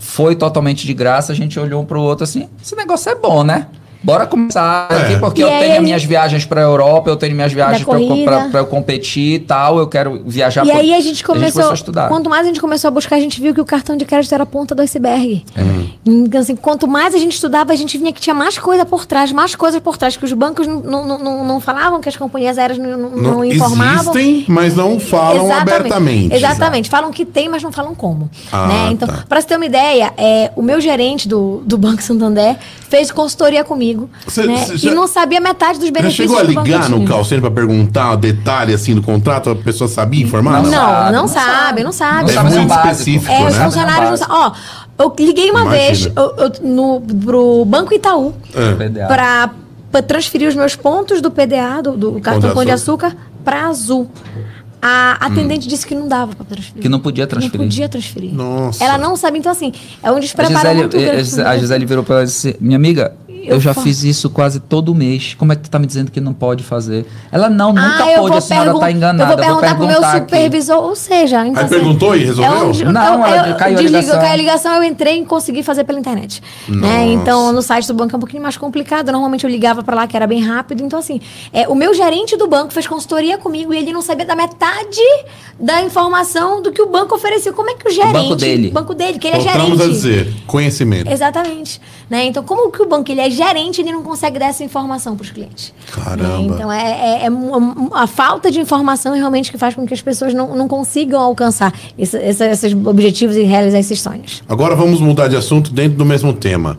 foi 0.00 0.34
totalmente 0.34 0.86
de 0.86 0.94
graça. 0.94 1.30
A 1.30 1.34
gente 1.34 1.60
olhou 1.60 1.82
um 1.82 1.84
para 1.84 1.98
o 1.98 2.02
outro 2.02 2.24
assim: 2.24 2.48
esse 2.60 2.74
negócio 2.74 3.12
é 3.12 3.14
bom, 3.14 3.44
né? 3.44 3.68
Bora 4.02 4.26
começar 4.26 4.88
É. 4.90 4.96
aqui, 4.96 5.18
porque 5.20 5.40
E 5.40 5.44
eu 5.44 5.48
aí 5.48 5.60
tenho 5.60 5.72
a 5.74 5.76
as 5.76 5.82
minhas 5.82 6.04
viagens 6.04 6.44
para 6.44 6.60
Europa, 6.62 7.10
eu 7.10 7.16
tenho 7.16 7.34
minhas 7.34 7.52
viagens 7.52 7.84
para 7.84 8.00
eu, 8.00 8.08
corrida. 8.08 8.30
pra- 8.30 8.48
pra 8.48 8.60
eu 8.60 8.66
competir 8.66 9.34
e 9.34 9.38
tal, 9.40 9.78
eu 9.78 9.86
quero 9.86 10.22
viajar 10.26 10.64
E 10.64 10.70
pra- 10.70 10.78
aí 10.80 10.94
a 10.94 11.00
gente 11.00 11.22
começou, 11.22 11.70
a 11.70 11.74
estudar. 11.74 12.08
quanto 12.08 12.30
mais 12.30 12.42
a 12.44 12.48
gente 12.48 12.60
começou 12.60 12.88
a 12.88 12.90
buscar, 12.90 13.16
a 13.16 13.20
gente 13.20 13.40
viu 13.40 13.52
que 13.54 13.60
o 13.60 13.64
cartão 13.64 13.96
de 13.96 14.04
crédito 14.04 14.32
era 14.34 14.44
a 14.44 14.46
ponta 14.46 14.74
do 14.74 14.80
iceberg. 14.82 15.44
É. 15.54 15.60
Então, 16.06 16.40
assim, 16.40 16.56
quanto 16.56 16.88
mais 16.88 17.14
a 17.14 17.18
gente 17.18 17.34
estudava, 17.34 17.72
a 17.72 17.76
gente 17.76 17.98
vinha 17.98 18.10
que 18.12 18.20
tinha 18.20 18.34
mais 18.34 18.56
coisa 18.58 18.86
por 18.86 19.04
trás, 19.04 19.32
mais 19.32 19.54
coisa 19.54 19.80
por 19.80 19.98
trás, 19.98 20.16
que 20.16 20.24
os 20.24 20.32
bancos 20.32 20.66
não, 20.66 20.80
não, 21.06 21.44
não- 21.44 21.60
falavam, 21.60 22.00
que 22.00 22.08
as 22.08 22.16
companhias 22.16 22.56
aéreas 22.56 22.78
não, 22.78 22.96
não, 22.96 23.10
não 23.10 23.44
informavam. 23.44 24.14
Existem, 24.16 24.44
mas 24.48 24.74
não 24.74 24.98
falam 24.98 25.44
Exatamente. 25.44 25.70
abertamente. 25.76 26.34
Exatamente. 26.34 26.88
Falam 26.88 27.10
que 27.10 27.26
tem, 27.26 27.48
mas 27.50 27.62
não 27.62 27.70
falam 27.70 27.94
como. 27.94 28.30
Ah, 28.50 28.66
né? 28.66 28.88
Então, 28.92 29.06
tá. 29.06 29.24
para 29.28 29.40
você 29.42 29.46
ter 29.46 29.56
uma 29.56 29.66
ideia, 29.66 30.10
é, 30.16 30.50
o 30.56 30.62
meu 30.62 30.80
gerente 30.80 31.28
do, 31.28 31.60
do 31.66 31.76
Banco 31.76 32.02
Santander 32.02 32.56
fez 32.88 33.10
consultoria 33.10 33.62
comigo. 33.62 33.89
Cê- 34.28 34.46
né? 34.46 34.56
cê 34.64 34.76
já- 34.76 34.90
e 34.90 34.94
não 34.94 35.06
sabia 35.06 35.40
metade 35.40 35.78
dos 35.78 35.88
Já 35.88 35.92
benefícios 35.92 36.26
chegou 36.30 36.38
a 36.38 36.42
ligar 36.42 36.88
no 36.88 37.04
call 37.06 37.24
center 37.24 37.40
pra 37.42 37.50
perguntar 37.50 38.16
detalhe 38.16 38.72
assim 38.74 38.94
do 38.94 39.02
contrato? 39.02 39.50
A 39.50 39.56
pessoa 39.56 39.88
sabia 39.88 40.22
informar? 40.22 40.62
Não, 40.62 40.62
Não 40.62 40.70
não, 40.70 40.78
sabe, 40.78 41.12
não 41.12 41.22
não 41.22 41.28
sabe, 41.28 41.82
não 41.82 41.92
sabe. 41.92 42.32
Não 42.32 42.40
É 42.40 42.54
muito 42.60 42.74
específico, 42.74 43.30
É, 43.32 43.46
os 43.48 43.56
né? 43.56 43.64
funcionários 43.64 44.10
não 44.10 44.16
sabem. 44.16 44.36
Ó, 44.36 44.52
eu 45.04 45.14
liguei 45.18 45.50
uma 45.50 45.62
Imagina. 45.62 45.84
vez 45.84 46.06
eu, 46.06 46.34
eu, 46.36 46.52
no, 46.62 47.00
pro 47.00 47.64
Banco 47.64 47.92
Itaú 47.94 48.34
É. 48.54 49.06
Pra 49.06 50.02
transferir 50.02 50.48
os 50.48 50.54
meus 50.54 50.76
pontos 50.76 51.20
do 51.20 51.30
PDA, 51.32 51.80
do, 51.82 51.96
do 51.96 52.20
cartão 52.20 52.48
de 52.50 52.54
Pão 52.54 52.64
de 52.64 52.70
Açúcar, 52.70 53.16
pra 53.44 53.66
Azul. 53.66 54.08
A 54.82 55.18
atendente 55.26 55.66
Hum. 55.66 55.68
disse 55.68 55.86
que 55.86 55.94
não 55.94 56.08
dava 56.08 56.34
pra 56.34 56.44
transferir. 56.44 56.80
Que 56.80 56.88
não 56.88 57.00
podia 57.00 57.26
transferir. 57.26 57.58
Não 57.60 57.66
podia 57.66 57.88
transferir. 57.88 58.32
Nossa. 58.32 58.82
Ela 58.82 58.96
não 58.96 59.14
sabe, 59.14 59.38
então 59.38 59.52
assim, 59.52 59.72
é 60.02 60.10
um 60.10 60.16
A 60.16 60.20
despreparo 60.20 60.56
Gisele, 60.56 60.78
muito 60.80 60.96
grande. 60.98 61.42
a 61.42 61.58
Gisele 61.58 61.84
virou 61.84 62.02
pra 62.04 62.14
ela 62.16 62.22
e 62.22 62.26
disse: 62.26 62.56
Minha 62.60 62.76
amiga, 62.76 63.12
eu, 63.44 63.54
Eu 63.56 63.60
já 63.60 63.72
fa- 63.74 63.82
fiz 63.82 64.02
isso 64.04 64.28
quase 64.30 64.60
todo 64.60 64.94
mês. 64.94 65.34
Como 65.34 65.52
é 65.52 65.56
que 65.56 65.62
tu 65.62 65.70
tá 65.70 65.78
me 65.78 65.86
dizendo 65.86 66.10
que 66.10 66.20
não 66.20 66.32
pode 66.32 66.62
fazer? 66.64 67.06
Ela 67.32 67.48
não, 67.50 67.68
nunca 67.72 68.04
Ah, 68.04 68.10
eu 68.12 68.18
pôde, 68.20 68.28
vou 68.30 68.38
a 68.38 68.40
senhora 68.40 68.64
pergun- 68.66 68.80
tá 68.80 68.90
enganada. 68.92 69.22
Eu 69.32 69.36
vou 69.36 69.46
perguntar 69.46 69.74
pro 69.76 69.86
meu 69.86 70.04
aqui. 70.04 70.18
supervisor, 70.20 70.76
ou 70.82 70.96
seja... 70.96 71.46
Então, 71.46 71.62
Aí 71.62 71.68
perguntou 71.68 72.14
e 72.16 72.24
resolveu? 72.24 72.52
É 72.52 72.88
um, 72.88 72.92
Não, 72.92 73.26
eu, 73.26 73.34
ela 73.34 73.48
eu, 73.48 73.56
caiu 73.56 73.78
a 73.78 73.80
desligou, 73.80 74.00
ligação. 74.00 74.20
caiu 74.20 74.32
a 74.32 74.36
ligação, 74.36 74.74
eu 74.76 74.84
entrei 74.84 75.20
e 75.20 75.24
consegui 75.24 75.62
fazer 75.62 75.84
pela 75.84 75.98
internet. 75.98 76.42
Né? 76.68 77.12
Então, 77.12 77.52
no 77.52 77.62
site 77.62 77.86
do 77.86 77.94
banco 77.94 78.14
é 78.14 78.16
um 78.16 78.20
pouquinho 78.20 78.42
mais 78.42 78.56
complicado. 78.56 79.10
Normalmente 79.12 79.44
eu 79.44 79.50
ligava 79.50 79.82
pra 79.82 79.94
lá, 79.94 80.06
que 80.06 80.16
era 80.16 80.26
bem 80.26 80.42
rápido. 80.42 80.82
Então, 80.82 80.98
assim, 80.98 81.20
é, 81.52 81.68
o 81.68 81.74
meu 81.74 81.94
gerente 81.94 82.36
do 82.36 82.46
banco 82.46 82.72
fez 82.72 82.86
consultoria 82.86 83.38
comigo 83.38 83.72
e 83.74 83.78
ele 83.78 83.92
não 83.92 84.02
sabia 84.02 84.24
da 84.26 84.34
metade 84.36 85.00
da 85.58 85.82
informação 85.82 86.62
do 86.62 86.72
que 86.72 86.80
o 86.80 86.86
banco 86.86 87.14
oferecia. 87.14 87.52
Como 87.52 87.68
é 87.70 87.74
que 87.74 87.86
o 87.86 87.90
gerente... 87.90 88.12
banco 88.12 88.36
dele. 88.36 88.68
O 88.68 88.72
banco 88.72 88.94
dele, 88.94 89.18
que 89.18 89.26
ele 89.28 89.36
é 89.36 89.40
Voltamos 89.40 89.78
gerente. 89.78 89.82
a 89.82 89.88
dizer, 89.92 90.34
conhecimento. 90.46 91.10
Exatamente. 91.10 91.80
Né? 92.08 92.24
Então, 92.26 92.42
como 92.42 92.70
que 92.72 92.82
o 92.82 92.86
banco 92.88 93.10
ele 93.10 93.20
é 93.20 93.29
é 93.30 93.34
gerente, 93.34 93.80
ele 93.80 93.92
não 93.92 94.02
consegue 94.02 94.38
dar 94.38 94.46
essa 94.46 94.62
informação 94.64 95.16
para 95.16 95.24
os 95.24 95.30
clientes. 95.30 95.72
Caramba. 95.92 96.22
Né? 96.38 96.42
Então, 96.42 96.72
é, 96.72 96.90
é- 97.22 97.26
é 97.26 97.30
um- 97.30 97.90
a 97.94 98.06
falta 98.06 98.50
de 98.50 98.60
informação 98.60 99.14
realmente 99.14 99.50
que 99.50 99.58
faz 99.58 99.74
com 99.74 99.86
que 99.86 99.94
as 99.94 100.00
pessoas 100.02 100.32
não, 100.34 100.56
não 100.56 100.66
consigam 100.68 101.20
alcançar 101.20 101.72
esse- 101.98 102.16
esse- 102.18 102.44
esses 102.44 102.72
objetivos 102.86 103.36
e 103.36 103.42
realizar 103.42 103.78
esses 103.78 104.00
sonhos. 104.00 104.42
Agora 104.48 104.74
vamos 104.74 105.00
mudar 105.00 105.28
de 105.28 105.36
assunto 105.36 105.72
dentro 105.72 105.96
do 105.98 106.04
mesmo 106.04 106.32
tema. 106.32 106.78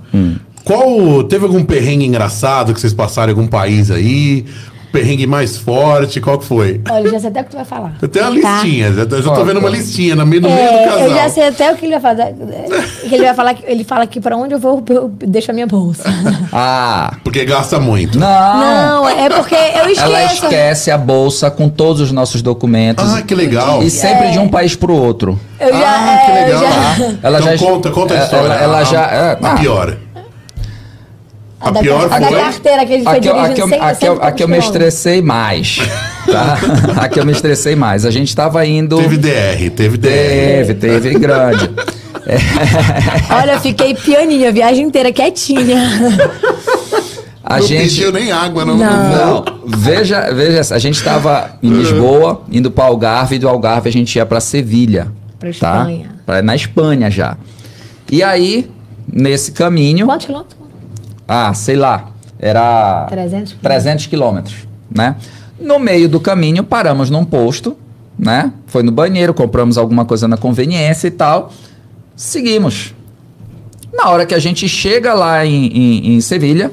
Qual 0.63 1.23
teve 1.23 1.43
algum 1.45 1.63
perrengue 1.63 2.05
engraçado 2.05 2.71
que 2.73 2.79
vocês 2.79 2.93
passaram 2.93 3.31
em 3.33 3.35
algum 3.35 3.47
país 3.47 3.89
aí? 3.89 4.45
Perrengue 4.91 5.25
mais 5.25 5.57
forte, 5.57 6.19
qual 6.19 6.37
que 6.37 6.45
foi? 6.45 6.81
Olha, 6.89 7.05
eu 7.05 7.11
já 7.11 7.19
sei 7.19 7.29
até 7.29 7.41
o 7.41 7.43
que 7.45 7.51
tu 7.51 7.55
vai 7.55 7.65
falar. 7.65 7.93
Eu 8.01 8.07
tenho 8.07 8.29
uma 8.29 8.41
Tá? 8.41 8.51
listinha, 8.61 8.91
já 8.91 9.01
já 9.03 9.05
tô 9.33 9.43
vendo 9.45 9.51
uma 9.57 9.61
qual? 9.61 9.71
listinha 9.73 10.15
no 10.15 10.25
meio, 10.25 10.41
no 10.41 10.49
meio 10.49 10.59
do 10.69 10.75
É, 10.77 10.83
casal. 10.85 10.99
eu 11.01 11.15
já 11.15 11.29
sei 11.29 11.47
até 11.47 11.71
o 11.71 11.75
que 11.77 11.85
ele 11.85 11.97
vai 11.97 12.01
falar. 12.15 12.31
Que 13.07 13.15
ele 13.15 13.23
vai 13.23 13.33
falar 13.33 13.53
que 13.53 13.63
ele 13.65 13.83
fala 13.83 14.05
que 14.07 14.19
para 14.19 14.35
onde 14.35 14.53
eu 14.53 14.59
vou, 14.59 14.83
eu 14.89 15.09
deixo 15.19 15.51
a 15.51 15.53
minha 15.53 15.67
bolsa. 15.67 16.03
Ah, 16.53 17.13
Porque 17.23 17.45
gasta 17.45 17.79
muito. 17.79 18.19
não. 18.19 18.27
Não, 18.27 19.07
é 19.09 19.29
porque 19.29 19.55
eu 19.55 19.85
esqueço. 19.89 20.01
Ela 20.01 20.23
esquece 20.25 20.91
a 20.91 20.97
bolsa 20.97 21.49
com 21.49 21.69
todos 21.69 22.01
os 22.01 22.11
nossos 22.11 22.41
documentos. 22.41 23.13
Ah, 23.13 23.21
que 23.21 23.33
legal. 23.33 23.81
E 23.81 23.89
sempre 23.89 24.31
de 24.31 24.39
um 24.39 24.49
país 24.49 24.75
pro 24.75 24.93
outro. 24.93 25.39
Eu 25.59 25.69
já, 25.69 25.77
Ah, 25.79 26.13
é, 26.13 26.25
que 26.25 26.31
eu 26.31 26.35
legal. 26.59 26.61
já- 26.63 27.13
Ela 27.23 27.39
então 27.39 27.57
já- 27.57 27.65
conta, 27.65 27.89
conta 27.91 28.13
a 28.13 28.17
ela- 28.17 28.25
história. 28.25 28.53
ela 28.53 28.77
a, 28.79 28.83
já- 28.83 29.05
é, 29.05 29.29
a 29.41 29.51
ah. 29.51 29.55
pior. 29.55 29.95
A, 31.61 31.69
da, 31.69 31.79
pior 31.79 32.07
a 32.11 32.19
da 32.19 32.27
foi... 32.27 32.39
carteira 32.39 32.85
que 32.85 32.93
ele 32.93 33.03
foi 33.03 33.17
Aqui, 33.17 33.27
eu- 33.27 33.33
dirigindo 33.35 33.75
aqui, 33.75 33.83
aqui, 33.83 34.05
eu- 34.05 34.21
aqui 34.23 34.43
eu 34.43 34.47
me 34.47 34.57
estressei 34.57 35.21
mais. 35.21 35.77
Tá? 36.25 36.57
aqui 37.03 37.19
eu 37.19 37.25
me 37.25 37.31
estressei 37.31 37.75
mais. 37.75 38.05
A 38.05 38.09
gente 38.11 38.35
tava 38.35 38.65
indo. 38.65 38.97
Teve 38.97 39.17
DR, 39.17 39.69
teve 39.75 39.97
DR. 39.97 40.07
Teve, 40.09 40.73
teve 40.75 41.13
grande. 41.19 41.69
Olha, 43.29 43.53
eu 43.53 43.59
fiquei 43.59 43.93
pianinha 43.95 44.49
a 44.49 44.51
viagem 44.51 44.85
inteira, 44.85 45.11
quietinha. 45.11 45.81
A 47.43 47.59
não 47.59 47.67
gente. 47.67 47.81
pediu 47.89 48.11
nem 48.11 48.31
água, 48.31 48.63
não. 48.63 48.77
Não, 48.77 49.43
veja, 49.65 50.31
veja, 50.33 50.73
a 50.73 50.79
gente 50.79 50.95
estava 50.95 51.57
em 51.61 51.69
Lisboa, 51.69 52.43
indo 52.51 52.69
para 52.71 52.85
Algarve, 52.85 53.35
e 53.35 53.39
do 53.39 53.49
Algarve 53.49 53.89
a 53.89 53.91
gente 53.91 54.15
ia 54.15 54.25
para 54.25 54.39
Sevilha. 54.39 55.07
Pra 55.39 55.49
tá? 55.59 55.77
Espanha. 55.79 56.09
Pra- 56.25 56.41
na 56.41 56.55
Espanha 56.55 57.09
já. 57.09 57.35
E 58.11 58.21
aí, 58.21 58.69
nesse 59.11 59.51
caminho, 59.51 60.05
Quantos 60.05 60.27
quilômetros? 60.27 60.60
Ah, 61.33 61.53
sei 61.53 61.77
lá, 61.77 62.09
era 62.37 63.05
300 63.09 63.53
300 63.61 64.05
quilômetros, 64.07 64.55
né? 64.93 65.15
No 65.57 65.79
meio 65.79 66.09
do 66.09 66.19
caminho, 66.19 66.61
paramos 66.61 67.09
num 67.09 67.23
posto, 67.23 67.77
né? 68.19 68.51
Foi 68.67 68.83
no 68.83 68.91
banheiro, 68.91 69.33
compramos 69.33 69.77
alguma 69.77 70.03
coisa 70.03 70.27
na 70.27 70.35
conveniência 70.35 71.07
e 71.07 71.11
tal. 71.11 71.53
Seguimos. 72.17 72.93
Na 73.93 74.09
hora 74.09 74.25
que 74.25 74.33
a 74.33 74.39
gente 74.39 74.67
chega 74.67 75.13
lá 75.13 75.45
em, 75.45 75.67
em, 75.67 76.13
em 76.15 76.21
Sevilha, 76.21 76.69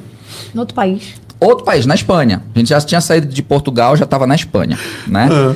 No 0.52 0.62
outro 0.62 0.74
país. 0.74 1.14
outro 1.38 1.64
país, 1.64 1.86
na 1.86 1.94
Espanha. 1.94 2.42
A 2.54 2.58
gente 2.58 2.68
já 2.70 2.80
tinha 2.80 3.00
saído 3.00 3.28
de 3.28 3.42
Portugal, 3.42 3.96
já 3.96 4.04
estava 4.06 4.26
na 4.26 4.34
Espanha, 4.34 4.76
né? 5.06 5.28
Ah. 5.30 5.54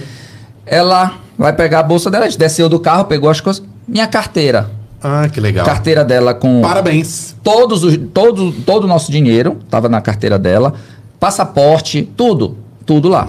Ela 0.65 1.15
vai 1.37 1.53
pegar 1.53 1.81
a 1.81 1.83
bolsa 1.83 2.09
dela, 2.09 2.27
a 2.27 2.29
gente 2.29 2.39
desceu 2.39 2.69
do 2.69 2.79
carro, 2.79 3.07
pegou 3.07 3.29
as 3.29 3.41
coisas. 3.41 3.63
Minha 3.89 4.07
carteira. 4.07 4.71
Ah, 5.03 5.29
que 5.29 5.41
legal. 5.41 5.67
Carteira 5.67 6.05
dela 6.05 6.33
com 6.33 6.63
Parabéns. 6.63 7.35
todos 7.43 7.83
os, 7.83 7.99
todo, 8.15 8.53
todo 8.53 8.85
o 8.85 8.87
nosso 8.87 9.11
dinheiro, 9.11 9.59
tava 9.69 9.89
na 9.89 10.01
carteira 10.01 10.39
dela. 10.39 10.75
Passaporte, 11.19 12.09
tudo. 12.17 12.57
Tudo 12.87 13.09
lá. 13.09 13.27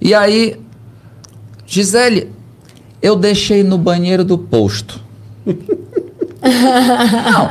E 0.00 0.14
aí, 0.14 0.56
Gisele, 1.66 2.30
eu 3.02 3.16
deixei 3.16 3.62
no 3.62 3.76
banheiro 3.76 4.24
do 4.24 4.38
posto. 4.38 5.00
Não, 5.46 7.50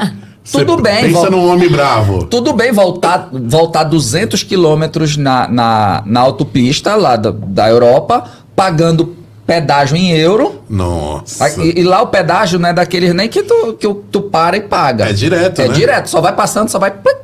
tudo 0.52 0.76
Você 0.76 0.82
bem. 0.82 1.14
Pensa 1.14 1.30
num 1.30 1.48
homem 1.48 1.70
bravo. 1.70 2.26
tudo 2.26 2.54
bem 2.54 2.72
voltar, 2.72 3.30
voltar 3.32 3.84
200 3.84 4.44
quilômetros 4.44 5.18
na, 5.18 5.48
na, 5.48 6.04
na 6.06 6.20
autopista 6.22 6.96
lá 6.96 7.16
da, 7.16 7.32
da 7.32 7.70
Europa, 7.70 8.24
pagando 8.56 9.16
pedágio 9.48 9.96
em 9.96 10.12
euro. 10.12 10.62
Nossa. 10.70 11.50
E, 11.64 11.80
e 11.80 11.84
lá 11.84 12.02
o 12.02 12.08
pedágio 12.08 12.60
não 12.60 12.70
é 12.70 12.74
daqueles 12.74 13.14
nem 13.16 13.28
que 13.30 13.42
tu, 13.44 13.74
que 13.80 13.88
tu 14.12 14.22
para 14.24 14.58
e 14.58 14.62
paga. 14.62 15.10
É 15.10 15.14
direto, 15.14 15.62
É 15.62 15.68
né? 15.70 15.74
direto, 15.74 16.08
só 16.10 16.20
vai 16.22 16.36
passando, 16.36 16.68
só 16.70 16.78
vai 16.78 16.92
plic, 16.92 17.18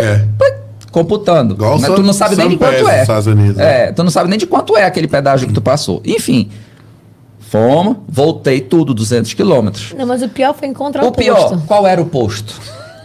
É. 0.00 0.16
plic, 0.38 0.56
computando. 0.92 1.54
Igual 1.54 1.78
Né? 1.80 1.88
o 1.88 1.94
Tu 1.94 2.02
não 2.02 2.12
sabe 2.12 2.36
nem 2.36 2.50
de 2.50 2.56
quanto 2.58 2.86
é. 2.86 3.00
Estados 3.00 3.26
Unidos, 3.26 3.56
né? 3.56 3.84
É, 3.88 3.92
tu 3.92 4.04
não 4.04 4.10
sabe 4.10 4.28
nem 4.28 4.38
de 4.38 4.46
quanto 4.46 4.76
é 4.76 4.84
aquele 4.84 5.08
pedágio 5.08 5.48
que 5.48 5.54
tu 5.54 5.62
passou. 5.62 6.02
Enfim, 6.04 6.50
fomos, 7.40 7.96
voltei 8.08 8.60
tudo, 8.60 8.92
200 8.92 9.32
quilômetros. 9.34 9.94
Não, 9.96 10.06
mas 10.06 10.22
o 10.22 10.28
pior 10.28 10.54
foi 10.54 10.68
encontrar 10.68 11.02
o, 11.02 11.08
O 11.08 11.12
pior, 11.12 11.34
posto. 11.50 11.62
qual 11.66 11.86
era 11.86 12.00
o 12.00 12.04
posto? 12.06 12.54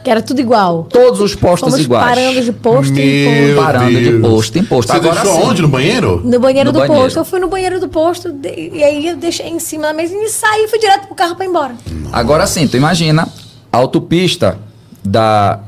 Que 0.06 0.12
era 0.12 0.22
tudo 0.22 0.40
igual. 0.40 0.84
Todos 0.84 1.20
os 1.20 1.34
postos 1.34 1.72
Fomos 1.72 1.84
iguais. 1.84 2.06
parando 2.06 2.42
de 2.44 2.52
posto 2.52 2.94
em 3.00 3.46
Meu 3.48 3.56
posto. 3.56 3.66
Parando 3.66 3.90
de 3.98 4.04
Deus. 4.12 4.22
posto 4.22 4.58
em 4.60 4.64
posto. 4.64 4.92
Você 4.92 4.98
Agora 4.98 5.16
deixou 5.22 5.42
sim. 5.42 5.48
onde? 5.48 5.62
No 5.64 5.68
banheiro? 5.68 6.22
No 6.24 6.40
banheiro 6.40 6.68
No 6.70 6.74
do 6.74 6.80
banheiro. 6.80 7.02
posto. 7.04 7.18
Eu 7.20 7.26
fui 7.26 7.40
no 7.40 7.48
banheiro 7.48 7.80
do 7.80 7.90
posto 7.90 8.32
de- 8.32 8.70
e 8.72 8.84
aí 8.84 9.08
eu 9.08 9.18
deixei 9.18 9.48
em 9.48 9.58
cima 9.60 9.88
da 9.88 9.94
mesa 9.94 10.14
e 10.14 10.30
saí 10.30 10.66
e 10.66 10.68
fui 10.68 10.78
direto 10.78 11.08
pro 11.08 11.16
carro 11.16 11.36
pra 11.36 11.44
ir 11.44 11.50
embora. 11.50 11.74
Agora 12.14 12.46
sim, 12.46 12.68
tu 12.68 12.78
imagina 12.78 13.28
a 13.74 13.78
autopista 13.78 14.60
da 15.04 15.60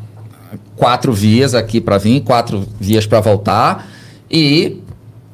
quatro 0.75 1.11
vias 1.11 1.55
aqui 1.55 1.81
pra 1.81 1.97
vir, 1.97 2.21
quatro 2.21 2.63
vias 2.79 3.07
pra 3.07 3.19
voltar 3.19 3.87
e 4.29 4.81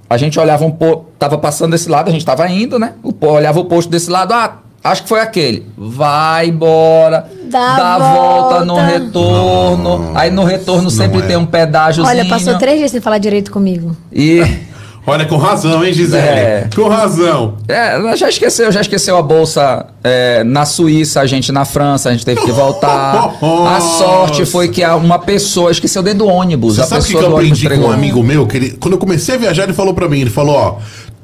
a 0.10 0.16
gente 0.16 0.40
olhava 0.40 0.64
um 0.64 0.72
pouco, 0.72 1.08
tava 1.20 1.38
passando 1.38 1.72
desse 1.72 1.90
lado, 1.90 2.08
a 2.08 2.12
gente 2.14 2.26
tava 2.26 2.48
indo, 2.48 2.80
né? 2.80 2.94
O, 3.04 3.12
po- 3.12 3.32
olhava 3.32 3.60
o 3.60 3.66
posto 3.66 3.90
desse 3.90 4.10
lado, 4.10 4.32
ah, 4.34 4.60
acho 4.84 5.04
que 5.04 5.10
foi 5.10 5.20
aquele. 5.20 5.66
Vai 5.78 6.48
embora, 6.48 7.30
Dá 7.46 7.76
dá 7.76 7.84
a 7.84 7.96
a 7.96 8.14
volta 8.14 8.66
no 8.66 8.76
volta. 8.76 8.92
retorno. 8.92 10.12
Aí 10.16 10.32
no 10.32 10.44
retorno 10.44 10.90
sempre 10.90 11.20
é. 11.20 11.22
tem 11.24 11.38
um 11.38 11.46
pedágiozinho. 11.46 12.18
Olha, 12.18 12.30
passou 12.30 12.58
três 12.58 12.80
dias 12.80 12.92
sem 12.92 13.02
falar 13.02 13.18
direito 13.18 13.52
comigo. 13.52 13.96
E 14.12 14.42
Olha, 15.06 15.26
com 15.26 15.36
razão, 15.36 15.84
hein, 15.84 15.92
Gisele? 15.94 16.26
É. 16.26 16.70
Com 16.74 16.88
razão. 16.88 17.56
É, 17.68 18.16
já 18.16 18.30
esqueceu, 18.30 18.72
já 18.72 18.80
esqueceu 18.80 19.18
a 19.18 19.22
bolsa 19.22 19.88
é, 20.02 20.46
na 20.46 20.66
Suíça, 20.66 21.20
a 21.20 21.26
gente 21.26 21.52
na 21.52 21.66
França, 21.66 22.08
a 22.08 22.14
gente 22.14 22.24
teve 22.24 22.40
que 22.42 22.52
voltar. 22.52 23.34
A 23.68 23.82
sorte 23.82 24.46
foi 24.46 24.70
que 24.70 24.86
uma 24.86 25.20
pessoa 25.20 25.72
esqueceu 25.72 26.02
dentro 26.02 26.20
do 26.20 26.28
ônibus. 26.28 26.76
Você 26.76 26.82
a 26.82 26.86
sabe 26.86 27.02
o 27.02 27.06
que, 27.06 27.14
pessoa 27.14 27.26
que 27.26 27.32
eu 27.32 27.36
aprendi 27.38 27.62
com 27.68 27.74
entregou. 27.74 27.90
um 27.90 27.94
amigo 27.94 28.24
meu? 28.24 28.48
Que 28.48 28.58
ele, 28.58 28.72
quando 28.80 28.94
eu 28.94 28.98
comecei 28.98 29.36
a 29.36 29.38
viajar, 29.38 29.64
ele 29.64 29.74
falou 29.74 29.94
pra 29.94 30.08
mim, 30.08 30.22
ele 30.22 30.30
falou, 30.30 30.56
ó, 30.56 30.78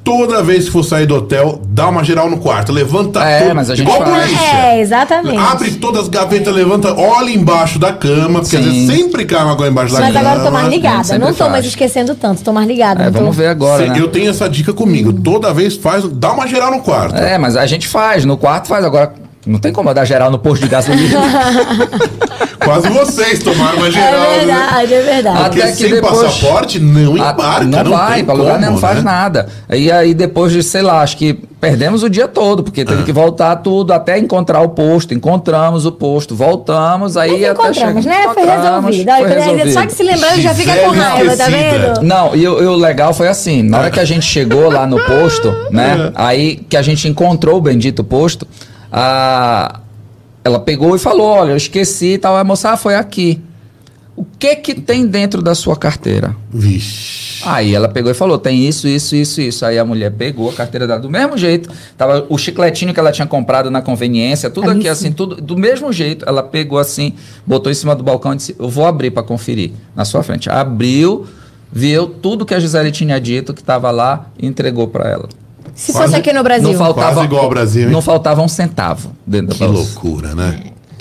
toda 0.04 0.42
vez 0.42 0.64
que 0.64 0.70
for 0.70 0.82
sair 0.82 1.06
do 1.06 1.14
hotel, 1.16 1.60
dá 1.66 1.88
uma 1.88 2.02
geral 2.02 2.28
no 2.30 2.38
quarto, 2.38 2.72
levanta 2.72 3.22
É, 3.22 3.42
tudo. 3.42 3.54
mas 3.54 3.70
a 3.70 3.74
gente 3.74 3.86
igual 3.86 4.02
faz. 4.04 4.24
polícia. 4.26 4.56
É, 4.56 4.80
exatamente. 4.80 5.36
Abre 5.38 5.70
todas 5.72 6.02
as 6.02 6.08
gavetas, 6.08 6.52
levanta, 6.54 6.94
olha 6.94 7.30
embaixo 7.30 7.78
da 7.78 7.92
cama, 7.92 8.40
porque 8.40 8.56
às 8.56 8.64
Sim. 8.64 8.70
vezes 8.86 8.96
sempre 8.96 9.24
cai 9.24 9.44
uma 9.44 9.56
coisa 9.56 9.70
embaixo 9.70 9.92
da 9.94 10.00
Mas 10.00 10.12
cama. 10.12 10.20
agora 10.28 10.40
eu 10.40 10.44
tô 10.46 10.50
mais 10.52 10.68
ligada. 10.68 11.04
sempre 11.04 11.24
Não 11.24 11.32
tô 11.32 11.38
faz. 11.38 11.50
mais 11.52 11.64
esquecendo 11.66 12.14
tanto, 12.14 12.42
tô 12.42 12.52
mais 12.52 12.66
ligada. 12.66 13.02
É, 13.04 13.06
tô- 13.10 13.18
vamos 13.20 13.36
ver 13.36 13.46
agora, 13.48 13.84
Cê- 13.84 13.90
né? 13.90 14.00
Eu 14.00 14.08
tenho 14.08 14.30
essa 14.30 14.48
dica 14.48 14.72
comigo. 14.72 15.12
Toda 15.12 15.52
vez 15.52 15.76
faz, 15.76 16.04
dá 16.08 16.32
uma 16.32 16.46
geral 16.46 16.70
no 16.70 16.80
quarto. 16.80 17.16
É, 17.16 17.36
mas 17.38 17.56
a 17.56 17.66
gente 17.66 17.86
faz, 17.86 18.24
no 18.24 18.36
quarto 18.36 18.68
faz. 18.68 18.84
Agora, 18.84 19.12
não 19.50 19.58
tem 19.58 19.72
como 19.72 19.90
eu 19.90 19.94
dar 19.94 20.04
geral 20.04 20.30
no 20.30 20.38
posto 20.38 20.62
de 20.62 20.68
gasolina. 20.68 21.18
Quase 22.62 22.88
vocês 22.90 23.38
tomaram 23.42 23.78
uma 23.78 23.90
geral. 23.90 24.22
É 24.22 24.44
né? 24.44 24.54
verdade, 24.54 24.94
é 24.94 25.02
verdade. 25.02 25.38
Porque 25.44 25.62
Até 25.62 25.70
que 25.72 25.76
sem 25.78 25.90
depois- 25.90 26.22
passaporte 26.22 26.78
não 26.78 27.14
Ah, 27.14 27.30
embarca. 27.32 27.64
não, 27.64 27.84
não 27.84 27.90
vai, 27.90 28.22
pra 28.22 28.34
lugar 28.34 28.58
nenhum, 28.58 28.72
não 28.72 28.78
faz 28.78 28.96
né? 28.96 29.02
nada. 29.02 29.48
E 29.70 29.90
aí 29.90 30.12
depois 30.12 30.52
de, 30.52 30.62
sei 30.62 30.82
lá, 30.82 31.00
acho 31.00 31.16
que 31.16 31.32
perdemos 31.58 32.02
o 32.02 32.10
dia 32.10 32.28
todo, 32.28 32.62
porque 32.62 32.82
Ah. 32.82 32.84
teve 32.84 33.02
que 33.04 33.12
voltar 33.12 33.56
tudo 33.56 33.92
até 33.92 34.18
encontrar 34.18 34.60
o 34.60 34.68
posto. 34.68 35.14
Encontramos 35.14 35.86
o 35.86 35.92
posto, 35.92 36.36
voltamos, 36.36 37.16
aí 37.16 37.30
Mas 37.32 37.42
até 37.44 37.50
encontramos, 37.70 38.04
chegar- 38.04 38.16
né? 38.18 38.22
Foi 38.34 38.42
encontramos, 38.42 38.84
resolvido. 38.96 39.10
Olha, 39.10 39.28
foi 39.28 39.38
resolvido. 39.38 39.72
Só 39.72 39.86
que 39.86 39.92
se 39.94 40.02
lembrando 40.02 40.40
já 40.42 40.54
fica 40.54 40.76
com 40.76 40.90
raiva, 40.90 41.36
tá 41.36 41.46
vendo? 41.48 42.02
Não, 42.02 42.36
e, 42.36 42.46
o- 42.46 42.62
e 42.62 42.66
o 42.66 42.74
legal 42.76 43.14
foi 43.14 43.28
assim, 43.28 43.62
na 43.62 43.78
hora 43.78 43.90
que 43.90 43.98
a 44.00 44.04
gente 44.04 44.24
chegou 44.26 44.70
lá 44.70 44.86
no 44.86 45.00
posto, 45.00 45.50
né? 45.70 46.12
Aí 46.14 46.56
que 46.68 46.76
a 46.76 46.82
gente 46.82 47.08
encontrou 47.08 47.56
o 47.56 47.60
bendito 47.60 48.04
posto, 48.04 48.46
a, 48.92 49.80
ela 50.44 50.60
pegou 50.60 50.94
e 50.94 50.98
falou, 50.98 51.26
olha, 51.26 51.50
eu 51.50 51.56
esqueci 51.56 52.14
e 52.14 52.18
tal. 52.18 52.36
A 52.36 52.44
moça, 52.44 52.70
ah, 52.70 52.76
foi 52.76 52.94
aqui. 52.94 53.40
O 54.16 54.24
que 54.38 54.56
que 54.56 54.74
tem 54.74 55.06
dentro 55.06 55.40
da 55.40 55.54
sua 55.54 55.76
carteira? 55.76 56.36
Vixe. 56.50 57.42
Aí 57.42 57.74
ela 57.74 57.88
pegou 57.88 58.10
e 58.10 58.14
falou: 58.14 58.38
tem 58.38 58.66
isso, 58.66 58.86
isso, 58.86 59.16
isso, 59.16 59.40
isso. 59.40 59.64
Aí 59.64 59.78
a 59.78 59.84
mulher 59.84 60.10
pegou 60.12 60.50
a 60.50 60.52
carteira 60.52 60.86
dela 60.86 61.00
do 61.00 61.08
mesmo 61.08 61.38
jeito. 61.38 61.70
Tava 61.96 62.26
o 62.28 62.36
chicletinho 62.36 62.92
que 62.92 63.00
ela 63.00 63.12
tinha 63.12 63.26
comprado 63.26 63.70
na 63.70 63.80
conveniência, 63.80 64.50
tudo 64.50 64.70
aqui 64.70 64.82
sim. 64.82 64.88
assim, 64.88 65.12
tudo 65.12 65.36
do 65.36 65.56
mesmo 65.56 65.90
jeito. 65.90 66.24
Ela 66.28 66.42
pegou 66.42 66.78
assim, 66.78 67.14
botou 67.46 67.72
em 67.72 67.74
cima 67.74 67.94
do 67.94 68.02
balcão 68.02 68.34
e 68.34 68.36
disse: 68.36 68.54
Eu 68.58 68.68
vou 68.68 68.84
abrir 68.84 69.10
para 69.10 69.22
conferir 69.22 69.70
na 69.96 70.04
sua 70.04 70.22
frente. 70.22 70.50
Abriu, 70.50 71.26
viu 71.72 72.06
tudo 72.06 72.44
que 72.44 72.52
a 72.52 72.60
Gisele 72.60 72.90
tinha 72.90 73.18
dito 73.18 73.54
que 73.54 73.62
estava 73.62 73.90
lá 73.90 74.26
e 74.38 74.46
entregou 74.46 74.86
para 74.86 75.08
ela. 75.08 75.28
Se 75.80 75.92
Quase- 75.92 76.08
fosse 76.08 76.16
aqui 76.20 76.30
no 76.34 76.42
Brasil. 76.42 76.68
Não 76.72 76.78
faltava, 76.78 77.14
Quase 77.14 77.26
igual 77.26 77.44
ao 77.44 77.48
Brasil, 77.48 77.86
hein? 77.86 77.90
Não 77.90 78.02
faltava 78.02 78.42
um 78.42 78.48
centavo 78.48 79.12
dentro 79.26 79.54
Que 79.54 79.60
da 79.60 79.66
bolsa. 79.72 79.82
loucura, 79.94 80.34
né? 80.34 80.60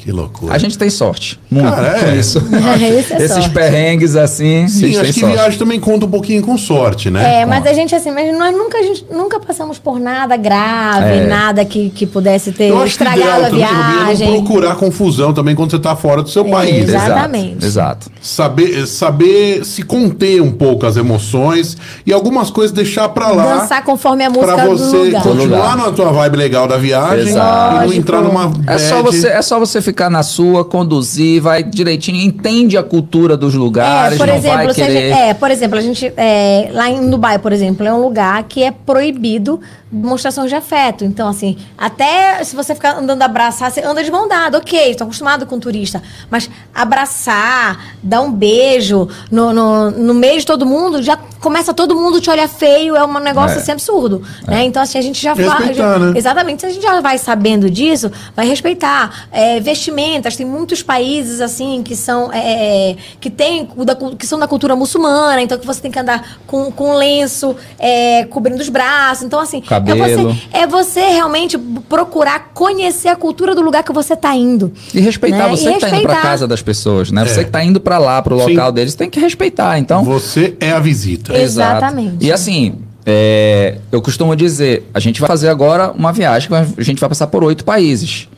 Que 0.09 0.15
loucura. 0.15 0.55
A 0.55 0.57
gente 0.57 0.75
tem 0.75 0.89
sorte. 0.89 1.39
Muito 1.51 1.69
Cara, 1.69 1.99
é. 2.09 2.15
isso. 2.15 2.39
Isso 2.39 3.13
é 3.13 3.17
Esses 3.17 3.31
sorte. 3.31 3.49
perrengues 3.51 4.15
assim, 4.15 4.67
Sim, 4.67 4.97
acho 4.97 5.13
que 5.13 5.19
sorte. 5.19 5.35
viagem 5.35 5.59
também 5.59 5.79
conta 5.79 6.07
um 6.07 6.09
pouquinho 6.09 6.41
com 6.41 6.57
sorte, 6.57 7.11
né? 7.11 7.41
É, 7.41 7.45
mas 7.45 7.63
a 7.67 7.73
gente 7.73 7.93
assim, 7.93 8.09
mas 8.11 8.35
nós 8.35 8.51
nunca, 8.57 8.79
a 8.79 8.81
gente, 8.81 9.05
nunca 9.11 9.39
passamos 9.39 9.77
por 9.77 9.99
nada 9.99 10.35
grave, 10.35 11.05
É. 11.19 11.27
nada 11.27 11.63
que, 11.63 11.91
que 11.91 12.07
pudesse 12.07 12.51
ter 12.51 12.69
Eu 12.69 12.81
acho 12.81 12.97
que 12.97 13.03
o 13.03 13.07
estragado 13.07 13.45
a 13.45 13.49
também, 13.49 13.63
Rubinho, 13.65 13.83
é 13.85 13.97
não 13.97 14.05
viagem. 14.05 14.43
procurar 14.43 14.75
confusão 14.75 15.31
também 15.31 15.53
quando 15.55 15.69
você 15.71 15.79
tá 15.79 15.95
fora 15.95 16.23
do 16.23 16.29
seu 16.29 16.43
É, 16.45 16.49
país. 16.49 16.71
né? 16.73 16.79
exato. 16.95 17.05
Exatamente. 17.11 17.65
Exato. 17.65 18.11
Saber, 18.19 18.87
saber 18.87 19.63
se 19.63 19.83
conter 19.83 20.41
um 20.41 20.51
pouco 20.51 20.87
as 20.87 20.97
emoções 20.97 21.77
e 22.05 22.11
algumas 22.11 22.49
coisas 22.49 22.71
deixar 22.75 23.09
pra 23.09 23.27
lá. 23.27 23.59
Dançar 23.59 23.83
conforme 23.83 24.23
a 24.25 24.29
música 24.31 24.53
Pra 24.55 24.65
do 24.65 24.77
você 24.77 24.97
lugar. 24.97 25.21
Continuar 25.23 25.77
na 25.77 25.91
tua 25.91 26.11
vibe 26.11 26.35
legal 26.37 26.67
da 26.67 26.77
viagem 26.77 27.27
Exato. 27.29 27.35
e 27.35 27.73
não 27.75 27.81
Lógico. 27.83 27.93
entrar 27.99 28.21
numa 28.21 28.51
É 28.65 28.77
só, 28.79 29.03
você, 29.03 29.27
é 29.27 29.41
só 29.41 29.59
você 29.59 29.81
ficar 29.99 30.09
na 30.09 30.23
sua, 30.23 30.63
conduzir, 30.63 31.41
vai 31.41 31.61
direitinho, 31.61 32.21
entende 32.21 32.77
a 32.77 32.83
cultura 32.83 33.35
dos 33.35 33.53
lugares, 33.53 34.15
É, 34.15 34.17
por 34.17 34.27
não 34.27 34.35
exemplo, 34.35 34.57
vai 34.67 34.73
querer... 34.73 34.91
gente- 35.09 35.19
é, 35.19 35.33
por 35.33 35.51
exemplo, 35.51 35.77
a 35.77 35.81
gente 35.81 36.13
é, 36.15 36.69
lá 36.71 36.89
em 36.89 37.09
Dubai, 37.09 37.37
por 37.37 37.51
exemplo, 37.51 37.85
é 37.85 37.93
um 37.93 38.01
lugar 38.01 38.41
que 38.43 38.63
é 38.63 38.71
proibido 38.71 39.59
demonstração 39.91 40.45
de 40.45 40.53
afeto. 40.55 41.03
Então, 41.03 41.27
assim, 41.27 41.57
até 41.77 42.41
se 42.43 42.55
você 42.55 42.73
ficar 42.75 42.95
andando 42.95 43.23
abraçar, 43.23 43.71
você 43.71 43.81
anda 43.81 44.01
de 44.03 44.11
mão 44.11 44.27
dada, 44.27 44.59
ok, 44.59 44.91
estou 44.91 45.05
acostumado 45.05 45.45
com 45.47 45.59
turista. 45.59 46.01
Mas 46.29 46.47
abraçar, 46.73 47.95
dar 48.03 48.21
um 48.21 48.31
beijo 48.31 49.09
no, 49.31 49.51
no, 49.51 49.89
no 49.91 50.13
meio 50.13 50.39
de 50.39 50.45
todo 50.45 50.63
mundo, 50.65 51.01
já 51.01 51.17
começa 51.41 51.73
todo 51.73 51.95
mundo 51.95 52.21
te 52.21 52.29
olhar 52.29 52.47
feio, 52.47 52.95
é 52.95 53.03
um 53.03 53.19
negócio 53.19 53.57
É. 53.57 53.61
assim 53.61 53.71
absurdo. 53.71 54.21
Né? 54.47 54.63
Então, 54.63 54.81
assim, 54.81 54.97
a 54.97 55.01
gente 55.01 55.19
já 55.21 55.35
fala. 55.35 55.73
Já- 55.73 55.97
né? 55.99 56.13
Exatamente. 56.15 56.59
Se 56.61 56.65
a 56.67 56.69
gente 56.69 56.83
já 56.83 57.01
vai 57.01 57.17
sabendo 57.17 57.67
disso, 57.69 58.11
vai 58.35 58.47
respeitar. 58.47 59.27
É, 59.31 59.59
vestimentas, 59.79 60.35
tem 60.35 60.45
muitos 60.45 60.83
países 60.83 61.39
assim 61.39 61.81
que 61.81 61.95
são 61.95 62.31
é, 62.33 62.95
que 63.19 63.29
tem 63.29 63.67
o 63.75 64.15
que 64.15 64.27
são 64.27 64.37
da 64.37 64.47
cultura 64.47 64.75
muçulmana, 64.75 65.41
então 65.41 65.57
que 65.57 65.65
você 65.65 65.81
tem 65.81 65.89
que 65.89 65.97
andar 65.97 66.39
com, 66.45 66.71
com 66.71 66.95
lenço 66.95 67.55
é, 67.79 68.25
cobrindo 68.25 68.61
os 68.61 68.69
braços. 68.69 69.23
Então, 69.23 69.39
assim, 69.39 69.59
é 69.59 69.61
Cabelo. 69.61 69.99
você, 69.99 70.41
é 70.51 70.67
você 70.67 70.99
realmente 70.99 71.57
procurar 71.57 72.51
conhecer 72.53 73.07
a 73.07 73.15
cultura 73.15 73.55
do 73.55 73.61
lugar 73.61 73.83
que 73.83 73.93
você 73.93 74.13
está 74.13 74.35
indo. 74.35 74.71
E 74.93 74.99
respeitar 74.99 75.37
né? 75.37 75.49
você 75.49 75.69
E 75.69 75.73
que 75.73 75.79
tá 75.79 75.87
indo 75.87 75.95
respeitar. 75.95 76.21
casa 76.21 76.47
das 76.47 76.61
pessoas, 76.61 77.11
né? 77.11 77.21
É. 77.21 77.25
Você 77.25 77.43
que 77.43 77.51
tá 77.51 77.63
indo 77.63 77.79
pra 77.79 77.97
lá, 77.97 78.21
pro 78.21 78.39
Sim. 78.39 78.49
local 78.49 78.71
deles, 78.71 78.95
tem 78.95 79.09
que 79.09 79.19
respeitar. 79.19 79.79
Então, 79.79 80.03
Você 80.03 80.55
é 80.59 80.71
a 80.71 80.79
visita. 80.79 81.37
Exato. 81.37 81.77
Exatamente. 81.77 82.25
E 82.25 82.31
assim, 82.31 82.75
é, 83.05 83.77
eu 83.91 84.01
costumo 84.01 84.35
dizer, 84.35 84.87
a 84.93 84.99
gente 84.99 85.19
vai 85.19 85.27
fazer 85.27 85.49
agora 85.49 85.91
uma 85.91 86.11
viagem 86.11 86.49
a 86.55 86.83
gente 86.83 86.99
vai 86.99 87.09
passar 87.09 87.27
por 87.27 87.43
oito 87.43 87.63
países. 87.63 88.28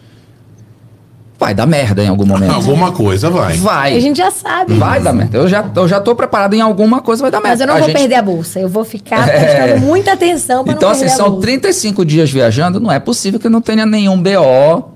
Vai 1.42 1.56
dar 1.56 1.66
merda 1.66 2.04
em 2.04 2.08
algum 2.08 2.24
momento. 2.24 2.52
Alguma 2.54 2.92
coisa 2.92 3.28
vai. 3.32 3.58
Vai. 3.58 3.98
A 3.98 4.00
gente 4.00 4.18
já 4.18 4.30
sabe. 4.30 4.76
Vai 4.76 5.02
dar 5.02 5.12
merda. 5.12 5.40
Eu 5.40 5.48
já, 5.48 5.66
eu 5.76 5.88
já 5.88 6.00
tô 6.00 6.14
preparado 6.16 6.54
em 6.54 6.62
alguma 6.62 7.02
coisa, 7.02 7.20
vai 7.24 7.32
dar 7.32 7.42
merda. 7.42 7.50
Mas 7.54 7.62
eu 7.62 7.66
não 7.68 7.74
A 7.74 7.78
vou 7.80 7.88
gente- 7.88 7.98
perder 7.98 8.14
a 8.16 8.22
bolsa. 8.22 8.60
Eu 8.60 8.70
vou 8.70 8.86
ficar 8.86 9.28
É. 9.28 9.40
prestando 9.40 9.82
muita 9.84 10.14
atenção 10.14 10.64
para 10.64 10.74
Então, 10.74 10.90
não 10.90 10.96
assim, 10.96 11.08
são 11.10 11.30
bolsa. 11.32 11.42
35 11.42 12.06
dias 12.06 12.30
viajando, 12.30 12.80
não 12.80 12.92
é 12.92 13.00
possível 13.00 13.40
que 13.40 13.50
não 13.50 13.60
tenha 13.60 13.88
nenhum 13.88 14.22
BO. 14.22 14.92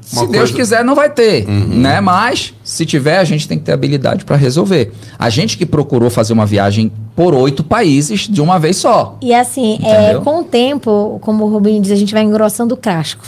Se 0.00 0.16
Uma 0.16 0.26
Deus 0.26 0.50
coisa- 0.50 0.54
quiser, 0.54 0.84
não 0.84 0.94
vai 0.96 1.08
ter, 1.08 1.46
né? 1.48 1.98
Mas, 2.00 2.52
se 2.62 2.84
tiver, 2.84 3.18
a 3.18 3.24
gente 3.24 3.46
tem 3.48 3.56
que 3.58 3.64
ter 3.64 3.72
habilidade 3.72 4.24
para 4.24 4.36
resolver. 4.36 4.92
A 5.18 5.30
gente 5.30 5.56
que 5.56 5.64
procurou 5.64 6.10
fazer 6.10 6.32
uma 6.34 6.44
viagem 6.44 6.92
por 7.16 7.32
oito 7.34 7.62
países 7.64 8.20
de 8.28 8.40
uma 8.42 8.58
vez 8.58 8.76
só. 8.76 9.16
E 9.22 9.32
assim, 9.32 9.78
é, 9.82 10.14
com 10.16 10.40
o 10.40 10.44
tempo, 10.44 11.18
como 11.22 11.44
o 11.44 11.48
Rubinho 11.48 11.80
diz, 11.80 11.90
a 11.92 11.96
gente 11.96 12.12
vai 12.12 12.22
engrossando 12.22 12.74
o 12.74 12.76
casco. 12.76 13.24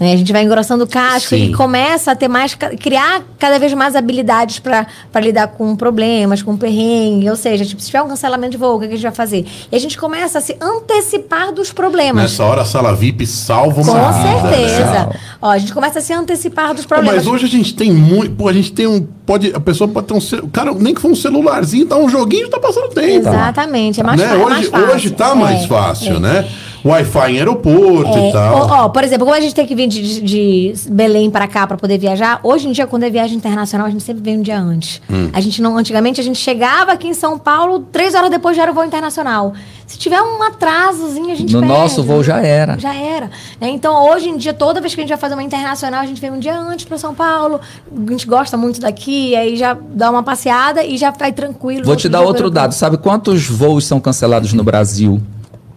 Né? 0.00 0.12
A 0.12 0.16
gente 0.16 0.32
vai 0.32 0.42
engrossando 0.42 0.84
o 0.84 0.86
casco 0.86 1.30
Sim. 1.30 1.50
e 1.50 1.54
começa 1.54 2.12
a 2.12 2.14
ter 2.16 2.28
mais, 2.28 2.54
criar 2.54 3.22
cada 3.38 3.58
vez 3.58 3.72
mais 3.74 3.94
habilidades 3.96 4.58
para 4.58 4.86
lidar 5.20 5.48
com 5.48 5.74
problemas, 5.76 6.42
com 6.42 6.56
perrengue. 6.56 7.28
Ou 7.30 7.36
seja, 7.36 7.64
tipo, 7.64 7.80
se 7.80 7.86
tiver 7.88 8.02
um 8.02 8.08
cancelamento 8.08 8.52
de 8.52 8.56
voo, 8.56 8.76
o 8.76 8.78
que 8.80 8.86
a 8.86 8.88
gente 8.90 9.02
vai 9.02 9.12
fazer? 9.12 9.46
E 9.70 9.76
a 9.76 9.78
gente 9.78 9.96
começa 9.98 10.38
a 10.38 10.40
se 10.40 10.56
antecipar 10.60 11.52
dos 11.52 11.72
problemas. 11.72 12.22
Nessa 12.22 12.44
hora 12.44 12.62
a 12.62 12.64
sala 12.64 12.94
VIP 12.94 13.26
salva 13.26 13.80
uma 13.80 13.92
Com 13.92 14.12
vida, 14.22 14.42
né? 14.50 14.68
certeza. 14.68 15.10
Ó, 15.40 15.50
a 15.50 15.58
gente 15.58 15.72
começa 15.72 15.98
a 15.98 16.02
se 16.02 16.12
antecipar 16.12 16.74
dos 16.74 16.86
problemas. 16.86 17.16
mas 17.24 17.26
hoje 17.26 17.46
a 17.46 17.48
gente 17.48 17.74
tem 17.74 17.92
muito. 17.92 18.34
Pô, 18.34 18.48
a 18.48 18.52
gente 18.52 18.72
tem 18.72 18.86
um. 18.86 19.06
Pode, 19.24 19.52
a 19.54 19.60
pessoa 19.60 19.86
pode 19.88 20.06
ter 20.06 20.14
um. 20.14 20.48
Cara, 20.48 20.72
nem 20.74 20.94
que 20.94 21.00
for 21.00 21.10
um 21.10 21.14
celularzinho, 21.14 21.86
tá 21.86 21.96
um 21.96 22.08
joguinho 22.08 22.48
tá 22.48 22.58
passando 22.58 22.88
tempo. 22.88 23.28
Exatamente, 23.28 24.00
é 24.00 24.02
mais, 24.04 24.20
né? 24.20 24.28
fa- 24.28 24.34
é 24.34 24.38
hoje, 24.38 24.48
mais 24.50 24.68
fácil. 24.68 24.94
hoje 24.94 25.10
tá 25.10 25.34
mais 25.34 25.62
É, 25.62 25.66
fácil, 25.66 26.16
é. 26.16 26.20
né? 26.20 26.48
Wi-Fi 26.84 27.32
em 27.32 27.38
aeroporto 27.38 28.10
É, 28.18 28.28
e 28.28 28.32
tal. 28.32 28.54
ó, 28.56 28.84
ó, 28.84 28.88
por 28.88 29.04
exemplo, 29.04 29.24
como 29.24 29.36
a 29.36 29.40
gente 29.40 29.54
tem 29.54 29.66
que 29.66 29.74
vir 29.74 29.86
de, 29.86 30.20
de- 30.20 30.72
Belém 30.90 31.30
para 31.30 31.46
cá 31.46 31.66
para 31.66 31.76
poder 31.76 31.98
viajar, 31.98 32.40
hoje 32.42 32.68
em 32.68 32.72
dia, 32.72 32.86
quando 32.86 33.04
é 33.04 33.10
viagem 33.10 33.36
internacional, 33.36 33.86
a 33.86 33.90
gente 33.90 34.02
sempre 34.02 34.22
vem 34.22 34.38
um 34.38 34.42
dia 34.42 34.58
antes. 34.58 35.00
Hum. 35.10 35.30
A 35.32 35.40
gente 35.40 35.62
não, 35.62 35.76
antigamente, 35.76 36.20
a 36.20 36.24
gente 36.24 36.38
chegava 36.38 36.92
aqui 36.92 37.08
em 37.08 37.14
São 37.14 37.38
Paulo, 37.38 37.80
três 37.92 38.14
horas 38.14 38.30
depois 38.30 38.56
já 38.56 38.62
era 38.62 38.72
o 38.72 38.74
voo 38.74 38.84
internacional. 38.84 39.52
Se 39.86 39.98
tiver 39.98 40.20
um 40.22 40.42
atrasozinho, 40.42 41.30
a 41.32 41.34
gente 41.34 41.52
No 41.52 41.60
perde. 41.60 41.74
nosso 41.74 42.02
voo 42.02 42.22
já 42.22 42.38
era. 42.40 42.78
Já 42.78 42.94
era. 42.94 43.30
né? 43.60 43.68
Então, 43.68 44.08
hoje 44.10 44.28
em 44.30 44.36
dia, 44.36 44.54
toda 44.54 44.80
vez 44.80 44.94
que 44.94 45.00
a 45.00 45.04
gente 45.04 45.10
vai 45.10 45.18
fazer 45.18 45.34
uma 45.34 45.42
internacional, 45.42 46.00
a 46.00 46.06
gente 46.06 46.20
vem 46.20 46.30
um 46.30 46.38
dia 46.38 46.58
antes 46.58 46.86
para 46.86 46.96
São 46.96 47.14
Paulo. 47.14 47.60
A 47.94 48.10
gente 48.10 48.26
gosta 48.26 48.56
muito 48.56 48.80
daqui, 48.80 49.36
aí 49.36 49.54
já 49.56 49.76
dá 49.94 50.10
uma 50.10 50.22
passeada 50.22 50.82
e 50.82 50.96
já 50.96 51.10
vai 51.10 51.30
tranquilo. 51.32 51.84
Vou 51.84 51.96
te 51.96 52.08
dar 52.08 52.22
outro 52.22 52.50
dado. 52.50 52.72
Sabe 52.72 52.96
quantos 52.96 53.46
voos 53.46 53.84
são 53.86 54.00
cancelados 54.00 54.52
no 54.54 54.64
Brasil 54.64 55.20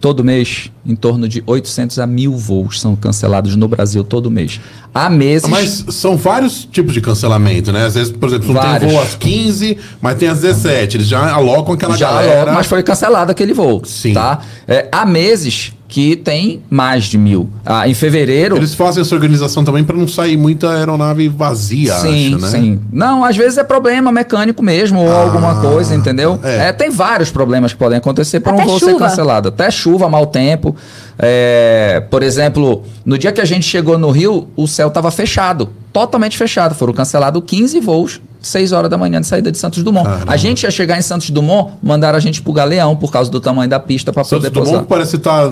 todo 0.00 0.24
mês? 0.24 0.70
Em 0.86 0.94
torno 0.94 1.28
de 1.28 1.42
800 1.46 1.98
a 1.98 2.06
1000 2.06 2.32
voos 2.36 2.80
são 2.80 2.94
cancelados 2.94 3.56
no 3.56 3.66
Brasil 3.66 4.04
todo 4.04 4.30
mês. 4.30 4.60
Há 4.94 5.10
meses. 5.10 5.48
Mas 5.48 5.84
são 5.90 6.16
vários 6.16 6.64
tipos 6.64 6.94
de 6.94 7.00
cancelamento, 7.00 7.72
né? 7.72 7.84
Às 7.86 7.94
vezes, 7.94 8.12
por 8.12 8.28
exemplo, 8.28 8.52
não 8.54 8.60
tem 8.60 8.70
Vários. 8.70 8.92
voo 8.92 9.02
às 9.02 9.14
15, 9.16 9.76
mas 10.00 10.16
tem 10.16 10.28
às 10.28 10.40
17. 10.40 10.96
Eles 10.98 11.08
já 11.08 11.30
alocam 11.32 11.74
aquela 11.74 11.96
já 11.96 12.10
galera. 12.10 12.44
logo, 12.44 12.52
mas 12.54 12.66
foi 12.66 12.82
cancelado 12.82 13.30
aquele 13.32 13.52
voo. 13.52 13.82
Sim. 13.84 14.14
Tá? 14.14 14.38
É, 14.66 14.88
há 14.92 15.04
meses 15.04 15.72
que 15.88 16.16
tem 16.16 16.62
mais 16.68 17.04
de 17.04 17.16
mil. 17.16 17.48
Ah, 17.64 17.88
em 17.88 17.94
fevereiro. 17.94 18.56
Eles 18.56 18.74
fazem 18.74 19.00
essa 19.02 19.14
organização 19.14 19.64
também 19.64 19.84
para 19.84 19.96
não 19.96 20.08
sair 20.08 20.36
muita 20.36 20.68
aeronave 20.72 21.28
vazia, 21.28 21.94
Sim, 21.98 22.34
acho, 22.34 22.42
né? 22.44 22.48
sim. 22.48 22.80
Não, 22.92 23.24
às 23.24 23.36
vezes 23.36 23.56
é 23.56 23.62
problema 23.62 24.10
mecânico 24.10 24.64
mesmo, 24.64 25.00
ou 25.00 25.08
Ah, 25.08 25.22
alguma 25.22 25.60
coisa, 25.60 25.94
entendeu? 25.94 26.40
é. 26.42 26.68
É, 26.68 26.72
tem 26.72 26.90
vários 26.90 27.30
problemas 27.30 27.72
que 27.72 27.78
podem 27.78 27.98
acontecer 27.98 28.40
para 28.40 28.54
um 28.56 28.64
voo 28.64 28.80
ser 28.80 28.86
chuva. 28.92 28.98
cancelado. 29.08 29.48
Até 29.48 29.70
chuva, 29.70 30.08
mau 30.08 30.26
tempo. 30.26 30.74
É, 31.18 32.02
por 32.10 32.22
exemplo, 32.22 32.84
no 33.04 33.16
dia 33.18 33.32
que 33.32 33.40
a 33.40 33.44
gente 33.44 33.64
chegou 33.64 33.96
no 33.98 34.10
Rio, 34.10 34.48
o 34.56 34.66
céu 34.66 34.88
estava 34.88 35.10
fechado. 35.10 35.68
Totalmente 35.92 36.36
fechado. 36.36 36.74
Foram 36.74 36.92
cancelados 36.92 37.42
15 37.46 37.80
voos, 37.80 38.20
6 38.42 38.72
horas 38.72 38.90
da 38.90 38.98
manhã 38.98 39.20
de 39.20 39.26
saída 39.26 39.50
de 39.50 39.56
Santos 39.56 39.82
Dumont. 39.82 40.04
Caramba. 40.06 40.32
A 40.32 40.36
gente 40.36 40.64
ia 40.64 40.70
chegar 40.70 40.98
em 40.98 41.02
Santos 41.02 41.30
Dumont, 41.30 41.72
mandaram 41.82 42.16
a 42.18 42.20
gente 42.20 42.42
pro 42.42 42.52
Galeão 42.52 42.94
por 42.94 43.10
causa 43.10 43.30
do 43.30 43.40
tamanho 43.40 43.68
da 43.70 43.80
pista 43.80 44.12
para 44.12 44.24
Santos 44.24 44.48
poder 44.48 44.50
Dumont 44.54 44.70
pousar. 44.72 44.86
parece 44.86 45.16
estar 45.16 45.50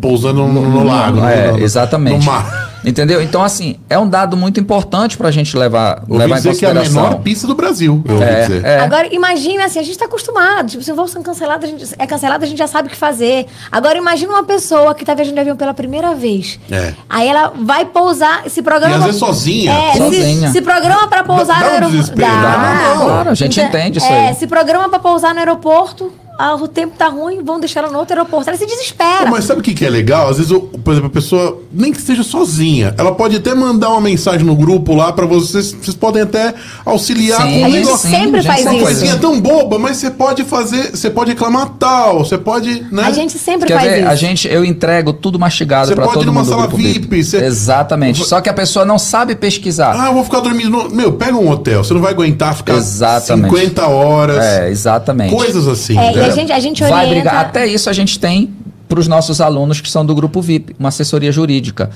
pousando 0.00 0.46
no, 0.46 0.70
no 0.70 0.84
lago. 0.84 1.18
no- 1.20 1.28
É, 1.28 1.52
no- 1.52 1.58
exatamente. 1.58 2.18
No 2.18 2.24
mar. 2.24 2.73
Entendeu? 2.84 3.22
Então, 3.22 3.42
assim, 3.42 3.76
é 3.88 3.98
um 3.98 4.08
dado 4.08 4.36
muito 4.36 4.60
importante 4.60 5.16
pra 5.16 5.30
gente 5.30 5.56
levar, 5.56 6.02
Ouvi 6.08 6.18
levar 6.18 6.34
em 6.34 6.36
dizer 6.36 6.56
que 6.56 6.64
é 6.66 6.70
a 6.70 6.74
consideração. 6.74 7.02
menor 7.10 7.22
pista 7.22 7.46
do 7.46 7.54
Brasil. 7.54 8.02
Eu 8.06 8.14
ouvi 8.14 8.24
É, 8.26 8.40
dizer. 8.42 8.64
é. 8.64 8.80
Agora, 8.80 9.08
imagina 9.14 9.64
assim, 9.64 9.78
a 9.78 9.82
gente 9.82 9.96
tá 9.98 10.04
acostumado. 10.04 10.68
Tipo, 10.68 10.82
se 10.82 10.92
o 10.92 10.94
voo 10.94 11.08
são 11.08 11.22
cancelado, 11.22 11.64
a 11.66 11.68
gente, 11.68 11.84
é 11.98 12.06
cancelado, 12.06 12.44
a 12.44 12.46
gente 12.46 12.58
já 12.58 12.66
sabe 12.66 12.88
o 12.88 12.90
que 12.90 12.96
fazer. 12.96 13.46
Agora, 13.70 13.96
imagina 13.98 14.32
uma 14.32 14.44
pessoa 14.44 14.94
que 14.94 15.04
tá 15.04 15.14
viajando 15.14 15.34
de 15.34 15.40
avião 15.40 15.56
pela 15.56 15.72
primeira 15.74 16.14
vez. 16.14 16.58
É. 16.70 16.94
Aí 17.08 17.28
ela 17.28 17.52
vai 17.58 17.84
pousar, 17.86 18.42
se 18.48 18.62
programa. 18.62 18.94
E 18.94 18.98
às 18.98 19.04
vezes 19.04 19.18
sozinha. 19.20 19.72
É, 19.72 19.92
se- 19.92 19.98
Sozinha. 19.98 20.50
Se, 20.52 20.60
programa 20.62 21.08
pra 21.08 21.24
pousar 21.24 21.60
Dá- 21.60 21.60
dá 21.60 21.60
no 21.60 21.64
um 21.64 21.72
aeroporto. 21.74 21.96
desespero, 21.96 22.32
dá, 22.42 22.94
não. 22.96 23.04
Claro, 23.06 23.30
a 23.30 23.34
gente 23.34 23.60
entende 23.60 23.98
isso 23.98 24.06
é, 24.06 24.28
aí. 24.28 24.34
se 24.34 24.46
programa 24.46 24.88
pra 24.88 24.98
pousar 24.98 25.32
no 25.32 25.40
aeroporto, 25.40 26.12
ah, 26.38 26.54
o 26.56 26.66
tempo 26.68 26.94
tá 26.98 27.08
ruim, 27.08 27.42
vão 27.44 27.60
deixar 27.60 27.80
ela 27.84 27.92
no 27.92 27.98
outro 27.98 28.16
aeroporto. 28.16 28.48
Ela 28.48 28.58
se 28.58 28.66
desespera. 28.66 29.24
Pô, 29.26 29.30
mas 29.30 29.44
sabe 29.44 29.60
o 29.60 29.62
que, 29.62 29.72
que 29.74 29.84
é 29.84 29.90
legal? 29.90 30.28
Às 30.28 30.38
vezes, 30.38 30.50
o- 30.52 30.60
por 30.60 30.90
exemplo, 30.92 31.08
a 31.08 31.12
pessoa, 31.12 31.62
nem 31.72 31.92
que 31.92 31.98
esteja 31.98 32.22
sozinha, 32.22 32.94
ela 32.98 33.14
pode 33.14 33.36
até 33.36 33.54
mandar 33.54 33.90
uma 33.90 34.00
mensagem 34.00 34.44
no 34.44 34.56
grupo 34.56 34.94
lá 34.94 35.12
pra 35.12 35.26
vocês. 35.26 35.72
Vocês 35.72 35.94
podem 35.96 36.22
até 36.22 36.54
auxiliar 36.84 37.42
Sim, 37.42 37.60
com 37.60 37.64
A 37.64 37.68
um 37.68 37.70
negócio. 37.72 38.10
sempre 38.10 38.42
faz 38.42 38.62
uma 38.62 38.70
Uma 38.70 38.74
isso. 38.76 38.84
coisinha 38.84 39.16
tão 39.18 39.40
boba, 39.40 39.78
mas 39.78 39.96
você 39.98 40.10
pode 40.10 40.44
fazer, 40.44 40.90
você 40.96 41.08
pode 41.08 41.30
reclamar 41.30 41.70
tal, 41.78 42.18
você 42.24 42.36
pode, 42.36 42.84
né? 42.90 43.04
A 43.04 43.10
gente 43.12 43.38
sempre 43.38 43.68
Quer 43.68 43.74
faz 43.78 43.90
ver? 43.90 43.98
isso. 44.00 44.08
A 44.08 44.14
gente, 44.16 44.48
eu 44.48 44.64
entrego 44.64 45.12
tudo 45.12 45.38
mastigado 45.38 45.86
Você 45.88 45.94
pra 45.94 46.04
pode 46.04 46.16
ir 46.16 46.20
todo 46.20 46.26
numa 46.26 46.40
mundo. 46.42 46.50
sala 46.50 46.66
VIP, 46.66 47.22
você- 47.22 47.44
Exatamente. 47.44 48.24
Só 48.24 48.40
que 48.40 48.48
a 48.48 48.54
pessoa 48.54 48.84
não 48.84 48.98
sabe 48.98 49.34
pesquisar. 49.34 49.94
Ah, 49.98 50.08
eu 50.08 50.14
vou 50.14 50.24
ficar 50.24 50.40
dormindo. 50.40 50.70
No... 50.70 50.90
Meu, 50.90 51.12
pega 51.12 51.36
um 51.36 51.48
hotel. 51.48 51.84
Você 51.84 51.94
não 51.94 52.00
vai 52.00 52.12
aguentar 52.12 52.54
ficar 52.56 52.74
Exatamente. 52.74 53.50
50 53.54 53.86
horas. 53.86 54.44
É, 54.44 54.68
exatamente. 54.70 55.34
Coisas 55.34 55.66
assim. 55.68 55.96
É, 55.98 56.12
né? 56.12 56.23
A 56.26 56.30
gente, 56.30 56.52
a 56.52 56.60
gente 56.60 56.80
Vai 56.82 56.92
orienta... 57.06 57.14
brigar. 57.30 57.36
Até 57.46 57.66
isso 57.66 57.88
a 57.88 57.92
gente 57.92 58.18
tem 58.18 58.52
para 58.88 59.00
os 59.00 59.08
nossos 59.08 59.40
alunos 59.40 59.80
que 59.80 59.90
são 59.90 60.04
do 60.04 60.14
grupo 60.14 60.40
VIP, 60.42 60.74
uma 60.78 60.88
assessoria 60.90 61.32
jurídica. 61.32 61.90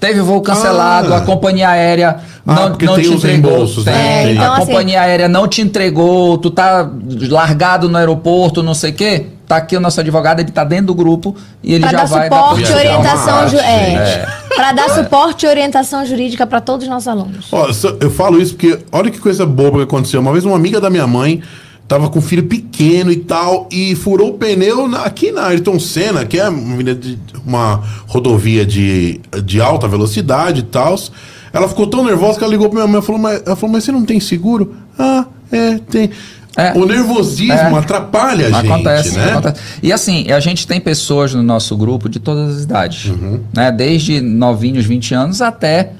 Teve 0.00 0.20
voo 0.20 0.40
cancelado, 0.40 1.12
Ah. 1.12 1.16
a 1.18 1.20
companhia 1.22 1.68
aérea 1.70 2.18
Ah, 2.46 2.54
não, 2.54 2.68
porque 2.70 2.86
não 2.86 2.94
tem 2.94 3.02
te 3.04 3.10
os 3.10 3.16
entregou. 3.16 3.50
reembolsos, 3.50 3.84
né? 3.84 3.92
Tem. 3.92 4.26
Tem. 4.26 4.36
Então, 4.36 4.52
a 4.52 4.56
assim- 4.58 4.66
companhia 4.66 5.00
aérea 5.00 5.28
não 5.28 5.48
te 5.48 5.60
entregou, 5.60 6.38
tu 6.38 6.50
tá 6.52 6.88
largado 7.28 7.88
no 7.88 7.98
aeroporto, 7.98 8.62
não 8.62 8.74
sei 8.74 8.90
o 8.90 8.94
quê. 8.94 9.26
tá 9.48 9.56
aqui 9.56 9.74
o 9.74 9.80
nosso 9.80 9.98
advogado, 9.98 10.40
ele 10.40 10.50
tá 10.50 10.62
dentro 10.62 10.88
do 10.88 10.94
grupo 10.94 11.34
e 11.64 11.72
ele 11.72 11.80
Pra 11.80 11.90
já 11.92 11.96
dar 12.00 12.04
vai 12.04 12.24
suporte 12.28 12.60
e 12.60 12.64
é 12.66 12.68
uma 12.68 12.76
orientação. 12.98 13.34
arte, 13.38 13.50
ju- 13.52 13.58
é, 13.58 13.86
gente. 14.18 14.54
Pra 14.54 14.72
dar 14.72 14.90
suporte 14.90 15.46
e 15.46 15.48
orientação 15.48 16.04
jurídica 16.04 16.46
para 16.46 16.60
todos 16.60 16.84
os 16.84 16.90
nossos 16.90 17.08
alunos. 17.08 17.46
Ó, 17.50 17.66
eu 17.98 18.10
falo 18.10 18.38
isso 18.42 18.54
porque 18.54 18.78
olha 18.92 19.10
que 19.10 19.18
coisa 19.18 19.46
boba 19.46 19.78
que 19.78 19.84
aconteceu. 19.84 20.20
Uma 20.20 20.32
vez 20.32 20.44
uma 20.44 20.54
amiga 20.54 20.78
da 20.82 20.90
minha 20.90 21.06
mãe 21.06 21.40
tava 21.88 22.08
com 22.10 22.18
um 22.18 22.22
filho 22.22 22.44
pequeno 22.44 23.10
e 23.10 23.16
tal 23.16 23.66
e 23.72 23.94
furou 23.96 24.30
o 24.30 24.34
pneu 24.34 24.86
na- 24.86 25.04
aqui 25.04 25.32
na 25.32 25.46
Ayrton 25.46 25.80
Senna, 25.80 26.24
que 26.26 26.38
é 26.38 26.48
uma, 26.48 26.74
avenida 26.74 26.94
de- 26.94 27.18
uma 27.46 27.82
rodovia 28.06 28.64
de, 28.66 29.20
de 29.42 29.60
alta 29.60 29.88
velocidade 29.88 30.60
e 30.60 30.64
tal. 30.64 30.96
Ela 31.52 31.66
ficou 31.66 31.86
tão 31.86 32.04
nervosa 32.04 32.36
que 32.38 32.44
ela 32.44 32.50
ligou 32.52 32.68
pra 32.68 32.76
minha 32.80 32.86
mãe 32.92 33.00
e 33.00 33.04
falou, 33.04 33.20
mas, 33.20 33.42
ela 33.46 33.56
falou, 33.56 33.72
mas 33.72 33.84
você 33.84 33.90
não 33.92 34.04
tem 34.04 34.20
seguro? 34.20 34.74
Ah, 34.98 35.24
é, 35.50 35.78
tem. 35.78 36.10
É. 36.56 36.72
O 36.76 36.84
nervosismo 36.84 37.52
É. 37.52 37.78
atrapalha 37.78 38.48
a 38.48 38.50
gente, 38.50 38.70
acontece, 38.70 39.16
né? 39.16 39.30
acontece. 39.32 39.60
E 39.82 39.92
assim, 39.92 40.30
a 40.30 40.40
gente 40.40 40.66
tem 40.66 40.80
pessoas 40.80 41.32
no 41.32 41.42
nosso 41.42 41.74
grupo 41.76 42.08
de 42.08 42.18
todas 42.18 42.56
as 42.56 42.62
idades. 42.64 43.06
Uhum. 43.06 43.40
Né? 43.54 43.70
Desde 43.72 44.20
novinhos, 44.20 44.84
20 44.84 45.14
anos, 45.14 45.40
até 45.40 45.92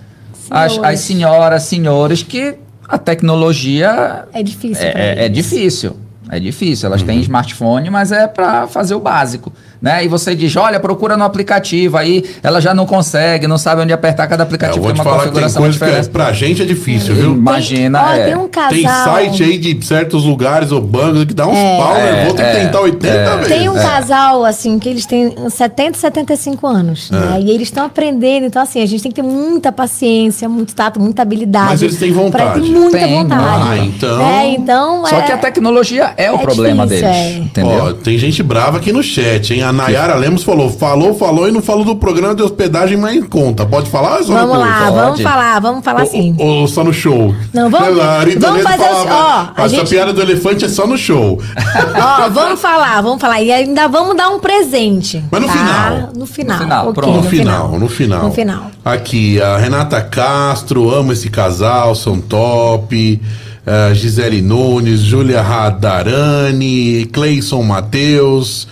as, 0.50 0.76
as 0.82 1.00
senhoras, 1.00 1.62
senhores, 1.62 2.22
que 2.24 2.56
a 2.88 2.96
tecnologia 2.98 4.24
É 4.32 4.42
difícil. 4.42 4.86
é, 4.86 4.90
pra 4.92 5.00
é- 5.00 5.24
é 5.26 5.28
difícil. 5.28 5.96
É 6.30 6.38
difícil. 6.38 6.86
Elas 6.86 7.00
Uhum. 7.00 7.06
têm 7.06 7.20
smartphone, 7.20 7.88
mas 7.90 8.12
é 8.12 8.26
para 8.26 8.66
fazer 8.66 8.94
o 8.94 9.00
básico. 9.00 9.52
Né? 9.80 10.04
E 10.04 10.08
você 10.08 10.34
diz, 10.34 10.54
olha, 10.56 10.80
procura 10.80 11.16
no 11.16 11.24
aplicativo. 11.24 11.96
Aí 11.96 12.24
ela 12.42 12.60
já 12.60 12.74
não 12.74 12.84
consegue, 12.86 13.46
não 13.46 13.56
sabe 13.58 13.82
onde 13.82 13.92
apertar 13.92 14.26
cada 14.26 14.42
É, 14.42 14.44
eu 14.44 14.46
aplicativo. 14.46 14.80
vou 14.82 14.92
tem 14.92 14.94
te 14.94 14.98
uma 15.00 15.04
falar 15.04 15.16
que 15.18 15.22
tem 15.24 15.32
configuração 15.42 15.62
coisa 15.62 15.78
que 15.78 15.84
é, 15.84 15.86
diferente. 15.88 16.10
pra 16.10 16.32
gente 16.32 16.62
é 16.62 16.64
difícil, 16.64 17.14
viu? 17.14 17.32
Imagina, 17.34 18.02
Ó, 18.02 18.12
é. 18.12 18.24
tem 18.26 18.36
um 18.36 18.48
casal. 18.48 18.70
Tem 18.70 18.82
site 18.88 19.42
aí 19.44 19.58
de 19.58 19.86
certos 19.86 20.24
lugares 20.24 20.72
ou 20.72 20.80
bancos 20.80 21.24
que 21.24 21.34
dá 21.34 21.46
uns 21.46 21.54
pau, 21.78 21.94
né? 21.94 22.24
Vou 22.24 22.34
ter 22.34 22.42
que 22.42 22.48
é, 22.48 22.64
tentar 22.64 22.80
80 22.80 23.36
vezes. 23.36 23.48
Tem 23.56 23.68
um 23.68 23.74
casal, 23.74 24.44
assim, 24.44 24.78
que 24.78 24.88
eles 24.88 25.06
têm 25.06 25.34
70 25.48 25.96
e 25.96 26.00
75 26.00 26.66
anos, 26.66 27.10
É. 27.12 27.14
né? 27.16 27.40
E 27.40 27.50
eles 27.50 27.68
estão 27.68 27.86
aprendendo. 27.86 28.46
Então, 28.46 28.60
assim, 28.62 28.82
a 28.82 28.86
gente 28.86 29.02
tem 29.02 29.12
que 29.12 29.22
ter 29.22 29.26
muita 29.28 29.70
paciência, 29.70 30.48
muito 30.48 30.74
tato, 30.74 30.98
muita 31.00 31.22
habilidade. 31.22 31.68
Mas 31.70 31.82
eles 31.82 31.96
têm 31.98 32.10
vontade. 32.12 32.44
Pra, 32.44 32.52
tem 32.60 32.70
muita 32.72 32.98
Tem, 32.98 33.14
vontade. 33.22 33.42
ah, 33.44 33.76
então- 33.78 34.28
É, 34.28 34.50
então 34.50 35.06
Só 35.06 35.18
é- 35.18 35.22
que 35.22 35.32
a 35.32 35.38
tecnologia 35.38 36.12
é 36.16 36.30
o 36.32 36.34
é 36.34 36.38
problema 36.38 36.86
difícil, 36.86 37.08
deles. 37.08 37.26
é. 37.26 37.38
Entendeu? 37.38 37.84
Ó, 37.84 37.92
tem 37.92 38.18
gente 38.18 38.42
brava 38.42 38.78
aqui 38.78 38.92
no 38.92 39.02
chat, 39.02 39.54
hein? 39.54 39.62
A 39.68 39.72
Nayara 39.72 40.14
Lemos 40.14 40.42
falou, 40.42 40.70
falou, 40.70 41.12
falou 41.14 41.46
e 41.46 41.52
não 41.52 41.60
falou 41.60 41.84
do 41.84 41.94
programa 41.94 42.34
de 42.34 42.42
hospedagem 42.42 42.96
mais 42.96 43.16
em 43.16 43.22
conta. 43.22 43.66
Pode 43.66 43.90
falar 43.90 44.16
ou 44.18 44.24
só 44.24 44.32
no 44.32 44.38
Vamos 44.38 44.58
lá, 44.58 44.78
Pode. 44.86 44.94
vamos 44.96 45.20
falar, 45.20 45.60
vamos 45.60 45.84
falar 45.84 46.02
assim. 46.02 46.34
Ou, 46.38 46.46
ou 46.60 46.68
só 46.68 46.82
no 46.82 46.92
show? 46.92 47.34
Não, 47.52 47.68
vamos- 47.68 48.00
A 48.00 48.20
Rita 48.24 48.40
vamos 48.40 48.56
Ledo 48.64 48.68
fazer 48.70 48.84
falava, 48.84 49.00
assim, 49.02 49.52
ó, 49.56 49.62
a 49.62 49.64
Essa 49.66 49.76
gente- 49.76 49.90
piada 49.90 50.12
do 50.14 50.22
elefante 50.22 50.64
é 50.64 50.68
só 50.70 50.86
no 50.86 50.96
show. 50.96 51.38
Ó, 52.24 52.28
vamos 52.30 52.60
falar, 52.60 53.02
vamos 53.02 53.20
falar. 53.20 53.42
E 53.42 53.52
ainda 53.52 53.88
vamos 53.88 54.16
dar 54.16 54.30
um 54.30 54.38
presente. 54.40 55.22
Mas 55.30 55.40
no 55.42 55.46
tá? 55.46 55.52
final. 55.52 56.08
No 56.16 56.26
final. 56.26 56.58
No 56.58 56.66
final. 56.66 56.86
No 56.86 57.22
final, 57.22 57.78
no 57.78 57.88
final. 57.88 58.22
No 58.24 58.32
final. 58.32 58.70
Aqui, 58.84 59.40
a 59.42 59.58
Renata 59.58 60.00
Castro, 60.00 60.90
amo 60.94 61.12
esse 61.12 61.28
casal, 61.28 61.94
são 61.94 62.18
top. 62.20 63.20
A 63.66 63.92
Gisele 63.92 64.40
Nunes, 64.40 65.00
Júlia 65.00 65.42
Radarani, 65.42 67.04
Cleison 67.12 67.62
Matheus. 67.62 68.66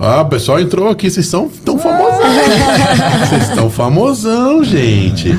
Ah, 0.00 0.20
o 0.22 0.26
pessoal 0.26 0.60
entrou 0.60 0.88
aqui, 0.88 1.10
vocês 1.10 1.26
são 1.26 1.48
tão 1.64 1.76
famosão. 1.76 2.20
Vocês 3.28 3.48
estão 3.48 3.68
famosão, 3.68 4.62
gente. 4.62 5.36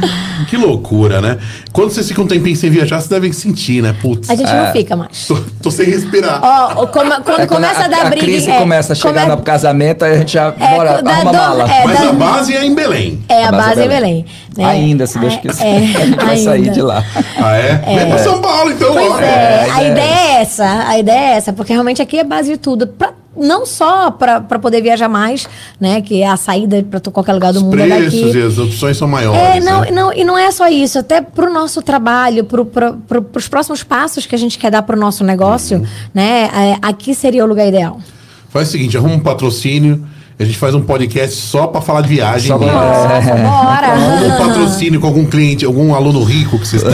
Que 0.49 0.57
loucura, 0.57 1.21
né? 1.21 1.37
Quando 1.71 1.91
vocês 1.91 2.05
ficam 2.09 2.25
um 2.25 2.27
tempinho 2.27 2.57
sem 2.57 2.69
viajar, 2.69 2.97
vocês 2.97 3.07
devem 3.09 3.31
sentir, 3.31 3.81
né? 3.81 3.95
Putz, 4.01 4.29
A 4.29 4.35
gente 4.35 4.51
não 4.51 4.69
fica 4.73 4.97
mais. 4.97 5.25
tô, 5.27 5.37
tô 5.63 5.71
sem 5.71 5.85
respirar. 5.85 6.41
Ó, 6.43 6.87
come- 6.87 7.09
quando 7.23 7.39
É, 7.39 7.45
começa 7.47 7.85
a, 7.85 7.87
dar 7.87 8.01
a 8.07 8.09
briga. 8.09 8.25
crise 8.25 8.51
é, 8.51 8.57
começa 8.59 8.91
a 8.91 8.95
chegar 8.97 9.21
come- 9.27 9.35
no 9.37 9.41
casamento, 9.43 10.03
aí 10.03 10.11
a 10.13 10.17
gente 10.17 10.33
já 10.33 10.53
É, 10.59 10.75
bora, 10.75 11.01
da 11.01 11.09
arruma 11.11 11.31
dor- 11.31 11.41
mala. 11.41 11.71
é, 11.73 11.85
Mas 11.85 11.99
da- 12.01 12.09
a 12.09 12.13
base 12.13 12.53
é 12.57 12.65
em 12.65 12.75
Belém. 12.75 13.23
É, 13.29 13.45
a 13.45 13.49
A 13.49 13.51
base 13.53 13.79
é 13.81 13.85
é 13.85 13.87
Belém. 13.87 14.25
né? 14.57 14.65
Ainda, 14.65 15.07
se 15.07 15.17
Deus 15.19 15.35
É, 15.35 15.37
quiser. 15.37 15.65
é, 15.65 15.77
a 15.77 15.79
gente 16.05 16.15
vai 16.25 16.37
sair 16.37 16.69
de 16.69 16.81
lá. 16.81 17.01
Ah, 17.41 17.55
é? 17.55 17.75
Vem 17.95 18.09
pra 18.09 18.17
São 18.17 18.41
Paulo, 18.41 18.71
então. 18.71 18.91
Pois 18.93 19.21
é, 19.21 19.25
É, 19.25 19.67
a 19.71 19.83
é. 19.83 19.91
ideia 19.91 20.37
é 20.37 20.41
essa, 20.41 20.83
a 20.89 20.99
ideia 20.99 21.17
é 21.33 21.37
essa, 21.37 21.53
porque 21.53 21.71
realmente 21.71 22.01
aqui 22.01 22.19
é 22.19 22.25
base 22.25 22.51
de 22.51 22.57
tudo. 22.57 22.85
Pra- 22.87 23.13
não 23.39 23.65
só 23.65 24.11
para 24.11 24.41
poder 24.59 24.81
viajar 24.81 25.07
mais, 25.09 25.47
né? 25.79 26.01
Que 26.01 26.21
é 26.21 26.27
a 26.27 26.37
saída 26.37 26.83
para 26.83 26.99
qualquer 27.11 27.33
lugar 27.33 27.53
do 27.53 27.57
Os 27.57 27.63
mundo 27.63 27.79
é 27.79 27.87
preços 27.87 28.21
daqui. 28.21 28.37
e 28.37 28.41
as 28.43 28.57
opções 28.57 28.97
são 28.97 29.07
maiores. 29.07 29.39
É, 29.39 29.59
não, 29.61 29.81
né? 29.81 29.91
não, 29.91 30.13
e 30.13 30.23
não 30.23 30.37
é 30.37 30.51
só 30.51 30.67
isso, 30.67 30.99
até 30.99 31.21
para 31.21 31.49
o 31.49 31.53
nosso 31.53 31.81
trabalho, 31.81 32.43
para 32.43 32.95
os 33.35 33.47
próximos 33.47 33.81
passos 33.83 34.25
que 34.25 34.35
a 34.35 34.37
gente 34.37 34.57
quer 34.59 34.69
dar 34.69 34.81
para 34.83 34.95
o 34.95 34.99
nosso 34.99 35.23
negócio, 35.23 35.77
Uhum. 35.79 35.85
né? 36.13 36.49
é, 36.53 36.77
aqui 36.81 37.15
seria 37.15 37.43
o 37.43 37.47
lugar 37.47 37.67
ideal. 37.67 37.99
Faz 38.49 38.67
o 38.69 38.71
seguinte, 38.71 38.97
arruma 38.97 39.15
um 39.15 39.19
patrocínio, 39.19 40.05
a 40.39 40.45
gente 40.45 40.57
faz 40.57 40.73
um 40.73 40.79
podcast 40.81 41.35
só 41.35 41.67
pra 41.67 41.81
falar 41.81 41.99
de 42.01 42.07
viagem. 42.07 42.47
Só 42.47 42.57
pra-. 42.57 42.71
Nossa, 42.71 43.31
Arruma 43.31 43.35
um 43.35 43.65
bora! 43.65 44.37
patrocínio 44.37 44.99
com 45.01 45.07
algum 45.07 45.25
cliente, 45.25 45.65
algum 45.65 45.93
aluno 45.93 46.23
rico 46.23 46.57
que 46.57 46.65
vocês 46.65 46.81
têm. 46.81 46.93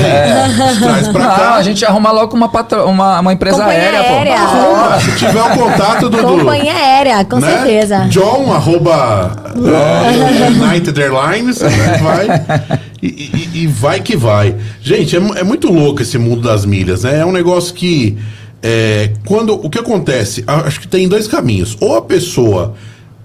Traz 0.79 1.07
pra 1.09 1.23
Não, 1.27 1.35
cá. 1.35 1.55
a 1.55 1.61
gente 1.61 1.85
arruma 1.85 2.11
logo 2.11 2.35
uma, 2.35 2.49
patro... 2.49 2.85
uma, 2.85 3.19
uma 3.19 3.33
empresa 3.33 3.57
Companhia 3.57 3.81
aérea, 3.81 4.03
pô. 4.03 4.13
aérea. 4.13 4.35
Arruma, 4.39 4.99
se 4.99 5.11
tiver 5.15 5.41
o 5.43 5.49
contato 5.51 6.09
do... 6.09 6.17
do 6.17 6.23
Companhia 6.23 6.73
aérea, 6.73 7.23
com 7.25 7.39
né? 7.39 7.51
certeza. 7.51 8.07
John, 8.09 8.51
arroba 8.51 9.53
uh, 9.55 10.63
United 10.65 10.99
Airlines, 10.99 11.61
né? 11.61 11.69
vai. 12.01 12.79
E, 13.03 13.07
e- 13.07 13.49
e 13.63 13.67
vai 13.67 13.99
que 13.99 14.17
vai. 14.17 14.55
Gente, 14.81 15.15
é, 15.15 15.19
é 15.19 15.43
muito 15.43 15.71
louco 15.71 16.01
esse 16.01 16.17
mundo 16.17 16.41
das 16.41 16.65
milhas, 16.65 17.03
né? 17.03 17.19
É 17.19 17.25
um 17.25 17.31
negócio 17.31 17.75
que. 17.75 18.17
é, 18.63 19.11
quando 19.25 19.53
O 19.53 19.69
que 19.69 19.77
acontece? 19.77 20.43
Acho 20.47 20.79
que 20.79 20.87
tem 20.87 21.07
dois 21.07 21.27
caminhos. 21.27 21.77
Ou 21.79 21.95
a 21.95 22.01
pessoa 22.01 22.73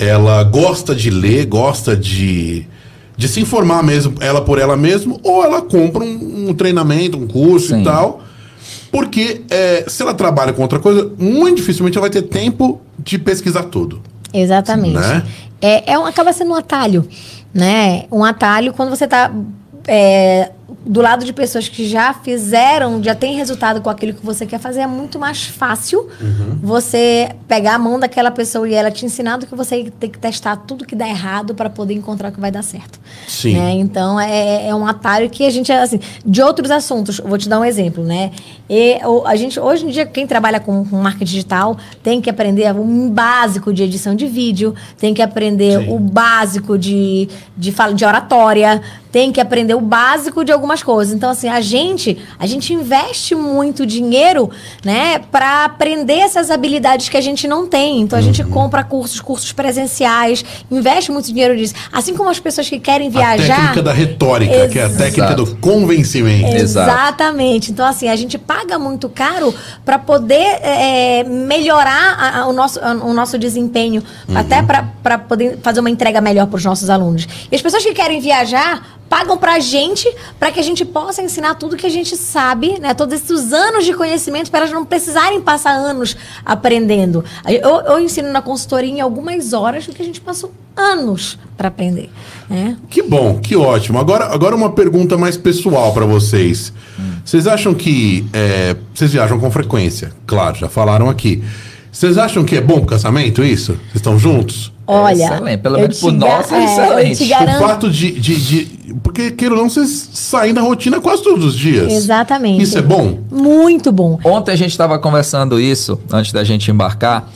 ela 0.01 0.43
gosta 0.43 0.95
de 0.95 1.11
ler, 1.11 1.45
gosta 1.47 1.95
de. 1.97 2.67
De 3.17 3.29
se 3.29 3.39
informar 3.39 3.83
mesmo, 3.83 4.15
ela 4.19 4.41
por 4.41 4.59
ela 4.59 4.79
mesma, 4.79 5.15
ou 5.23 5.45
ela 5.45 5.61
compra 5.61 6.03
um, 6.03 6.49
um 6.49 6.55
treinamento, 6.55 7.19
um 7.19 7.27
curso 7.27 7.69
Sim. 7.69 7.83
e 7.83 7.85
tal. 7.85 8.23
Porque 8.91 9.43
é, 9.51 9.85
se 9.87 10.03
ela 10.03 10.15
trabalha 10.15 10.55
com 10.55 10.63
outra 10.63 10.79
coisa, 10.79 11.13
muito 11.19 11.59
dificilmente 11.59 11.99
ela 11.99 12.09
vai 12.09 12.11
ter 12.11 12.23
tempo 12.23 12.81
de 12.99 13.19
pesquisar 13.19 13.65
tudo. 13.65 14.01
Exatamente. 14.33 14.95
Né? 14.95 15.23
É, 15.61 15.93
é 15.93 15.99
um- 15.99 16.07
acaba 16.07 16.33
sendo 16.33 16.53
um 16.53 16.55
atalho, 16.55 17.07
né? 17.53 18.05
Um 18.11 18.25
atalho 18.25 18.73
quando 18.73 18.89
você 18.89 19.05
está 19.05 19.31
do 20.85 21.01
lado 21.01 21.25
de 21.25 21.33
pessoas 21.33 21.69
que 21.69 21.89
já 21.89 22.13
fizeram, 22.15 23.03
já 23.03 23.15
tem 23.15 23.35
resultado 23.37 23.81
com 23.81 23.91
aquilo 23.91 24.15
que 24.15 24.25
você 24.25 24.47
quer 24.47 24.59
fazer, 24.59 24.81
é 24.81 24.87
muito 24.87 25.19
mais 25.19 25.45
fácil 25.45 26.09
Uhum. 26.21 26.59
você 26.63 27.31
pegar 27.49 27.75
a 27.75 27.79
mão 27.79 27.99
daquela 27.99 28.31
pessoa 28.31 28.69
e 28.69 28.75
ela 28.75 28.91
te 28.91 29.05
ensinar 29.05 29.37
do 29.37 29.47
que 29.47 29.55
você 29.55 29.91
tem 29.99 30.11
que 30.11 30.19
testar 30.19 30.57
tudo 30.57 30.85
que 30.85 30.95
dá 30.95 31.09
errado 31.09 31.55
para 31.55 31.69
poder 31.71 31.95
encontrar 31.95 32.31
o 32.31 32.33
que 32.33 32.41
vai 32.41 32.51
dar 32.51 32.63
certo. 32.63 32.99
Sim. 33.27 33.55
né? 33.55 33.73
Então 33.73 34.19
é, 34.21 34.69
é 34.69 34.75
um 34.75 34.87
atalho 34.87 35.29
que 35.31 35.45
a 35.47 35.51
gente, 35.51 35.73
assim, 35.73 36.01
de 36.25 36.43
outros 36.43 36.71
assuntos, 36.71 37.19
vou 37.19 37.39
te 37.39 37.49
dar 37.49 37.59
um 37.61 37.65
exemplo, 37.65 38.05
né? 38.05 38.31
E, 38.69 38.99
a 39.25 39.37
gente, 39.37 39.59
hoje 39.59 39.85
em 39.85 39.89
dia, 39.89 40.07
quem 40.07 40.27
trabalha 40.27 40.61
com, 40.61 40.85
com 40.85 40.97
marketing 40.97 41.25
digital 41.25 41.77
tem 42.03 42.21
que 42.21 42.31
aprender 42.31 42.73
um 42.75 43.11
básico 43.11 43.73
de 43.73 43.83
edição 43.83 44.15
de 44.15 44.27
vídeo, 44.27 44.75
tem 44.99 45.13
que 45.13 45.23
aprender 45.23 45.81
Sim. 45.81 45.93
o 45.93 45.99
básico 45.99 46.79
de, 46.79 47.29
de, 47.57 47.73
fala, 47.73 47.95
de 47.95 48.05
oratória, 48.05 48.81
tem 49.11 49.33
que 49.33 49.41
aprender 49.41 49.75
o 49.75 49.81
básico 49.81 50.45
de 50.45 50.53
algumas 50.61 50.83
coisas. 50.83 51.15
Então, 51.15 51.31
assim, 51.31 51.49
a 51.49 51.61
gente, 51.61 52.19
a 52.39 52.47
gente 52.47 52.73
investe 52.75 53.35
muito 53.35 53.87
dinheiro, 53.87 54.51
né, 54.85 55.19
para 55.33 55.65
aprender 55.65 56.19
essas 56.19 56.51
habilidades 56.51 57.09
que 57.09 57.17
a 57.17 57.21
gente 57.21 57.49
não 57.49 57.67
tem. 57.67 58.01
Então, 58.03 58.19
a 58.19 58.23
gente 58.23 58.43
Uhum. 58.43 58.51
compra 58.51 58.85
cursos, 58.85 59.21
cursos 59.21 59.53
presenciais, 59.53 60.45
investe 60.71 61.11
muito 61.11 61.27
dinheiro 61.27 61.55
nisso. 61.55 61.75
Assim 61.91 62.15
como 62.15 62.29
as 62.29 62.39
pessoas 62.39 62.69
que 62.69 62.79
querem 62.79 63.09
A 63.09 63.11
viajar. 63.11 63.57
técnica 63.57 63.83
da 63.83 63.93
retórica, 63.93 64.69
que 64.69 64.79
é 64.79 64.83
a 64.83 64.87
Exato. 64.87 65.03
técnica 65.03 65.35
do 65.35 65.57
convencimento. 65.57 66.57
Exato. 66.57 66.91
Exatamente. 66.91 67.71
Então, 67.73 67.87
assim, 67.87 68.09
a 68.09 68.17
gente 68.17 68.37
paga 68.39 68.79
muito 68.79 69.09
caro 69.09 69.55
para 69.85 69.99
poder 69.99 70.59
é, 70.63 71.25
melhorar 71.25 72.17
a- 72.19 72.41
a- 72.41 72.47
o, 72.47 72.53
nosso, 72.53 72.79
a- 72.81 72.93
o 72.93 73.13
nosso 73.15 73.39
desempenho, 73.39 74.03
Uhum. 74.29 74.37
até 74.37 74.63
para 74.63 75.19
poder 75.19 75.59
fazer 75.63 75.81
uma 75.81 75.91
entrega 75.91 76.21
melhor 76.21 76.47
para 76.47 76.57
os 76.57 76.65
nossos 76.65 76.91
alunos. 76.91 77.27
E 77.51 77.55
as 77.57 77.63
pessoas 77.63 77.83
que 77.85 77.93
querem 77.95 78.21
viajar 78.21 79.00
pagam 79.11 79.37
para 79.37 79.55
a 79.55 79.59
gente 79.59 80.09
para 80.39 80.53
que 80.53 80.61
a 80.61 80.63
gente 80.63 80.85
possa 80.85 81.21
ensinar 81.21 81.57
tudo 81.57 81.77
que 81.77 81.85
a 81.85 81.91
gente 81.91 82.17
sabe, 82.17 82.79
né? 82.79 82.95
Todos 82.95 83.17
esses 83.17 83.53
anos 83.53 83.85
de 83.85 83.93
conhecimento 83.93 84.53
para 84.53 84.61
elas 84.61 84.71
não 84.71 84.85
precisarem 84.85 85.41
passar 85.41 85.73
anos 85.73 86.17
aprendendo. 86.47 87.25
Eu, 87.45 87.81
eu 87.81 87.99
ensino 87.99 88.31
na 88.31 88.41
consultoria 88.41 88.89
em 88.89 89.01
algumas 89.01 89.53
horas 89.53 89.89
o 89.89 89.93
que 89.93 90.01
a 90.01 90.05
gente 90.05 90.21
passou 90.21 90.53
anos 90.77 91.37
para 91.57 91.69
aprender, 91.69 92.09
né? 92.49 92.77
Que 92.89 93.03
bom, 93.03 93.41
que 93.41 93.57
ótimo. 93.57 93.99
Agora, 93.99 94.27
agora 94.27 94.55
uma 94.55 94.71
pergunta 94.71 95.19
mais 95.19 95.37
pessoal 95.37 95.93
para 95.93 96.07
vocês. 96.07 96.73
Vocês 97.25 97.47
acham 97.47 97.75
que 97.75 98.27
é, 98.33 98.77
vocês 98.95 99.13
viajam 99.13 99.41
com 99.41 99.51
frequência? 99.51 100.13
Claro, 100.27 100.57
já 100.57 100.69
falaram 100.69 101.11
aqui. 101.11 101.43
Vocês 101.91 102.17
acham 102.17 102.45
que 102.45 102.57
é 102.57 102.61
bom 102.61 102.85
casamento 102.87 103.43
isso? 103.43 103.73
Vocês 103.73 103.97
estão 103.97 104.19
juntos? 104.19 104.73
Olha, 104.91 105.25
excelente. 105.25 105.61
Pelo 105.61 105.77
eu 105.77 105.81
menos 105.83 105.97
te 105.97 106.01
por 106.01 106.13
nós, 106.13 106.51
é 106.53 106.57
é, 106.57 106.65
excelente. 106.65 107.11
Eu 107.11 107.17
te 107.17 107.25
O 107.25 107.29
garanto. 107.39 107.59
fato 107.61 107.91
de, 107.91 108.13
de, 108.13 108.37
de- 108.37 108.95
Porque, 109.03 109.31
queira 109.31 109.55
ou 109.55 109.61
não, 109.63 109.71
vocês 109.71 110.11
saem 110.13 110.53
da 110.53 110.61
rotina 110.61 111.01
quase 111.01 111.23
todos 111.23 111.45
os 111.45 111.55
dias. 111.55 111.93
Exatamente. 111.93 112.63
Isso 112.63 112.77
é 112.79 112.83
bom? 112.83 113.19
Muito 113.31 113.91
bom. 113.93 114.19
Ontem 114.25 114.53
a 114.53 114.57
gente 114.57 114.71
estava 114.71 114.99
conversando 114.99 115.61
isso, 115.61 115.99
antes 116.13 116.33
da 116.33 116.43
gente 116.45 116.71
embarcar, 116.71 117.29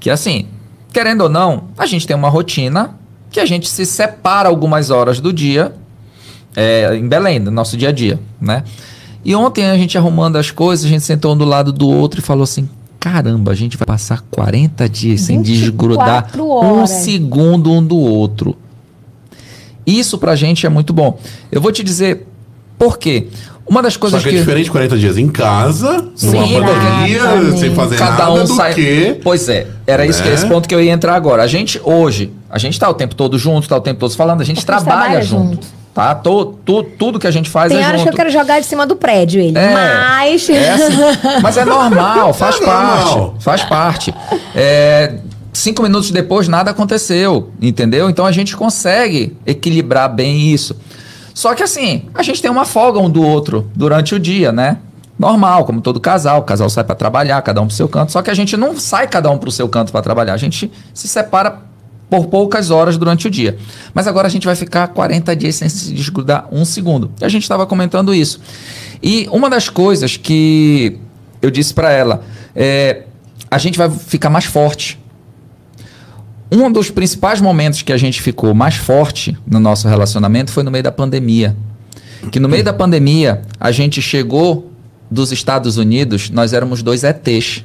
que 0.00 0.08
assim, 0.10 0.46
querendo 0.92 1.22
ou 1.22 1.28
não, 1.28 1.64
a 1.76 1.86
gente 1.86 2.06
tem 2.06 2.16
uma 2.16 2.28
rotina 2.28 2.96
que 3.30 3.40
a 3.40 3.46
gente 3.46 3.68
se 3.68 3.84
separa 3.84 4.48
algumas 4.48 4.90
horas 4.90 5.20
do 5.20 5.32
dia 5.32 5.72
é, 6.56 6.96
em 6.96 7.06
Belém, 7.08 7.38
no 7.38 7.50
nosso 7.50 7.76
dia 7.76 7.88
a 7.88 7.92
dia, 7.92 8.18
né? 8.40 8.62
E 9.24 9.34
ontem 9.34 9.64
a 9.64 9.76
gente 9.76 9.96
arrumando 9.98 10.36
as 10.36 10.50
coisas, 10.50 10.84
a 10.84 10.88
gente 10.88 11.02
sentou 11.02 11.32
um 11.34 11.36
do 11.36 11.44
lado 11.44 11.72
do 11.72 11.88
outro 11.88 12.20
e 12.20 12.22
falou 12.22 12.44
assim: 12.44 12.68
caramba, 13.04 13.52
a 13.52 13.54
gente 13.54 13.76
vai 13.76 13.84
passar 13.84 14.22
40 14.30 14.88
dias 14.88 15.20
sem 15.20 15.42
24 15.42 15.60
desgrudar 15.60 16.30
um 16.38 16.48
horas. 16.78 16.88
segundo 16.90 17.70
um 17.70 17.84
do 17.86 17.98
outro. 17.98 18.56
Isso 19.86 20.16
pra 20.16 20.34
gente 20.34 20.64
é 20.64 20.70
muito 20.70 20.94
bom. 20.94 21.18
Eu 21.52 21.60
vou 21.60 21.70
te 21.70 21.84
dizer 21.84 22.26
por 22.78 22.96
quê. 22.96 23.26
Uma 23.66 23.82
das 23.82 23.92
Só 23.94 24.00
coisas 24.00 24.22
que 24.22 24.28
é 24.30 24.32
que. 24.32 24.38
diferente 24.38 24.70
40 24.70 24.96
dias 24.96 25.18
em 25.18 25.28
casa, 25.28 25.92
numa 26.22 26.46
Sim, 26.46 26.54
pandemia, 26.54 27.16
exatamente. 27.16 27.60
sem 27.60 27.74
fazer 27.74 27.96
Cada 27.96 28.10
nada 28.24 28.30
um 28.32 28.44
do 28.44 28.54
sai. 28.56 28.74
que... 28.74 29.20
Pois 29.22 29.48
é, 29.50 29.66
era 29.86 30.06
isso 30.06 30.22
que 30.22 30.28
né? 30.28 30.34
esse 30.34 30.46
ponto 30.46 30.66
que 30.68 30.74
eu 30.74 30.82
ia 30.82 30.92
entrar 30.92 31.14
agora. 31.14 31.42
A 31.42 31.46
gente 31.46 31.78
hoje, 31.84 32.30
a 32.48 32.58
gente 32.58 32.78
tá 32.78 32.88
o 32.88 32.94
tempo 32.94 33.14
todo 33.14 33.38
junto, 33.38 33.68
tá 33.68 33.76
o 33.76 33.80
tempo 33.80 34.00
todo 34.00 34.14
falando, 34.16 34.40
a 34.40 34.44
gente 34.44 34.56
A 34.56 34.60
gente 34.60 34.66
trabalha, 34.66 35.00
trabalha 35.00 35.22
junto. 35.22 35.54
junto. 35.56 35.66
Tá? 35.94 36.12
To, 36.16 36.46
tu- 36.64 36.82
tudo 36.82 37.20
que 37.20 37.26
a 37.26 37.30
gente 37.30 37.48
faz 37.48 37.70
Tem 37.72 37.80
é 37.80 37.86
horas 37.86 38.00
junto. 38.00 38.08
que 38.08 38.14
eu 38.14 38.16
quero 38.16 38.30
jogar 38.30 38.58
de 38.58 38.66
cima 38.66 38.84
do 38.84 38.96
prédio 38.96 39.40
ele. 39.40 39.56
É, 39.56 39.72
Mas. 39.72 40.48
é 40.50 40.70
assim, 40.72 40.92
mas 41.40 41.56
é 41.56 41.64
normal, 41.64 42.34
faz 42.34 42.60
É 42.60 42.64
parte. 42.64 43.04
normal. 43.14 43.34
Faz 43.38 43.62
parte. 43.62 44.12
É, 44.56 45.14
cinco 45.52 45.84
minutos 45.84 46.10
depois, 46.10 46.48
nada 46.48 46.72
aconteceu, 46.72 47.50
entendeu? 47.62 48.10
Então 48.10 48.26
a 48.26 48.32
gente 48.32 48.56
consegue 48.56 49.36
equilibrar 49.46 50.12
bem 50.12 50.52
isso. 50.52 50.76
Só 51.32 51.54
que 51.54 51.62
assim, 51.62 52.06
a 52.12 52.24
gente 52.24 52.42
tem 52.42 52.50
uma 52.50 52.64
folga 52.64 52.98
um 52.98 53.08
do 53.08 53.22
outro 53.22 53.70
durante 53.74 54.16
o 54.16 54.18
dia, 54.18 54.50
né? 54.50 54.78
Normal, 55.16 55.64
como 55.64 55.80
todo 55.80 56.00
casal. 56.00 56.40
O 56.40 56.42
casal 56.42 56.68
sai 56.68 56.82
para 56.82 56.96
trabalhar, 56.96 57.40
cada 57.42 57.60
um 57.62 57.66
pro 57.68 57.76
seu 57.76 57.88
canto. 57.88 58.10
Só 58.10 58.20
que 58.20 58.30
a 58.30 58.34
gente 58.34 58.56
não 58.56 58.76
sai 58.76 59.06
cada 59.06 59.30
um 59.30 59.38
pro 59.38 59.50
seu 59.52 59.68
canto 59.68 59.92
para 59.92 60.02
trabalhar. 60.02 60.34
A 60.34 60.36
gente 60.36 60.72
se 60.92 61.06
separa 61.06 61.58
por 62.14 62.26
poucas 62.26 62.70
horas 62.70 62.96
durante 62.96 63.26
o 63.26 63.30
dia. 63.30 63.56
Mas 63.92 64.06
agora 64.06 64.28
a 64.28 64.30
gente 64.30 64.46
vai 64.46 64.54
ficar 64.54 64.86
40 64.86 65.34
dias 65.34 65.56
sem 65.56 65.68
se 65.68 65.92
desgrudar 65.92 66.46
um 66.52 66.64
segundo. 66.64 67.10
E 67.20 67.24
a 67.24 67.28
gente 67.28 67.42
estava 67.42 67.66
comentando 67.66 68.14
isso. 68.14 68.40
E 69.02 69.28
uma 69.32 69.50
das 69.50 69.68
coisas 69.68 70.16
que 70.16 70.96
eu 71.42 71.50
disse 71.50 71.74
para 71.74 71.90
ela 71.90 72.22
é 72.54 73.02
a 73.50 73.58
gente 73.58 73.76
vai 73.76 73.90
ficar 73.90 74.30
mais 74.30 74.44
forte. 74.44 74.96
Um 76.52 76.70
dos 76.70 76.88
principais 76.88 77.40
momentos 77.40 77.82
que 77.82 77.92
a 77.92 77.96
gente 77.96 78.22
ficou 78.22 78.54
mais 78.54 78.76
forte 78.76 79.36
no 79.44 79.58
nosso 79.58 79.88
relacionamento 79.88 80.52
foi 80.52 80.62
no 80.62 80.70
meio 80.70 80.84
da 80.84 80.92
pandemia. 80.92 81.56
Que 82.30 82.38
no 82.38 82.48
meio 82.48 82.62
da 82.62 82.72
pandemia, 82.72 83.42
a 83.58 83.72
gente 83.72 84.00
chegou 84.00 84.70
dos 85.10 85.32
Estados 85.32 85.78
Unidos, 85.78 86.30
nós 86.30 86.52
éramos 86.52 86.80
dois 86.80 87.02
ETs. 87.02 87.64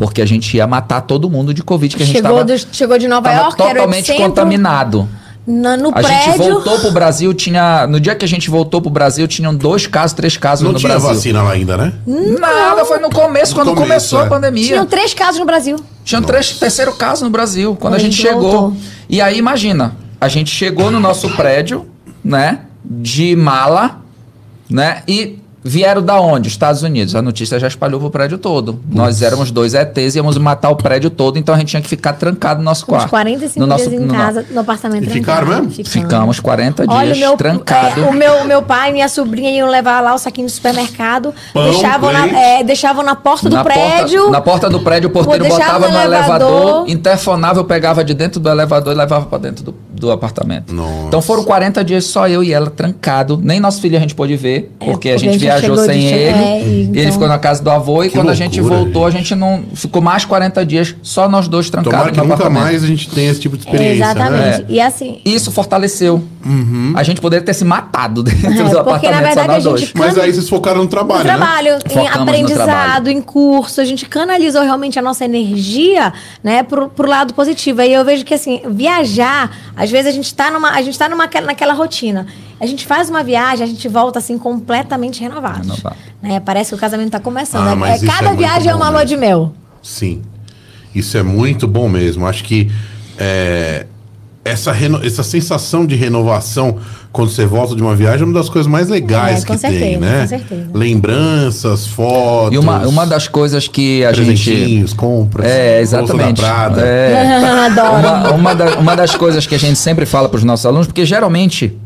Porque 0.00 0.22
a 0.22 0.26
gente 0.26 0.56
ia 0.56 0.66
matar 0.66 1.02
todo 1.02 1.28
mundo 1.28 1.52
de 1.52 1.62
Covid, 1.62 1.94
que 1.94 2.02
a 2.02 2.06
gente 2.06 2.16
chegou, 2.16 2.40
estava 2.40 2.44
do- 2.58 2.74
chegou 2.74 2.96
de 2.98 3.06
Nova 3.06 3.30
York, 3.30 3.54
que 3.56 3.62
era 3.62 3.70
o 3.72 3.74
totalmente 3.74 4.14
contaminado. 4.14 5.06
na- 5.46 5.76
no 5.76 5.90
A 5.90 5.92
prédio. 5.92 6.10
gente 6.24 6.38
voltou 6.38 6.78
pro 6.78 6.90
Brasil, 6.90 7.34
tinha. 7.34 7.86
No 7.86 8.00
dia 8.00 8.14
que 8.14 8.24
a 8.24 8.28
gente 8.28 8.48
voltou 8.48 8.80
pro 8.80 8.90
Brasil, 8.90 9.28
tinham 9.28 9.54
dois 9.54 9.86
casos, 9.86 10.14
três 10.14 10.38
casos 10.38 10.64
Não 10.64 10.72
no 10.72 10.78
tinha 10.78 10.88
Brasil. 10.92 11.08
vacina 11.14 11.42
lá 11.42 11.52
ainda, 11.52 11.76
né? 11.76 11.92
Nada, 12.06 12.82
foi 12.86 12.98
no 12.98 13.10
começo, 13.10 13.52
No 13.52 13.58
quando 13.58 13.74
começo, 13.74 13.82
começou 13.88 14.20
é. 14.22 14.24
a 14.24 14.26
pandemia. 14.26 14.66
Tinham 14.66 14.86
três 14.86 15.12
casos 15.12 15.38
no 15.38 15.44
Brasil. 15.44 15.76
Tinha 16.02 16.22
três, 16.22 16.58
terceiro 16.58 16.92
caso 16.94 17.22
no 17.24 17.30
Brasil, 17.30 17.76
quando 17.78 17.94
a 17.94 17.98
gente 17.98 18.16
gente 18.16 18.26
chegou. 18.26 18.50
voltou. 18.52 18.76
E 19.08 19.20
aí, 19.20 19.36
imagina, 19.36 19.96
a 20.18 20.28
gente 20.28 20.50
chegou 20.50 20.90
no 20.90 20.98
nosso 20.98 21.28
prédio, 21.36 21.84
né? 22.24 22.60
De 22.82 23.36
mala, 23.36 24.00
né? 24.70 25.02
E 25.06 25.38
vieram 25.62 26.02
da 26.02 26.20
onde? 26.20 26.48
Estados 26.48 26.82
Unidos. 26.82 27.14
A 27.14 27.22
notícia 27.22 27.58
já 27.58 27.68
espalhou 27.68 28.00
pro 28.00 28.10
prédio 28.10 28.38
todo. 28.38 28.80
Nós 28.90 29.20
éramos 29.22 29.50
dois 29.50 29.74
ETs 29.74 30.14
e 30.14 30.18
íamos 30.18 30.38
matar 30.38 30.70
o 30.70 30.76
prédio 30.76 31.10
todo, 31.10 31.38
então 31.38 31.54
a 31.54 31.58
gente 31.58 31.68
tinha 31.68 31.82
que 31.82 31.88
ficar 31.88 32.14
trancado 32.14 32.58
no 32.60 32.64
nosso 32.64 32.80
Ficamos 32.86 33.04
quarto. 33.04 33.10
45 33.10 33.60
no 33.60 33.66
nosso, 33.66 33.88
dias 33.88 34.00
em 34.02 34.06
no- 34.06 34.14
casa, 34.14 34.44
no 34.50 34.60
apartamento 34.60 35.04
E 35.04 35.10
ficaram 35.10 35.46
mesmo? 35.46 35.70
Ficamos 35.84 36.40
40 36.40 36.86
dias 36.86 36.98
Olha, 36.98 37.14
o 37.14 37.18
meu, 37.18 37.36
trancado. 37.36 38.00
é, 38.04 38.08
o 38.08 38.12
meu, 38.12 38.44
meu 38.44 38.62
pai 38.62 38.90
e 38.90 38.92
minha 38.92 39.08
sobrinha 39.08 39.50
iam 39.50 39.68
levar 39.68 40.00
lá 40.00 40.14
o 40.14 40.18
saquinho 40.18 40.46
do 40.46 40.50
supermercado, 40.50 41.34
Pão, 41.52 41.64
deixavam, 41.70 42.12
na, 42.12 42.26
é, 42.26 42.64
deixavam 42.64 43.02
na 43.02 43.14
porta 43.14 43.48
do 43.48 43.56
na 43.56 43.62
prédio. 43.64 44.20
Porta, 44.20 44.30
na 44.32 44.40
porta 44.40 44.70
do 44.70 44.80
prédio, 44.80 45.08
o 45.08 45.12
porteiro 45.12 45.44
botava 45.46 45.88
no 45.88 45.98
elevador, 45.98 46.48
elevador. 46.50 46.84
interfonava, 46.90 47.60
eu 47.60 47.64
pegava 47.64 48.02
de 48.04 48.14
dentro 48.14 48.40
do 48.40 48.48
elevador 48.48 48.92
e 48.92 48.96
levava 48.96 49.26
pra 49.26 49.38
dentro 49.38 49.64
do, 49.64 49.74
do 50.00 50.10
apartamento. 50.10 50.74
Nossa. 50.74 51.06
Então 51.08 51.22
foram 51.22 51.44
40 51.44 51.84
dias 51.84 52.04
só 52.06 52.26
eu 52.28 52.42
e 52.42 52.52
ela 52.52 52.68
trancado. 52.70 53.38
Nem 53.42 53.60
nosso 53.60 53.80
filho 53.80 53.96
a 53.96 54.00
gente 54.00 54.14
pôde 54.14 54.36
ver, 54.36 54.72
É, 54.80 54.84
porque 54.86 55.10
a 55.10 55.12
porque 55.12 55.18
gente 55.18 55.28
a 55.28 55.32
gente 55.32 55.40
viajou 55.66 55.76
sem 55.84 56.06
ele. 56.06 56.14
é, 56.14 56.60
e 56.62 56.70
Ele 56.80 57.00
então- 57.00 57.12
ficou 57.12 57.28
na 57.28 57.38
casa 57.38 57.62
do 57.62 57.70
avô 57.70 58.02
e 58.02 58.08
Que 58.08 58.16
quando 58.16 58.30
a 58.30 58.34
gente 58.34 58.60
loucura, 58.60 58.82
voltou, 58.82 59.06
a 59.06 59.10
gente 59.10 59.34
não. 59.34 59.62
Ficou 59.74 60.00
mais 60.02 60.24
40 60.24 60.64
dias 60.66 60.96
só 61.02 61.28
nós 61.28 61.46
dois 61.46 61.68
trancados 61.70 61.92
Tomara 61.98 62.10
que 62.12 62.16
no 62.18 62.24
nunca 62.24 62.34
apartamento. 62.34 62.62
mais 62.64 62.82
a 62.82 62.86
gente 62.86 63.08
tenha 63.10 63.30
esse 63.30 63.40
tipo 63.40 63.56
de 63.56 63.64
experiência, 63.64 64.04
Exatamente. 64.04 64.58
né? 64.58 64.64
E 64.68 64.80
assim. 64.80 65.20
Isso 65.24 65.52
fortaleceu. 65.52 66.22
A 66.94 67.02
gente 67.02 67.20
poderia 67.20 67.44
ter 67.44 67.52
se 67.54 67.64
matado 67.64 68.22
dentro 68.24 68.46
É, 68.48 68.52
do 68.52 68.62
porque, 68.84 69.06
apartamento, 69.06 69.12
na 69.22 69.28
só 69.28 69.34
verdade, 69.34 69.48
nós 69.48 69.66
a 69.66 69.76
gente 69.76 69.92
dois. 69.94 70.06
Mas 70.14 70.18
aí 70.18 70.32
vocês 70.32 70.48
focaram 70.48 70.82
no 70.82 70.88
trabalho, 70.88 71.20
No 71.24 71.26
né? 71.30 71.36
trabalho, 71.36 71.68
em 71.84 71.88
Focamos 71.90 72.14
no 72.16 72.22
aprendizado, 72.22 72.64
trabalho. 72.66 73.08
em 73.10 73.20
curso, 73.20 73.80
a 73.80 73.84
gente 73.84 74.06
canalizou 74.06 74.62
realmente 74.62 74.98
a 74.98 75.02
nossa 75.02 75.24
energia, 75.24 76.12
né, 76.42 76.62
pro, 76.62 76.88
pro 76.88 77.08
lado 77.08 77.34
positivo. 77.34 77.82
Aí 77.82 77.92
eu 77.92 78.04
vejo 78.04 78.24
que 78.24 78.32
assim, 78.34 78.60
viajar, 78.70 79.50
às 79.90 79.92
vezes 79.92 80.06
a 80.06 80.14
gente 80.14 80.32
tá 80.34 80.50
numa, 80.50 80.70
a 80.70 80.80
gente 80.82 80.96
tá 80.96 81.08
numa, 81.08 81.28
naquela 81.42 81.74
rotina. 81.74 82.26
A 82.60 82.66
gente 82.66 82.86
faz 82.86 83.10
uma 83.10 83.22
viagem, 83.24 83.64
a 83.64 83.66
gente 83.66 83.88
volta 83.88 84.18
assim 84.20 84.38
completamente 84.38 85.20
renovado. 85.20 85.62
Renovado. 85.62 85.96
Né? 86.22 86.38
Parece 86.40 86.70
que 86.70 86.76
o 86.76 86.78
casamento 86.78 87.10
tá 87.10 87.18
começando. 87.20 87.82
Ah, 87.82 87.88
É- 87.88 87.92
é, 87.92 87.96
isso 87.96 88.06
cada 88.06 88.30
é 88.30 88.36
viagem 88.36 88.70
é 88.70 88.74
uma 88.74 88.86
né? 88.86 88.90
lua 88.92 89.04
de 89.04 89.16
mel. 89.16 89.52
Sim. 89.82 90.22
Isso 90.94 91.16
é 91.18 91.22
muito 91.22 91.66
bom 91.66 91.88
mesmo. 91.88 92.26
Acho 92.26 92.44
que 92.44 92.70
é, 93.18 93.86
essa, 94.44 94.70
reno- 94.72 95.04
essa 95.04 95.22
sensação 95.24 95.84
de 95.84 95.94
renovação 95.96 96.78
quando 97.12 97.30
você 97.30 97.44
volta 97.44 97.74
de 97.74 97.82
uma 97.82 97.94
viagem 97.96 98.22
é 98.22 98.24
uma 98.24 98.34
das 98.34 98.48
coisas 98.48 98.70
mais 98.70 98.88
legais 98.88 99.42
É, 99.42 99.46
com 99.46 99.54
que 99.54 99.60
tem, 99.60 99.70
certeza, 99.72 100.00
né? 100.00 100.20
com 100.22 100.28
certeza. 100.28 100.70
Lembranças, 100.72 101.86
fotos. 101.86 102.54
E 102.54 102.58
uma, 102.58 102.86
uma 102.86 103.06
das 103.06 103.26
coisas 103.28 103.66
que 103.66 104.04
a 104.04 104.12
gente. 104.12 104.84
compras. 104.96 105.46
É, 105.48 105.78
bolsa 105.78 105.80
exatamente. 105.82 106.40
Da 106.40 106.48
Prada. 106.48 106.80
É. 106.82 107.66
Adoro. 107.66 107.98
Uma, 107.98 108.30
uma, 108.32 108.54
da- 108.54 108.78
uma 108.78 108.96
das 108.96 109.14
coisas 109.14 109.46
que 109.46 109.54
a 109.54 109.58
gente 109.58 109.76
sempre 109.78 110.06
fala 110.06 110.28
para 110.28 110.38
os 110.38 110.44
nossos 110.44 110.64
alunos, 110.66 110.86
porque 110.86 111.04
geralmente 111.04 111.76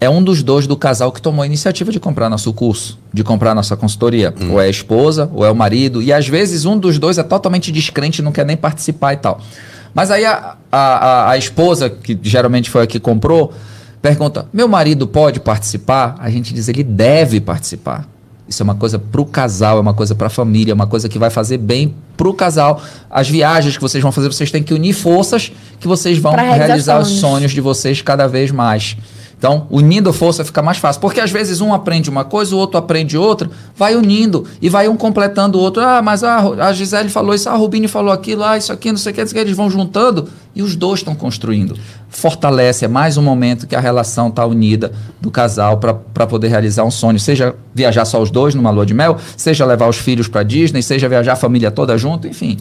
é 0.00 0.08
um 0.08 0.22
dos 0.22 0.42
dois 0.42 0.66
do 0.66 0.76
casal 0.76 1.10
que 1.12 1.20
tomou 1.20 1.42
a 1.42 1.46
iniciativa 1.46 1.90
de 1.90 1.98
comprar 2.00 2.30
nosso 2.30 2.52
curso, 2.52 2.98
de 3.12 3.22
comprar 3.24 3.54
nossa 3.54 3.76
consultoria. 3.76 4.32
Ou 4.50 4.60
é 4.60 4.66
a 4.66 4.70
esposa, 4.70 5.28
ou 5.34 5.44
é 5.44 5.50
o 5.50 5.54
marido. 5.54 6.00
E 6.00 6.12
às 6.12 6.26
vezes 6.26 6.64
um 6.64 6.78
dos 6.78 6.98
dois 6.98 7.18
é 7.18 7.22
totalmente 7.22 7.70
descrente, 7.72 8.22
não 8.22 8.32
quer 8.32 8.46
nem 8.46 8.56
participar 8.56 9.12
e 9.12 9.16
tal. 9.18 9.40
Mas 9.92 10.10
aí 10.10 10.24
a, 10.24 10.54
a, 10.70 10.78
a, 10.78 11.30
a 11.32 11.36
esposa, 11.38 11.90
que 11.90 12.16
geralmente 12.22 12.70
foi 12.70 12.84
a 12.84 12.86
que 12.86 13.00
comprou, 13.00 13.52
pergunta: 14.00 14.46
meu 14.52 14.68
marido 14.68 15.06
pode 15.06 15.40
participar? 15.40 16.16
A 16.18 16.30
gente 16.30 16.52
diz: 16.52 16.68
ele 16.68 16.82
deve 16.82 17.40
participar. 17.40 18.06
Isso 18.48 18.62
é 18.62 18.64
uma 18.64 18.74
coisa 18.74 18.98
pro 18.98 19.26
casal, 19.26 19.76
é 19.76 19.80
uma 19.80 19.92
coisa 19.92 20.14
pra 20.14 20.30
família, 20.30 20.72
é 20.72 20.74
uma 20.74 20.86
coisa 20.86 21.06
que 21.06 21.18
vai 21.18 21.28
fazer 21.28 21.58
bem 21.58 21.94
pro 22.16 22.32
casal. 22.32 22.82
As 23.10 23.28
viagens 23.28 23.76
que 23.76 23.82
vocês 23.82 24.00
vão 24.02 24.10
fazer, 24.10 24.28
vocês 24.28 24.50
têm 24.50 24.62
que 24.62 24.72
unir 24.72 24.94
forças 24.94 25.52
que 25.78 25.86
vocês 25.86 26.18
vão 26.18 26.34
realizar 26.34 26.98
os 26.98 27.08
sonhos. 27.08 27.52
de 27.52 27.60
vocês 27.60 28.00
cada 28.00 28.26
vez 28.26 28.50
mais. 28.50 28.96
Então, 29.38 29.68
unindo 29.70 30.12
força 30.12 30.44
fica 30.44 30.60
mais 30.60 30.78
fácil. 30.78 31.00
Porque 31.00 31.20
às 31.20 31.30
vezes 31.30 31.60
um 31.60 31.72
aprende 31.72 32.10
uma 32.10 32.24
coisa, 32.24 32.56
o 32.56 32.58
outro 32.58 32.76
aprende 32.76 33.16
outra, 33.16 33.48
vai 33.76 33.94
unindo 33.94 34.44
e 34.60 34.68
vai 34.68 34.88
um 34.88 34.96
completando 34.96 35.58
o 35.58 35.60
outro. 35.60 35.80
Ah, 35.80 36.02
mas 36.02 36.24
a, 36.24 36.38
a 36.38 36.72
Gisele 36.72 37.08
falou 37.08 37.32
isso, 37.34 37.48
a 37.48 37.54
Rubini 37.54 37.86
falou 37.86 38.12
aquilo, 38.12 38.42
ah, 38.42 38.58
isso 38.58 38.72
aqui, 38.72 38.90
não 38.90 38.98
sei 38.98 39.12
o 39.12 39.14
que, 39.14 39.20
não 39.20 39.28
sei 39.28 39.40
o 39.40 39.44
que. 39.44 39.48
Eles 39.48 39.56
vão 39.56 39.70
juntando 39.70 40.28
e 40.56 40.62
os 40.62 40.74
dois 40.74 41.00
estão 41.00 41.14
construindo. 41.14 41.78
Fortalece, 42.08 42.84
é 42.84 42.88
mais 42.88 43.16
um 43.16 43.22
momento 43.22 43.66
que 43.66 43.76
a 43.76 43.80
relação 43.80 44.28
está 44.28 44.44
unida 44.46 44.92
do 45.20 45.30
casal 45.30 45.76
para 45.78 46.26
poder 46.26 46.48
realizar 46.48 46.84
um 46.84 46.90
sonho. 46.90 47.20
Seja 47.20 47.54
viajar 47.74 48.04
só 48.04 48.20
os 48.20 48.30
dois 48.30 48.54
numa 48.54 48.70
lua 48.70 48.86
de 48.86 48.94
mel, 48.94 49.18
seja 49.36 49.64
levar 49.66 49.88
os 49.88 49.98
filhos 49.98 50.26
para 50.26 50.42
Disney, 50.42 50.82
seja 50.82 51.08
viajar 51.08 51.34
a 51.34 51.36
família 51.36 51.70
toda 51.70 51.98
junto, 51.98 52.26
enfim. 52.26 52.56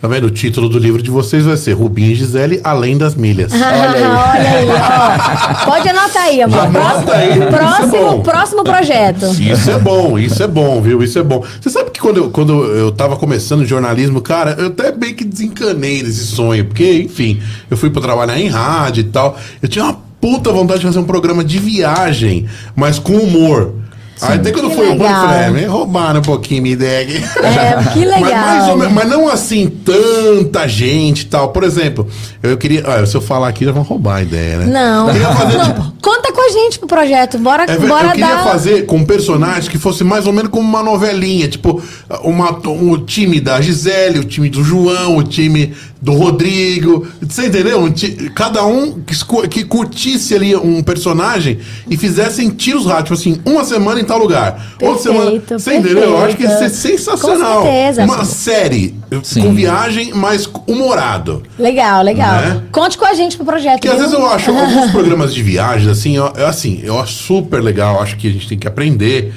Tá 0.00 0.08
vendo? 0.08 0.28
O 0.28 0.30
título 0.30 0.66
do 0.66 0.78
livro 0.78 1.02
de 1.02 1.10
vocês 1.10 1.44
vai 1.44 1.58
ser 1.58 1.74
Rubinho 1.74 2.12
e 2.12 2.14
Gisele 2.14 2.58
Além 2.64 2.96
das 2.96 3.14
Milhas. 3.14 3.52
Olha 3.54 3.90
aí. 3.90 4.02
Olha 4.30 4.50
aí, 4.50 4.68
ó. 4.70 5.64
Pode 5.66 5.88
anotar 5.90 6.22
aí, 6.22 6.42
amor. 6.42 6.60
anota 6.60 7.16
aí, 7.16 7.32
isso 7.32 7.42
é. 7.42 7.46
Próximo, 7.46 8.22
próximo 8.22 8.64
projeto. 8.64 9.26
Isso 9.38 9.70
é 9.70 9.78
bom, 9.78 10.18
isso 10.18 10.42
é 10.42 10.46
bom, 10.46 10.80
viu? 10.80 11.02
Isso 11.02 11.18
é 11.18 11.22
bom. 11.22 11.44
Você 11.60 11.68
sabe 11.68 11.90
que 11.90 12.00
quando 12.00 12.16
eu, 12.16 12.30
quando 12.30 12.64
eu 12.64 12.90
tava 12.90 13.16
começando 13.16 13.66
jornalismo, 13.66 14.22
cara, 14.22 14.56
eu 14.58 14.68
até 14.68 14.90
bem 14.90 15.12
que 15.12 15.22
desencanei 15.24 16.02
desse 16.02 16.28
sonho, 16.28 16.64
porque, 16.64 17.02
enfim, 17.02 17.38
eu 17.70 17.76
fui 17.76 17.90
pra 17.90 18.00
trabalhar 18.00 18.38
em 18.40 18.48
rádio 18.48 19.02
e 19.02 19.04
tal. 19.04 19.36
Eu 19.60 19.68
tinha 19.68 19.84
uma 19.84 19.98
puta 20.18 20.50
vontade 20.50 20.80
de 20.80 20.86
fazer 20.86 20.98
um 20.98 21.04
programa 21.04 21.44
de 21.44 21.58
viagem, 21.58 22.46
mas 22.74 22.98
com 22.98 23.12
humor. 23.16 23.74
Aí 24.22 24.34
até 24.36 24.52
quando 24.52 24.68
Que 24.70 24.76
foi 24.76 24.86
o 24.86 24.90
banco, 24.90 25.02
eu 25.02 25.06
legal. 25.08 25.26
falei, 25.28 25.42
é, 25.44 25.50
me 25.50 25.64
roubaram 25.64 26.20
um 26.20 26.22
pouquinho 26.22 26.62
minha 26.62 26.74
ideia 26.74 27.02
aqui. 27.02 27.24
É, 27.44 27.90
que 27.92 27.98
legal. 28.04 28.20
Mas, 28.32 28.76
menos- 28.76 28.92
mas 28.92 29.08
não 29.08 29.28
assim, 29.28 29.66
tanta 29.68 30.66
gente 30.68 31.22
e 31.22 31.26
tal. 31.26 31.48
Por 31.50 31.64
exemplo, 31.64 32.06
eu 32.42 32.56
queria. 32.56 32.84
olha, 32.86 33.06
se 33.06 33.16
eu 33.16 33.20
falar 33.20 33.48
aqui, 33.48 33.64
já 33.64 33.72
vão 33.72 33.82
roubar 33.82 34.16
a 34.16 34.22
ideia, 34.22 34.58
né? 34.58 34.66
Não. 34.66 35.06
Fazer, 35.36 35.56
Não, 35.58 35.64
tipo, 35.66 35.92
Conta 36.02 36.32
com 36.32 36.40
a 36.40 36.50
gente 36.50 36.78
pro 36.78 36.88
projeto. 36.88 37.38
Bora, 37.38 37.64
é 37.64 37.76
bora 37.78 38.06
eu 38.08 38.10
queria 38.12 38.26
dar. 38.26 38.44
fazer 38.44 38.86
com 38.86 39.04
personagens 39.04 39.68
que 39.68 39.78
fosse 39.78 40.02
mais 40.02 40.26
ou 40.26 40.32
menos 40.32 40.50
como 40.50 40.66
uma 40.66 40.82
novelinha, 40.82 41.46
tipo 41.48 41.82
uma, 42.24 42.52
um, 42.68 42.92
o 42.92 42.98
time 42.98 43.38
da 43.40 43.60
Gisele, 43.60 44.18
o 44.18 44.24
time 44.24 44.48
do 44.48 44.64
João, 44.64 45.16
o 45.18 45.22
time 45.22 45.74
do 46.00 46.12
Rodrigo. 46.12 47.06
Você 47.20 47.46
entendeu? 47.46 47.92
Cada 48.34 48.64
um 48.64 49.00
que, 49.00 49.14
que 49.48 49.64
curtisse 49.64 50.34
ali 50.34 50.56
um 50.56 50.82
personagem 50.82 51.58
e 51.88 51.96
fizessem 51.96 52.48
tiros 52.50 52.86
rápidos. 52.86 53.20
Tipo 53.20 53.34
assim, 53.34 53.42
uma 53.44 53.64
semana 53.64 54.00
em 54.00 54.04
tal 54.04 54.18
lugar. 54.18 54.74
outra 54.80 55.02
semana. 55.02 55.30
Perfeito, 55.32 55.58
Você 55.58 55.74
entendeu? 55.74 56.02
Eu 56.02 56.24
acho 56.24 56.36
que 56.36 56.44
isso 56.44 56.52
é 56.52 56.58
perfeito. 56.60 56.98
sensacional. 56.98 57.62
Com 57.62 57.66
certeza. 57.66 58.04
Uma 58.04 58.24
série 58.24 58.94
Sim. 59.22 59.42
com 59.42 59.54
viagem, 59.54 60.12
mas 60.14 60.48
humorado. 60.66 61.42
Legal, 61.58 62.02
legal. 62.02 62.32
Né? 62.32 62.62
Conte 62.72 62.96
com 62.96 63.04
a 63.04 63.12
gente 63.12 63.36
pro 63.36 63.44
projeto. 63.44 63.80
Porque 63.80 63.88
às 63.88 63.98
vezes 63.98 64.12
eu 64.12 64.26
acho 64.26 64.50
alguns 64.56 64.90
programas 64.90 65.34
de 65.34 65.42
viagens, 65.42 65.88
assim, 65.88 66.16
eu, 66.16 66.32
eu, 66.36 66.46
assim, 66.46 66.80
eu 66.82 66.98
acho 66.98 67.12
super 67.12 67.62
legal, 67.62 68.00
acho 68.00 68.16
que 68.16 68.28
a 68.28 68.30
gente 68.30 68.48
tem 68.48 68.58
que 68.58 68.66
aprender. 68.68 69.32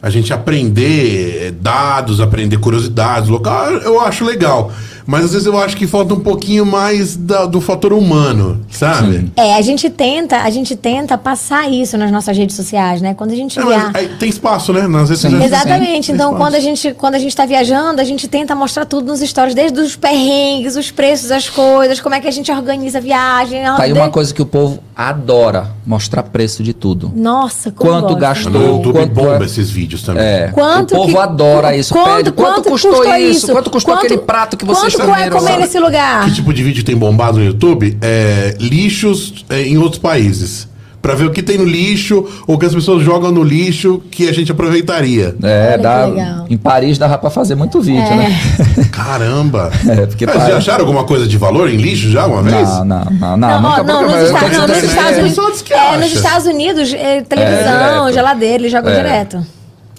A 0.00 0.10
gente 0.10 0.32
aprender 0.32 1.46
eh, 1.46 1.50
dados, 1.50 2.20
aprender 2.20 2.56
curiosidades, 2.58 3.28
local, 3.28 3.66
eu 3.72 4.00
acho 4.00 4.24
legal. 4.24 4.70
Mas 5.10 5.24
às 5.24 5.32
vezes 5.32 5.46
eu 5.46 5.58
acho 5.58 5.74
que 5.74 5.86
falta 5.86 6.12
um 6.12 6.20
pouquinho 6.20 6.66
mais 6.66 7.16
da- 7.16 7.46
do 7.46 7.62
fator 7.62 7.94
humano, 7.94 8.60
sabe? 8.70 9.32
É, 9.34 9.54
a 9.54 9.62
gente 9.62 9.88
tenta, 9.88 10.42
a 10.42 10.50
gente 10.50 10.76
tenta 10.76 11.16
passar 11.16 11.66
isso 11.72 11.96
nas 11.96 12.10
nossas 12.12 12.36
redes 12.36 12.54
sociais, 12.54 13.00
né? 13.00 13.14
Quando 13.14 13.30
a 13.32 13.34
gente 13.34 13.58
É, 13.58 13.62
aí 13.94 14.08
tem 14.18 14.28
espaço, 14.28 14.70
né? 14.70 14.86
Nas 14.86 15.08
redes 15.08 15.22
Sim. 15.22 15.30
sociais. 15.30 15.50
Exatamente. 15.50 16.12
Então, 16.12 16.34
quando 16.34 16.56
a 16.56 16.60
gente 16.60 16.92
quando 16.92 17.14
a 17.14 17.18
gente 17.18 17.30
está 17.30 17.46
viajando, 17.46 18.02
a 18.02 18.04
gente 18.04 18.28
tenta 18.28 18.54
mostrar 18.54 18.84
tudo 18.84 19.06
nos 19.06 19.20
stories, 19.20 19.54
desde 19.54 19.80
os 19.80 19.96
perrengues, 19.96 20.76
os 20.76 20.90
preços, 20.90 21.30
as 21.30 21.48
coisas, 21.48 22.00
como 22.00 22.14
é 22.14 22.20
que 22.20 22.28
a 22.28 22.30
gente 22.30 22.52
organiza 22.52 22.98
a 22.98 23.00
viagem. 23.00 23.62
Tá 23.62 23.84
aí 23.84 23.92
uma 23.94 24.10
coisa 24.10 24.34
que 24.34 24.42
o 24.42 24.46
povo 24.46 24.78
adora: 24.94 25.70
mostrar 25.86 26.22
preço 26.24 26.62
de 26.62 26.74
tudo. 26.74 27.10
Nossa, 27.16 27.70
como 27.72 27.90
Quanto 27.90 28.02
gosto, 28.08 28.18
gastou? 28.20 28.52
No 28.52 28.66
YouTube 28.76 28.92
Quanto 28.98 29.12
bomba 29.14 29.42
é? 29.42 29.46
esses 29.46 29.70
vídeos 29.70 30.02
também. 30.02 30.22
É. 30.22 30.48
Quanto 30.52 30.92
o 30.92 30.96
povo 30.98 31.12
que- 31.12 31.18
adora 31.18 31.74
isso. 31.74 31.94
quanto- 31.94 32.08
Pede, 32.16 32.32
quanto, 32.32 32.54
quanto 32.56 32.68
custou, 32.70 32.92
custou 32.92 33.16
isso? 33.16 33.38
isso? 33.38 33.52
Quanto 33.52 33.70
custou 33.70 33.94
Quanto- 33.94 34.04
aquele 34.04 34.20
prato 34.20 34.54
que 34.56 34.66
vocês 34.66 34.97
Quanto 35.06 35.20
é 35.20 35.30
comer 35.30 35.56
nesse 35.58 35.78
lugar? 35.78 36.24
Que 36.26 36.32
tipo 36.34 36.52
de 36.52 36.62
vídeo 36.62 36.84
tem 36.84 36.96
bombado 36.96 37.38
no 37.38 37.44
YouTube? 37.44 37.96
É 38.00 38.54
lixos 38.58 39.44
é, 39.50 39.62
em 39.62 39.78
outros 39.78 40.00
países. 40.00 40.68
Pra 41.00 41.14
ver 41.14 41.26
o 41.26 41.30
que 41.30 41.44
tem 41.44 41.56
no 41.56 41.64
lixo 41.64 42.26
ou 42.46 42.56
o 42.56 42.58
que 42.58 42.66
as 42.66 42.74
pessoas 42.74 43.04
jogam 43.04 43.30
no 43.30 43.42
lixo 43.42 44.02
que 44.10 44.28
a 44.28 44.32
gente 44.34 44.50
aproveitaria. 44.50 45.34
É, 45.42 45.68
Olha 45.74 45.78
dá, 45.78 46.44
em 46.50 46.56
Paris 46.58 46.98
dava 46.98 47.16
pra 47.16 47.30
fazer 47.30 47.54
muito 47.54 47.80
vídeo, 47.80 48.02
É. 48.02 48.16
né? 48.16 48.40
Caramba! 48.90 49.70
É, 49.88 50.06
porque 50.06 50.26
Mas 50.26 50.34
para- 50.36 50.48
já 50.50 50.56
acharam 50.56 50.80
alguma 50.80 51.04
coisa 51.04 51.26
de 51.26 51.38
valor 51.38 51.70
em 51.70 51.76
lixo 51.76 52.10
já 52.10 52.26
uma 52.26 52.42
vez? 52.42 52.68
Não, 52.68 52.84
não, 52.84 53.04
não, 53.04 53.36
não. 53.36 53.36
Não, 53.36 53.62
nunca 53.62 53.80
ó, 53.80 53.84
não, 53.84 54.02
nos, 54.02 54.22
Estados, 54.26 54.56
não, 54.58 54.66
nos 54.66 54.82
Estados. 54.82 55.18
Unidos. 55.18 55.64
É, 55.70 55.96
nos. 55.98 56.12
Estados 56.12 56.46
Unidos, 56.46 56.92
é, 56.92 57.20
televisão, 57.22 58.00
direto. 58.02 58.14
geladeira, 58.14 58.54
eles 58.62 58.72
jogam 58.72 58.90
É. 58.92 58.96
direto. 58.96 59.46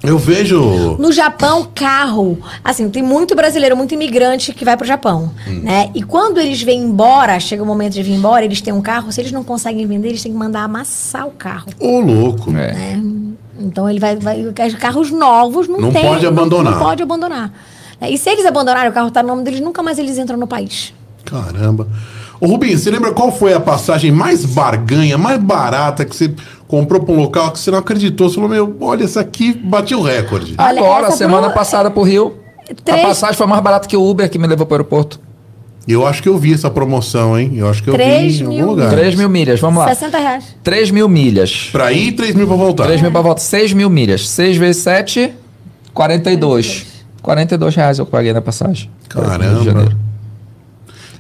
Eu 0.02 0.18
vejo. 0.18 0.96
No 0.98 1.12
Japão, 1.12 1.68
carro. 1.76 2.40
Assim, 2.64 2.90
tem 2.90 3.04
muito 3.04 3.36
brasileiro, 3.36 3.76
muito 3.76 3.94
imigrante 3.94 4.54
que 4.54 4.64
vai 4.64 4.78
pro 4.78 4.88
Japão, 4.88 5.32
Hum. 5.48 5.60
né? 5.64 5.90
E 5.94 6.02
quando 6.02 6.40
eles 6.40 6.62
vêm 6.62 6.80
embora, 6.82 7.38
chega 7.40 7.62
o 7.62 7.66
momento 7.66 7.94
de 7.94 8.04
vir 8.04 8.14
embora, 8.14 8.46
eles 8.46 8.62
têm 8.62 8.74
um 8.74 8.82
carro, 8.82 9.12
se 9.12 9.20
eles 9.20 9.32
não 9.32 9.44
conseguem 9.44 9.86
vender, 9.86 10.10
eles 10.10 10.24
têm 10.24 10.32
que 10.32 10.38
mandar 10.38 10.62
amassar 10.64 11.28
o 11.28 11.32
carro. 11.32 11.68
Ô, 11.80 12.00
louco. 12.00 12.56
É. 12.56 12.98
Então 13.60 13.90
ele 13.90 14.00
vai, 14.00 14.16
vai 14.16 14.42
os 14.46 14.76
carros 14.76 15.12
novos 15.12 15.68
não, 15.68 15.82
Não 15.82 15.92
tem, 15.92 16.02
pode 16.06 16.26
abandonar. 16.26 16.74
Não, 16.74 16.80
pode 16.80 17.04
abandonar. 17.04 17.52
É, 18.00 18.10
E 18.10 18.18
se 18.18 18.30
eles 18.30 18.46
abandonarem 18.46 18.90
o 18.90 18.94
carro 18.94 19.12
tá 19.12 19.22
no 19.22 19.28
nome 19.30 19.44
deles, 19.44 19.60
nunca 19.60 19.84
mais 19.84 20.00
eles 20.00 20.18
entram 20.18 20.38
no 20.38 20.48
país. 20.48 20.94
Caramba. 21.26 21.86
Ô, 22.42 22.48
Rubinho, 22.48 22.78
você 22.78 22.90
lembra 22.90 23.12
qual 23.12 23.32
foi 23.32 23.54
a 23.54 23.60
passagem 23.60 24.12
mais 24.12 24.46
barganha, 24.46 25.18
mais 25.18 25.40
barata 25.42 26.06
que 26.06 26.16
você 26.16 26.34
comprou 26.68 27.02
pra 27.04 27.14
um 27.14 27.18
local 27.18 27.52
que 27.52 27.60
você 27.60 27.70
não 27.70 27.80
acreditou? 27.80 28.30
Você 28.30 28.36
falou, 28.36 28.50
meu, 28.50 28.78
olha, 28.80 29.04
essa 29.04 29.20
aqui 29.20 29.52
bateu 29.54 30.00
o 30.00 30.04
recorde. 30.04 30.56
Olha, 30.58 30.80
Agora, 30.80 31.08
essa 31.08 31.18
semana 31.18 31.48
pro- 31.48 31.56
passada 31.56 31.92
pro 31.92 32.02
Rio, 32.04 32.36
Três- 32.86 33.04
a 33.04 33.08
passagem 33.08 33.36
foi 33.36 33.46
mais 33.48 33.62
barata 33.62 33.88
que 33.88 33.98
o 33.98 34.10
Uber 34.10 34.30
que 34.30 34.38
me 34.40 34.48
levou 34.48 34.66
pro 34.66 34.76
aeroporto. 34.76 35.20
Eu 35.88 36.06
acho 36.06 36.22
que 36.22 36.30
eu 36.30 36.38
vi 36.38 36.54
essa 36.54 36.70
promoção, 36.70 37.38
hein? 37.38 37.54
Eu 37.56 37.68
acho 37.68 37.82
que 37.84 37.90
eu 37.90 37.98
vi 37.98 38.04
em 38.04 38.44
mil. 38.44 38.52
algum 38.62 38.66
lugar. 38.72 38.90
3 38.92 39.16
mil 39.16 39.28
milhas, 39.28 39.60
vamos 39.60 39.80
lá. 39.80 39.88
60 39.90 40.18
reais. 40.20 40.56
3 40.64 40.92
mil 40.92 41.10
milhas. 41.10 41.70
Pra 41.72 41.92
ir, 41.92 42.12
3 42.12 42.36
mil 42.36 42.46
pra 42.48 42.56
voltar. 42.56 42.84
3 42.86 43.02
mil 43.02 43.12
pra 43.12 43.22
volta, 43.22 43.42
6 43.42 43.74
mil 43.74 43.90
milhas. 43.90 44.30
6 44.30 44.56
vezes 44.56 44.84
7, 44.84 45.34
42. 45.94 46.86
42 47.22 47.76
reais 47.76 47.98
eu 48.00 48.06
paguei 48.06 48.32
na 48.34 48.42
passagem. 48.42 48.90
Caramba. 49.10 49.90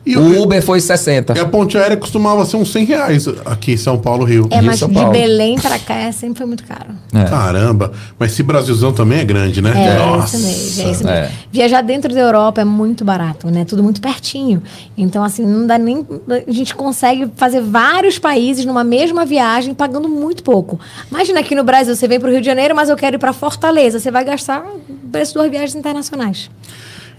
E 0.09 0.17
O 0.17 0.41
Uber 0.41 0.59
foi 0.63 0.79
60. 0.79 1.37
E 1.37 1.39
a 1.39 1.45
ponte 1.45 1.77
aérea 1.77 1.95
costumava 1.95 2.43
ser 2.43 2.57
uns 2.57 2.71
100 2.71 2.85
reais 2.85 3.27
aqui 3.45 3.73
em 3.73 3.77
São 3.77 3.95
Paulo, 3.97 4.25
Rio. 4.25 4.47
É, 4.49 4.59
mas 4.59 4.79
São 4.79 4.89
de. 4.89 5.05
Belém 5.05 5.55
pra 5.59 5.77
cá 5.77 5.95
é, 5.95 6.11
sempre 6.11 6.39
foi 6.39 6.47
muito 6.47 6.63
caro. 6.63 6.89
É. 7.13 7.25
Caramba. 7.25 7.91
Mas 8.17 8.31
esse 8.31 8.41
Brasilzão 8.41 8.91
também 8.91 9.19
é 9.19 9.23
grande, 9.23 9.61
né? 9.61 9.71
É, 9.75 10.25
isso 10.25 10.37
mesmo, 10.37 10.47
é 10.47 10.91
isso 10.91 11.03
mesmo. 11.03 11.09
É. 11.09 11.31
Viajar 11.51 11.81
dentro 11.81 12.11
da 12.11 12.19
Europa 12.19 12.61
é 12.61 12.65
muito 12.65 13.05
barato, 13.05 13.51
né? 13.51 13.65
Tudo 13.65 13.83
muito 13.83 14.01
pertinho. 14.01 14.63
Então, 14.97 15.23
assim, 15.23 15.45
não 15.45 15.67
dá 15.67 15.77
nem. 15.77 16.05
A 16.47 16.51
gente 16.51 16.73
consegue 16.73 17.29
fazer 17.35 17.61
vários 17.61 18.17
países 18.17 18.65
numa 18.65 18.83
mesma 18.83 19.25
viagem 19.25 19.75
pagando 19.75 20.09
muito 20.09 20.41
pouco. 20.41 20.79
Imagina 21.11 21.39
aqui 21.41 21.53
no 21.53 21.63
Brasil, 21.63 21.95
você 21.95 22.07
vem 22.07 22.19
para 22.19 22.29
o 22.29 22.31
Rio 22.31 22.41
de 22.41 22.47
Janeiro, 22.47 22.75
mas 22.75 22.89
eu 22.89 22.95
quero 22.95 23.17
ir 23.17 23.19
para 23.19 23.31
Fortaleza. 23.31 23.99
Você 23.99 24.09
vai 24.09 24.23
gastar 24.23 24.63
o 24.63 25.09
preço 25.11 25.33
de 25.33 25.39
duas 25.39 25.51
viagens 25.51 25.75
internacionais. 25.75 26.49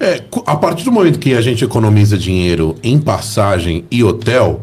É, 0.01 0.23
a 0.47 0.57
partir 0.57 0.85
do 0.85 0.91
momento 0.91 1.19
que 1.19 1.35
a 1.35 1.43
gente 1.43 1.63
economiza 1.63 2.17
dinheiro 2.17 2.75
em 2.83 2.99
passagem 2.99 3.85
e 3.91 4.03
hotel, 4.03 4.63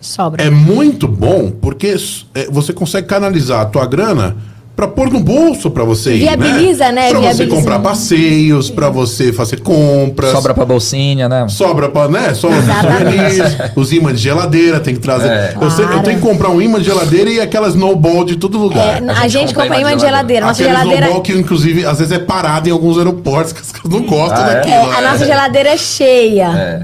Sobra. 0.00 0.42
é 0.42 0.48
muito 0.48 1.06
bom 1.06 1.50
porque 1.50 1.94
é, 2.34 2.46
você 2.50 2.72
consegue 2.72 3.06
canalizar 3.06 3.60
a 3.60 3.66
tua 3.66 3.84
grana 3.84 4.34
pra 4.78 4.86
pôr 4.86 5.10
no 5.10 5.18
bolso 5.18 5.68
pra 5.72 5.82
você 5.82 6.14
ir, 6.14 6.18
Viabiliza, 6.20 6.92
né? 6.92 7.08
Pra 7.10 7.18
você 7.18 7.48
comprar 7.48 7.80
passeios, 7.80 8.70
pra 8.70 8.88
você 8.88 9.32
fazer 9.32 9.58
compras. 9.58 10.30
Sobra 10.30 10.54
pra 10.54 10.64
bolsinha, 10.64 11.28
né? 11.28 11.48
Sobra 11.48 11.88
pra, 11.88 12.06
né? 12.06 12.32
Sobra 12.32 12.62
pra 12.62 12.74
Exatamente. 12.74 13.34
souvenirs, 13.34 13.56
os 13.74 13.92
ímãs 13.92 14.16
de 14.16 14.22
geladeira, 14.22 14.78
tem 14.78 14.94
que 14.94 15.00
trazer. 15.00 15.26
É. 15.28 15.54
Eu, 15.60 15.68
sei- 15.68 15.84
eu 15.84 16.00
tenho 16.04 16.20
que 16.20 16.24
comprar 16.24 16.50
um 16.50 16.62
imã 16.62 16.78
de 16.78 16.84
geladeira 16.84 17.28
e 17.28 17.40
aquela 17.40 17.66
snowball 17.66 18.24
de 18.24 18.36
todo 18.36 18.56
lugar. 18.56 19.02
É, 19.02 19.10
a, 19.10 19.22
gente 19.26 19.30
gente 19.40 19.48
compra 19.52 19.62
compra 19.70 19.80
imã 19.80 19.90
de 19.90 19.96
de 19.96 20.02
geladeira. 20.02 20.46
Nossa 20.46 20.62
Aquele 20.62 20.76
geladeira. 20.78 21.06
snowball 21.06 21.22
que, 21.24 21.32
inclusive, 21.32 21.84
às 21.84 21.98
vezes 21.98 22.12
é 22.12 22.20
parado 22.20 22.68
em 22.68 22.72
alguns 22.72 22.98
aeroportos, 22.98 23.52
que 23.52 23.60
os 23.60 23.72
caras 23.72 23.90
não 23.90 24.02
gostam 24.06 24.44
Ah, 24.44 24.50
é? 24.50 24.54
daquilo. 24.54 24.92
É, 24.92 24.96
a 24.96 25.10
nossa 25.10 25.26
geladeira 25.26 25.70
é 25.70 25.76
cheia. 25.76 26.46
É. 26.56 26.82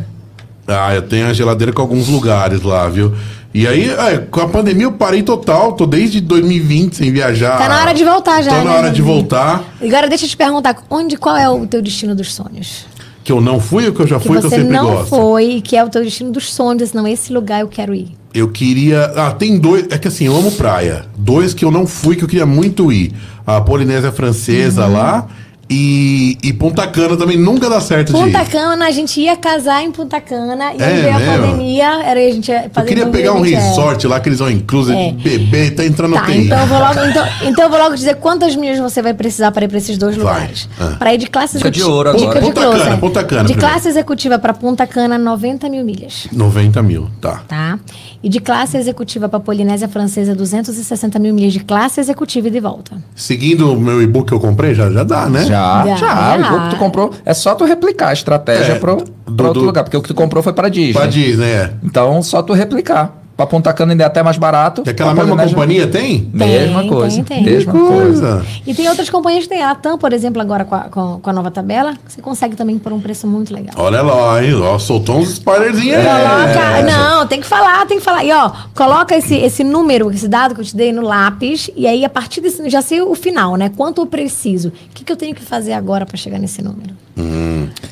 Ah, 0.67 0.93
eu 0.97 1.03
tenho 1.03 1.29
a 1.29 1.33
geladeira 1.33 1.73
com 1.73 1.81
alguns 1.81 2.09
lugares 2.09 2.61
lá, 2.63 2.89
viu? 2.89 3.13
E 3.55 3.69
aí, 3.69 3.89
é, 3.89 4.19
com 4.19 4.41
a 4.41 4.49
pandemia 4.49 4.83
eu 4.83 4.93
parei 4.93 5.23
total, 5.23 5.75
tô 5.75 5.87
desde 5.87 6.21
2020 6.21 6.97
sem 6.97 7.13
viajar. 7.13 7.57
Tá 7.57 7.69
na 7.69 7.81
hora 7.83 7.95
de 7.95 8.03
voltar 8.05 8.43
já, 8.43 8.51
Tô 8.51 8.57
na 8.59 8.65
né, 8.65 8.71
hora 8.79 8.91
de 8.91 9.01
voltar. 9.01 9.63
Agora 9.81 10.09
deixa 10.09 10.25
eu 10.25 10.29
te 10.29 10.37
perguntar, 10.37 10.77
onde, 10.91 11.17
qual 11.17 11.37
é 11.37 11.49
o 11.49 11.65
teu 11.65 11.81
destino 11.81 12.17
dos 12.17 12.35
sonhos? 12.35 12.85
Que 13.23 13.31
eu 13.31 13.41
não 13.41 13.61
fui 13.61 13.87
ou 13.87 13.93
que 13.95 14.01
eu 14.01 14.07
já 14.09 14.19
Que 14.19 14.27
fui, 14.27 14.41
que 14.41 14.47
eu 14.47 14.51
você 14.51 14.57
sempre 14.57 14.73
não 14.73 14.87
gosto. 14.87 15.09
foi 15.09 15.45
e 15.53 15.61
que 15.63 15.77
é 15.77 15.85
o 15.85 15.89
teu 15.89 16.03
destino 16.03 16.33
dos 16.33 16.53
sonhos, 16.53 16.93
não, 16.93 17.07
esse 17.07 17.33
lugar 17.33 17.61
eu 17.61 17.69
quero 17.69 17.95
ir. 17.95 18.09
Eu 18.35 18.49
queria. 18.49 19.05
Ah, 19.15 19.31
tem 19.31 19.57
dois. 19.57 19.87
É 19.89 19.97
que 19.99 20.09
assim, 20.09 20.27
eu 20.27 20.37
amo 20.37 20.51
praia. 20.51 21.07
Dois 21.17 21.55
que 21.55 21.65
eu 21.65 21.71
não 21.71 21.87
fui, 21.87 22.17
que 22.17 22.25
eu 22.25 22.29
queria 22.29 22.45
muito 22.45 22.93
ir. 22.93 23.13
A 23.47 23.61
Polinésia 23.61 24.11
Francesa 24.11 24.87
Uhum. 24.87 24.93
lá 24.95 25.29
e, 25.71 26.37
e 26.43 26.53
Ponta 26.53 26.87
Cana 26.87 27.17
também 27.17 27.37
nunca 27.39 27.69
dá 27.71 27.81
certo 27.81 28.09
de 28.09 28.13
Punta 28.13 28.43
ir. 28.43 28.49
Cana, 28.49 28.87
a 28.87 28.91
gente 28.91 29.21
ia 29.21 29.37
casar 29.37 29.83
em 29.83 29.91
Punta 29.91 30.21
Cana 30.21 30.73
e 30.75 30.83
É 30.83 30.85
aí 30.87 31.03
veio 31.03 31.15
a 31.15 31.19
mesmo? 31.19 31.43
pandemia, 31.47 31.87
era 32.05 32.21
a 32.21 32.31
gente 32.33 32.49
ia 32.51 32.65
Eu 32.65 32.71
fazer 32.71 32.89
queria 32.89 33.05
em 33.05 33.11
pegar 33.11 33.33
um 33.33 33.41
2020, 33.41 33.55
é. 33.63 33.69
resort 33.69 34.07
lá, 34.07 34.17
aqueles 34.17 34.41
all 34.41 34.51
inclusive, 34.51 34.97
É. 34.99 35.13
bebê, 35.13 35.71
tá 35.71 35.85
entrando 35.85 36.15
Tá, 36.15 36.21
no 36.21 36.27
TI. 36.27 36.39
então 36.47 36.59
eu, 36.61 36.67
vou 36.67 36.79
logo, 36.79 37.01
então, 37.05 37.27
então 37.43 37.65
eu 37.65 37.71
vou 37.71 37.79
logo 37.79 37.95
dizer 37.95 38.17
quantas 38.17 38.55
milhas 38.57 38.79
você 38.79 39.01
vai 39.03 39.15
precisar 39.15 39.51
para 39.53 39.65
ir 39.65 39.69
para 39.69 39.79
esses 39.79 39.97
dois 39.99 40.17
Vai. 40.17 40.25
lugares. 40.35 40.69
Ah. 40.79 40.97
Para 40.99 41.15
ir 41.15 41.19
de 41.19 41.27
classe 41.29 41.57
Dica 41.57 41.71
de 41.71 41.79
executiva. 41.81 41.97
ouro 41.97 42.11
agora. 42.11 42.41
Punta 42.41 42.61
close, 42.61 42.79
Cana, 42.79 42.95
é. 42.95 42.97
Punta 42.99 43.25
Cana 43.25 43.43
De 43.45 43.53
primeiro. 43.55 43.73
classe 43.73 43.89
executiva 43.89 44.39
para 44.39 44.53
Punta 44.55 44.87
Cana, 44.87 45.19
90 45.19 45.69
mil 45.69 45.85
milhas. 45.85 46.27
90 46.33 46.83
mil, 46.83 47.09
tá. 47.21 47.43
Tá? 47.49 47.79
E 48.23 48.29
de 48.29 48.41
classe 48.41 48.77
executiva 48.77 49.29
para 49.29 49.39
Polinésia 49.41 49.87
Francesa, 49.89 50.35
260 50.35 51.19
mil 51.19 51.35
milhas 51.35 51.53
de 51.53 51.61
classe 51.61 52.01
executiva 52.01 52.49
e 52.49 52.51
de 52.51 52.61
volta. 52.61 52.97
Seguindo 53.15 53.73
o 53.73 53.79
meu 53.81 54.03
e-book 54.03 54.29
que 54.29 54.33
eu 54.35 54.41
comprei, 54.41 54.75
já, 54.75 54.91
já 54.91 55.05
dá, 55.05 55.29
né? 55.29 55.45
Já, 55.45 55.54
Já, 55.55 55.97
já. 55.97 55.97
já. 55.97 56.37
O 56.39 56.45
jogo 56.45 56.65
que 56.65 56.71
tu 56.71 56.77
comprou. 56.77 57.11
É 57.25 57.35
só 57.35 57.55
tu 57.55 57.65
replicar 57.65 58.09
a 58.09 58.13
estratégia 58.13 58.73
É, 58.73 58.79
pro, 58.79 58.97
do- 58.97 59.33
pro 59.35 59.47
outro 59.47 59.61
do- 59.63 59.67
lugar. 59.67 59.85
Porque 59.85 59.97
o 59.97 60.03
que 60.03 60.09
tu 60.09 60.15
comprou 60.15 60.43
foi 60.43 60.53
pra 60.53 60.69
Disney. 60.69 60.93
Pra 60.93 61.07
Disney, 61.07 61.47
é. 61.51 61.71
Então, 61.83 62.23
só 62.23 62.43
tu 62.43 62.53
replicar. 62.53 63.13
Pra 63.37 63.47
Ponta 63.47 63.73
Cana 63.73 63.93
ainda 63.93 64.05
é 64.05 64.07
até 64.07 64.23
mais 64.23 64.39
barato. 64.39 64.83
E 64.87 64.91
aquela 64.91 65.13
mesma 65.13 65.37
companhia 65.37 65.87
tem? 65.89 66.31
Mesma 66.33 66.81
Tem, 66.81 66.89
coisa. 66.89 67.17
tem, 67.17 67.25
tem. 67.25 67.43
Mesma 67.45 67.73
coisa. 67.73 67.93
coisa. 67.93 68.47
E 68.65 68.73
tem 68.75 68.89
outras 68.89 69.11
companhias 69.11 69.45
que 69.45 69.51
tem. 69.51 69.63
A 69.63 69.75
TAM, 69.75 69.99
por 69.99 70.13
exemplo, 70.13 70.41
agora 70.41 70.65
com 70.65 70.75
a, 70.75 70.81
com, 70.83 71.19
com 71.21 71.31
a 71.31 71.33
nova 71.33 71.51
tabela, 71.51 71.95
você 72.07 72.23
consegue 72.23 72.55
também 72.55 72.79
por 72.79 72.93
um 72.93 73.01
preço 73.01 73.27
muito 73.27 73.53
legal. 73.53 73.75
Olha 73.77 74.03
lá, 74.03 74.45
hein? 74.45 74.55
Ó, 74.55 74.79
soltou 74.79 75.17
uns 75.19 75.31
spoilerzinhos 75.31 75.99
aí. 75.99 76.05
Coloca, 76.05 76.83
não, 76.83 77.27
tem 77.27 77.41
que 77.41 77.47
falar, 77.47 77.87
tem 77.87 77.99
que 77.99 78.05
falar. 78.05 78.25
E 78.25 78.33
ó, 78.33 78.53
coloca 78.75 79.17
esse, 79.17 79.35
esse 79.35 79.65
número, 79.65 80.11
esse 80.13 80.29
dado 80.29 80.55
que 80.55 80.61
eu 80.61 80.65
te 80.65 80.77
dei 80.77 80.93
no 80.93 81.03
lápis, 81.03 81.71
e 81.77 81.87
aí 81.87 82.05
a 82.05 82.09
partir 82.09 82.41
desse, 82.41 82.69
já 82.71 82.83
sei 82.83 83.01
o 83.01 83.15
final, 83.15 83.57
né? 83.57 83.71
Quanto 83.77 84.03
eu 84.03 84.07
preciso? 84.07 84.69
O 84.69 84.73
que, 84.95 85.05
que 85.05 85.11
eu 85.11 85.17
tenho 85.17 85.35
que 85.35 85.43
fazer 85.43 85.73
agora 85.73 86.07
para 86.07 86.17
chegar 86.17 86.39
nesse 86.39 86.63
número? 86.63 86.95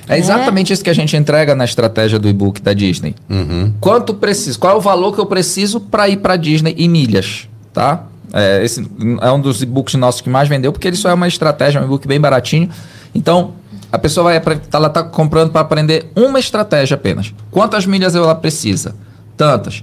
É 0.08 0.18
exatamente 0.18 0.72
isso 0.72 0.82
que 0.82 0.90
a 0.90 0.94
gente 0.94 1.16
entrega 1.16 1.54
na 1.54 1.64
estratégia 1.64 2.18
do 2.18 2.28
e-book 2.28 2.60
da 2.60 2.72
Disney. 2.72 3.14
Uhum. 3.30 3.72
Quanto 3.80 4.14
preciso? 4.14 4.58
Qual 4.58 4.74
é 4.74 4.76
o 4.76 4.80
valor 4.80 5.14
que 5.14 5.20
eu 5.20 5.26
preciso 5.32 5.80
para 5.80 6.08
ir 6.08 6.18
para 6.18 6.36
Disney 6.36 6.74
em 6.76 6.88
milhas, 6.88 7.48
tá? 7.72 8.04
É, 8.34 8.62
esse 8.64 8.86
é 9.20 9.30
um 9.30 9.40
dos 9.40 9.62
e-books 9.62 9.94
nossos 9.94 10.20
que 10.20 10.28
mais 10.28 10.48
vendeu, 10.48 10.72
porque 10.72 10.86
ele 10.88 10.96
só 10.96 11.08
é 11.10 11.14
uma 11.14 11.26
estratégia, 11.28 11.80
um 11.80 11.84
e-book 11.84 12.06
bem 12.06 12.20
baratinho. 12.20 12.68
Então, 13.14 13.52
A 13.94 13.98
pessoa 13.98 14.24
vai 14.24 14.36
apre- 14.38 14.58
ela 14.72 14.86
está 14.88 15.02
comprando 15.04 15.50
para 15.50 15.60
aprender 15.60 16.10
uma 16.16 16.38
estratégia 16.38 16.94
apenas. 16.94 17.34
Quantas 17.50 17.84
milhas 17.84 18.14
ela 18.14 18.34
precisa? 18.34 18.94
Tantas. 19.36 19.82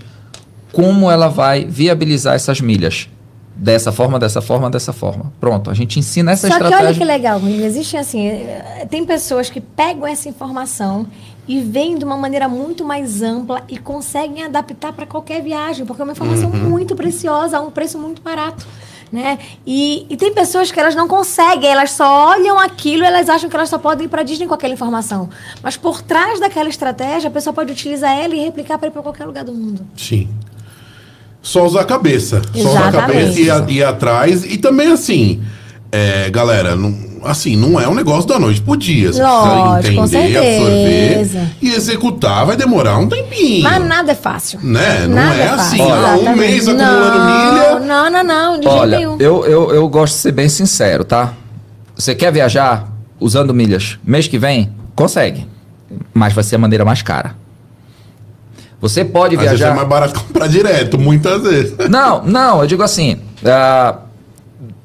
Como 0.73 1.11
ela 1.11 1.27
vai 1.27 1.63
viabilizar 1.65 2.33
essas 2.33 2.59
milhas? 2.59 3.07
Dessa 3.55 3.91
forma, 3.91 4.17
dessa 4.17 4.41
forma, 4.41 4.67
dessa 4.69 4.91
forma. 4.93 5.31
Pronto, 5.39 5.69
a 5.69 5.75
gente 5.75 5.99
ensina 5.99 6.31
essa 6.31 6.47
Só 6.47 6.53
que 6.57 6.63
estratégia. 6.63 6.87
olha 6.87 6.97
que 6.97 7.03
legal, 7.05 7.39
Rui, 7.39 7.63
existe 7.63 7.97
assim, 7.97 8.25
eh, 8.25 8.87
tem 8.89 9.05
pessoas 9.05 9.49
que 9.49 9.59
pegam 9.61 10.07
essa 10.07 10.27
informação 10.29 11.05
e 11.49 11.59
veem 11.61 11.97
de 11.97 12.05
uma 12.05 12.15
maneira 12.15 12.47
muito 12.47 12.85
mais 12.85 13.21
ampla 13.23 13.63
e 13.67 13.77
conseguem 13.77 14.43
adaptar 14.43 14.93
para 14.93 15.05
qualquer 15.07 15.41
viagem, 15.41 15.83
porque 15.85 15.99
é 16.01 16.05
uma 16.05 16.13
informação 16.13 16.49
muito 16.51 16.95
preciosa, 16.95 17.57
a 17.57 17.61
um 17.61 17.71
preço 17.71 17.97
muito 17.97 18.21
barato. 18.21 18.65
Né? 19.11 19.39
E, 19.65 20.05
e 20.07 20.15
tem 20.15 20.31
pessoas 20.31 20.71
que 20.71 20.79
elas 20.79 20.93
não 20.93 21.07
conseguem, 21.07 21.67
elas 21.71 21.89
só 21.89 22.27
olham 22.29 22.59
aquilo 22.59 23.01
e 23.03 23.07
elas 23.07 23.27
acham 23.27 23.49
que 23.49 23.55
elas 23.55 23.67
só 23.67 23.79
podem 23.79 24.05
ir 24.05 24.07
para 24.07 24.21
Disney 24.21 24.45
com 24.45 24.53
aquela 24.53 24.71
informação. 24.75 25.27
Mas 25.63 25.75
por 25.75 26.03
trás 26.03 26.39
daquela 26.39 26.69
estratégia, 26.69 27.27
a 27.27 27.31
pessoa 27.31 27.51
pode 27.51 27.71
utilizar 27.71 28.15
ela 28.15 28.35
e 28.35 28.39
replicar 28.39 28.77
para 28.77 28.89
ir 28.89 28.91
para 28.91 29.01
qualquer 29.01 29.25
lugar 29.25 29.43
do 29.43 29.51
mundo. 29.51 29.81
Sim. 29.97 30.29
Só 31.41 31.65
usar 31.65 31.81
a 31.81 31.85
cabeça. 31.85 32.41
Só 32.53 32.59
usar 32.69 32.85
a 32.85 32.89
Exatamente. 32.89 33.19
cabeça 33.23 33.41
e 33.41 33.49
a- 33.49 33.65
e 33.67 33.73
ir 33.77 33.83
atrás. 33.83 34.45
E 34.45 34.57
também 34.59 34.91
assim, 34.91 35.41
é, 35.91 36.29
galera, 36.29 36.75
não, 36.75 36.95
assim, 37.23 37.55
não 37.55 37.79
é 37.79 37.87
um 37.87 37.95
negócio 37.95 38.27
da 38.27 38.37
noite 38.37 38.61
pro 38.61 38.77
dia. 38.77 39.11
Você 39.11 39.21
Lógico, 39.21 39.95
precisa 39.95 39.95
com 39.95 40.25
entender, 40.25 40.37
absorver 40.37 41.47
e 41.61 41.69
executar 41.73 42.45
vai 42.45 42.55
demorar 42.55 42.97
um 42.97 43.07
tempinho. 43.07 43.63
Mas 43.63 43.85
nada 43.85 44.11
é 44.11 44.15
fácil. 44.15 44.59
Né? 44.61 45.07
Não 45.07 45.15
Nada 45.15 45.35
é 45.35 45.49
assim, 45.49 45.77
fácil, 45.77 45.93
ah, 45.93 46.15
um 46.17 46.35
mês 46.35 46.67
acumulando 46.67 47.17
não, 47.17 47.25
milha. 47.25 47.79
Não, 47.79 48.09
não, 48.09 48.23
não, 48.23 48.59
de 48.59 48.67
Olha, 48.67 48.97
jeito 48.97 49.17
nenhum. 49.17 49.17
eu, 49.19 49.45
eu, 49.45 49.71
eu 49.75 49.89
gosto 49.89 50.13
de 50.13 50.19
ser 50.19 50.31
bem 50.31 50.47
sincero, 50.47 51.03
tá? 51.03 51.33
Você 51.95 52.13
quer 52.13 52.31
viajar 52.31 52.87
usando 53.19 53.53
milhas 53.53 53.97
mês 54.03 54.27
que 54.27 54.37
vem? 54.37 54.71
Consegue. 54.95 55.47
Mas 56.13 56.33
vai 56.33 56.43
ser 56.43 56.55
a 56.55 56.59
maneira 56.59 56.85
mais 56.85 57.01
cara. 57.01 57.35
Você 58.79 59.03
pode 59.03 59.35
Às 59.35 59.41
vezes 59.41 59.55
é 59.55 59.57
viajar. 59.57 59.75
mais 59.75 59.87
barato 59.87 60.19
comprar 60.23 60.47
direto, 60.47 60.97
muitas 60.97 61.41
vezes. 61.41 61.73
Não, 61.89 62.23
não, 62.23 62.61
eu 62.61 62.67
digo 62.67 62.83
assim. 62.83 63.19
ah, 63.43 63.97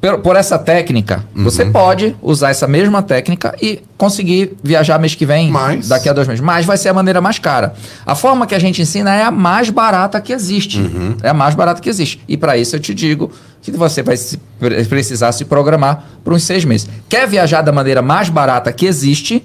por, 0.01 0.19
por 0.19 0.37
essa 0.37 0.59
técnica, 0.59 1.25
Uhum. 1.35 1.45
você 1.45 1.65
pode 1.65 2.15
usar 2.23 2.51
essa 2.51 2.67
mesma 2.69 3.03
técnica 3.03 3.55
e 3.61 3.83
conseguir 3.99 4.57
viajar 4.63 4.99
mês 4.99 5.15
que 5.15 5.27
vem, 5.27 5.51
Mas- 5.51 5.89
daqui 5.89 6.09
a 6.09 6.13
dois 6.13 6.29
meses. 6.29 6.41
Mas 6.41 6.65
vai 6.65 6.77
ser 6.77 6.91
a 6.91 6.95
maneira 6.95 7.21
mais 7.21 7.39
cara. 7.39 7.75
A 8.07 8.15
forma 8.15 8.47
que 8.47 8.55
a 8.55 8.59
gente 8.59 8.81
ensina 8.81 9.15
é 9.15 9.23
a 9.25 9.31
mais 9.31 9.71
barata 9.71 10.21
que 10.21 10.33
existe. 10.33 10.79
Uhum. 10.81 11.17
É 11.23 11.31
a 11.31 11.35
mais 11.35 11.55
barata 11.55 11.81
que 11.81 11.89
existe. 11.89 12.21
E 12.29 12.37
para 12.37 12.57
isso 12.57 12.77
eu 12.77 12.81
te 12.81 12.95
digo 12.95 13.31
que 13.63 13.71
você 13.73 14.03
vai 14.03 14.17
se- 14.17 14.39
pre- 14.61 14.85
precisar 14.85 15.33
se 15.33 15.45
programar 15.45 16.05
por 16.23 16.33
uns 16.33 16.45
seis 16.45 16.65
meses. 16.65 16.89
Quer 17.09 17.27
viajar 17.27 17.63
da 17.63 17.73
maneira 17.73 18.01
mais 18.03 18.29
barata 18.29 18.73
que 18.73 18.87
existe? 18.87 19.45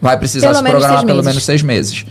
Vai 0.00 0.16
precisar 0.16 0.48
Pelo 0.48 0.58
se 0.58 0.64
programar 0.70 1.04
pelo 1.04 1.22
menos 1.22 1.44
seis 1.44 1.62
meses. 1.62 2.06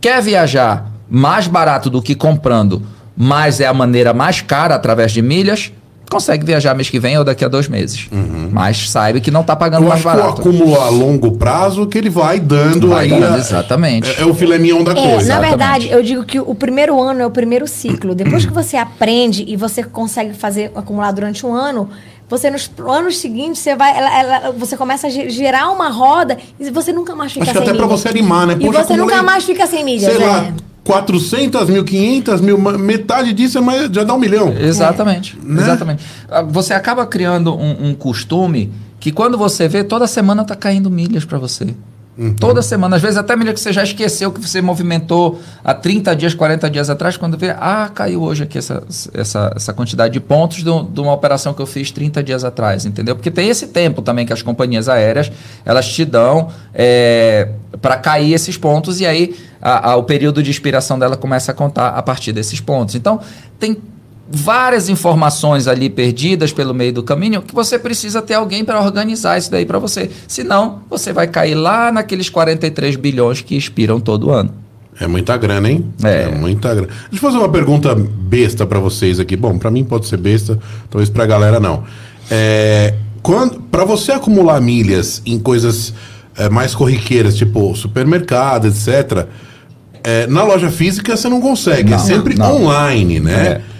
Quer 0.00 0.22
viajar 0.22 0.90
mais 1.10 1.46
barato 1.46 1.90
do 1.90 2.00
que 2.00 2.14
comprando, 2.14 2.82
mas 3.16 3.60
é 3.60 3.66
a 3.66 3.74
maneira 3.74 4.12
mais 4.14 4.40
cara 4.40 4.74
através 4.74 5.12
de 5.12 5.20
milhas? 5.22 5.72
Consegue 6.10 6.46
viajar 6.46 6.72
mês 6.74 6.88
que 6.88 7.00
vem 7.00 7.18
ou 7.18 7.24
daqui 7.24 7.44
a 7.44 7.48
dois 7.48 7.68
meses. 7.68 8.08
Mas 8.52 8.88
saiba 8.90 9.18
que 9.20 9.30
não 9.30 9.40
está 9.40 9.56
pagando 9.56 9.82
Eu 9.84 9.88
mais 9.88 10.04
acho 10.06 10.08
que 10.14 10.16
o 10.16 10.22
barato. 10.22 10.40
acúmulo 10.40 10.80
a 10.80 10.88
longo 10.88 11.32
prazo 11.32 11.86
que 11.86 11.98
ele 11.98 12.08
vai 12.08 12.38
dando 12.38 12.88
Vai 12.90 13.04
aí. 13.04 13.10
dando, 13.20 13.34
a- 13.34 13.38
exatamente. 13.38 14.08
É, 14.10 14.22
é 14.22 14.24
o 14.24 14.32
filé 14.32 14.56
mignon 14.56 14.84
da 14.84 14.92
É, 14.92 14.94
coisa. 14.94 15.10
na 15.10 15.16
Exatamente. 15.20 15.48
verdade, 15.48 15.88
eu 15.90 16.02
digo 16.02 16.24
que 16.24 16.38
o 16.38 16.54
primeiro 16.54 17.00
ano 17.02 17.20
é 17.22 17.26
o 17.26 17.30
primeiro 17.30 17.66
ciclo. 17.66 18.14
Depois 18.14 18.46
que 18.46 18.52
você 18.52 18.76
aprende 18.76 19.44
e 19.48 19.56
você 19.56 19.82
consegue 19.82 20.32
fazer 20.32 20.70
acumular 20.76 21.10
durante 21.12 21.44
um 21.44 21.52
ano, 21.52 21.88
você 22.28 22.50
nos 22.50 22.70
anos 22.88 23.18
seguintes 23.18 23.60
você 23.62 23.74
vai, 23.76 23.96
ela- 23.96 24.18
ela- 24.18 24.52
você 24.52 24.76
começa 24.76 25.06
a 25.06 25.10
ge- 25.10 25.30
gerar 25.30 25.70
uma 25.70 25.88
roda 25.88 26.36
e 26.58 26.70
você 26.70 26.92
nunca 26.92 27.14
mais 27.14 27.32
fica 27.32 27.44
Acho 27.44 27.52
que 27.52 27.58
sem 27.58 27.68
até 27.68 27.76
pra 27.76 27.86
milha. 27.86 27.96
você 27.98 28.08
animar, 28.08 28.46
né? 28.46 28.54
E 28.54 28.66
Poxa, 28.66 28.72
você 28.72 28.92
acumulei, 28.92 29.04
nunca 29.16 29.22
mais 29.22 29.44
fica 29.44 29.66
sem 29.66 29.84
milhas, 29.84 30.12
Sei 30.12 30.22
é. 30.22 30.26
lá, 30.26 30.52
400 30.84 31.68
mil, 31.68 31.84
500 31.84 32.40
mil, 32.40 32.58
metade 32.58 33.32
disso 33.32 33.58
é 33.58 33.60
mais, 33.60 33.90
já 33.92 34.04
dá 34.04 34.14
um 34.14 34.18
milhão. 34.18 34.52
Exatamente. 34.58 35.36
Né? 35.42 35.62
Exatamente. 35.62 36.04
Ah, 36.28 36.42
Você 36.42 36.72
acaba 36.74 37.04
criando 37.06 37.54
um, 37.56 37.88
um 37.90 37.94
costume 37.94 38.72
que 39.00 39.10
quando 39.12 39.36
você 39.36 39.68
vê, 39.68 39.82
toda 39.84 40.06
semana 40.06 40.44
tá 40.44 40.54
caindo 40.56 40.90
milhas 40.90 41.24
para 41.24 41.38
você. 41.38 41.74
Uhum. 42.18 42.34
Toda 42.34 42.62
semana. 42.62 42.96
Às 42.96 43.02
vezes 43.02 43.18
até 43.18 43.36
milha 43.36 43.52
que 43.52 43.60
você 43.60 43.72
já 43.72 43.82
esqueceu 43.82 44.32
que 44.32 44.40
você 44.40 44.62
movimentou 44.62 45.38
há 45.62 45.74
30 45.74 46.16
dias, 46.16 46.32
40 46.32 46.70
dias 46.70 46.88
atrás, 46.88 47.16
quando 47.18 47.36
vê, 47.36 47.50
ah, 47.50 47.90
caiu 47.94 48.22
hoje 48.22 48.44
aqui 48.44 48.56
essa, 48.56 48.82
essa, 49.12 49.52
essa 49.54 49.72
quantidade 49.74 50.14
de 50.14 50.20
pontos 50.20 50.62
do- 50.62 50.82
de 50.84 50.98
uma 51.00 51.12
operação 51.12 51.52
que 51.52 51.60
eu 51.60 51.66
fiz 51.66 51.90
30 51.90 52.22
dias 52.22 52.42
atrás, 52.42 52.86
entendeu? 52.86 53.14
Porque 53.14 53.30
tem 53.30 53.50
esse 53.50 53.66
tempo 53.66 54.00
também 54.00 54.24
que 54.24 54.32
as 54.32 54.40
companhias 54.40 54.88
aéreas, 54.88 55.30
elas 55.64 55.86
te 55.92 56.06
dão 56.06 56.48
para 57.82 57.96
cair 57.98 58.32
esses 58.32 58.56
pontos 58.56 59.00
e 59.00 59.06
aí 59.06 59.36
a- 59.60 59.90
a- 59.90 59.96
o 59.96 60.02
período 60.04 60.42
de 60.42 60.50
expiração 60.50 60.98
dela 60.98 61.16
começa 61.16 61.52
a 61.52 61.54
contar 61.54 61.88
a 61.88 62.02
partir 62.02 62.32
desses 62.32 62.60
pontos. 62.60 62.94
Então, 62.94 63.20
tem 63.58 63.76
várias 64.28 64.88
informações 64.88 65.68
ali 65.68 65.88
perdidas 65.88 66.52
pelo 66.52 66.74
meio 66.74 66.92
do 66.92 67.02
caminho 67.02 67.42
que 67.42 67.54
você 67.54 67.78
precisa 67.78 68.20
ter 68.20 68.34
alguém 68.34 68.64
para 68.64 68.80
organizar 68.80 69.38
isso 69.38 69.50
daí 69.50 69.64
para 69.64 69.78
você. 69.78 70.10
Senão, 70.26 70.80
você 70.90 71.12
vai 71.12 71.26
cair 71.26 71.54
lá 71.54 71.92
naqueles 71.92 72.28
43 72.28 72.96
bilhões 72.96 73.40
que 73.40 73.56
expiram 73.56 74.00
todo 74.00 74.30
ano. 74.30 74.52
É 74.98 75.06
muita 75.06 75.36
grana, 75.36 75.70
hein? 75.70 75.84
É. 76.02 76.26
muita 76.28 76.74
grana. 76.74 76.88
Deixa 77.10 77.16
eu 77.26 77.30
fazer 77.30 77.36
uma 77.38 77.50
pergunta 77.50 77.94
besta 77.94 78.64
pra 78.66 78.78
vocês 78.80 79.20
aqui. 79.20 79.36
Bom, 79.36 79.58
pra 79.58 79.70
mim 79.70 79.84
pode 79.84 80.06
ser 80.06 80.16
besta, 80.16 80.58
talvez 80.90 81.10
pra 81.10 81.26
galera 81.26 81.60
não. 81.60 81.84
É, 82.30 82.94
quando, 83.22 83.60
pra 83.60 83.84
você 83.84 84.12
acumular 84.12 84.60
milhas 84.60 85.20
em 85.26 85.38
coisas 85.38 85.92
é, 86.36 86.48
mais 86.48 86.74
corriqueiras, 86.74 87.36
tipo 87.36 87.74
supermercado, 87.76 88.68
etc., 88.68 89.26
é, 90.02 90.26
na 90.28 90.44
loja 90.44 90.70
física 90.70 91.16
você 91.16 91.28
não 91.28 91.40
consegue. 91.40 91.92
é 91.92 91.96
Não, 91.96 91.98
sempre 92.04 92.36
não. 92.38 92.62
online, 92.62 93.20
né? 93.20 93.46
É. 93.46 93.75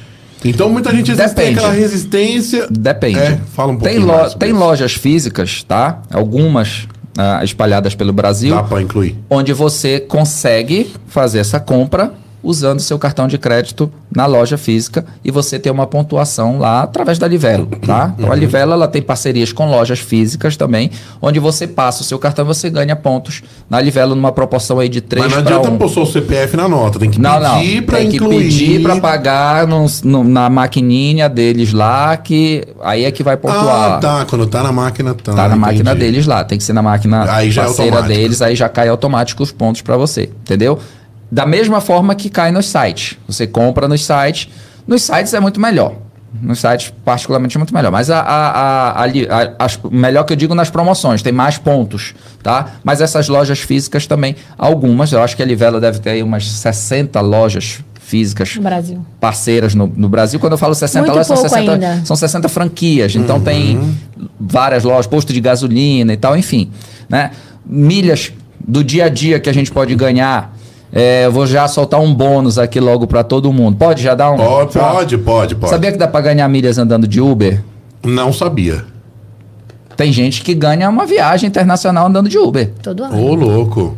Então 0.49 0.69
muita 0.71 0.91
gente 0.91 1.13
vezes 1.13 1.33
tem 1.35 1.45
Depende. 1.47 1.59
aquela 1.59 1.73
resistência. 1.75 2.67
Depende. 2.71 3.19
É, 3.19 3.39
fala 3.55 3.73
um 3.73 3.77
tem, 3.79 3.99
lo- 3.99 4.31
tem 4.31 4.51
isso. 4.51 4.59
lojas 4.59 4.93
físicas, 4.95 5.63
tá? 5.63 6.03
Algumas 6.13 6.87
ah, 7.19 7.41
espalhadas 7.43 7.95
pelo 7.95 8.13
Brasil. 8.13 8.55
Dá 8.55 8.63
pra 8.63 8.81
incluir. 8.83 9.17
onde 9.31 9.53
você 9.53 10.01
consegue 10.01 10.93
fazer 11.09 11.39
essa 11.39 11.59
compra 11.61 12.13
usando 12.47 12.79
seu 12.81 12.99
cartão 12.99 13.27
de 13.27 13.37
crédito 13.39 13.91
na 14.15 14.25
loja 14.25 14.57
física 14.57 15.05
e 15.25 15.31
você 15.31 15.59
ter 15.59 15.71
uma 15.71 15.87
pontuação 15.87 16.59
lá 16.59 16.83
através 16.83 17.19
da 17.19 17.27
Livelo, 17.27 17.67
tá? 17.85 18.15
Então 18.17 18.31
a 18.31 18.35
Livelo 18.37 18.73
ela 18.73 18.87
tem 18.87 19.03
parcerias 19.03 19.53
com 19.53 19.69
lojas 19.69 19.99
físicas 19.99 20.57
também, 20.57 20.91
onde 21.21 21.41
você 21.41 21.67
passa 21.67 22.03
o 22.03 22.05
seu 22.05 22.19
cartão 22.19 22.45
e 22.45 22.49
você 22.49 22.71
ganha 22.71 22.95
pontos 22.95 23.43
na 23.69 23.81
Livelo 23.81 24.15
numa 24.15 24.31
proporção 24.31 24.79
aí 24.79 24.89
de 24.89 25.01
3 25.01 25.27
Mas 25.27 25.35
não 25.35 25.43
para 25.43 25.57
adianta 25.57 25.71
1. 25.75 25.79
pôr 25.79 25.89
só 25.89 26.03
o 26.03 26.07
CPF 26.07 26.57
na 26.57 26.69
nota, 26.69 26.99
tem 27.01 27.11
que 27.11 27.21
Não, 27.21 27.59
pedir 27.59 27.83
pra 27.83 27.99
Tem 27.99 28.11
que 28.11 28.17
incluir. 28.17 28.45
pedir 28.45 28.83
para 28.83 28.97
pagar 29.01 29.67
no- 29.67 29.87
no- 30.05 30.25
na 30.25 30.49
maquininha 30.49 31.29
deles 31.29 31.73
lá, 31.73 32.17
que 32.17 32.63
aí 32.83 33.05
é 33.05 33.11
que 33.11 33.23
vai 33.23 33.37
pontuar. 33.37 33.95
Ah, 33.95 33.99
tá. 33.99 34.25
Quando 34.29 34.47
tá 34.47 34.63
na 34.63 34.71
máquina, 34.73 35.15
tá. 35.15 35.33
Tá 35.35 35.49
na 35.49 35.57
máquina 35.57 35.91
entendi. 35.91 35.99
deles 36.07 36.27
lá, 36.27 36.45
tem 36.45 36.57
que 36.57 36.65
ser 36.65 36.73
na 36.73 36.83
máquina 36.83 37.25
Aí 37.33 37.51
já 37.51 37.63
é 37.63 37.65
parceira 37.67 37.97
automático. 37.97 38.21
deles, 38.21 38.41
aí 38.43 38.55
já 38.55 38.69
cai 38.69 38.89
automático 38.89 39.43
os 39.43 39.51
pontos 39.51 39.83
para 39.83 39.97
você, 39.97 40.31
entendeu? 40.43 40.79
Da 41.31 41.45
mesma 41.47 41.81
forma 41.81 42.15
que 42.15 42.29
cai 42.31 42.53
nos 42.53 42.67
sites. 42.67 43.17
Você 43.27 43.47
compra 43.47 43.89
nos 43.89 44.05
sites, 44.05 44.49
nos 44.87 45.03
sites 45.03 45.35
é 45.35 45.41
muito 45.41 45.61
melhor. 45.61 45.95
Nos 46.41 46.59
sites, 46.61 46.93
particularmente, 47.05 47.57
é 47.57 47.59
muito 47.59 47.73
melhor. 47.75 47.91
Mas 47.91 48.11
a, 48.11 48.21
a, 48.21 48.91
a, 48.91 49.05
a 49.05 49.65
as- 49.65 49.79
melhor 49.91 50.25
que 50.25 50.33
eu 50.35 50.37
digo 50.37 50.55
nas 50.55 50.69
promoções, 50.69 51.23
tem 51.23 51.33
mais 51.33 51.57
pontos, 51.57 52.15
tá? 52.43 52.73
Mas 52.85 53.01
essas 53.01 53.27
lojas 53.29 53.59
físicas 53.61 54.07
também, 54.07 54.37
algumas, 54.59 55.11
eu 55.13 55.23
acho 55.23 55.35
que 55.37 55.43
a 55.43 55.47
Livelo 55.47 55.81
deve 55.81 55.99
ter 55.99 56.11
aí 56.11 56.23
umas 56.23 56.47
60 56.51 57.19
lojas 57.23 57.81
físicas 58.01 58.55
No 58.55 58.63
Brasil. 58.63 59.05
parceiras 59.19 59.75
no, 59.75 59.87
no 59.97 60.09
Brasil. 60.09 60.39
Quando 60.39 60.53
eu 60.53 60.59
falo 60.59 60.75
60 60.75 61.01
Muito 61.01 61.11
lojas, 61.13 61.27
são 61.27 61.37
pouco 61.37 61.49
60, 61.49 61.73
ainda. 61.73 62.05
são 62.05 62.15
60 62.15 62.49
franquias. 62.49 63.17
Então 63.17 63.41
tem 63.41 63.97
várias 64.39 64.85
lojas, 64.85 65.07
posto 65.07 65.33
de 65.33 65.41
gasolina 65.41 66.13
e 66.13 66.17
tal, 66.17 66.37
enfim. 66.37 66.71
Né? 67.09 67.31
Milhas 67.65 68.33
do 68.67 68.85
dia 68.85 69.07
a 69.07 69.09
dia 69.09 69.41
que 69.41 69.49
a 69.49 69.55
gente 69.55 69.73
pode 69.73 69.95
ganhar. 69.95 70.56
É, 70.99 71.27
eu 71.27 71.31
vou 71.31 71.47
já 71.47 71.69
soltar 71.69 72.01
um 72.01 72.15
bônus 72.15 72.59
aqui 72.59 72.81
logo 72.81 73.07
para 73.07 73.23
todo 73.23 73.53
mundo. 73.53 73.77
Pode 73.77 74.03
já 74.03 74.15
dar 74.15 74.31
um? 74.31 74.39
Pode, 74.39 74.73
pode, 74.79 75.19
pode, 75.19 75.55
pode. 75.55 75.71
Sabia 75.71 75.93
que 75.93 75.99
dá 75.99 76.09
para 76.09 76.23
ganhar 76.23 76.49
milhas 76.49 76.79
andando 76.79 77.07
de 77.07 77.21
Uber? 77.21 77.63
Não 78.03 78.33
sabia. 78.33 78.83
Tem 79.95 80.11
gente 80.11 80.41
que 80.41 80.55
ganha 80.55 80.89
uma 80.89 81.05
viagem 81.05 81.49
internacional 81.49 82.07
andando 82.07 82.31
de 82.31 82.39
Uber, 82.39 82.73
Todo 82.83 83.05
ano. 83.05 83.23
Ô, 83.23 83.35
louco. 83.35 83.95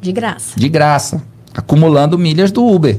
De 0.00 0.10
graça. 0.10 0.58
de 0.58 0.68
graça, 0.70 1.22
acumulando 1.54 2.16
milhas 2.16 2.50
do 2.50 2.64
Uber. 2.64 2.98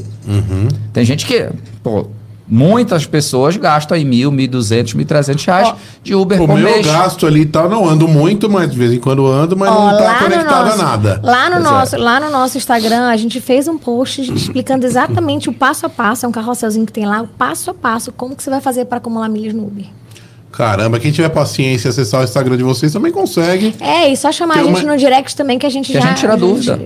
Tem 0.94 1.04
gente 1.04 1.26
que, 1.26 1.50
pô, 1.82 2.06
muitas 2.50 3.06
pessoas 3.06 3.56
gastam 3.58 3.96
aí 3.96 4.04
mil, 4.04 4.32
mil 4.32 4.48
duzentos, 4.48 4.94
mil 4.94 5.06
trezentos 5.06 5.46
reais 5.46 5.68
Ó, 5.70 5.76
de 6.04 6.16
Uber 6.16 6.42
O 6.42 6.48
por 6.48 6.56
meu 6.58 6.64
mês. 6.72 6.86
gasto 6.86 7.28
ali 7.28 7.42
e 7.42 7.46
tal, 7.46 7.70
não 7.70 7.88
ando 7.88 8.08
muito, 8.08 8.50
mas 8.50 8.72
de 8.72 8.78
vez 8.78 8.92
em 8.92 9.00
quando 9.00 9.28
ando, 9.28 9.56
mas 9.56 9.70
Ó, 9.70 9.92
não 9.92 9.98
tá 9.98 10.04
lá 10.04 10.14
no 10.14 10.20
conectado 10.20 10.66
nosso- 10.66 10.82
a 10.82 10.84
nada. 10.86 11.22
Lá 11.24 11.46
no, 11.50 11.56
Pois 11.58 11.66
é. 11.66 11.70
nosso, 11.70 11.98
lá 11.98 12.20
no 12.20 12.30
nosso 12.32 12.58
Instagram, 12.58 13.08
a 13.08 13.16
gente 13.18 13.40
fez 13.40 13.68
um 13.68 13.78
post 13.78 14.22
explicando 14.34 14.86
exatamente 14.86 15.50
o 15.50 15.54
passo 15.54 15.86
a 15.86 15.90
passo. 15.90 16.26
É 16.26 16.30
um 16.30 16.32
carrosselzinho 16.32 16.86
que 16.86 16.94
tem 16.94 17.06
lá, 17.06 17.22
o 17.22 17.28
passo 17.28 17.70
a 17.70 17.74
passo, 17.74 18.12
como 18.12 18.36
que 18.36 18.42
você 18.44 18.50
vai 18.50 18.62
fazer 18.62 18.86
para 18.86 18.98
acumular 18.98 19.30
milhas 19.30 19.54
no 19.54 19.64
Uber. 19.68 19.86
Caramba, 20.60 20.99
quem 20.99 21.10
tiver 21.10 21.30
paciência 21.30 21.88
e 21.88 21.90
acessar 21.90 22.19
o 22.19 22.23
Instagram 22.26 22.57
de 22.57 22.64
vocês 22.64 22.91
também 22.91 23.14
consegue. 23.14 23.73
É, 23.80 24.11
e 24.11 24.18
só 24.18 24.30
chamar 24.30 24.56
Tem 24.56 24.64
a 24.64 24.65
gente 24.68 24.84
uma- 24.84 24.91
no 24.91 24.98
direct 24.99 25.34
também 25.34 25.57
que 25.57 25.65
a 25.65 25.69
gente 25.69 25.90
Que 25.90 25.98
a 25.98 26.02
já... 26.02 26.07
gente 26.10 26.18
tira 26.19 26.36
dúvida. 26.36 26.77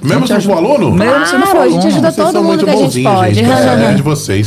Mesmo 0.00 0.26
se 0.28 0.34
Gente, 0.34 0.46
for 0.46 0.58
aluno? 0.58 0.92
Mesmo 0.92 1.26
se 1.26 1.32
não 1.32 1.40
for 1.46 1.50
Claro, 1.52 1.58
a 1.58 1.64
gente 1.64 1.72
aluno. 1.78 1.86
ajuda 1.88 2.10
Vocês 2.12 2.16
todo 2.16 2.32
são 2.32 2.42
mundo 2.44 2.48
muito 2.48 2.64
que 2.64 2.70
a 2.70 2.76
gente 2.76 2.82
bonzinhos, 2.84 3.12
pode. 3.12 3.34
gente. 3.34 3.48
É, 3.50 3.94
de 3.94 4.02
vocês. 4.02 4.46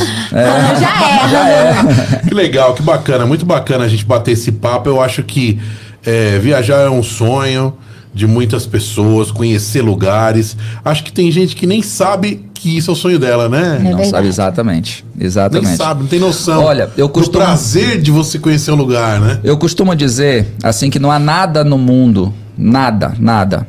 Já 0.80 1.50
é. 1.50 2.22
Que 2.28 2.34
legal, 2.34 2.74
que 2.74 2.82
bacana, 2.82 3.26
muito 3.26 3.46
bacana 3.46 3.84
a 3.84 3.88
gente 3.90 4.06
bater 4.06 4.32
esse 4.32 4.52
papo. 4.54 4.88
Eu 4.88 5.02
acho 5.02 5.24
que 5.24 5.60
é, 6.06 6.38
viajar 6.40 6.86
é 6.86 6.90
um 6.90 7.04
sonho 7.04 7.74
de 8.14 8.26
muitas 8.26 8.66
pessoas, 8.66 9.30
conhecer 9.32 9.82
lugares. 9.82 10.56
Acho 10.86 11.04
que 11.04 11.12
tem 11.12 11.30
gente 11.32 11.56
que 11.56 11.68
nem 11.68 11.82
sabe 11.82 12.46
que 12.62 12.78
isso 12.78 12.90
é 12.92 12.94
o 12.94 12.96
sonho 12.96 13.18
dela, 13.18 13.48
né? 13.48 13.78
É 13.86 13.92
Não 13.92 14.04
sabe 14.06 14.28
exatamente. 14.28 15.06
nem 15.16 15.26
Exatamente. 15.26 15.78
sabe, 15.78 16.02
não 16.02 16.08
tem 16.08 16.20
noção. 16.20 16.64
Olha, 16.64 16.90
eu 16.98 17.08
do 17.08 17.14
costumo- 17.14 17.44
prazer 17.46 18.02
de 18.02 18.12
você 18.12 18.38
conhecer 18.38 18.72
o 18.72 18.76
lugar, 18.76 19.20
né? 19.22 19.40
Eu 19.44 19.58
costumo 19.58 19.96
dizer, 19.96 20.54
assim, 20.62 20.90
que 20.90 21.00
não 21.00 21.10
há 21.12 21.18
nada 21.20 21.64
no 21.64 21.78
mundo, 21.78 22.34
nada, 22.58 23.14
nada, 23.18 23.66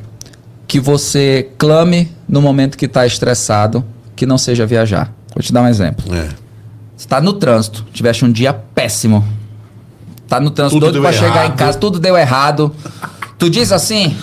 que 0.67 0.81
você 0.81 1.49
clame 1.57 2.11
no 2.29 2.43
momento 2.43 2.77
que 2.77 2.87
está 2.87 3.07
estressado 3.07 3.85
que 4.17 4.27
não 4.27 4.37
seja 4.37 4.67
viajar. 4.67 5.12
Vou 5.35 5.43
te 5.43 5.53
dar 5.53 5.62
um 5.62 5.69
exemplo. 5.69 6.12
É. 6.15 6.29
Você 6.97 7.07
tá 7.09 7.21
no 7.21 7.33
trânsito, 7.35 7.85
tiveste 7.93 8.25
um 8.25 8.33
dia 8.33 8.53
péssimo. 8.53 9.25
Tá 10.29 10.39
no 10.41 10.51
trânsito, 10.51 10.81
Tudo 10.81 10.93
doido 10.93 11.03
pra 11.03 11.12
chegar 11.12 11.43
em 11.43 11.47
errado. 11.47 11.57
casa, 11.57 11.79
tudo 11.79 11.99
deu 11.99 12.17
errado. 12.17 12.75
Tu 13.39 13.49
diz 13.49 13.73
assim: 13.73 14.15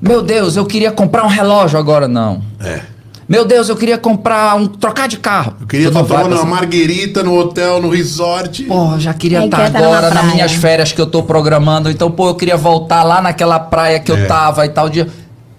Meu 0.00 0.22
Deus, 0.22 0.56
eu 0.56 0.66
queria 0.66 0.90
comprar 0.90 1.24
um 1.24 1.28
relógio 1.28 1.78
agora 1.78 2.08
não. 2.08 2.42
É. 2.60 2.80
Meu 3.28 3.44
Deus, 3.44 3.68
eu 3.68 3.76
queria 3.76 3.98
comprar 3.98 4.56
um. 4.56 4.66
trocar 4.66 5.06
de 5.06 5.18
carro. 5.18 5.54
Eu 5.60 5.66
queria 5.66 5.88
estar 5.88 6.02
tomando 6.02 6.34
uma 6.34 6.44
marguerita 6.46 7.22
no 7.22 7.36
hotel, 7.38 7.82
no 7.82 7.90
resort. 7.90 8.62
Pô, 8.64 8.98
já 8.98 9.12
queria 9.12 9.40
Aí 9.40 9.44
estar 9.44 9.70
tá 9.70 9.78
agora 9.78 10.10
nas 10.10 10.32
minhas 10.32 10.52
férias 10.54 10.92
que 10.92 11.00
eu 11.00 11.06
tô 11.06 11.22
programando. 11.22 11.90
Então, 11.90 12.10
pô, 12.10 12.28
eu 12.28 12.34
queria 12.34 12.56
voltar 12.56 13.02
lá 13.02 13.20
naquela 13.20 13.58
praia 13.58 14.00
que 14.00 14.10
É. 14.10 14.14
eu 14.14 14.26
tava 14.26 14.64
e 14.64 14.70
tal 14.70 14.88
dia. 14.88 15.06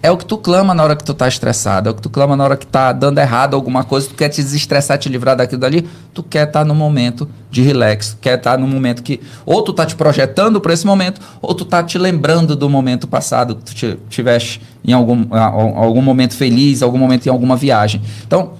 É 0.02 0.10
o 0.10 0.16
que 0.16 0.24
tu 0.24 0.38
clama 0.38 0.74
na 0.74 0.82
hora 0.82 0.96
que 0.96 1.04
tu 1.04 1.12
tá 1.12 1.28
estressado. 1.28 1.88
É 1.88 1.92
o 1.92 1.94
que 1.94 2.00
tu 2.00 2.08
clama 2.08 2.34
na 2.34 2.42
hora 2.42 2.56
que 2.56 2.66
tá 2.66 2.90
dando 2.90 3.18
errado 3.18 3.54
alguma 3.54 3.84
coisa. 3.84 4.08
Tu 4.08 4.14
quer 4.14 4.30
te 4.30 4.42
desestressar, 4.42 4.96
te 4.96 5.10
livrar 5.10 5.36
daquilo 5.36 5.60
dali. 5.60 5.86
Tu 6.14 6.22
quer 6.22 6.46
estar 6.46 6.64
no 6.64 6.74
momento 6.74 7.28
de 7.50 7.60
relax. 7.60 8.16
Quer 8.18 8.38
estar 8.38 8.58
no 8.58 8.66
momento 8.66 9.02
que. 9.02 9.20
Ou 9.44 9.60
tu 9.62 9.74
tá 9.74 9.84
te 9.84 9.94
projetando 9.94 10.58
para 10.58 10.72
esse 10.72 10.86
momento, 10.86 11.20
ou 11.42 11.54
tu 11.54 11.66
tá 11.66 11.82
te 11.82 11.98
lembrando 11.98 12.56
do 12.56 12.70
momento 12.70 13.06
passado 13.06 13.56
que 13.56 13.62
tu 13.62 13.74
ti- 13.74 13.98
tiveste 14.08 14.62
em 14.82 14.94
algum, 14.94 15.26
algum 15.34 16.00
momento 16.00 16.34
feliz, 16.34 16.82
algum 16.82 16.96
momento 16.96 17.26
em 17.26 17.30
alguma 17.30 17.54
viagem. 17.54 18.00
Então, 18.26 18.52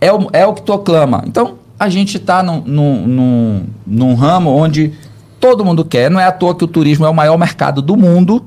é 0.00 0.12
o, 0.12 0.28
é 0.32 0.46
o 0.46 0.54
que 0.54 0.62
tu 0.62 0.78
clama. 0.78 1.24
Então, 1.26 1.54
a 1.80 1.88
gente 1.88 2.22
num, 2.44 2.62
num, 2.64 3.06
num, 3.06 3.62
num 3.84 4.14
ramo 4.14 4.50
onde 4.50 4.92
todo 5.40 5.64
mundo 5.64 5.84
quer. 5.84 6.10
Não 6.10 6.20
é 6.20 6.26
à 6.26 6.32
toa 6.32 6.54
que 6.54 6.64
o 6.64 6.68
turismo 6.68 7.04
é 7.04 7.08
o 7.08 7.14
maior 7.14 7.36
mercado 7.36 7.82
do 7.82 7.96
mundo, 7.96 8.44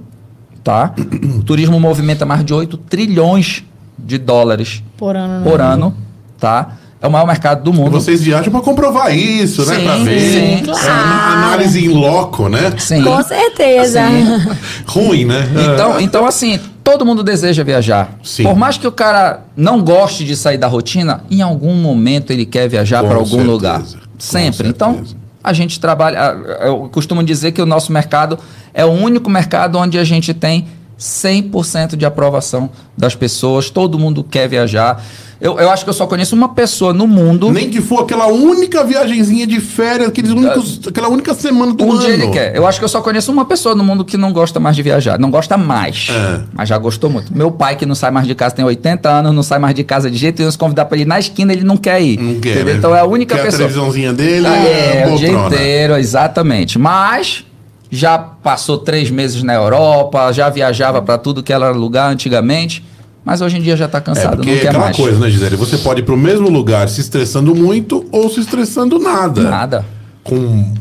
tá? 0.64 0.94
O 1.38 1.44
turismo 1.44 1.80
movimenta 1.80 2.26
mais 2.26 2.44
de 2.46 2.54
8 2.54 2.78
trilhões 2.78 3.64
de 3.98 4.18
dólares 4.18 4.84
Por 4.98 5.16
ano. 5.16 5.44
por 5.44 5.60
ano, 5.62 5.96
tá? 6.40 6.76
É 7.02 7.08
o 7.08 7.12
maior 7.12 7.26
mercado 7.26 7.64
do 7.64 7.72
E 7.72 7.74
mundo. 7.74 7.92
vocês 7.92 8.22
viajam 8.22 8.52
pra 8.52 8.60
comprovar 8.60 9.16
isso, 9.18 9.66
né? 9.66 9.76
Sim, 9.78 9.84
Pra 9.86 9.96
ver. 9.98 10.20
sim, 10.20 10.54
É 10.56 10.62
claro. 10.64 10.86
uma 11.06 11.34
análise 11.48 11.86
em 11.86 11.88
loco, 11.88 12.50
né? 12.50 12.74
Sim. 12.78 13.04
Com 13.04 13.24
certeza. 13.24 14.02
Sim. 14.06 14.56
Ruim, 14.86 15.24
né? 15.26 15.48
Então, 15.74 16.00
então, 16.02 16.26
assim, 16.26 16.60
todo 16.84 17.06
mundo 17.06 17.24
deseja 17.24 17.64
viajar. 17.64 18.10
Sim. 18.22 18.44
Por 18.44 18.56
mais 18.58 18.78
que 18.78 18.86
o 18.86 18.92
cara 18.92 19.44
não 19.56 19.82
goste 19.82 20.26
de 20.26 20.36
sair 20.36 20.58
da 20.58 20.68
rotina, 20.68 21.24
em 21.32 21.42
algum 21.42 21.74
momento 21.76 22.32
ele 22.34 22.46
quer 22.46 22.68
viajar 22.68 23.02
para 23.02 23.16
algum 23.16 23.28
certeza, 23.30 23.50
lugar. 23.52 23.82
Sempre. 24.18 24.68
Então, 24.68 25.02
a 25.44 25.54
gente 25.54 25.80
trabalha. 25.80 26.18
Eu 26.62 26.90
costumo 26.90 27.24
dizer 27.24 27.52
que 27.52 27.62
o 27.62 27.66
nosso 27.66 27.92
mercado 27.92 28.38
é 28.74 28.86
o 28.86 28.90
único 28.90 29.30
mercado 29.30 29.78
onde 29.78 29.98
a 29.98 30.04
gente 30.04 30.34
tem 30.34 30.68
100% 31.00 31.96
de 31.96 32.06
aprovação 32.06 32.70
das 32.98 33.16
pessoas, 33.16 33.70
todo 33.70 33.98
mundo 33.98 34.24
quer 34.24 34.48
viajar. 34.50 35.02
Eu, 35.42 35.58
eu 35.58 35.70
acho 35.70 35.86
que 35.86 35.90
eu 35.90 35.94
só 35.94 36.06
conheço 36.06 36.36
uma 36.36 36.50
pessoa 36.50 36.94
no 36.94 37.08
mundo. 37.08 37.50
Nem 37.50 37.70
que 37.70 37.80
for 37.80 38.02
aquela 38.02 38.28
única 38.28 38.84
viagenzinha 38.84 39.48
de 39.48 39.62
férias, 39.62 40.10
aqueles 40.10 40.32
únicos, 40.32 40.82
aquela 40.86 41.08
única 41.08 41.34
semana 41.34 41.74
do 41.74 41.82
Um 41.86 41.92
ano. 41.94 42.00
dia 42.02 42.10
ele 42.10 42.28
quer. 42.28 42.54
Eu 42.54 42.68
acho 42.68 42.78
que 42.78 42.84
eu 42.84 42.90
só 42.90 43.00
conheço 43.02 43.32
uma 43.32 43.46
pessoa 43.46 43.74
no 43.74 43.82
mundo 43.82 44.04
que 44.04 44.18
não 44.18 44.34
gosta 44.34 44.60
mais 44.60 44.76
de 44.76 44.82
viajar. 44.84 45.18
Não 45.18 45.32
gosta 45.32 45.56
mais. 45.56 46.08
É. 46.12 46.42
Mas 46.54 46.68
já 46.68 46.78
gostou 46.78 47.10
muito. 47.10 47.34
Meu 47.36 47.50
pai, 47.52 47.78
que 47.78 47.86
não 47.86 47.96
sai 47.96 48.12
mais 48.12 48.28
de 48.28 48.36
casa, 48.36 48.54
tem 48.56 48.66
80 48.66 49.10
anos, 49.10 49.34
não 49.34 49.42
sai 49.44 49.60
mais 49.60 49.74
de 49.74 49.84
casa 49.86 50.12
de 50.12 50.18
jeito 50.18 50.40
nenhum. 50.40 50.52
Se 50.52 50.58
convidar 50.58 50.84
pra 50.86 50.98
ele 50.98 51.04
ir 51.04 51.08
na 51.08 51.20
esquina, 51.20 51.54
ele 51.54 51.64
não 51.64 51.78
quer 51.78 52.02
ir. 52.02 52.20
Não 52.20 52.40
quer, 52.42 52.66
né? 52.66 52.74
Então 52.74 52.94
é 52.94 53.00
a 53.00 53.06
única 53.06 53.36
quer 53.36 53.42
a 53.42 53.46
pessoa. 53.46 53.60
televisãozinha 53.60 54.12
dele, 54.12 54.46
É, 54.46 55.06
a 55.06 55.14
o 55.14 55.18
dia 55.18 55.30
inteiro, 55.32 55.96
exatamente. 55.96 56.78
Mas 56.78 57.46
já 57.90 58.18
passou 58.20 58.78
três 58.78 59.10
meses 59.10 59.42
na 59.42 59.54
Europa, 59.54 60.34
já 60.34 60.50
viajava 60.50 61.02
pra 61.02 61.18
tudo 61.18 61.42
que 61.42 61.54
era 61.54 61.70
lugar 61.72 62.12
antigamente. 62.12 62.84
Mas 63.24 63.42
hoje 63.42 63.58
em 63.58 63.62
dia 63.62 63.76
já 63.78 63.88
tá 63.88 63.98
É, 64.00 64.02
cansado, 64.02 64.38
porque 64.38 64.50
não 64.52 64.58
é 64.58 64.62
quer 64.62 64.68
aquela 64.70 64.84
mais. 64.86 64.98
coisa, 64.98 65.20
né, 65.20 65.30
Gisele? 65.30 65.56
Você 65.56 65.78
pode 65.78 66.02
ir 66.02 66.04
pro 66.04 66.18
mesmo 66.18 66.50
lugar 66.50 66.88
se 66.90 67.02
estressando 67.02 67.54
muito 67.54 68.06
ou 68.12 68.30
se 68.30 68.40
estressando 68.40 68.98
nada. 68.98 69.42
Nada. 69.44 69.86
Com, 70.24 70.74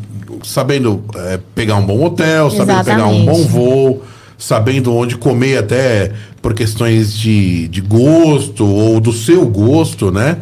sabendo 0.45 1.03
é, 1.15 1.39
pegar 1.55 1.77
um 1.77 1.85
bom 1.85 2.03
hotel, 2.05 2.51
sabendo 2.51 2.85
pegar 2.85 3.07
um 3.07 3.23
Exatamente. 3.23 3.27
bom 3.27 3.47
voo, 3.49 4.03
sabendo 4.39 4.95
onde 4.95 5.17
comer 5.17 5.59
até 5.59 6.13
por 6.41 6.55
questões 6.55 7.13
de, 7.13 7.67
de 7.69 7.81
gosto 7.81 8.65
ou 8.65 9.01
do 9.01 9.13
seu 9.13 9.45
gosto, 9.47 10.11
né? 10.13 10.37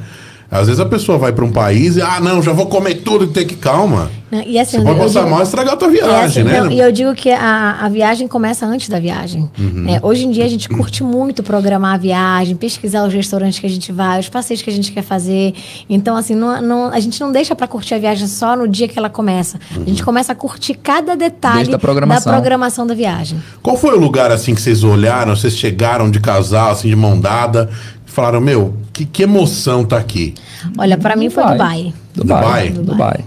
Às 0.51 0.67
vezes 0.69 0.79
a 0.81 0.87
pessoa 0.87 1.19
vai 1.19 1.33
para 1.33 1.45
um 1.45 1.51
país 1.51 1.97
e, 1.97 2.03
ah, 2.03 2.21
não, 2.21 2.41
já 2.43 2.53
vou 2.53 2.67
comer 2.67 2.97
tudo 2.97 3.25
e 3.25 3.29
tem 3.29 3.45
que 3.47 3.57
calma. 3.57 4.11
E 4.47 4.59
assim, 4.59 4.79
Você 4.79 4.85
pode 4.85 4.99
passar 4.99 5.21
digo- 5.21 5.31
mal 5.31 5.41
e 5.41 5.43
estragar 5.45 5.75
a 5.75 5.77
tua 5.77 5.89
É 5.89 5.91
viagem, 5.93 6.25
assim, 6.25 6.43
né? 6.43 6.61
não, 6.61 6.71
e 6.71 6.79
eu 6.81 6.91
digo 6.93 7.15
que 7.15 7.31
a, 7.31 7.79
a 7.81 7.89
viagem 7.89 8.27
começa 8.29 8.67
antes 8.67 8.89
da 8.89 8.99
viagem. 9.01 9.49
Uhum. 9.59 9.87
É, 9.89 10.01
hoje 10.03 10.25
em 10.27 10.31
dia 10.31 10.45
a 10.45 10.49
gente 10.49 10.69
curte 10.69 11.03
muito 11.03 11.43
programar 11.43 11.95
a 11.95 11.97
viagem, 11.97 12.55
pesquisar 12.57 13.07
os 13.07 13.13
restaurantes 13.15 13.59
que 13.59 13.67
a 13.67 13.71
gente 13.71 13.91
vai, 13.93 14.19
os 14.21 14.29
passeios 14.29 14.63
que 14.63 14.71
a 14.71 14.73
gente 14.73 14.93
quer 14.93 15.03
fazer. 15.03 15.55
Então, 15.89 16.17
assim, 16.17 16.35
não, 16.35 16.61
não- 16.61 16.93
a 16.93 17.01
gente 17.01 17.21
não 17.21 17.31
deixa 17.33 17.55
pra 17.55 17.67
curtir 17.69 17.95
a 17.95 17.99
viagem 17.99 18.27
só 18.27 18.57
no 18.57 18.67
dia 18.69 18.87
que 18.89 18.99
ela 18.99 19.09
começa. 19.11 19.59
A 19.75 19.89
gente 19.89 20.03
começa 20.05 20.33
a 20.33 20.35
curtir 20.35 20.75
cada 20.75 21.17
detalhe 21.17 21.57
Desde 21.59 21.75
a 21.75 21.79
programação. 21.79 22.31
da 22.33 22.39
programação 22.39 22.87
da 22.87 22.95
viagem. 22.95 23.41
Qual 23.63 23.77
foi 23.77 23.97
o 23.97 24.01
lugar 24.01 24.31
assim 24.33 24.55
que 24.55 24.61
vocês 24.61 24.83
olharam, 24.85 25.35
vocês 25.37 25.57
chegaram 25.57 26.11
de 26.11 26.19
casal, 26.21 26.71
assim, 26.73 26.89
de 26.89 26.97
mão 26.97 27.19
dada, 27.19 27.71
falaram, 28.17 28.41
meu, 28.41 28.75
que, 28.93 29.05
que 29.05 29.23
emoção 29.23 29.85
tá 29.85 29.97
aqui? 29.99 30.35
Olha, 30.77 30.97
pra 30.99 31.15
mim 31.15 31.31
foi 31.31 31.45
Dubai. 31.45 31.95
Dubai. 32.15 32.71
Dubai? 32.71 32.71
Dubai. 32.71 33.25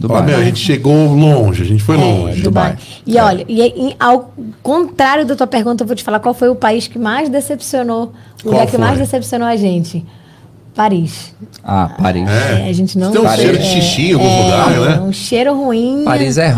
Dubai. 0.00 0.22
meu, 0.22 0.38
a 0.38 0.44
gente 0.44 0.60
chegou 0.60 1.14
longe, 1.14 1.62
a 1.62 1.66
gente 1.66 1.82
foi 1.82 1.96
É, 1.96 2.00
longe. 2.00 2.40
Dubai. 2.42 2.76
E 3.06 3.18
É. 3.18 3.22
olha, 3.22 3.44
e, 3.48 3.60
e 3.60 3.96
ao 3.98 4.32
contrário 4.62 5.24
da 5.26 5.34
tua 5.36 5.46
pergunta, 5.46 5.82
eu 5.82 5.86
vou 5.86 5.94
te 5.96 6.02
falar 6.04 6.20
qual 6.20 6.32
foi 6.34 6.48
o 6.48 6.54
país 6.54 6.86
que 6.88 6.98
mais 6.98 7.28
decepcionou, 7.28 8.12
o 8.44 8.50
lugar 8.50 8.66
que 8.66 8.78
mais 8.78 8.98
decepcionou 8.98 9.46
a 9.46 9.56
gente. 9.56 10.04
Paris. 10.74 11.34
Ah, 11.64 11.90
Paris. 12.00 12.28
É. 12.28 12.66
É, 12.66 12.68
a 12.68 12.72
gente 12.72 12.96
não 12.96 13.10
Tem 13.10 13.20
um 13.20 13.24
Paris- 13.24 13.40
cheiro 13.42 13.58
de 13.58 13.64
xixi 13.64 14.10
em 14.10 14.14
alguns 14.14 14.44
lugares, 14.44 14.78
né? 14.80 15.00
Um 15.00 15.12
cheiro 15.12 15.52
ruim. 15.56 16.02
Paris 16.04 16.38
é 16.38 16.56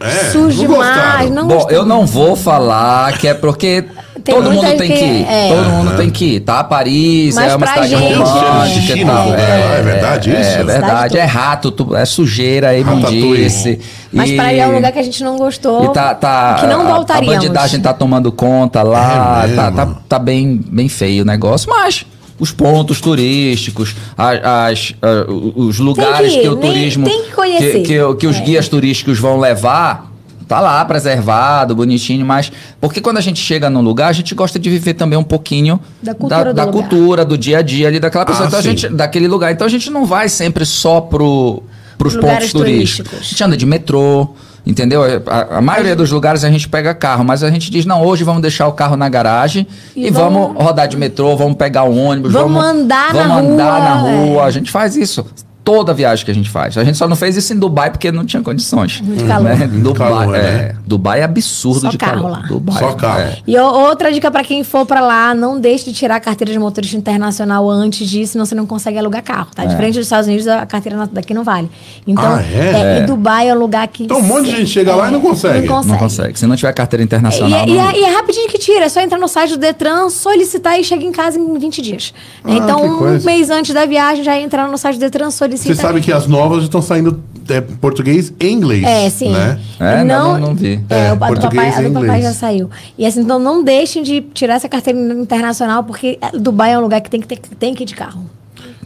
É, 0.00 0.30
Sujo 0.32 0.58
demais, 0.66 1.30
não- 1.30 1.46
Bom, 1.46 1.66
eu 1.70 1.84
não 1.86 2.04
vou 2.06 2.34
falar 2.34 3.16
que 3.18 3.28
é 3.28 3.34
porque 3.34 3.84
Tem 4.24 4.34
todo 4.34 4.50
mundo 4.52 4.66
tem 4.76 4.76
que- 4.78 4.88
que 4.98 5.04
ir. 5.04 5.26
é. 5.28 5.48
Todo 5.54 5.68
mundo 5.70 5.96
tem 5.96 6.10
que 6.10 6.24
ir, 6.36 6.40
tá? 6.40 6.62
Paris 6.64 7.34
Mas 7.34 7.52
é 7.52 7.56
uma 7.56 7.58
pra 7.66 7.68
cidade 7.84 7.88
gente- 7.96 8.14
romântica 8.14 8.98
e 8.98 9.04
tal. 9.04 9.24
lugar 9.30 9.38
lá, 9.38 9.74
é 9.74 9.82
verdade 9.82 10.30
é, 10.30 10.40
isso? 10.40 10.50
É 10.50 10.64
verdade, 10.64 11.18
é 11.18 11.24
rato, 11.24 11.70
tu- 11.70 11.96
é 11.96 12.04
sujeira, 12.04 12.74
é 12.74 12.80
imundice. 12.80 13.78
Mas 14.12 14.30
e- 14.30 14.36
para 14.36 14.52
é 14.52 14.66
um 14.66 14.74
lugar 14.74 14.92
que 14.92 14.98
a 14.98 15.02
gente 15.02 15.22
não 15.22 15.36
gostou. 15.36 15.84
e 15.84 15.88
tá, 15.92 16.14
tá, 16.14 16.56
que 16.60 16.66
não 16.66 16.80
a- 16.82 16.94
voltaríamos. 16.94 17.34
A 17.36 17.38
bandidagem 17.40 17.80
tá 17.80 17.92
tomando 17.92 18.30
conta 18.32 18.82
lá, 18.82 19.44
É 19.46 19.54
tá, 19.54 19.70
tá, 19.70 19.86
tá 20.08 20.18
bem, 20.18 20.60
bem 20.66 20.88
feio 20.88 21.22
o 21.22 21.26
negócio, 21.26 21.68
mas 21.70 22.04
os 22.38 22.50
pontos 22.52 23.00
turísticos, 23.00 23.94
as, 24.16 24.94
ah, 25.02 25.26
os 25.54 25.78
lugares 25.78 26.32
ir, 26.32 26.40
que 26.40 26.48
o 26.48 26.56
nem- 26.56 26.70
turismo. 26.72 27.04
tem 27.06 27.22
que 27.24 27.30
conhecer. 27.32 27.82
Que, 27.82 27.98
que- 27.98 28.14
que 28.18 28.26
os 28.26 28.36
É. 28.36 28.40
guias 28.40 28.68
turísticos 28.68 29.18
vão 29.18 29.38
levar. 29.38 30.09
Tá 30.50 30.58
lá, 30.58 30.84
preservado, 30.84 31.76
bonitinho, 31.76 32.26
mas. 32.26 32.50
Porque 32.80 33.00
quando 33.00 33.18
a 33.18 33.20
gente 33.20 33.38
chega 33.40 33.70
num 33.70 33.80
lugar, 33.80 34.08
a 34.08 34.12
gente 34.12 34.34
gosta 34.34 34.58
de 34.58 34.68
viver 34.68 34.94
também 34.94 35.16
um 35.16 35.22
pouquinho 35.22 35.78
Da 36.02 36.12
cultura 36.12 36.44
do 36.46 36.52
da 36.54 36.66
cultura, 36.66 37.24
do 37.24 37.38
dia 37.38 37.58
a 37.58 37.62
dia 37.62 37.86
ali 37.86 38.00
daquela 38.00 38.26
pessoa. 38.26 38.46
Ah, 38.46 38.48
então 38.48 38.60
gente, 38.60 38.88
daquele 38.88 39.28
lugar. 39.28 39.52
Então 39.52 39.64
a 39.64 39.70
gente 39.70 39.88
não 39.90 40.04
vai 40.04 40.28
sempre 40.28 40.66
só 40.66 41.00
pro, 41.00 41.62
pros 41.96 42.16
Lugares 42.16 42.50
pontos 42.52 42.66
turísticos. 42.66 43.10
turísticos. 43.10 43.18
A 43.20 43.30
gente 43.30 43.44
anda 43.44 43.56
de 43.56 43.64
metrô, 43.64 44.30
entendeu? 44.66 45.02
A, 45.24 45.58
a 45.58 45.60
maioria 45.60 45.94
dos 45.94 46.10
lugares 46.10 46.42
a 46.42 46.50
gente 46.50 46.68
pega 46.68 46.92
carro, 46.94 47.22
mas 47.24 47.44
a 47.44 47.50
gente 47.52 47.70
diz, 47.70 47.86
não, 47.86 48.02
hoje 48.04 48.24
vamos 48.24 48.42
deixar 48.42 48.66
o 48.66 48.72
carro 48.72 48.96
na 48.96 49.08
garagem 49.08 49.68
e, 49.94 50.08
E 50.08 50.10
vamos, 50.10 50.48
vamos- 50.48 50.64
rodar 50.64 50.88
de 50.88 50.96
metrô, 50.96 51.36
vamos 51.36 51.54
pegar 51.56 51.84
o 51.84 51.96
ônibus, 51.96 52.32
Vamos 52.32 52.60
andar 52.64 53.14
na 53.14 53.22
vamos 53.28 53.52
andar 53.52 53.70
rua, 53.70 53.80
na 53.84 53.94
rua. 53.94 54.42
é. 54.42 54.46
A 54.46 54.50
gente 54.50 54.68
faz 54.68 54.96
isso. 54.96 55.24
Toda 55.62 55.92
viagem 55.94 56.24
que 56.24 56.30
a 56.30 56.34
gente 56.34 56.48
faz. 56.50 56.76
A 56.78 56.84
gente 56.84 56.96
só 56.96 57.06
não 57.06 57.14
fez 57.16 57.36
isso 57.36 57.52
em 57.52 57.58
Dubai 57.58 57.90
porque 57.90 58.10
não 58.10 58.24
tinha 58.24 58.42
condições. 58.42 59.00
Muito 59.00 59.24
calor. 59.26 59.56
Né? 59.56 59.66
Dubai, 59.68 60.08
calor, 60.08 60.34
é, 60.34 60.42
né? 60.42 60.76
Dubai 60.86 61.20
é 61.20 61.24
absurdo 61.24 61.80
Só 61.80 61.88
de 61.90 61.98
carro 61.98 62.14
calor. 62.22 62.30
lá. 62.30 62.38
Dubai, 62.48 62.78
Só 62.78 62.92
carro. 62.94 63.20
é. 63.20 63.38
E 63.46 63.56
outra 63.58 64.10
dica 64.12 64.30
pra 64.30 64.42
quem 64.42 64.64
for 64.64 64.84
pra 64.86 65.00
lá, 65.00 65.34
não 65.34 65.60
deixe 65.60 65.84
de 65.84 65.92
tirar 65.92 66.16
a 66.16 66.20
carteira 66.20 66.52
de 66.52 66.58
motorista 66.58 66.96
internacional 66.96 67.68
antes 67.68 68.08
disso, 68.08 68.32
senão 68.32 68.44
você 68.46 68.54
não 68.54 68.66
consegue 68.66 68.98
alugar 68.98 69.22
carro, 69.22 69.48
tá? 69.54 69.64
Diferente 69.64 69.94
dos 69.94 70.06
Estados 70.06 70.26
Unidos, 70.26 70.46
a 70.48 70.64
carteira 70.66 71.08
daqui 71.12 71.34
não 71.34 71.44
vale. 71.44 71.70
Então, 72.06 72.24
Ah, 72.24 72.42
é? 72.42 72.98
é, 73.00 73.02
e 73.02 73.06
Dubai 73.06 73.48
é 73.48 73.54
um 73.54 73.58
lugar 73.58 73.86
que... 73.88 74.04
Então 74.04 74.18
um 74.18 74.22
monte 74.22 74.46
de 74.46 74.56
gente 74.56 74.70
chega 74.70 74.94
lá 74.96 75.08
e 75.08 75.12
não 75.12 75.20
consegue. 75.20 75.66
Não 75.68 75.82
Não 75.84 75.98
consegue. 75.98 76.38
Se 76.38 76.46
não 76.46 76.56
tiver 76.56 76.72
carteira 76.72 77.02
E, 77.02 77.06
internacional. 77.06 77.60
é- 77.60 77.68
e 77.68 77.74
não- 77.74 77.90
é, 77.90 77.96
e 77.98 78.04
é 78.04 78.10
rapidinho 78.16 78.48
que 78.48 78.58
tira, 78.58 78.86
é 78.86 78.88
só 78.88 79.00
entrar 79.00 79.18
no 79.18 79.28
site 79.28 79.50
do 79.50 79.56
Detran, 79.58 80.08
solicitar 80.10 80.78
e 80.80 80.84
chega 80.84 81.04
em 81.04 81.12
casa 81.12 81.38
em 81.38 81.58
20 81.58 81.80
dias. 81.82 82.12
Ah, 82.44 82.50
então, 82.52 82.84
um 82.84 82.98
coisa. 82.98 83.26
mês 83.26 83.50
antes 83.50 83.74
da 83.74 83.84
viagem, 83.86 84.24
já 84.24 84.38
entrar 84.38 84.66
no 84.68 84.78
site 84.78 84.96
do 84.96 85.00
Detran, 85.00 85.30
solicita. 85.56 85.74
Você 85.74 85.80
sabe 85.80 86.00
que 86.00 86.12
as 86.12 86.26
novas 86.26 86.64
estão 86.64 86.80
saindo 86.82 87.20
é, 87.48 87.60
português 87.60 88.32
e 88.38 88.48
inglês. 88.48 88.84
É, 88.84 89.10
sim. 89.10 89.30
Né? 89.30 89.58
É, 89.78 90.04
não, 90.04 90.32
não, 90.32 90.48
não 90.48 90.54
vi. 90.54 90.80
É, 90.88 91.08
É, 91.08 91.10
o, 91.10 91.12
a 91.12 91.14
do 91.14 91.18
português 91.18 91.74
papai, 91.74 91.84
a 91.84 91.88
do 91.88 91.94
papai 91.94 92.08
inglês. 92.08 92.24
já 92.24 92.32
saiu. 92.32 92.70
E 92.96 93.06
assim, 93.06 93.20
então 93.20 93.38
não 93.38 93.62
deixem 93.62 94.02
de 94.02 94.20
tirar 94.34 94.54
essa 94.54 94.68
carteira 94.68 94.98
internacional, 95.14 95.84
porque 95.84 96.18
Dubai 96.34 96.72
é 96.72 96.78
um 96.78 96.82
lugar 96.82 97.00
que 97.00 97.10
tem 97.10 97.20
que, 97.20 97.26
ter, 97.26 97.38
tem 97.58 97.74
que 97.74 97.82
ir 97.82 97.86
de 97.86 97.94
carro. 97.94 98.24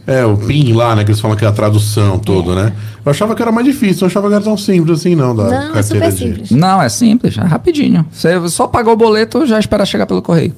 É, 0.07 0.23
o 0.23 0.37
PIN 0.37 0.73
lá, 0.73 0.95
né? 0.95 1.03
Que 1.03 1.09
eles 1.09 1.19
falam 1.19 1.35
que 1.35 1.43
é 1.43 1.47
a 1.47 1.51
tradução 1.51 2.19
toda, 2.19 2.53
né? 2.53 2.73
Eu 3.03 3.09
achava 3.09 3.33
que 3.35 3.41
era 3.41 3.51
mais 3.51 3.65
difícil, 3.65 4.01
eu 4.03 4.07
achava 4.07 4.27
que 4.27 4.35
era 4.35 4.43
tão 4.43 4.55
simples 4.55 4.99
assim, 4.99 5.15
não, 5.15 5.35
da 5.35 5.45
Não, 5.45 5.51
é 5.51 5.73
carteira 5.73 5.83
super 5.83 6.11
de... 6.11 6.17
simples. 6.17 6.51
Não, 6.51 6.81
é 6.81 6.89
simples, 6.89 7.37
é 7.37 7.41
rapidinho. 7.41 8.05
Você 8.11 8.47
só 8.49 8.67
pagou 8.67 8.93
o 8.93 8.97
boleto, 8.97 9.45
já 9.47 9.59
espera 9.59 9.83
chegar 9.83 10.05
pelo 10.05 10.21
correio. 10.21 10.53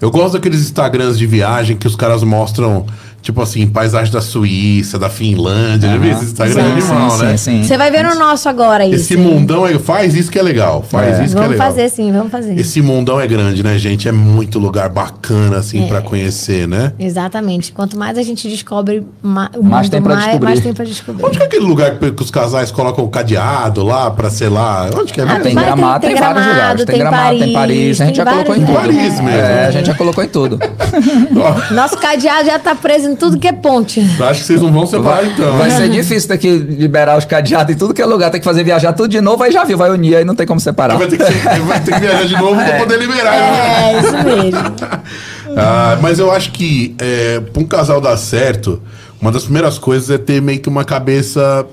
Eu 0.00 0.10
gosto 0.10 0.32
daqueles 0.32 0.60
Instagrams 0.60 1.16
de 1.16 1.26
viagem 1.26 1.76
que 1.76 1.86
os 1.86 1.94
caras 1.94 2.24
mostram, 2.24 2.84
tipo 3.22 3.40
assim, 3.40 3.66
paisagem 3.68 4.12
da 4.12 4.20
Suíça, 4.20 4.98
da 4.98 5.08
Finlândia. 5.08 5.88
Já 5.88 5.96
vi 5.96 6.10
esse 6.10 6.24
Instagram 6.24 6.64
Sim, 6.64 6.72
animal, 6.72 7.10
sim, 7.10 7.22
né? 7.24 7.36
sim, 7.36 7.62
sim. 7.62 7.64
Você 7.64 7.78
vai 7.78 7.90
ver 7.90 8.02
no 8.04 8.16
nosso 8.16 8.48
agora 8.48 8.84
isso. 8.84 8.96
Esse 8.96 9.16
mundão 9.16 9.64
aí, 9.64 9.78
faz 9.78 10.14
isso 10.14 10.30
que 10.30 10.38
é 10.38 10.42
legal. 10.42 10.82
Faz 10.82 11.20
É. 11.20 11.24
isso 11.24 11.32
que 11.34 11.38
é 11.38 11.42
Vamos 11.42 11.50
legal. 11.52 11.66
fazer 11.68 11.88
sim, 11.88 12.10
vamos 12.12 12.30
fazer. 12.32 12.58
Esse 12.58 12.82
mundão 12.82 13.20
é 13.20 13.26
grande, 13.26 13.62
né, 13.62 13.78
gente? 13.78 14.08
É 14.08 14.12
muito 14.12 14.58
lugar 14.58 14.88
bacana, 14.88 15.58
assim, 15.58 15.84
É. 15.84 15.86
pra 15.88 16.02
conhecer, 16.02 16.66
né? 16.66 16.92
Exatamente. 16.98 17.70
Quanto 17.72 17.96
mais 17.98 18.18
a 18.18 18.22
gente 18.22 18.48
descobre, 18.48 19.06
ma 19.22 19.50
o 19.56 19.62
Mais 19.62 19.84
mundo, 19.86 19.92
tem 19.92 20.02
pra 20.02 20.14
mais, 20.14 20.24
descobrir. 20.26 20.44
mais 20.48 20.60
tem 20.60 20.72
pra 20.74 20.84
descobrir. 20.84 21.24
Onde 21.24 21.36
que 21.38 21.42
é 21.42 21.46
aquele 21.46 21.64
lugar 21.64 21.98
que 21.98 22.10
que 22.12 22.22
os 22.22 22.30
casais 22.30 22.70
colocam 22.72 23.04
o 23.04 23.08
cadeado 23.08 23.84
lá 23.84 24.10
pra 24.10 24.28
ser 24.30 24.48
lá? 24.48 24.90
Onde 24.98 25.12
que 25.12 25.20
é 25.20 25.24
Ah? 25.24 25.38
Tem 25.40 25.54
Vai, 25.54 25.64
gramado, 25.64 26.00
tem- 26.00 26.10
tem, 26.10 26.18
tem 26.18 26.20
vários 26.26 26.44
Gramado, 26.44 26.54
lugares. 26.60 26.84
Tem, 26.84 26.86
tem 26.86 26.98
gramado, 26.98 27.28
tem 27.30 27.38
Paris, 27.38 27.52
Paris. 27.54 28.00
A 28.00 28.04
gente 28.06 28.16
já 28.16 28.24
colocou 28.24 28.56
em 28.56 28.60
tudo. 28.66 28.72
Paris 28.74 28.96
mesmo. 29.20 29.28
É, 29.28 29.66
a 29.66 29.70
gente 29.70 29.86
já 29.86 29.94
colocou 29.94 30.24
em 30.24 30.28
tudo. 30.28 30.58
Nosso 31.70 31.96
cadeado 31.98 32.46
já 32.46 32.58
tá 32.58 32.74
preso 32.74 33.11
em 33.12 33.16
tudo 33.16 33.38
que 33.38 33.46
é 33.46 33.52
ponte. 33.52 34.00
Acho 34.00 34.40
que 34.40 34.46
vocês 34.46 34.60
não 34.60 34.72
vão 34.72 34.86
separar, 34.86 35.26
então. 35.26 35.56
Vai 35.56 35.68
né? 35.68 35.76
ser 35.76 35.88
difícil 35.88 36.28
ter 36.28 36.38
que 36.38 36.50
liberar 36.50 37.16
os 37.16 37.24
cadeados 37.24 37.74
em 37.74 37.78
tudo 37.78 37.94
que 37.94 38.02
é 38.02 38.06
lugar. 38.06 38.30
Tem 38.30 38.40
que 38.40 38.44
fazer 38.44 38.64
viajar 38.64 38.92
tudo 38.92 39.08
de 39.08 39.20
novo, 39.20 39.42
aí 39.42 39.52
já 39.52 39.64
viu, 39.64 39.78
vai 39.78 39.90
unir, 39.90 40.16
aí 40.16 40.24
não 40.24 40.34
tem 40.34 40.46
como 40.46 40.58
separar. 40.58 40.96
Vai 40.96 41.06
ter 41.06 41.18
que, 41.18 41.60
vai 41.60 41.80
ter 41.80 41.94
que 41.94 42.00
viajar 42.00 42.24
de 42.24 42.36
novo 42.36 42.56
pra 42.56 42.78
poder 42.78 42.98
liberar. 42.98 43.32
né? 43.32 43.92
É, 43.92 44.00
isso 44.00 44.12
mesmo. 44.24 44.72
Ah, 45.54 45.98
mas 46.00 46.18
eu 46.18 46.32
acho 46.32 46.50
que 46.50 46.94
é, 46.98 47.38
para 47.40 47.62
um 47.62 47.66
casal 47.66 48.00
dar 48.00 48.16
certo, 48.16 48.80
uma 49.20 49.30
das 49.30 49.44
primeiras 49.44 49.76
coisas 49.76 50.08
é 50.08 50.16
ter 50.16 50.40
meio 50.40 50.58
que 50.58 50.68
uma 50.68 50.82
cabeça 50.82 51.66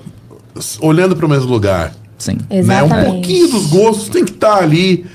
olhando 0.80 1.16
para 1.16 1.24
o 1.24 1.28
mesmo 1.28 1.50
lugar. 1.50 1.92
Sim. 2.18 2.32
Né? 2.32 2.46
Um 2.50 2.58
Exatamente. 2.58 3.10
pouquinho 3.10 3.48
dos 3.48 3.66
gostos 3.68 4.08
tem 4.10 4.24
que 4.24 4.32
estar 4.32 4.56
ali 4.56 5.06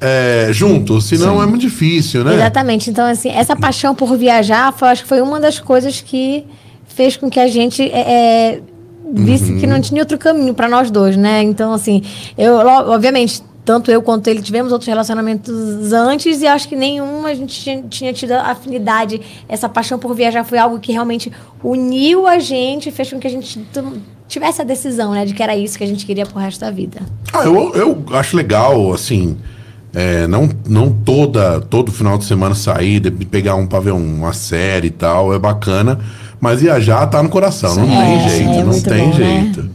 é, 0.00 0.48
juntos, 0.52 1.06
senão 1.06 1.42
é 1.42 1.46
muito 1.46 1.62
difícil, 1.62 2.22
né? 2.24 2.34
Exatamente. 2.34 2.90
Então, 2.90 3.06
assim, 3.06 3.30
essa 3.30 3.56
paixão 3.56 3.94
por 3.94 4.16
viajar, 4.16 4.72
foi, 4.72 4.88
acho 4.88 5.02
que 5.02 5.08
foi 5.08 5.20
uma 5.20 5.40
das 5.40 5.58
coisas 5.58 6.00
que 6.00 6.44
fez 6.86 7.16
com 7.16 7.30
que 7.30 7.40
a 7.40 7.48
gente 7.48 7.82
é, 7.82 8.00
é, 8.00 8.60
visse 9.12 9.54
que 9.54 9.66
não 9.66 9.80
tinha 9.80 10.00
outro 10.00 10.18
caminho 10.18 10.54
para 10.54 10.68
nós 10.68 10.90
dois, 10.90 11.16
né? 11.16 11.42
Então, 11.42 11.72
assim, 11.72 12.02
eu, 12.36 12.54
obviamente, 12.56 13.42
tanto 13.64 13.90
eu 13.90 14.00
quanto 14.00 14.28
ele 14.28 14.40
tivemos 14.40 14.70
outros 14.70 14.86
relacionamentos 14.86 15.92
antes 15.92 16.40
e 16.40 16.46
acho 16.46 16.68
que 16.68 16.76
nenhum 16.76 17.26
a 17.26 17.34
gente 17.34 17.60
tinha, 17.60 17.82
tinha 17.82 18.12
tido 18.12 18.32
afinidade. 18.32 19.20
Essa 19.48 19.68
paixão 19.68 19.98
por 19.98 20.14
viajar 20.14 20.44
foi 20.44 20.58
algo 20.58 20.78
que 20.78 20.92
realmente 20.92 21.32
uniu 21.64 22.26
a 22.26 22.38
gente 22.38 22.90
fez 22.90 23.10
com 23.10 23.18
que 23.18 23.26
a 23.26 23.30
gente 23.30 23.60
tivesse 24.28 24.60
a 24.60 24.64
decisão, 24.64 25.12
né, 25.12 25.24
de 25.24 25.34
que 25.34 25.42
era 25.42 25.56
isso 25.56 25.76
que 25.76 25.84
a 25.84 25.86
gente 25.86 26.04
queria 26.06 26.26
pro 26.26 26.38
resto 26.38 26.60
da 26.60 26.70
vida. 26.70 27.00
Ah, 27.32 27.44
eu, 27.44 27.74
eu 27.74 28.04
acho 28.12 28.36
legal, 28.36 28.92
assim, 28.92 29.36
é, 29.98 30.26
não, 30.26 30.46
não 30.68 30.90
toda, 30.90 31.58
todo 31.58 31.90
final 31.90 32.18
de 32.18 32.26
semana 32.26 32.54
sair, 32.54 33.00
pegar 33.30 33.54
um 33.54 33.66
pra 33.66 33.80
ver 33.80 33.92
uma 33.92 34.34
série 34.34 34.88
e 34.88 34.90
tal, 34.90 35.32
é 35.32 35.38
bacana, 35.38 35.98
mas 36.38 36.60
viajar 36.60 37.06
tá 37.06 37.22
no 37.22 37.30
coração, 37.30 37.74
não 37.74 37.86
tem 37.86 37.96
É, 38.18 38.28
jeito, 38.28 38.50
é 38.50 38.62
não 38.62 38.82
tem 38.82 39.10
bom, 39.10 39.18
né? 39.18 39.42
jeito. 39.42 39.70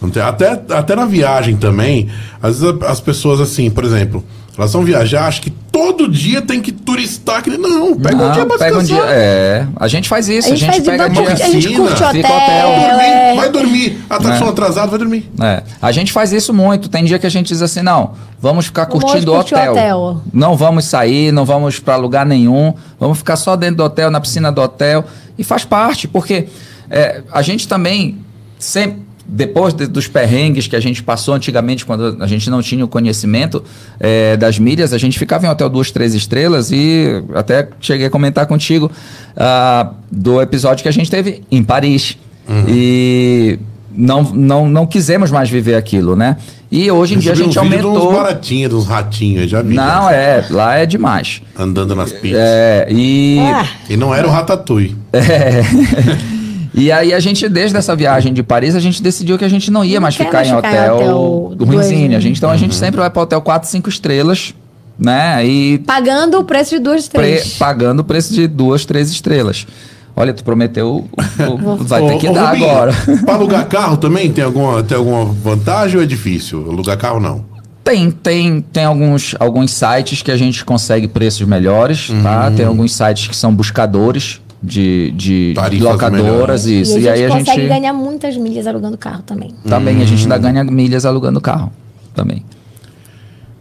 Não 0.00 0.08
tem, 0.08 0.22
até, 0.22 0.52
até 0.70 0.96
na 0.96 1.04
viagem 1.04 1.54
também, 1.56 2.08
às 2.42 2.60
vezes 2.60 2.82
as 2.82 2.98
pessoas 2.98 3.42
assim, 3.42 3.68
por 3.68 3.84
exemplo, 3.84 4.24
elas 4.56 4.72
vão 4.72 4.84
viajar, 4.84 5.26
acho 5.26 5.42
que 5.42 5.52
todo 5.78 6.08
dia 6.08 6.42
tem 6.42 6.60
que 6.60 6.72
turistar, 6.72 7.42
que 7.42 7.50
não, 7.56 7.96
pega 7.96 8.16
um 8.16 8.18
Não, 8.18 8.32
dia 8.32 8.46
pra 8.46 8.58
pega 8.58 8.78
um 8.78 8.82
dia. 8.82 9.02
É, 9.08 9.66
a 9.76 9.88
gente 9.88 10.08
faz 10.08 10.28
isso. 10.28 10.48
A 10.48 10.52
A 10.52 10.56
gente 10.56 10.60
gente, 10.60 10.70
faz 10.70 10.82
de 10.82 10.90
pega 10.90 11.08
dia. 11.10 11.30
a 11.32 11.50
gente 11.50 11.74
curte 11.74 11.94
Fica 11.94 12.08
hotel, 12.08 12.28
hotel. 12.28 12.70
Vai 12.76 12.88
dormir, 12.88 13.04
é. 13.08 13.34
vai 13.36 13.48
dormir. 13.50 14.04
Atração 14.10 14.46
É. 14.46 14.50
atrasada, 14.50 14.86
vai 14.88 14.98
dormir. 14.98 15.30
É, 15.40 15.62
a 15.80 15.92
gente 15.92 16.12
faz 16.12 16.32
isso 16.32 16.52
muito. 16.52 16.88
Tem 16.88 17.04
dia 17.04 17.18
que 17.18 17.26
a 17.26 17.30
gente 17.30 17.48
diz 17.48 17.62
assim, 17.62 17.82
não, 17.82 18.12
vamos 18.40 18.66
ficar 18.66 18.86
Vamos 18.86 19.04
curtindo 19.04 19.32
o 19.32 19.36
curtir 19.36 19.54
o 19.54 19.58
hotel. 19.58 19.72
hotel. 19.72 20.22
Não 20.32 20.56
vamos 20.56 20.84
sair, 20.84 21.32
não 21.32 21.44
vamos 21.44 21.78
para 21.78 21.96
lugar 21.96 22.24
nenhum. 22.26 22.74
Vamos 23.00 23.18
ficar 23.18 23.36
só 23.36 23.56
dentro 23.56 23.76
do 23.76 23.84
hotel, 23.84 24.10
na 24.10 24.20
piscina 24.20 24.50
do 24.52 24.60
hotel. 24.60 25.04
E 25.38 25.44
faz 25.44 25.64
parte, 25.64 26.06
porque 26.08 26.48
é, 26.90 27.22
a 27.32 27.42
gente 27.42 27.66
também 27.68 28.18
sempre 28.58 29.07
depois 29.28 29.74
de- 29.74 29.86
dos 29.86 30.08
perrengues 30.08 30.66
que 30.66 30.74
a 30.74 30.80
gente 30.80 31.02
passou 31.02 31.34
antigamente, 31.34 31.84
quando 31.84 32.16
a 32.20 32.26
gente 32.26 32.48
não 32.48 32.62
tinha 32.62 32.82
o 32.84 32.88
conhecimento 32.88 33.62
é, 34.00 34.36
das 34.38 34.58
milhas, 34.58 34.94
a 34.94 34.98
gente 34.98 35.18
ficava 35.18 35.44
em 35.46 35.48
hotel 35.50 35.68
duas, 35.68 35.90
três 35.90 36.14
estrelas 36.14 36.70
e 36.72 37.22
até 37.34 37.68
cheguei 37.80 38.06
a 38.06 38.10
comentar 38.10 38.46
contigo 38.46 38.90
ah, 39.36 39.92
do 40.10 40.40
episódio 40.40 40.82
que 40.82 40.88
a 40.88 40.92
gente 40.92 41.10
teve 41.10 41.42
em 41.50 41.62
Paris. 41.62 42.16
E 42.66 43.58
não, 43.94 44.22
não, 44.22 44.68
não 44.68 44.86
quisemos 44.86 45.30
mais 45.30 45.50
viver 45.50 45.74
aquilo, 45.74 46.16
né? 46.16 46.38
E 46.70 46.90
hoje 46.90 47.14
em 47.14 47.18
dia 47.18 47.32
a 47.32 47.34
gente 47.34 47.50
de 47.52 47.58
aumentou. 47.58 48.10
uns 48.10 48.14
baratinhos, 48.14 48.72
uns 48.72 48.86
ratinhos, 48.86 49.50
já 49.50 49.60
vi. 49.60 49.74
Não, 49.74 50.08
né? 50.08 50.16
é, 50.16 50.46
lá 50.50 50.76
é 50.76 50.86
demais. 50.86 51.42
Andando 51.58 51.94
nas 51.94 52.12
pistas. 52.12 52.40
É, 52.40 52.88
e. 52.90 53.38
Ah. 53.40 53.66
E 53.90 53.96
não 53.96 54.14
era 54.14 54.26
o 54.26 54.30
Ratatouille. 54.30 54.96
É. 55.12 55.62
E 56.74 56.92
aí 56.92 57.12
a 57.14 57.20
gente, 57.20 57.48
desde 57.48 57.76
essa 57.76 57.96
viagem 57.96 58.32
de 58.32 58.42
Paris, 58.42 58.74
a 58.76 58.80
gente 58.80 59.02
decidiu 59.02 59.38
que 59.38 59.44
a 59.44 59.48
gente 59.48 59.70
não 59.70 59.84
ia 59.84 59.94
Não 59.96 60.02
mais 60.02 60.14
ficar 60.16 60.44
em 60.44 60.54
ficar 60.54 60.76
em 60.86 60.90
hotel, 60.90 61.44
hotel 61.52 61.66
ruimzinho. 61.66 62.16
A 62.16 62.20
gente, 62.20 62.36
então 62.36 62.48
a 62.50 62.52
Uhum. 62.52 62.58
gente 62.58 62.74
sempre 62.74 63.00
vai 63.00 63.08
para 63.10 63.22
hotel 63.22 63.40
4, 63.40 63.68
5 63.68 63.88
estrelas, 63.88 64.54
né? 64.98 65.44
E 65.46 65.78
Pagando 65.78 66.38
o 66.38 66.44
preço 66.44 66.70
de 66.76 66.78
duas, 66.78 67.08
pre- 67.08 67.20
três. 67.22 67.54
pagando 67.58 68.00
o 68.00 68.04
preço 68.04 68.32
de 68.34 68.46
duas, 68.46 68.84
três 68.84 69.10
estrelas. 69.10 69.66
Olha, 70.14 70.34
tu 70.34 70.42
prometeu, 70.42 71.08
vai 71.80 72.06
ter 72.08 72.18
que 72.18 72.28
ô, 72.28 72.32
dar 72.32 72.50
Rubinho, 72.50 72.70
agora. 72.70 72.92
Pra 73.24 73.34
alugar 73.34 73.66
carro 73.70 73.96
também 73.96 74.32
tem 74.32 74.42
alguma, 74.42 74.82
tem 74.82 74.96
alguma 74.98 75.24
vantagem 75.24 75.96
ou 75.96 76.02
é 76.02 76.06
difícil? 76.06 76.66
Alugar 76.68 76.96
carro 76.98 77.20
não. 77.20 77.44
Tem, 77.84 78.10
tem, 78.10 78.60
tem 78.60 78.84
alguns, 78.84 79.34
alguns 79.38 79.70
sites 79.70 80.20
que 80.20 80.30
a 80.30 80.36
gente 80.36 80.64
consegue 80.64 81.06
preços 81.08 81.46
melhores, 81.46 82.08
Uhum. 82.10 82.22
tá? 82.22 82.50
Tem 82.50 82.66
alguns 82.66 82.92
sites 82.94 83.28
que 83.28 83.36
são 83.36 83.54
buscadores 83.54 84.40
de, 84.62 85.10
de 85.12 85.54
locadoras, 85.80 86.64
melhores. 86.64 86.66
isso. 86.66 86.98
E 86.98 87.02
E, 87.02 87.08
a 87.08 87.12
aí 87.12 87.18
gente 87.20 87.32
a 87.32 87.38
consegue 87.38 87.60
gente. 87.62 87.68
ganhar 87.68 87.92
muitas 87.92 88.36
milhas 88.36 88.66
alugando 88.66 88.98
carro 88.98 89.22
também. 89.22 89.54
Também 89.68 90.02
a 90.02 90.04
gente 90.06 90.20
Hum. 90.20 90.32
ainda 90.32 90.38
ganha 90.38 90.64
milhas 90.64 91.04
alugando 91.06 91.40
carro. 91.40 91.70
Também. 92.14 92.42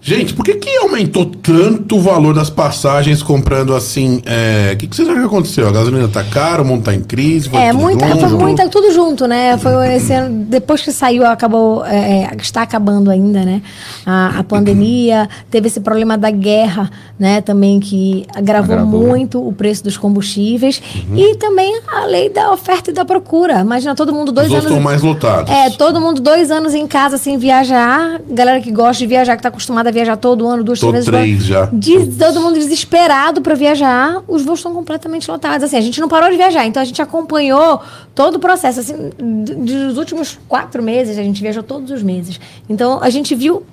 Gente, 0.07 0.33
por 0.33 0.45
que, 0.45 0.53
que 0.53 0.73
aumentou 0.77 1.25
tanto 1.25 1.97
o 1.97 1.99
valor 1.99 2.33
das 2.33 2.49
passagens 2.49 3.21
comprando 3.21 3.75
assim? 3.75 4.21
é, 4.25 4.71
O 4.73 4.77
que, 4.77 4.87
que 4.87 4.95
vocês 4.95 5.05
acham 5.05 5.19
que 5.19 5.27
aconteceu? 5.27 5.67
A 5.67 5.71
gasolina 5.73 6.07
tá 6.07 6.23
cara, 6.23 6.61
o 6.61 6.65
mundo 6.65 6.85
tá 6.85 6.95
em 6.95 7.01
crise? 7.01 7.49
É, 7.53 7.73
muita, 7.73 8.07
foi 8.15 8.29
muita, 8.29 8.69
tudo 8.69 8.89
junto, 8.93 9.27
né? 9.27 9.57
Foi 9.57 9.95
esse 9.95 10.13
ano, 10.13 10.45
depois 10.45 10.81
que 10.81 10.93
saiu, 10.93 11.25
acabou, 11.25 11.85
é, 11.85 12.21
é, 12.23 12.35
está 12.39 12.61
acabando 12.61 13.11
ainda, 13.11 13.43
né? 13.43 13.61
A, 14.05 14.39
a 14.39 14.43
pandemia, 14.45 15.27
teve 15.51 15.67
esse 15.67 15.81
problema 15.81 16.17
da 16.17 16.31
guerra, 16.31 16.89
né? 17.19 17.41
Também 17.41 17.77
que 17.81 18.25
agravou, 18.33 18.75
Agravou. 18.75 19.05
muito 19.07 19.45
o 19.45 19.51
preço 19.51 19.83
dos 19.83 19.97
combustíveis. 19.97 20.81
Uhum. 21.09 21.17
E 21.17 21.35
também 21.35 21.81
a 21.85 22.05
lei 22.05 22.29
da 22.29 22.53
oferta 22.53 22.91
e 22.91 22.93
da 22.93 23.03
procura. 23.03 23.59
Imagina 23.59 23.93
todo 23.93 24.13
mundo 24.13 24.31
dois 24.31 24.47
Os 24.47 24.53
anos. 24.53 24.65
estão 24.67 24.79
mais 24.79 25.01
lotados. 25.01 25.51
É, 25.51 25.69
todo 25.71 25.99
mundo 25.99 26.21
dois 26.21 26.49
anos 26.49 26.73
em 26.73 26.87
casa 26.87 27.17
sem 27.17 27.37
viajar. 27.37 28.21
Galera 28.29 28.61
que 28.61 28.71
gosta 28.71 28.99
de 28.99 29.05
viajar, 29.07 29.35
que 29.35 29.43
tá 29.43 29.49
acostumada 29.49 29.89
a 29.89 29.96
viajar 29.97 30.15
todo 30.17 30.47
ano, 30.47 30.63
duas, 30.63 30.79
Tô 30.79 30.89
três 30.89 31.05
vezes. 31.05 31.21
três 31.21 31.45
já. 31.45 31.69
Diz- 31.73 32.15
todo 32.17 32.39
mundo 32.39 32.53
desesperado 32.55 33.41
para 33.41 33.55
viajar, 33.55 34.21
os 34.27 34.43
voos 34.43 34.59
estão 34.59 34.73
completamente 34.73 35.29
lotados. 35.29 35.63
Assim, 35.63 35.75
a 35.77 35.81
gente 35.81 35.99
não 35.99 36.07
parou 36.07 36.29
de 36.29 36.37
viajar, 36.37 36.65
então 36.65 36.81
a 36.81 36.85
gente 36.85 37.01
acompanhou 37.01 37.81
todo 38.13 38.35
o 38.35 38.39
processo. 38.39 38.79
Assim, 38.79 38.95
dos 39.17 39.97
últimos 39.97 40.39
quatro 40.47 40.81
meses, 40.83 41.17
a 41.17 41.23
gente 41.23 41.41
viajou 41.41 41.63
todos 41.63 41.89
os 41.91 42.03
meses. 42.03 42.39
Então 42.69 42.99
a 43.01 43.09
gente 43.09 43.33
viu 43.35 43.63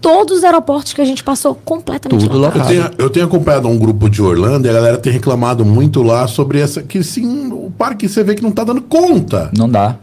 todos 0.00 0.38
os 0.38 0.44
aeroportos 0.44 0.92
que 0.92 1.00
a 1.00 1.04
gente 1.04 1.22
passou 1.22 1.54
completamente 1.54 2.20
Tudo 2.26 2.38
lotados. 2.38 2.70
Eu 2.70 2.74
tenho, 2.82 2.90
eu 2.98 3.10
tenho 3.10 3.26
acompanhado 3.26 3.68
um 3.68 3.78
grupo 3.78 4.08
de 4.08 4.22
Orlando 4.22 4.66
e 4.66 4.70
a 4.70 4.72
galera 4.72 4.96
tem 4.96 5.12
reclamado 5.12 5.64
muito 5.64 6.02
lá 6.02 6.26
sobre 6.26 6.60
essa. 6.60 6.82
Que 6.82 7.02
sim, 7.02 7.50
o 7.52 7.70
parque 7.76 8.08
você 8.08 8.22
vê 8.22 8.34
que 8.34 8.42
não 8.42 8.50
tá 8.52 8.64
dando 8.64 8.80
conta. 8.82 9.50
Não 9.56 9.68
dá. 9.68 9.96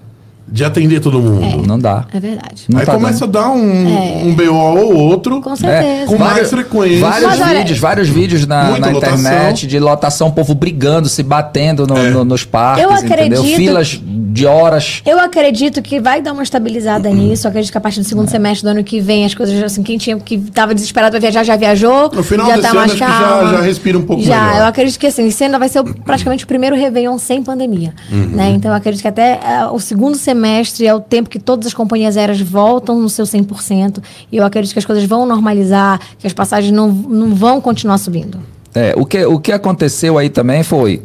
De 0.52 0.64
atender 0.66 1.00
todo 1.00 1.20
mundo. 1.20 1.66
Não 1.66 1.80
dá. 1.80 2.06
É 2.14 2.20
verdade. 2.20 2.64
Não 2.68 2.80
Aí 2.80 2.86
tá 2.86 2.94
começa 2.94 3.26
dando. 3.26 3.38
a 3.38 3.42
dar 3.42 3.50
um, 3.52 4.28
um 4.28 4.36
BO 4.36 4.54
ou 4.54 4.96
outro. 4.96 5.42
Com 5.42 5.56
certeza. 5.56 6.08
com 6.08 6.18
mais 6.18 6.50
frequência. 6.50 7.00
Vários 7.00 7.38
Mas 7.40 7.58
vídeos, 7.58 7.80
vários 7.80 8.10
vídeos 8.10 8.46
na, 8.48 8.78
na 8.78 8.92
internet 8.92 9.66
de 9.66 9.80
lotação, 9.80 10.28
o 10.28 10.32
povo 10.32 10.54
brigando, 10.54 11.08
se 11.08 11.24
batendo 11.24 11.88
no- 11.88 11.98
É. 11.98 12.10
no- 12.10 12.26
nos 12.26 12.44
parques, 12.44 12.84
Eu 12.84 12.92
entendeu? 12.92 13.14
acredito- 13.42 13.56
Filas 13.56 14.02
de 14.04 14.46
horas. 14.46 15.02
Eu 15.06 15.20
acredito 15.20 15.82
que 15.82 16.00
vai 16.00 16.22
dar 16.22 16.32
uma 16.34 16.44
estabilizada 16.44 17.10
nisso. 17.10 17.48
Eu 17.48 17.50
acredito 17.50 17.72
que 17.72 17.78
a 17.78 17.82
partir 17.82 18.00
do 18.00 18.06
segundo 18.06 18.30
semestre 18.30 18.64
do 18.68 18.72
ano 18.72 18.84
que 18.84 19.00
vem, 19.00 19.26
as 19.26 19.34
coisas 19.34 19.62
assim, 19.64 19.84
quem 19.84 19.98
tinha 19.98 20.18
que 20.20 20.36
estava 20.36 20.74
desesperado 20.74 21.12
para 21.12 21.20
viajar 21.20 21.44
já 21.44 21.56
viajou. 21.56 22.10
No 22.14 22.24
final 22.24 22.48
já 22.48 22.56
desse 22.56 22.62
tá 22.64 22.70
ano, 22.70 22.80
mais 22.80 22.92
acho 22.92 23.00
que 23.00 23.08
já- 23.08 23.20
calma. 23.20 23.52
já 23.52 23.62
respira 23.62 23.98
um 23.98 24.02
pouco 24.04 24.24
já, 24.24 24.42
melhor. 24.48 24.58
eu 24.62 24.66
acredito 24.66 25.00
que 25.00 25.08
assim, 25.08 25.28
esse 25.28 25.44
ano 25.46 25.60
vai 25.60 25.70
ser 25.70 25.80
o- 25.80 25.84
praticamente 26.04 26.44
o 26.44 26.48
primeiro 26.48 26.76
Réveillon 26.76 27.18
sem 27.18 27.42
pandemia. 27.44 27.94
Uhum. 28.12 28.28
Né? 28.34 28.50
Então 28.52 28.72
eu 28.72 28.76
acredito 28.78 29.02
que 29.02 29.08
até 29.08 29.40
eh, 29.44 29.66
o 29.72 29.80
segundo 29.80 30.16
semestre 30.18 30.41
é 30.48 30.94
o 30.94 31.00
tempo 31.00 31.30
que 31.30 31.40
todas 31.40 31.68
as 31.68 31.74
companhias 31.74 32.18
aéreas 32.18 32.42
voltam 32.42 33.00
no 33.00 33.10
seu 33.10 33.26
100%. 33.26 34.02
E 34.32 34.38
eu 34.38 34.46
acredito 34.46 34.74
que 34.74 34.80
as 34.80 34.86
coisas 34.86 35.04
vão 35.06 35.26
normalizar, 35.26 36.00
que 36.18 36.28
as 36.28 36.34
passagens 36.34 36.74
não, 36.74 36.90
não 36.92 37.34
vão 37.34 37.60
continuar 37.62 37.98
subindo. 37.98 38.40
É, 38.74 38.94
o, 38.96 39.06
que, 39.06 39.26
o 39.26 39.40
que 39.40 39.52
aconteceu 39.52 40.18
aí 40.18 40.30
também 40.30 40.64
foi 40.64 41.04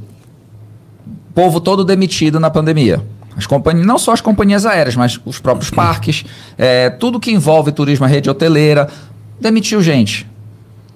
povo 1.34 1.60
todo 1.60 1.84
demitido 1.84 2.40
na 2.40 2.48
pandemia. 2.48 3.02
As 3.36 3.46
companhias, 3.46 3.86
não 3.86 3.98
só 3.98 4.12
as 4.12 4.22
companhias 4.22 4.64
aéreas, 4.64 4.96
mas 4.96 5.20
os 5.26 5.38
próprios 5.38 5.68
parques, 5.68 6.24
é, 6.56 6.88
tudo 6.88 7.20
que 7.20 7.30
envolve 7.30 7.70
turismo, 7.70 8.06
a 8.06 8.08
rede 8.08 8.30
hoteleira, 8.30 8.88
demitiu 9.38 9.82
gente. 9.82 10.26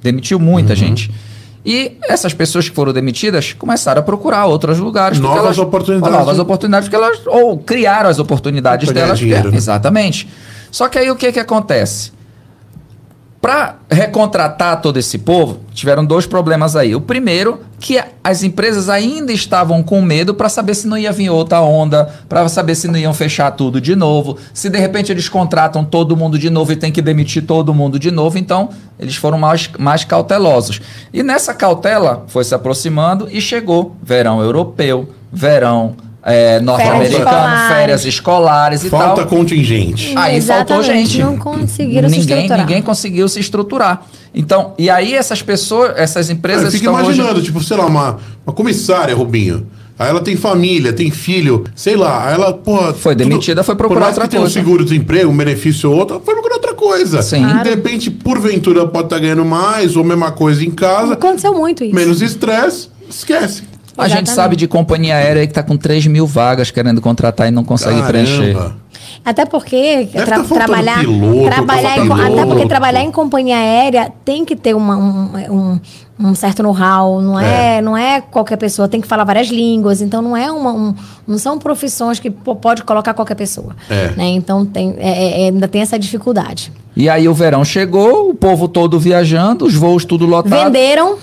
Demitiu 0.02 0.38
muita 0.38 0.74
gente. 0.74 1.10
E 1.64 1.98
essas 2.08 2.32
pessoas 2.32 2.68
que 2.68 2.74
foram 2.74 2.92
demitidas 2.92 3.52
começaram 3.52 4.00
a 4.00 4.02
procurar 4.02 4.46
outros 4.46 4.78
lugares. 4.78 5.18
Novas 5.18 5.58
oportunidades. 5.58 6.16
Novas 6.16 6.38
oportunidades, 6.38 6.88
porque 6.88 7.04
elas. 7.04 7.20
Ou 7.26 7.58
criaram 7.58 8.08
as 8.08 8.18
oportunidades 8.18 8.90
delas. 8.92 9.18
dinheiro, 9.18 9.42
porque- 9.42 9.52
né? 9.52 9.58
Exatamente. 9.58 10.28
Só 10.70 10.88
que 10.88 10.98
aí 10.98 11.10
o 11.10 11.16
que, 11.16 11.30
que 11.32 11.40
acontece? 11.40 12.12
Para 13.40 13.76
recontratar 13.90 14.82
todo 14.82 14.98
esse 14.98 15.16
povo, 15.16 15.60
tiveram 15.72 16.04
dois 16.04 16.26
problemas 16.26 16.76
aí. 16.76 16.94
O 16.94 17.00
primeiro, 17.00 17.60
que 17.78 17.98
as 18.22 18.42
empresas 18.42 18.90
ainda 18.90 19.32
estavam 19.32 19.82
com 19.82 20.02
medo 20.02 20.34
para 20.34 20.50
saber 20.50 20.74
se 20.74 20.86
não 20.86 20.98
ia 20.98 21.10
vir 21.10 21.30
outra 21.30 21.62
onda, 21.62 22.04
para 22.28 22.46
saber 22.50 22.74
se 22.74 22.86
não 22.86 22.98
iam 22.98 23.14
fechar 23.14 23.50
tudo 23.52 23.80
de 23.80 23.96
novo, 23.96 24.36
se 24.52 24.68
de 24.68 24.78
repente 24.78 25.10
eles 25.10 25.26
contratam 25.26 25.82
todo 25.82 26.14
mundo 26.14 26.38
de 26.38 26.50
novo 26.50 26.72
e 26.72 26.76
tem 26.76 26.92
que 26.92 27.00
demitir 27.00 27.46
todo 27.46 27.72
mundo 27.72 27.98
de 27.98 28.10
novo, 28.10 28.36
então 28.36 28.68
eles 28.98 29.16
foram 29.16 29.38
mais, 29.38 29.70
mais 29.78 30.04
cautelosos. 30.04 30.78
E 31.10 31.22
nessa 31.22 31.54
cautela 31.54 32.24
foi 32.28 32.44
se 32.44 32.54
aproximando 32.54 33.26
e 33.30 33.40
chegou 33.40 33.96
verão 34.02 34.42
europeu, 34.42 35.08
verão 35.32 35.96
eh, 36.24 36.60
norte-americano, 36.60 37.68
férias 37.68 38.04
escolares 38.04 38.84
e 38.84 38.90
Falta 38.90 39.22
tal. 39.22 39.26
contingente. 39.26 40.14
Aí 40.16 40.40
faltou 40.40 40.78
Exatamente, 40.80 41.10
gente. 41.10 41.22
Não 41.22 41.36
conseguiram 41.36 42.08
se 42.08 42.18
ninguém, 42.18 42.36
estruturar. 42.38 42.58
ninguém 42.66 42.82
conseguiu 42.82 43.28
se 43.28 43.40
estruturar. 43.40 44.02
Então, 44.34 44.74
e 44.78 44.88
aí 44.90 45.14
essas 45.14 45.42
pessoas, 45.42 45.92
essas 45.96 46.30
empresas 46.30 46.64
Eu 46.66 46.70
fico 46.72 46.84
estão 46.84 47.00
imaginando, 47.02 47.34
hoje... 47.36 47.44
tipo, 47.46 47.62
sei 47.62 47.76
lá, 47.76 47.86
uma, 47.86 48.18
uma 48.46 48.52
comissária, 48.54 49.14
Rubinho. 49.14 49.66
Aí 49.98 50.08
ela 50.08 50.22
tem 50.22 50.34
família, 50.34 50.94
tem 50.94 51.10
filho, 51.10 51.64
sei 51.76 51.94
lá. 51.94 52.26
Aí 52.28 52.32
ela, 52.34 52.54
porra. 52.54 52.94
Foi 52.94 53.14
demitida, 53.14 53.62
foi 53.62 53.76
procurar 53.76 53.98
por 54.00 54.04
mais 54.04 54.14
outra 54.16 54.24
que 54.24 54.30
tenha 54.30 54.40
um 54.40 54.44
coisa. 54.44 54.58
seguro 54.58 54.82
de 54.82 54.96
emprego, 54.96 55.30
um 55.30 55.36
benefício 55.36 55.90
ou 55.90 55.96
outro, 55.98 56.22
foi 56.24 56.32
procurar 56.32 56.54
outra 56.54 56.72
coisa. 56.72 57.20
Sim. 57.20 57.44
E 57.44 57.62
de 57.62 57.68
repente, 57.68 58.10
porventura, 58.10 58.80
ela 58.80 58.88
pode 58.88 59.04
estar 59.06 59.18
ganhando 59.18 59.44
mais, 59.44 59.96
ou 59.96 60.04
mesma 60.04 60.32
coisa 60.32 60.64
em 60.64 60.70
casa, 60.70 61.12
Aconteceu 61.12 61.52
muito 61.52 61.84
isso. 61.84 61.94
menos 61.94 62.22
estresse, 62.22 62.88
esquece. 63.10 63.64
A 63.96 64.08
gente 64.08 64.30
sabe 64.30 64.56
de 64.56 64.66
companhia 64.66 65.16
aérea 65.16 65.46
que 65.46 65.50
está 65.50 65.62
com 65.62 65.76
3 65.76 66.06
mil 66.06 66.26
vagas 66.26 66.70
querendo 66.70 67.00
contratar 67.00 67.48
e 67.48 67.50
não 67.50 67.64
consegue 67.64 68.02
preencher. 68.02 68.56
Até 69.24 69.44
porque 69.44 70.08
tra- 70.12 70.24
tá 70.24 70.34
faltando 70.44 70.54
trabalhar, 70.54 71.00
piloto, 71.00 71.44
trabalhar 71.44 71.98
em, 71.98 72.10
até 72.12 72.46
porque 72.46 72.66
trabalhar 72.66 73.02
em 73.02 73.10
companhia 73.10 73.56
aérea 73.56 74.10
tem 74.24 74.44
que 74.44 74.56
ter 74.56 74.74
uma- 74.74 74.96
um, 74.96 75.30
um- 75.50 75.80
um 76.28 76.34
certo 76.34 76.62
know-how, 76.62 77.20
não 77.20 77.38
é. 77.38 77.78
É. 77.78 77.82
não 77.82 77.96
é 77.96 78.20
qualquer 78.22 78.56
pessoa, 78.56 78.88
tem 78.88 79.00
que 79.00 79.06
falar 79.06 79.24
várias 79.24 79.48
línguas, 79.48 80.00
então 80.00 80.22
não 80.22 80.34
é 80.36 80.50
uma, 80.50 80.72
um- 80.72 80.94
não 81.26 81.36
são 81.38 81.58
profissões 81.58 82.18
que 82.18 82.30
pode 82.30 82.82
colocar 82.84 83.12
qualquer 83.12 83.34
pessoa, 83.34 83.74
É. 83.90 84.12
né? 84.16 84.28
Então 84.28 84.64
tem, 84.64 84.94
é- 84.98 85.42
é- 85.42 85.46
ainda 85.48 85.68
tem 85.68 85.82
essa 85.82 85.98
dificuldade. 85.98 86.72
E 86.96 87.08
aí 87.08 87.28
o 87.28 87.34
verão 87.34 87.64
chegou, 87.64 88.30
o 88.30 88.34
povo 88.34 88.68
todo 88.68 88.98
viajando, 88.98 89.66
os 89.66 89.74
voos 89.74 90.04
tudo 90.04 90.24
lotados. 90.26 90.64
Venderam, 90.64 91.16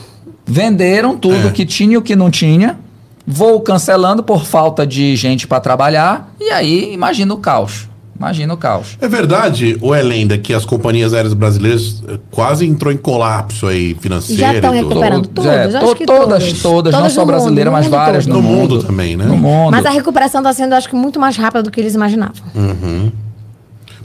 Venderam 0.47 1.17
tudo 1.17 1.49
É. 1.49 1.51
que 1.51 1.65
tinha 1.65 1.93
e 1.95 1.97
o 1.97 2.01
que 2.01 2.15
não 2.15 2.31
tinha. 2.31 2.77
Voo 3.25 3.59
cancelando 3.59 4.23
por 4.23 4.45
falta 4.45 4.87
de 4.87 5.15
gente 5.17 5.45
para 5.47 5.59
trabalhar. 5.59 6.33
E 6.39 6.49
aí, 6.49 6.93
imagina 6.93 7.33
o 7.33 7.37
caos. 7.37 7.89
Imagina 8.17 8.51
o 8.53 8.57
caos. 8.57 8.97
É 8.99 9.07
verdade, 9.07 9.77
ou 9.79 9.93
é 9.93 10.01
lenda, 10.01 10.37
que 10.39 10.51
as 10.53 10.65
companhias 10.65 11.13
aéreas 11.13 11.33
brasileiras 11.35 12.01
eh, 12.07 12.17
quase 12.31 12.65
entrou 12.65 12.91
em 12.91 12.97
colapso 12.97 13.67
aí 13.67 13.95
financeiro 13.99 14.39
Já 14.41 14.53
estão 14.55 14.73
e 14.73 14.79
tudo. 14.79 14.87
recuperando. 14.89 15.27
Todos, 15.27 15.43
todas, 15.51 15.75
acho 15.75 15.95
que 15.95 16.05
todas, 16.05 16.43
todas. 16.43 16.61
todas, 16.61 16.93
não 16.93 17.09
só 17.11 17.21
mundo, 17.21 17.27
brasileira, 17.27 17.69
mas 17.69 17.85
várias 17.87 18.25
todo. 18.25 18.35
no, 18.37 18.41
No 18.41 18.47
mundo. 18.47 18.75
mundo 18.75 18.83
também, 18.83 19.15
né? 19.17 19.25
No 19.25 19.37
mundo. 19.37 19.69
mas 19.71 19.85
a 19.85 19.89
recuperação 19.91 20.39
está 20.41 20.51
sendo, 20.53 20.73
acho 20.73 20.89
que, 20.89 20.95
muito 20.95 21.19
mais 21.19 21.35
rápida 21.37 21.61
do 21.61 21.69
que 21.69 21.79
eles 21.79 21.93
imaginavam. 21.93 22.33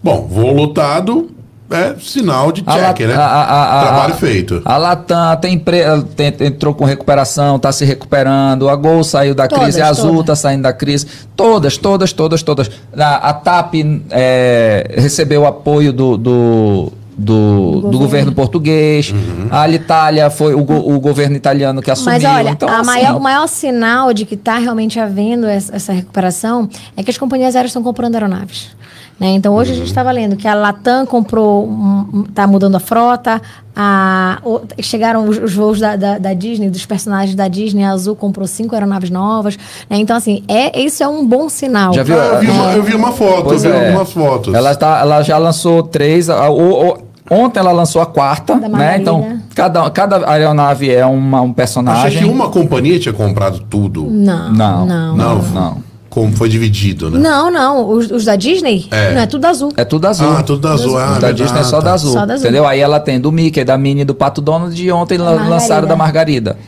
Bom, 0.02 0.26
voo 0.28 0.52
lotado 0.52 1.30
é 1.72 1.94
sinal 2.00 2.52
de 2.52 2.62
A 2.66 2.72
check, 2.92 3.00
né? 3.08 3.14
a- 3.14 3.20
a- 3.20 3.80
a- 3.80 3.82
Trabalho 3.86 4.14
a- 4.14 4.16
feito. 4.16 4.62
A 4.64 4.76
Latam 4.76 5.36
tem, 5.36 5.54
empre- 5.54 5.82
tem- 6.16 6.34
entrou 6.46 6.74
com 6.74 6.84
recuperação, 6.84 7.56
está 7.56 7.72
se 7.72 7.84
recuperando. 7.84 8.68
A 8.68 8.76
Gol 8.76 9.02
saiu 9.04 9.34
da 9.34 9.46
Todas, 9.48 9.64
crise, 9.64 9.80
a 9.82 9.88
Azul 9.88 10.20
está 10.20 10.34
saindo 10.36 10.62
da 10.62 10.72
crise. 10.72 11.06
Todas, 11.36 11.76
todas, 11.76 12.12
todas, 12.12 12.42
todas. 12.42 12.70
A, 12.96 13.30
a 13.30 13.32
TAP 13.34 13.74
é, 14.10 14.94
recebeu 14.96 15.46
apoio 15.46 15.92
do, 15.92 16.16
do, 16.16 16.92
do, 17.16 17.34
do 17.36 17.80
governo. 17.82 17.98
governo 17.98 18.32
português. 18.32 19.10
Uhum. 19.10 19.48
A 19.50 19.62
Alitalia 19.62 20.30
foi 20.30 20.54
o, 20.54 20.64
go- 20.64 20.94
o 20.94 20.98
governo 21.00 21.36
italiano 21.36 21.80
que 21.82 21.90
assumiu. 21.90 22.12
Mas 22.12 22.24
olha, 22.24 22.50
então, 22.50 22.68
a 22.68 22.76
assim, 22.78 22.86
maior- 22.86 23.16
o 23.16 23.20
maior 23.20 23.46
sinal 23.46 24.12
de 24.12 24.24
que 24.24 24.34
está 24.34 24.58
realmente 24.58 24.98
havendo 24.98 25.46
essa, 25.46 25.74
essa 25.76 25.92
recuperação 25.92 26.68
é 26.96 27.02
que 27.02 27.10
as 27.10 27.18
companhias 27.18 27.54
aéreas 27.54 27.70
estão 27.70 27.82
comprando 27.82 28.14
aeronaves. 28.14 28.70
Né? 29.22 29.28
Então, 29.34 29.54
hoje 29.54 29.70
a 29.70 29.74
gente 29.76 29.86
estava 29.86 30.10
lendo 30.10 30.34
que 30.34 30.48
a 30.48 30.54
Latam 30.54 31.06
comprou, 31.06 31.68
está 32.28 32.44
mudando 32.46 32.74
a 32.74 32.80
frota, 32.80 33.40
a, 33.74 34.38
o- 34.44 34.60
chegaram 34.82 35.28
os, 35.28 35.38
os 35.38 35.54
voos 35.54 35.78
da, 35.78 35.94
da, 35.94 36.18
da 36.18 36.34
Disney, 36.34 36.68
dos 36.68 36.84
personagens 36.84 37.34
da 37.36 37.46
Disney, 37.46 37.84
a 37.84 37.92
Azul 37.92 38.16
comprou 38.16 38.46
cinco 38.48 38.74
aeronaves 38.74 39.10
novas. 39.10 39.56
né? 39.88 39.96
Então, 39.98 40.16
assim, 40.16 40.42
é, 40.48 40.76
isso 40.80 41.02
é 41.04 41.06
um 41.08 41.24
bom 41.24 41.48
sinal. 41.48 41.92
Já 41.94 42.02
viu? 42.02 42.20
Ah, 42.20 42.24
eu, 42.34 42.40
vi 42.40 42.48
É. 42.48 42.50
uma, 42.52 42.72
eu 42.72 42.82
vi 42.82 42.94
uma 42.96 43.12
foto, 43.12 43.44
Pois 43.44 43.64
eu 43.64 43.70
vi 43.72 43.76
é. 43.78 43.86
algumas 43.88 44.12
fotos. 44.12 44.52
Ela, 44.54 44.74
tá, 44.74 44.98
ela 45.00 45.22
já 45.22 45.38
lançou 45.38 45.84
três. 45.84 46.28
a- 46.28 46.50
o- 46.50 46.88
o- 46.90 46.98
ontem 47.30 47.60
ela 47.60 47.70
lançou 47.72 48.02
a 48.02 48.06
quarta, 48.06 48.56
né? 48.56 48.98
Então, 49.00 49.38
cada, 49.54 49.88
cada 49.90 50.28
aeronave 50.28 50.90
é 50.90 51.06
uma, 51.06 51.40
um 51.40 51.52
personagem. 51.52 52.06
Achei 52.06 52.18
que 52.18 52.24
uma 52.24 52.48
companhia 52.50 52.98
tinha 52.98 53.14
comprado 53.14 53.60
tudo. 53.70 54.04
Não, 54.10 54.52
Não, 54.52 54.84
não. 54.86 55.16
Não, 55.16 55.42
não. 55.42 55.91
Como 56.12 56.30
foi 56.36 56.46
dividido, 56.46 57.10
né? 57.10 57.18
Não, 57.18 57.50
não. 57.50 57.88
Os, 57.88 58.10
os 58.10 58.26
da 58.26 58.36
Disney, 58.36 58.86
É. 58.90 59.14
não 59.14 59.22
é 59.22 59.26
tudo 59.26 59.46
azul. 59.46 59.72
É 59.78 59.82
tudo 59.82 60.06
azul. 60.06 60.28
Ah, 60.30 60.42
tudo 60.42 60.68
azul. 60.68 60.98
Ah, 60.98 61.18
da. 61.18 61.32
Disney 61.32 61.60
é 61.60 61.64
só 61.64 61.80
da 61.80 61.94
azul. 61.94 62.12
Só 62.12 62.26
da 62.26 62.34
azul. 62.34 62.44
Entendeu? 62.46 62.66
Aí 62.66 62.80
ela 62.80 63.00
tem 63.00 63.18
do 63.18 63.32
Mickey, 63.32 63.64
da 63.64 63.78
Minnie, 63.78 64.04
do 64.04 64.14
Pato 64.14 64.42
Donald 64.42 64.78
e 64.84 64.92
ontem 64.92 65.16
Margarida. 65.16 65.48
lançaram 65.48 65.88
da 65.88 65.96
Margarida. 65.96 66.58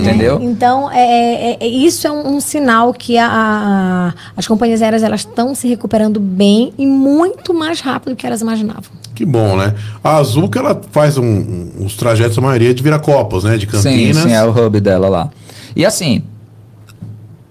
Entendeu? 0.00 0.38
Então, 0.40 0.88
é, 0.88 1.52
é- 1.52 1.56
é- 1.60 1.66
isso 1.66 2.06
é 2.06 2.12
um, 2.12 2.36
um 2.36 2.40
sinal 2.40 2.94
que 2.94 3.18
a- 3.18 3.28
a- 3.28 4.14
as 4.36 4.46
companhias 4.46 4.80
aéreas 4.80 5.02
elas 5.02 5.20
estão 5.22 5.52
se 5.52 5.66
recuperando 5.66 6.20
bem 6.20 6.72
e 6.78 6.86
muito 6.86 7.52
mais 7.52 7.80
rápido 7.80 8.10
do 8.10 8.16
que 8.16 8.24
elas 8.24 8.40
imaginavam. 8.40 8.84
Que 9.16 9.24
bom, 9.24 9.56
né? 9.56 9.74
A 10.02 10.16
Azul 10.18 10.48
que 10.48 10.58
ela 10.58 10.80
faz 10.92 11.18
um- 11.18 11.24
um- 11.24 11.72
uns 11.80 11.96
trajetos, 11.96 12.38
a 12.38 12.40
maioria 12.40 12.72
de 12.72 12.80
Viracopos, 12.84 13.42
né? 13.42 13.56
De 13.58 13.66
Sim, 13.66 13.72
Campinas. 13.72 14.16
sim, 14.22 14.32
é 14.32 14.44
o 14.44 14.50
hub 14.66 14.78
dela 14.80 15.08
lá. 15.08 15.28
E 15.74 15.84
assim, 15.84 16.22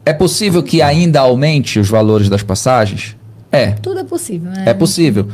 é 0.06 0.14
possível 0.14 0.64
que 0.64 0.82
ainda 0.82 1.20
aumente 1.20 1.80
os 1.80 1.90
valores 1.90 2.30
das 2.30 2.44
passagens? 2.44 3.16
É. 3.52 3.72
Tudo 3.72 4.00
é 4.00 4.04
possível, 4.04 4.52
né? 4.52 4.64
É 4.66 4.74
possível. 4.74 5.28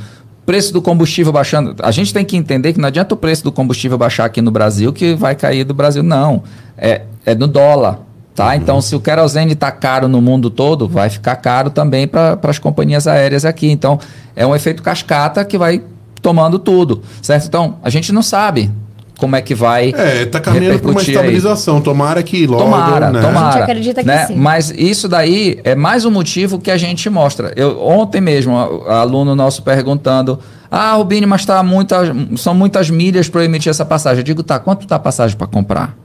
Preço 0.46 0.74
do 0.74 0.82
combustível 0.82 1.32
baixando. 1.32 1.76
A 1.84 1.92
gente 1.92 2.14
tem 2.14 2.26
que 2.26 2.36
entender 2.36 2.74
que 2.74 2.80
não 2.80 2.88
adianta 2.88 3.14
o 3.14 3.18
preço 3.18 3.44
do 3.44 3.52
combustível 3.52 3.98
baixar 3.98 4.26
aqui 4.26 4.42
no 4.42 4.52
Brasil 4.52 4.92
que 4.92 5.14
vai 5.14 5.36
cair 5.36 5.64
do 5.64 5.74
Brasil. 5.74 6.04
Não. 6.04 6.44
É, 6.78 7.02
é 7.26 7.36
no 7.36 7.48
dólar. 7.48 8.00
Tá? 8.34 8.56
Então, 8.56 8.80
se 8.82 8.96
o 8.96 9.00
querosene 9.00 9.54
está 9.54 9.72
caro 9.72 10.08
no 10.08 10.22
mundo 10.22 10.52
todo, 10.52 10.88
vai 10.88 11.10
ficar 11.10 11.36
caro 11.38 11.72
também 11.72 12.08
para 12.08 12.38
as 12.44 12.60
companhias 12.60 13.08
aéreas 13.08 13.46
aqui. 13.46 13.68
Então, 13.68 14.00
é 14.36 14.46
um 14.46 14.56
efeito 14.56 14.84
cascata 14.84 15.44
que 15.44 15.58
vai 15.58 15.82
tomando 16.22 16.60
tudo. 16.60 17.02
Certo? 17.22 17.48
Então, 17.48 17.78
a 17.82 17.90
gente 17.90 18.12
não 18.12 18.22
sabe 18.22 18.72
como 19.18 19.36
é 19.36 19.42
que 19.42 19.54
vai. 19.56 19.94
É, 19.96 20.26
tá 20.26 20.40
caminhando 20.40 20.80
para 20.80 20.92
uma 20.92 21.00
repercutir 21.00 21.10
aí. 21.10 21.16
estabilização. 21.16 21.82
Tomara 21.82 22.22
que 22.24 22.46
logo. 22.48 22.64
Tomara, 22.64 23.10
né? 23.12 23.22
tomara. 23.22 23.48
A 23.48 23.52
gente 23.52 23.62
acredita 23.64 24.02
que 24.02 24.08
né? 24.08 24.26
sim. 24.28 24.36
Mas 24.36 24.70
isso 24.72 25.08
daí 25.10 25.60
é 25.64 25.76
mais 25.76 26.06
um 26.06 26.12
motivo 26.12 26.60
que 26.60 26.70
a 26.72 26.78
gente 26.78 27.10
mostra. 27.10 27.52
Eu, 27.56 27.82
ontem 27.82 28.22
mesmo, 28.22 28.56
a- 28.58 28.94
a 28.94 29.00
aluno 29.02 29.36
nosso 29.36 29.62
perguntando: 29.64 30.40
Ah, 30.72 30.94
Rubinho, 30.94 31.28
mas 31.28 31.46
tá 31.46 31.62
muita, 31.64 32.02
são 32.38 32.54
muitas 32.54 32.90
milhas 32.90 33.28
para 33.30 33.42
eu 33.42 33.46
emitir 33.46 33.70
essa 33.70 33.86
passagem. 33.86 34.20
Eu 34.20 34.24
digo, 34.24 34.44
tá, 34.44 34.60
quanto 34.60 34.86
tá 34.86 34.96
a 34.98 35.00
passagem 35.00 35.36
para 35.38 35.48
comprar? 35.48 35.96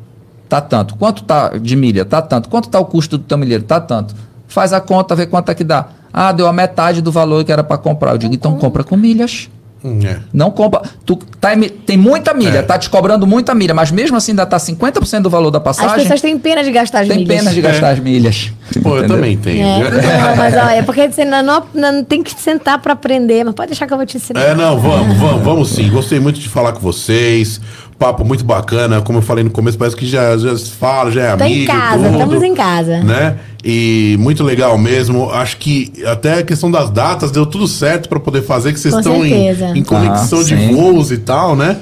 Tá 0.49 0.61
tanto. 0.61 0.95
Quanto 0.97 1.23
tá 1.25 1.49
de 1.61 1.75
milha? 1.77 2.05
Tá 2.05 2.21
tanto. 2.23 2.49
Quanto 2.49 2.69
tá 2.69 2.79
o 2.79 2.85
custo 2.85 3.17
do 3.19 3.25
teu 3.25 3.39
milheiro? 3.39 3.63
Tá 3.65 3.81
tanto. 3.81 4.15
Faz 4.47 4.73
a 4.73 4.81
conta, 4.81 5.15
vê 5.15 5.27
quanto 5.27 5.51
é 5.51 5.55
que 5.55 5.65
dá. 5.65 5.87
Ah, 6.13 6.31
deu 6.31 6.47
a 6.47 6.53
metade 6.53 7.01
do 7.01 7.11
valor 7.11 7.43
que 7.43 7.51
era 7.51 7.65
para 7.65 7.79
comprar. 7.79 8.13
Eu 8.13 8.19
digo, 8.19 8.35
então 8.35 8.57
compra 8.59 8.85
com 8.85 8.97
milhas. 8.97 9.49
Hum, 9.85 9.99
é. 10.05 10.19
Não 10.33 10.51
compra. 10.51 10.83
Tu 11.05 11.17
tá, 11.41 11.51
tem 11.85 11.97
muita 11.97 12.33
milha, 12.33 12.59
É. 12.59 12.63
tá 12.63 12.79
te 12.79 12.89
cobrando 12.89 13.27
muita 13.27 13.53
milha, 13.55 13.75
mas 13.75 13.91
mesmo 13.91 14.17
assim 14.17 14.31
ainda 14.33 14.47
tá 14.47 14.57
50% 14.57 15.23
do 15.23 15.31
valor 15.31 15.51
da 15.51 15.59
As 15.59 15.65
passagem. 15.65 15.97
pessoas 16.05 16.21
têm 16.21 16.39
pena 16.39 16.63
de 16.63 16.71
gastar 16.71 17.01
as 17.01 17.09
tem 17.09 17.19
milhas. 17.19 17.39
pena 17.39 17.51
de 17.53 17.61
gastar 17.61 17.89
as 17.91 17.99
milhas. 17.99 18.53
Pô, 18.83 18.97
eu 18.99 19.07
também 19.09 19.37
tenho. 19.37 19.63
É, 19.67 19.91
não, 19.91 20.37
mas 20.37 20.55
olha, 20.55 20.71
é 20.77 20.83
porque 20.83 21.11
você 21.11 21.25
não, 21.25 21.43
não, 21.43 21.63
não 21.75 22.05
tem 22.05 22.23
que 22.23 22.31
sentar 22.41 22.79
pra 22.81 22.93
aprender, 22.93 23.43
mas 23.45 23.55
pode 23.55 23.69
deixar 23.71 23.87
que 23.87 23.93
eu 23.93 23.97
vou 23.97 24.07
te 24.07 24.17
ensinar. 24.17 24.41
É, 24.41 24.55
não, 24.55 24.79
vamos, 24.79 25.17
vamos, 25.19 25.43
vamos 25.43 25.69
sim. 25.71 25.91
Gostei 25.91 26.21
muito 26.21 26.39
de 26.39 26.49
falar 26.49 26.73
com 26.73 26.81
vocês. 26.81 27.61
Papo 28.03 28.25
muito 28.25 28.45
bacana. 28.45 29.01
Como 29.01 29.19
eu 29.19 29.23
falei 29.23 29.45
no 29.45 29.51
começo, 29.51 29.79
parece 29.79 29.95
que 29.97 30.07
já, 30.07 30.37
já 30.37 30.57
se 30.59 30.71
fala, 30.73 31.11
já 31.13 31.23
é 31.23 31.37
Tô 31.37 31.45
amigo. 31.45 31.63
em 31.63 31.67
casa, 31.67 31.97
tudo, 32.05 32.13
estamos 32.13 32.43
em 32.43 32.55
casa. 32.55 32.99
Né? 33.01 33.37
E 33.65 34.17
muito 34.19 34.43
legal 34.43 34.77
mesmo. 34.77 35.31
Acho 35.31 35.57
que 35.57 35.93
até 36.05 36.41
a 36.41 36.43
questão 36.43 36.69
das 36.69 36.91
datas 36.91 37.31
deu 37.31 37.47
tudo 37.47 37.69
certo 37.69 38.09
para 38.09 38.19
poder 38.19 38.43
fazer, 38.43 38.73
que 38.73 38.81
vocês 38.81 38.93
Com 38.93 38.99
estão 39.01 39.25
em, 39.25 39.79
em 39.79 39.85
conexão 39.85 40.41
Ah, 40.41 40.43
de 40.43 40.57
sim. 40.57 40.75
voos 40.75 41.13
e 41.13 41.19
tal, 41.19 41.55
né? 41.55 41.77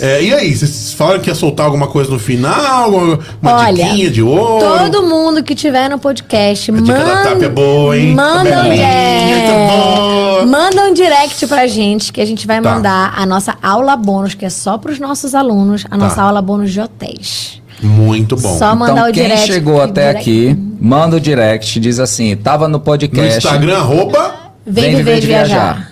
É, 0.00 0.20
e 0.20 0.34
aí, 0.34 0.52
vocês 0.56 0.92
falaram 0.92 1.20
que 1.20 1.28
ia 1.30 1.34
soltar 1.36 1.66
alguma 1.66 1.86
coisa 1.86 2.10
no 2.10 2.18
final? 2.18 2.90
Uma, 2.90 3.18
uma 3.40 3.54
Olha, 3.58 3.84
diquinha 3.84 4.10
de 4.10 4.20
ouro? 4.22 4.66
Todo 4.66 5.04
mundo 5.06 5.44
que 5.44 5.54
tiver 5.54 5.88
no 5.88 6.00
podcast, 6.00 6.72
A 6.72 6.74
dica 6.74 6.92
da 6.98 7.04
manda, 7.04 7.30
TAP 7.30 7.42
é 7.42 7.48
boa, 7.48 7.96
hein? 7.96 8.12
manda 8.12 8.48
é, 8.48 9.46
tá 9.46 10.29
boa. 10.44 10.46
manda 10.46 10.82
um 10.84 10.92
direct 10.94 11.46
pra 11.46 11.66
gente 11.66 12.12
que 12.12 12.20
a 12.20 12.26
gente 12.26 12.46
vai 12.46 12.60
Tá. 12.60 12.74
mandar 12.74 13.12
a 13.16 13.24
nossa 13.26 13.56
aula 13.62 13.96
bônus, 13.96 14.34
que 14.34 14.44
é 14.44 14.50
só 14.50 14.76
pros 14.78 14.98
nossos 14.98 15.34
alunos, 15.34 15.84
a 15.90 15.96
nossa 15.96 16.16
Tá. 16.16 16.22
aula 16.22 16.40
bônus 16.42 16.72
de 16.72 16.80
hotéis. 16.80 17.60
Muito 17.82 18.36
bom. 18.36 18.58
Só 18.58 18.74
mandar 18.74 18.92
Então, 18.92 19.10
o 19.10 19.12
quem 19.12 19.22
direct. 19.24 19.46
chegou 19.46 19.80
até 19.80 20.08
direct. 20.08 20.30
aqui, 20.30 20.58
manda 20.80 21.16
o 21.16 21.20
direct, 21.20 21.80
diz 21.80 21.98
assim: 21.98 22.36
tava 22.36 22.68
no 22.68 22.72
No 22.74 22.80
podcast. 22.80 23.38
Instagram, 23.38 23.78
arroba. 23.78 24.34
Vem, 24.66 24.96
viver 24.96 25.20
de 25.20 25.26
viajar. 25.26 25.90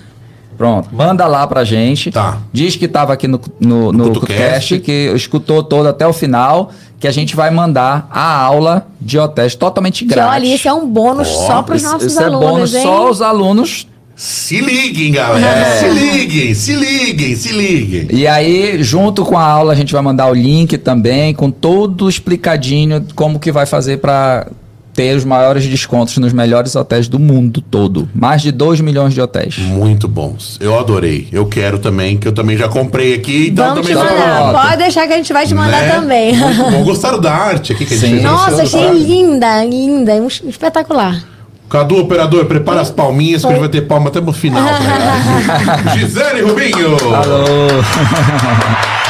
Pronto, 0.57 0.89
manda 0.93 1.25
lá 1.29 1.47
pra 1.47 1.63
gente. 1.65 2.11
Tá. 2.11 2.39
Diz 2.53 2.75
que 2.75 2.89
tava 2.89 3.13
aqui 3.13 3.29
no, 3.29 3.41
no, 3.61 3.93
no 3.93 4.21
que 4.21 5.13
escutou 5.15 5.63
todo 5.63 5.87
até 5.89 6.05
o 6.07 6.13
final, 6.13 6.73
que 6.99 7.07
a 7.07 7.13
gente 7.13 7.37
vai 7.37 7.49
mandar 7.51 8.09
a 8.11 8.43
aula 8.43 8.89
de 9.01 9.19
hotéis 9.19 9.55
totalmente 9.55 10.05
Que 10.05 10.11
grátis. 10.11 10.35
olha, 10.35 10.55
isso 10.55 10.69
é 10.69 10.73
um 10.73 10.87
bônus 10.87 11.29
Ó, 11.29 11.47
só 11.47 11.63
pros 11.63 11.81
Isso- 11.83 11.93
nossos 11.93 12.11
isso 12.13 12.21
é 12.21 12.25
alunos, 12.25 12.51
bônus 12.51 12.75
hein? 12.75 12.83
só 12.83 13.09
os 13.09 13.23
alunos. 13.23 13.87
Se 14.21 14.61
liguem, 14.61 15.13
galera. 15.13 15.47
É. 15.47 15.79
Se 15.79 15.89
liguem, 15.91 16.53
se 16.55 16.73
liguem, 16.75 17.37
se 17.37 17.53
liguem. 17.53 18.09
E 18.11 18.27
aí, 18.27 18.83
junto 18.83 19.25
com 19.25 19.39
a 19.39 19.45
aula, 19.45 19.73
a 19.73 19.77
gente 19.77 19.93
vai 19.93 20.03
mandar 20.03 20.29
o 20.29 20.35
link 20.35 20.77
também, 20.77 21.33
com 21.33 21.53
todo 21.53 22.09
explicadinho 22.09 23.07
como 23.15 23.39
que 23.39 23.53
vai 23.53 23.65
fazer 23.65 23.99
pra 23.99 24.49
ter 24.93 25.17
os 25.17 25.25
maiores 25.25 25.65
descontos 25.69 26.17
nos 26.19 26.33
melhores 26.33 26.75
hotéis 26.75 27.07
do 27.07 27.21
mundo 27.21 27.61
todo. 27.61 28.09
Mais 28.13 28.43
de 28.43 28.51
2 28.51 28.81
milhões 28.81 29.15
de 29.15 29.21
hotéis. 29.21 29.57
Muito 29.57 30.09
bons. 30.09 30.59
Eu 30.61 30.77
adorei. 30.77 31.29
Eu 31.31 31.47
quero 31.47 31.79
também, 31.79 32.17
que 32.17 32.27
eu 32.27 32.33
também 32.33 32.57
já 32.59 32.67
comprei 32.69 33.15
aqui. 33.15 33.51
Então 33.53 33.69
Vamos 33.69 33.87
te 33.87 33.95
também 33.95 34.09
sou- 34.09 34.19
mandar. 34.19 34.53
Pode 34.65 34.77
deixar 34.79 35.07
que 35.07 35.13
a 35.13 35.17
gente 35.17 35.33
vai 35.33 35.47
te 35.47 35.55
mandar 35.55 35.81
Né? 35.83 35.91
também. 35.93 36.35
Muito 36.37 36.71
bom. 36.73 36.83
Gostaram 36.83 37.21
da 37.21 37.33
arte 37.33 37.73
aqui 37.73 37.87
que 37.87 37.95
a 37.95 37.97
gente 37.97 38.07
Sim. 38.09 38.13
fez? 38.15 38.25
Nossa, 38.25 38.63
achei 38.65 38.91
linda, 38.91 39.65
linda. 39.65 40.15
um- 40.15 40.27
Espetacular. 40.27 41.23
Cadu, 41.69 41.99
operador, 42.01 42.47
prepara 42.47 42.81
as 42.81 42.91
palminhas, 42.91 43.43
que 43.43 43.49
a 43.49 43.51
gente 43.51 43.61
vai 43.61 43.69
ter 43.69 43.83
palma 43.83 44.09
até 44.09 44.21
no 44.21 44.33
final. 44.33 44.63
ele. 44.67 45.99
Gisele 46.01 46.41
Rubinho. 46.43 46.97
Alô! 47.15 47.69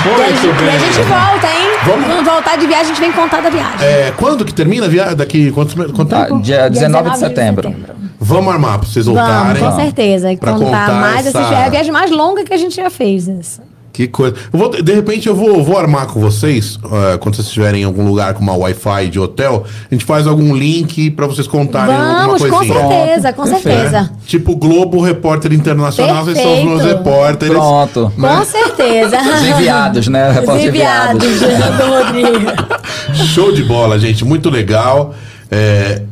Muito 0.05 0.41
gente, 0.41 0.47
e 0.47 0.51
a 0.51 0.53
bem. 0.55 0.81
gente 0.81 1.03
volta, 1.03 1.47
hein? 1.47 1.69
Vamos- 1.85 2.07
Quando 2.07 2.25
voltar 2.25 2.57
de 2.57 2.67
viagem, 2.67 2.85
a 2.85 2.89
gente 2.95 3.01
vem 3.01 3.13
contar 3.13 3.41
da 3.43 3.51
viagem. 3.51 3.75
É, 3.87 4.13
quando 4.17 4.45
que 4.45 4.53
termina 4.53 4.87
a 4.87 4.89
viagem? 4.89 5.17
Daqui 5.17 5.51
quantos, 5.53 5.75
quanto 5.75 6.07
Tá, 6.07 6.25
tempo? 6.27 6.41
dia 6.41 6.69
19 6.69 7.11
de 7.11 7.19
setembro. 7.19 7.75
Vamos 8.21 8.53
armar 8.53 8.79
pra 8.79 8.89
vocês 8.89 9.07
Vamos, 9.07 9.21
voltarem. 9.21 9.63
com 9.63 9.77
certeza. 9.77 10.37
Pra 10.37 10.53
contar, 10.53 10.65
contar 10.67 10.93
mais 11.01 11.27
essa- 11.27 11.39
essa... 11.41 11.55
É 11.55 11.67
a 11.67 11.69
viagem 11.69 11.93
mais 11.93 12.11
longa 12.11 12.45
que 12.45 12.53
a 12.53 12.57
gente 12.59 12.75
já 12.77 12.91
fez. 12.91 13.29
essa. 13.29 13.63
Que 13.99 14.07
coisa. 14.07 14.37
Eu 14.53 14.57
vou- 14.61 14.71
de 14.81 14.95
repente 14.95 15.27
eu 15.29 15.35
vou, 15.35 15.61
vou 15.65 15.77
armar 15.77 16.07
com 16.07 16.21
vocês, 16.21 16.79
eh, 16.85 17.19
quando 17.19 17.35
vocês 17.35 17.49
estiverem 17.49 17.83
em 17.83 17.85
algum 17.85 18.07
lugar 18.07 18.33
com 18.33 18.41
uma 18.41 18.55
Wi-Fi 18.55 19.09
de 19.09 19.19
hotel, 19.19 19.65
a 19.91 19.93
gente 19.93 20.05
faz 20.05 20.25
algum 20.25 20.55
link 20.55 21.11
pra 21.11 21.27
vocês 21.27 21.49
contarem 21.49 21.97
alguma 21.97 22.27
Vamos, 22.39 22.43
com 22.45 22.49
coisinha. 22.49 22.79
certeza, 22.89 23.33
com 23.33 23.43
Perfeito. 23.43 23.63
certeza. 23.77 24.01
Né? 24.03 24.11
Tipo 24.25 24.55
Globo, 24.55 25.01
repórter 25.03 25.53
internacional, 25.53 26.25
vocês 26.25 26.39
são 26.39 26.59
os 26.59 26.65
meus 26.65 26.83
Perfeito. 26.83 26.97
repórteres. 26.99 27.55
Pronto. 27.57 28.13
Com 28.17 28.45
certeza. 28.45 29.19
Os 29.21 29.43
enviados, 29.49 30.07
né? 30.07 30.29
Os 30.31 30.35
Repórter 30.37 30.69
enviados 30.69 31.25
enviados. 31.25 31.77
do 31.77 31.87
Rodrigo. 31.89 32.53
Show 33.35 33.51
de 33.53 33.65
bola, 33.65 33.99
gente. 33.99 34.25
Muito 34.25 34.49
legal. 34.49 35.13
É, 35.51 36.03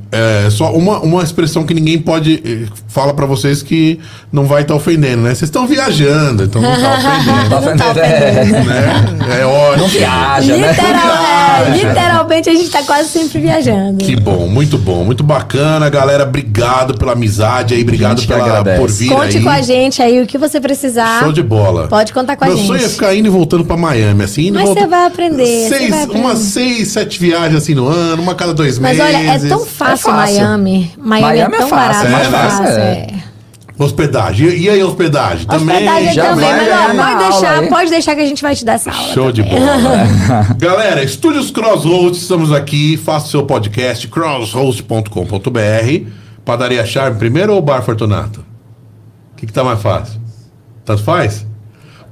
é, 0.47 0.51
só 0.51 0.73
uma, 0.73 0.99
uma 1.01 1.23
expressão 1.23 1.65
que 1.65 1.75
ninguém 1.75 1.99
pode 1.99 2.43
eh, 2.45 2.67
fala 2.89 3.13
pra 3.15 3.27
vocês 3.27 3.63
que 3.63 3.99
não 4.33 4.45
vai 4.45 4.63
estar 4.63 4.75
ofendendo, 4.75 5.23
né? 5.23 5.29
Vocês 5.31 5.43
estão 5.43 5.67
viajando, 5.67 6.45
então 6.45 6.61
não 6.63 6.71
tá 6.81 6.95
ofendendo. 6.97 7.47
Tá 7.57 7.61
Não 7.61 7.77
tá 7.77 7.91
ofendendo, 7.91 8.57
é. 8.57 8.65
né? 8.65 9.41
É 9.41 9.45
ótimo. 9.47 9.83
Não 9.83 9.89
viaja, 9.89 10.57
né? 10.57 10.69
Literal- 10.71 11.27
é, 11.27 11.65
Viaja. 11.71 11.89
literalmente 11.89 12.51
a 12.51 12.55
gente 12.55 12.71
tá 12.71 12.83
quase 12.83 13.09
sempre 13.09 13.41
viajando. 13.41 13.99
Que 14.05 14.17
bom, 14.17 14.47
muito 14.49 14.77
bom, 14.79 15.05
muito 15.05 15.23
bacana, 15.23 15.89
galera. 15.89 16.25
Obrigado 16.25 16.95
pela 16.97 17.13
amizade 17.13 17.75
aí, 17.75 17.83
obrigado 17.83 18.27
pela, 18.27 18.65
por 18.77 18.91
vir 18.91 19.09
Conte 19.09 19.37
aí. 19.39 19.43
com 19.43 19.49
a 19.51 19.63
gente 19.63 20.03
aí 20.03 20.21
o 20.23 20.27
que 20.27 20.39
você 20.39 20.61
precisar. 20.61 21.21
Show 21.21 21.33
de 21.33 21.43
bola. 21.43 21.89
Pode 21.89 22.13
contar 22.13 22.37
com 22.37 22.45
a 22.45 22.49
Meu 22.49 22.57
gente. 22.57 22.67
sonho 22.67 22.85
é 22.85 22.89
ficar 22.89 23.15
indo 23.15 23.27
e 23.27 23.31
voltando 23.31 23.65
pra 23.65 23.77
Miami, 23.77 24.25
assim. 24.25 24.49
Indo 24.49 24.59
Mas 24.59 24.69
você 24.71 24.87
vai 24.87 25.07
aprender, 25.07 25.69
Seis, 25.69 25.91
vai 25.91 26.03
aprender. 26.05 26.21
Umas 26.21 26.39
seis, 26.39 26.89
sete 26.89 27.19
viagens 27.19 27.57
assim 27.63 27.75
no 27.75 27.87
ano, 27.89 28.23
uma 28.23 28.33
a 28.33 28.35
cada 28.35 28.53
dois 28.55 28.79
Mas 28.79 28.99
meses. 28.99 29.15
olha, 29.15 29.31
é 29.31 29.39
tão 29.49 29.65
fácil, 29.65 30.06
É 30.06 30.06
fácil. 30.07 30.41
Miami. 30.41 30.93
Miami. 30.97 31.23
Miami 31.23 31.55
é 31.55 31.57
é 31.57 31.61
tão 31.61 31.69
fácil, 31.69 31.87
barato, 31.93 32.07
é 32.07 32.11
mais 32.11 32.27
fácil, 32.29 32.65
fácil. 32.65 32.81
é. 32.81 33.07
é. 33.13 33.17
Hospedagem. 33.79 34.49
E, 34.49 34.61
e 34.63 34.71
aí, 34.71 34.83
hospedagem? 34.83 35.47
Hospedagem 35.49 36.13
já 36.15 36.31
também, 36.31 36.49
mas 36.49 36.97
pode 36.97 37.19
deixar, 37.19 37.59
aí. 37.59 37.69
pode 37.69 37.91
deixar 37.91 38.15
que 38.15 38.21
a 38.23 38.27
gente 38.27 38.41
vai 38.41 38.55
te 38.55 38.65
dar 38.65 38.73
essa 38.73 38.91
aula. 38.91 39.13
Show 39.13 39.31
de 39.31 39.43
também. 39.43 39.59
bola. 39.61 40.47
Galera, 40.57 41.03
Estúdios 41.03 41.51
Crossroads, 41.51 42.23
estamos 42.23 42.53
aqui. 42.53 42.97
Faça 42.97 43.27
o 43.27 43.31
seu 43.31 43.43
podcast, 43.45 44.09
crossroads.com.br. 44.09 46.11
Padaria 46.45 46.87
Charme 46.87 47.19
primeiro 47.19 47.55
ou 47.55 47.61
Bar 47.61 47.83
Fortunato? 47.83 48.41
O 49.33 49.37
que, 49.37 49.47
que 49.47 49.53
tá 49.53 49.63
mais 49.63 49.83
fácil? 49.83 50.21
Tanto 50.85 51.03
faz? 51.03 51.47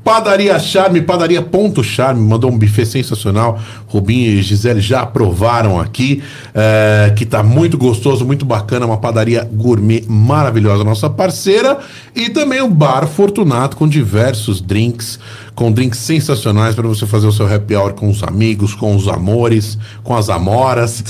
Padaria 0.05 0.59
Charme, 0.59 1.01
padaria 1.01 1.41
Ponto 1.41 1.83
Charme, 1.83 2.21
mandou 2.21 2.51
um 2.51 2.59
buffet 2.59 2.85
sensacional. 2.85 3.59
Rubinho 3.87 4.33
e 4.33 4.43
Gisele 4.43 4.81
já 4.81 5.01
aprovaram 5.01 5.81
aqui, 5.81 6.23
é, 6.55 7.11
que 7.17 7.25
tá 7.25 7.43
muito 7.43 7.79
gostoso, 7.79 8.25
muito 8.25 8.45
bacana, 8.45 8.85
uma 8.85 8.99
padaria 8.99 9.49
gourmet 9.51 10.05
maravilhosa, 10.07 10.85
nossa 10.85 11.09
parceira. 11.09 11.79
E 12.15 12.29
também 12.29 12.61
o 12.61 12.69
Bar 12.69 13.07
Fortunato, 13.07 13.79
com 13.79 13.89
diversos 13.89 14.61
drinks, 14.61 15.19
com 15.55 15.71
drinks 15.71 16.01
sensacionais 16.01 16.75
para 16.75 16.87
você 16.89 17.07
fazer 17.07 17.27
o 17.27 17.33
seu 17.33 17.47
happy 17.53 17.77
hour 17.77 17.93
com 17.93 18.09
os 18.11 18.23
amigos, 18.23 18.75
com 18.75 18.95
os 18.97 19.07
amores, 19.09 19.79
com 20.03 20.17
as 20.17 20.29
amoras. 20.29 21.05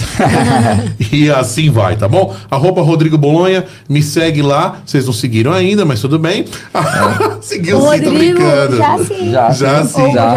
e 1.10 1.30
assim 1.30 1.70
vai, 1.70 1.96
tá 1.96 2.06
bom? 2.06 2.34
Arroba 2.50 2.82
Rodrigo 2.82 3.16
Bolonha, 3.16 3.64
me 3.88 4.02
segue 4.02 4.42
lá. 4.42 4.76
Vocês 4.84 5.06
não 5.06 5.12
seguiram 5.12 5.52
ainda, 5.52 5.84
mas 5.84 6.00
tudo 6.00 6.18
bem. 6.18 6.44
Seguiu 7.40 7.78
O 7.78 7.80
sim, 7.92 8.00
tô 8.02 8.10
Rodrigo, 8.10 8.38
brincando. 8.38 8.76
já 8.76 8.98
sim. 8.98 9.30
Já. 9.30 9.50
Já 9.50 9.84
sim. 9.84 10.02
Ou 10.02 10.12
já, 10.12 10.30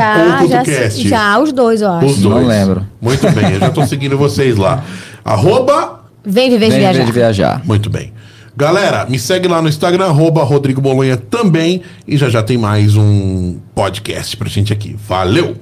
o 0.43 0.49
já, 0.49 0.59
CutoCast. 0.59 1.07
já, 1.07 1.39
os 1.39 1.51
dois, 1.51 1.81
eu 1.81 1.91
acho. 1.91 2.05
Os 2.05 2.17
dois. 2.19 2.35
Não 2.41 2.47
lembro. 2.47 2.85
Muito 3.01 3.29
bem, 3.31 3.53
eu 3.53 3.59
já 3.59 3.69
tô 3.69 3.85
seguindo 3.85 4.17
vocês 4.17 4.55
lá. 4.57 4.84
Arroba. 5.23 6.01
Vem 6.25 6.49
viver 6.49 6.65
de 6.65 6.71
Vem 6.71 6.79
viajar. 6.79 6.99
ver 6.99 7.05
de 7.05 7.11
viajar. 7.11 7.61
Muito 7.65 7.89
bem. 7.89 8.11
Galera, 8.57 9.05
me 9.05 9.19
segue 9.19 9.47
lá 9.47 9.61
no 9.61 9.69
Instagram, 9.69 10.05
arroba 10.05 10.43
Rodrigo 10.43 10.81
Bolonha 10.81 11.15
também. 11.15 11.84
E 12.07 12.17
já 12.17 12.27
já 12.27 12.41
tem 12.41 12.57
mais 12.57 12.95
um 12.95 13.59
podcast 13.75 14.35
pra 14.35 14.49
gente 14.49 14.73
aqui. 14.73 14.95
Valeu! 15.07 15.55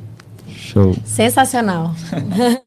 Show. 0.47 0.95
Sensacional. 1.03 1.93